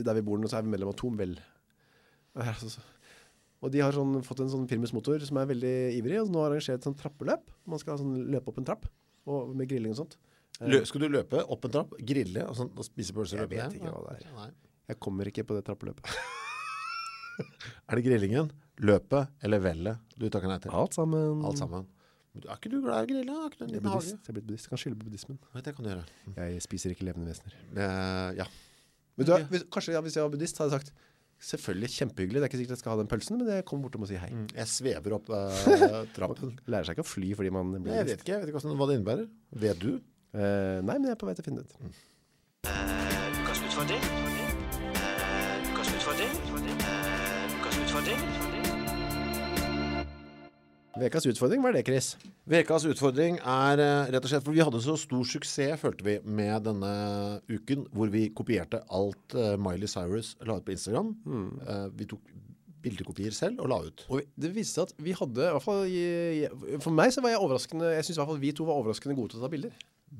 der 0.00 0.20
vi 0.20 0.24
bor 0.24 0.40
nå, 0.40 0.48
så 0.48 0.60
er 0.60 0.68
vi 0.68 0.72
medlem 0.76 0.92
av 0.92 0.98
Tom 1.00 1.16
Vel. 1.20 1.36
Og 2.36 2.44
her, 2.44 2.52
altså, 2.56 2.76
så- 2.76 2.86
Og 3.58 3.72
de 3.74 3.82
har 3.82 3.94
sånn, 3.94 4.20
fått 4.22 4.44
en 4.44 4.50
sånn 4.52 4.68
firmusmotor 4.70 5.22
som 5.26 5.40
er 5.40 5.48
veldig 5.50 5.74
ivrig, 5.98 6.20
og 6.22 6.30
nå 6.30 6.44
har 6.44 6.52
arrangert 6.52 6.84
sånn 6.86 6.96
trappeløp. 6.98 7.48
Man 7.66 7.82
skal 7.82 7.98
sånn, 7.98 8.14
løpe 8.30 8.52
opp 8.52 8.60
en 8.62 8.68
trapp, 8.68 8.86
og 9.28 9.50
med 9.58 9.70
grilling 9.70 9.96
og 9.96 10.02
sånt. 10.04 10.18
Lø, 10.62 10.80
skal 10.86 11.04
du 11.04 11.08
løpe 11.10 11.42
opp 11.42 11.66
en 11.66 11.74
trapp, 11.74 11.92
grille 12.06 12.46
og, 12.46 12.54
sånn, 12.58 12.70
og 12.74 12.86
spise 12.86 13.14
pølser? 13.14 13.42
Jeg 13.44 13.50
vet 13.52 13.78
ikke 13.78 13.92
hva 13.94 14.02
det 14.06 14.16
er. 14.20 14.32
Nei. 14.38 14.48
Jeg 14.88 15.00
kommer 15.04 15.30
ikke 15.30 15.44
på 15.46 15.58
det 15.58 15.66
trappeløpet. 15.68 16.08
Er 17.38 17.94
det 17.94 18.02
grillingen, 18.02 18.48
løpet 18.82 19.44
eller 19.46 19.62
vellet 19.62 20.16
du 20.18 20.26
takker 20.26 20.50
nei 20.50 20.58
til? 20.62 20.72
Alt 20.74 20.96
sammen. 20.98 21.44
Alt 21.46 21.60
sammen. 21.60 21.86
Er 22.38 22.54
ikke 22.54 22.70
du 22.72 22.80
glad 22.82 23.02
i 23.02 23.06
å 23.06 23.10
grille? 23.10 23.34
Er 23.34 23.52
ikke 23.52 23.60
du 23.60 23.64
en 23.64 23.70
Jeg 23.70 23.78
liten 23.78 23.92
hage? 23.92 24.14
Jeg 24.14 24.32
er 24.32 24.36
blitt 24.36 24.48
buddhist. 24.48 24.66
Jeg 24.66 24.72
kan 24.72 24.80
skylde 24.82 24.98
på 24.98 25.06
buddhismen. 25.08 25.38
Vet, 25.54 25.64
Det 25.68 25.74
kan 25.76 25.86
du 25.86 25.90
gjøre. 25.90 26.04
Jeg 26.36 26.64
spiser 26.66 26.94
ikke 26.94 27.06
levende 27.08 27.30
vesener. 27.30 27.54
Uh, 27.74 28.30
ja. 28.38 28.48
Men 29.18 29.28
du, 29.28 29.32
hvis, 29.52 29.64
kanskje 29.74 29.94
ja, 29.96 30.02
hvis 30.04 30.18
jeg 30.18 30.26
var 30.26 30.34
buddhist, 30.34 30.58
hadde 30.58 30.74
jeg 30.74 30.82
sagt 30.82 30.92
selvfølgelig 31.38 31.90
kjempehyggelig. 31.94 32.40
Det 32.40 32.46
er 32.46 32.50
ikke 32.50 32.60
sikkert 32.62 32.74
jeg 32.76 32.82
skal 32.82 32.92
ha 32.94 32.98
den 33.02 33.10
pølsen, 33.10 33.38
men 33.38 33.50
jeg 33.52 33.64
kommer 33.68 33.86
bortom 33.88 34.04
og 34.06 34.10
sier 34.10 34.22
hei. 34.22 34.30
Jeg 34.56 34.70
svever 34.72 35.14
opp 35.18 35.30
eh, 35.30 35.98
trappen. 36.16 36.56
Lærer 36.66 36.88
seg 36.88 36.98
ikke 36.98 37.06
å 37.06 37.10
fly 37.12 37.32
fordi 37.38 37.52
man 37.54 37.72
blir 37.78 37.94
Jeg 38.00 38.08
vet 38.10 38.24
ikke, 38.24 38.34
jeg 38.34 38.44
vet 38.44 38.52
ikke 38.54 38.74
hva 38.82 38.90
det 38.90 38.98
innebærer. 38.98 39.26
Vet 39.66 39.82
du? 39.84 39.90
Eh, 40.34 40.78
nei, 40.84 40.98
men 40.98 41.08
jeg 41.08 41.16
er 41.16 41.20
på 41.22 41.30
vei 41.30 41.36
til 41.38 41.46
å 41.46 41.48
finne 41.48 41.62
det 41.62 41.70
ut. 41.70 42.04
Ukas 42.68 43.64
utfordring. 43.70 44.04
Eh, 44.98 45.72
Ukas 45.72 45.94
utfordring. 45.96 46.38
Eh, 46.44 47.58
Ukas 47.58 47.82
utfordring. 47.86 48.47
Vekas 50.98 51.26
utfordring, 51.30 51.62
hva 51.62 51.70
er 51.72 51.78
det, 51.78 51.84
Chris? 51.88 52.08
Vekas 52.50 52.86
utfordring 52.90 53.38
er 53.38 53.82
eh, 53.84 54.10
rett 54.14 54.24
og 54.24 54.30
slett, 54.32 54.44
for 54.46 54.56
vi 54.56 54.62
hadde 54.64 54.80
så 54.84 54.96
stor 54.98 55.24
suksess, 55.28 55.78
følte 55.82 56.06
vi, 56.06 56.16
med 56.24 56.64
denne 56.66 56.92
uken, 57.52 57.86
hvor 57.94 58.10
vi 58.12 58.26
kopierte 58.34 58.80
alt 58.94 59.36
eh, 59.38 59.54
Miley 59.60 59.90
Cyrus 59.90 60.34
la 60.48 60.58
ut 60.58 60.66
på 60.66 60.74
Instagram. 60.74 61.14
Mm. 61.28 61.48
vi 61.98 62.08
tok 62.10 62.34
bildekopier 62.78 63.34
selv 63.34 63.58
og 63.64 63.70
la 63.72 63.78
ut. 63.88 64.04
Og 64.14 64.22
det 64.38 64.52
viste 64.54 64.78
seg 64.78 64.86
at 64.92 65.00
vi 65.02 65.14
hadde, 65.18 65.48
i 65.48 65.54
hvert 65.56 65.64
fall 65.64 66.82
for 66.84 66.94
meg 66.94 67.10
så 67.14 67.24
var 67.24 67.32
jeg 67.34 67.40
overraskende, 67.42 67.88
jeg 67.96 68.04
synes 68.06 68.18
i 68.18 68.20
hvert 68.22 68.30
fall 68.32 68.42
vi 68.44 68.52
to 68.54 68.66
var 68.68 68.78
overraskende 68.82 69.16
gode 69.18 69.32
til 69.34 69.40
å 69.40 69.46
ta 69.46 69.50
bilder. 69.54 69.72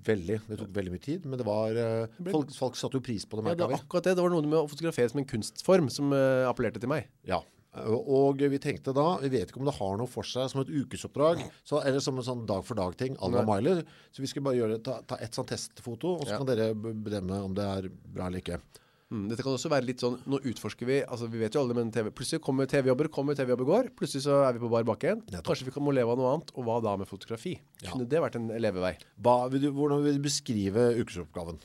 Veldig. 0.05 0.41
Det 0.51 0.57
tok 0.61 0.73
veldig 0.77 0.91
mye 0.93 1.01
tid, 1.05 1.23
men 1.25 1.41
det 1.41 1.47
var 1.49 1.79
eh, 1.81 2.17
ble- 2.19 2.35
folk, 2.35 2.51
folk 2.59 2.75
satte 2.77 2.99
jo 2.99 3.05
pris 3.07 3.23
på 3.25 3.39
det, 3.39 3.47
Ja, 3.55 3.61
det 3.63 3.69
var 3.71 3.79
akkurat 3.79 4.05
det, 4.11 4.17
det 4.19 4.25
var 4.27 4.35
noe 4.35 4.45
med 4.45 4.59
å 4.59 4.67
fotografere 4.69 5.09
som 5.15 5.23
en 5.23 5.29
kunstform 5.31 5.87
som 5.95 6.11
eh, 6.13 6.43
appellerte 6.51 6.83
til 6.83 6.91
meg. 6.93 7.07
Ja. 7.31 7.39
Og 7.77 8.41
vi 8.41 8.59
tenkte 8.59 8.95
da, 8.97 9.19
vi 9.23 9.29
vet 9.29 9.51
ikke 9.51 9.61
om 9.61 9.69
det 9.69 9.77
har 9.77 9.99
noe 10.01 10.09
for 10.11 10.27
seg 10.27 10.49
som 10.51 10.63
et 10.63 10.71
ukesoppdrag, 10.73 11.43
så, 11.69 11.83
eller 11.85 12.01
som 12.03 12.17
en 12.19 12.25
sånn 12.27 12.47
dag 12.49 12.65
for 12.67 12.79
dag-ting, 12.79 13.17
Alva 13.23 13.45
Miler. 13.47 13.85
Så 14.11 14.25
vi 14.25 14.31
skulle 14.31 14.49
bare 14.49 14.57
gjøre, 14.59 14.81
ta, 14.83 15.01
ta 15.07 15.19
et 15.23 15.37
sånt 15.37 15.53
testfoto, 15.53 16.17
og 16.17 16.27
så 16.27 16.33
Ja. 16.35 16.39
kan 16.41 16.47
dere 16.49 16.73
bedemme 16.75 17.43
om 17.45 17.55
det 17.55 17.65
er 17.65 17.89
bra 17.91 18.27
eller 18.27 18.41
ikke. 18.41 18.61
Mm, 19.09 19.29
dette 19.31 19.41
kan 19.43 19.55
også 19.57 19.71
være 19.73 19.87
litt 19.89 20.01
sånn, 20.01 20.19
nå 20.29 20.37
utforsker 20.45 20.85
vi, 20.85 20.99
altså 21.01 21.31
vi 21.33 21.39
vet 21.41 21.55
jo 21.57 21.63
alle, 21.63 21.73
men 21.77 21.91
TV, 21.91 22.11
plutselig 22.13 22.43
kommer 22.45 22.67
TV-jobber, 22.69 23.09
kommer 23.09 23.35
TV-jobber 23.35 23.65
går, 23.65 23.87
plutselig 23.97 24.27
så 24.27 24.43
er 24.45 24.53
vi 24.53 24.61
på 24.61 24.69
bar 24.69 24.85
bakke 24.85 25.09
igjen. 25.09 25.23
Kanskje 25.47 25.65
vi 25.65 25.73
kan 25.73 25.83
må 25.87 25.95
leve 25.97 26.13
av 26.13 26.19
noe 26.21 26.35
annet, 26.35 26.53
og 26.55 26.65
hva 26.67 26.77
da 26.85 26.97
med 27.01 27.09
fotografi? 27.09 27.55
Ja. 27.81 27.93
Kunne 27.95 28.09
det 28.09 28.21
vært 28.21 28.37
en 28.37 28.49
levevei? 28.61 28.99
Hva, 29.17 29.49
vil 29.49 29.65
du, 29.65 29.71
hvordan 29.73 30.05
vil 30.05 30.19
du 30.21 30.27
beskrive 30.29 30.91
ukesoppgaven? 31.01 31.57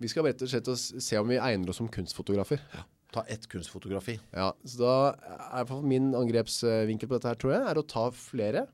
Vi 0.00 0.08
skal 0.12 0.26
rett 0.28 0.42
og 0.44 0.50
slett 0.50 0.68
se 0.76 1.16
om 1.16 1.28
vi 1.30 1.38
egner 1.40 1.70
oss 1.72 1.80
som 1.80 1.88
kunstfotografer. 1.88 2.60
Ta 3.14 3.22
ett 3.30 3.46
kunstfotografi. 3.50 4.16
Ja, 4.34 4.48
så 4.66 4.80
da 4.80 4.94
er 5.62 5.74
min 5.86 6.12
angrepsvinkel 6.18 7.06
på 7.06 7.16
dette 7.16 7.30
her, 7.30 7.38
tror 7.38 7.54
jeg, 7.54 7.66
er 7.70 7.78
å 7.78 7.86
ta 7.86 8.08
flere 8.14 8.66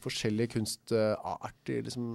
forskjellige 0.00 0.54
kunstarter, 0.54 1.82
liksom, 1.84 2.06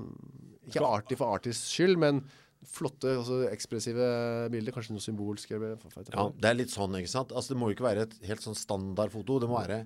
ikke 0.65 0.87
artig 0.87 1.19
for 1.19 1.35
artists 1.37 1.69
skyld, 1.69 1.99
men 2.01 2.23
flotte, 2.65 3.11
altså 3.19 3.43
ekspressive 3.51 4.07
bilder, 4.49 4.73
kanskje 4.73 4.95
noe 4.95 5.03
symbolsk. 5.03 5.51
Ja, 5.53 6.25
det 6.31 6.49
er 6.49 6.57
litt 6.57 6.73
sånn, 6.73 6.95
ikke 6.97 7.11
sant? 7.11 7.33
Altså, 7.35 7.53
det 7.53 7.59
må 7.61 7.69
jo 7.69 7.75
ikke 7.77 7.85
være 7.85 8.07
et 8.07 8.15
helt 8.25 8.41
sånn 8.45 8.57
standardfoto. 8.57 9.37
Det 9.43 9.49
må 9.51 9.59
være 9.59 9.83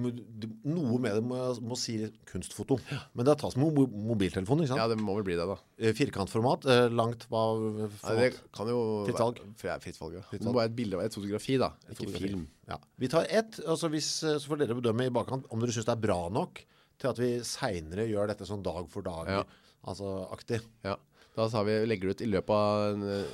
må, 0.00 0.10
det, 0.14 0.48
Noe 0.64 0.98
med 1.02 1.14
det 1.18 1.22
må, 1.24 1.38
må 1.64 1.76
si 1.78 1.96
kunstfoto. 2.30 2.78
Men 3.14 3.26
det 3.28 3.36
tas 3.40 3.56
med 3.56 3.72
mo 3.76 3.84
mobiltelefon, 3.86 4.60
ikke 4.64 4.72
sant? 4.72 4.80
Ja, 4.82 4.88
det 4.90 4.98
må 5.00 5.14
vel 5.18 5.24
bli 5.28 5.36
det 5.38 5.46
da. 5.50 5.56
Eh, 5.78 5.92
Firkantformat, 5.96 6.66
eh, 6.70 6.88
langt 6.92 7.26
hva 7.30 7.42
format? 7.54 8.04
Nei, 8.08 8.28
det 8.30 8.40
kan 8.54 8.68
jo 8.72 8.78
Fritt 9.08 9.20
valg. 9.22 9.40
være- 9.62 9.80
Fritt 9.86 10.00
valg, 10.00 10.14
ja. 10.18 10.22
Fritt 10.30 10.40
Det 10.42 10.48
må 10.48 10.54
være 10.58 10.70
et 10.72 10.76
bilde 10.76 10.94
av 10.98 11.04
et 11.06 11.12
fotografi 11.14 11.58
da. 11.58 11.72
Et 11.88 11.94
Ikke 11.94 12.04
fotografi. 12.06 12.28
film. 12.28 12.46
Ja. 12.68 12.78
Vi 12.98 13.08
tar 13.08 13.26
ett, 13.28 13.60
altså 13.66 13.90
hvis, 13.90 14.10
eh, 14.24 14.38
så 14.38 14.48
får 14.48 14.58
dere 14.64 14.80
bedømme 14.80 15.06
i 15.06 15.10
bakkant 15.10 15.46
om 15.50 15.60
dere 15.60 15.70
synes 15.72 15.86
det 15.86 15.96
er 15.98 16.06
bra 16.06 16.28
nok 16.28 16.64
til 16.98 17.08
at 17.10 17.18
vi 17.18 17.32
senere 17.40 18.08
gjør 18.08 18.28
dette 18.28 18.46
sånn 18.46 18.62
dag 18.62 18.88
for 18.88 19.02
dag, 19.02 19.26
Ja. 19.28 19.42
altså 19.86 20.30
aktig. 20.30 20.60
Ja. 20.84 20.96
Da 21.36 21.48
vi, 21.64 21.72
legger 21.84 22.06
vi 22.06 22.10
ut 22.14 22.20
i 22.22 22.26
løpet 22.30 22.50
av 22.54 22.94
en, 22.94 23.24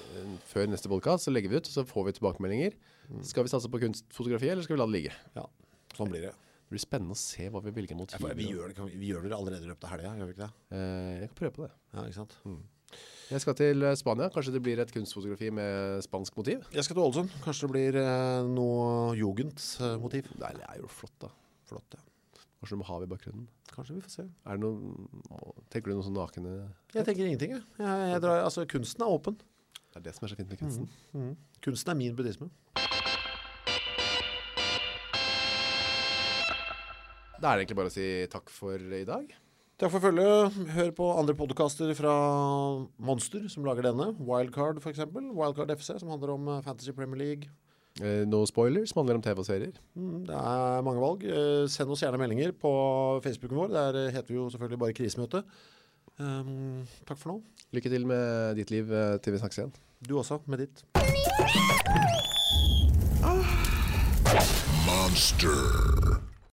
før 0.49 0.67
neste 0.73 0.89
podcast, 0.89 1.27
så 1.29 1.33
legger 1.35 1.51
vi 1.51 1.57
ut, 1.61 1.69
og 1.69 1.73
så 1.75 1.85
får 1.85 2.07
vi 2.07 2.13
tilbakemeldinger. 2.17 2.73
Skal 3.23 3.45
vi 3.45 3.51
satse 3.51 3.69
på 3.69 3.79
kunstfotografi, 3.83 4.49
eller 4.49 4.63
skal 4.63 4.77
vi 4.77 4.81
la 4.81 4.87
det 4.87 4.95
ligge? 4.95 5.13
Ja, 5.37 5.45
sånn 5.99 6.09
blir 6.09 6.23
det. 6.23 6.35
Det 6.71 6.77
blir 6.77 6.83
spennende 6.85 7.17
å 7.17 7.19
se 7.19 7.49
hva 7.51 7.59
vi 7.65 7.71
velger 7.75 7.97
mot. 7.99 8.13
Ja, 8.15 8.19
vi, 8.23 8.45
vi, 8.47 8.93
vi 8.95 9.09
gjør 9.09 9.25
det 9.27 9.35
allerede 9.35 9.67
i 9.67 9.71
løpet 9.73 9.89
av 9.89 9.91
helga, 9.91 10.13
gjør 10.21 10.29
vi 10.29 10.35
ikke 10.37 10.45
det? 10.45 10.77
Eh, 10.79 11.15
jeg 11.19 11.31
kan 11.33 11.39
prøve 11.41 11.55
på 11.57 11.65
det. 11.65 11.71
Ja, 11.97 12.05
ikke 12.05 12.19
sant? 12.21 12.37
Jeg 13.33 13.43
skal 13.43 13.57
til 13.59 13.87
eh, 13.89 13.95
Spania. 13.99 14.29
Kanskje 14.31 14.53
det 14.55 14.61
blir 14.63 14.83
et 14.85 14.93
kunstfotografi 14.95 15.49
med 15.51 16.05
spansk 16.07 16.39
motiv? 16.39 16.63
Jeg 16.71 16.87
skal 16.87 16.95
til 16.95 17.03
Ålesund. 17.03 17.35
Kanskje 17.43 17.67
det 17.67 17.73
blir 17.75 17.99
eh, 18.05 18.47
noe 18.53 19.17
jugendmotiv. 19.19 20.31
Nei, 20.39 20.53
det 20.61 20.69
er 20.69 20.79
jo 20.79 20.93
flott 20.95 21.17
da. 21.27 21.33
Flott, 21.73 21.99
ja. 21.99 22.07
Kanskje 22.39 22.79
du 22.79 22.83
må 22.85 22.87
ha 22.93 23.01
i 23.03 23.11
bakgrunnen. 23.17 23.51
Kanskje 23.75 23.99
vi 23.99 24.07
får 24.07 24.15
se. 24.15 24.29
Er 24.47 24.63
det 24.63 24.63
noen, 24.63 25.11
tenker 25.75 25.91
du 25.91 25.99
noe 25.99 26.07
sånn 26.07 26.15
nakne? 26.21 26.55
Jeg 26.95 27.03
tenker 27.03 27.27
ingenting, 27.27 27.59
jeg. 27.59 27.67
jeg, 27.83 28.07
jeg 28.15 28.23
drar, 28.29 28.45
altså, 28.47 28.63
kunsten 28.71 29.03
er 29.09 29.19
åpen. 29.19 29.43
Det 29.91 30.05
er 30.05 30.07
det 30.07 30.15
som 30.15 30.31
er 30.31 30.37
så 30.37 30.39
fint 30.39 30.55
med 30.55 30.63
kunsten. 30.63 31.35
Kunsten 31.67 31.97
er 31.97 31.99
min 31.99 32.15
buddhisme. 32.15 32.53
Da 37.41 37.49
er 37.49 37.57
det 37.57 37.65
egentlig 37.65 37.79
bare 37.79 37.89
å 37.89 37.95
si 37.95 38.07
takk 38.29 38.51
for 38.53 38.77
i 38.77 39.05
dag. 39.09 39.31
Takk 39.81 39.95
for 39.95 40.05
følget. 40.05 40.59
Hør 40.75 40.91
på 40.93 41.07
andre 41.17 41.33
podcaster 41.39 41.89
fra 41.97 42.13
Monster, 43.01 43.47
som 43.49 43.65
lager 43.65 43.89
denne. 43.89 44.11
Wildcard, 44.21 44.83
for 44.85 44.93
eksempel. 44.93 45.31
Wildcard 45.33 45.73
FC, 45.73 45.95
som 46.03 46.13
handler 46.13 46.35
om 46.35 46.51
eh, 46.53 46.61
Fantasy 46.67 46.93
Premier 46.93 47.17
League. 47.23 47.49
Eh, 48.05 48.27
no 48.29 48.43
spoilers, 48.45 48.93
som 48.93 49.01
handler 49.01 49.17
om 49.17 49.25
TV 49.25 49.41
og 49.41 49.49
serier. 49.49 49.81
Mm, 49.97 50.27
det 50.29 50.37
er 50.37 50.85
mange 50.85 51.01
valg. 51.01 51.25
Eh, 51.25 51.65
send 51.73 51.89
oss 51.97 52.05
gjerne 52.05 52.21
meldinger 52.21 52.53
på 52.53 52.75
Facebooken 53.25 53.63
vår. 53.63 53.73
Der 53.73 54.01
eh, 54.03 54.13
heter 54.13 54.35
vi 54.35 54.37
jo 54.37 54.51
selvfølgelig 54.53 54.83
bare 54.85 54.99
Krisemøte. 55.01 55.45
Um, 56.21 56.85
takk 57.09 57.17
for 57.17 57.33
nå. 57.33 57.41
Lykke 57.73 57.97
til 57.97 58.05
med 58.05 58.61
ditt 58.61 58.69
liv 58.75 58.93
eh, 58.93 59.17
til 59.25 59.33
vi 59.33 59.41
snakkes 59.41 59.63
igjen. 59.63 59.73
Du 60.05 60.19
også, 60.21 60.43
med 60.45 60.67
ditt. 60.67 60.85
Monster. 64.85 66.10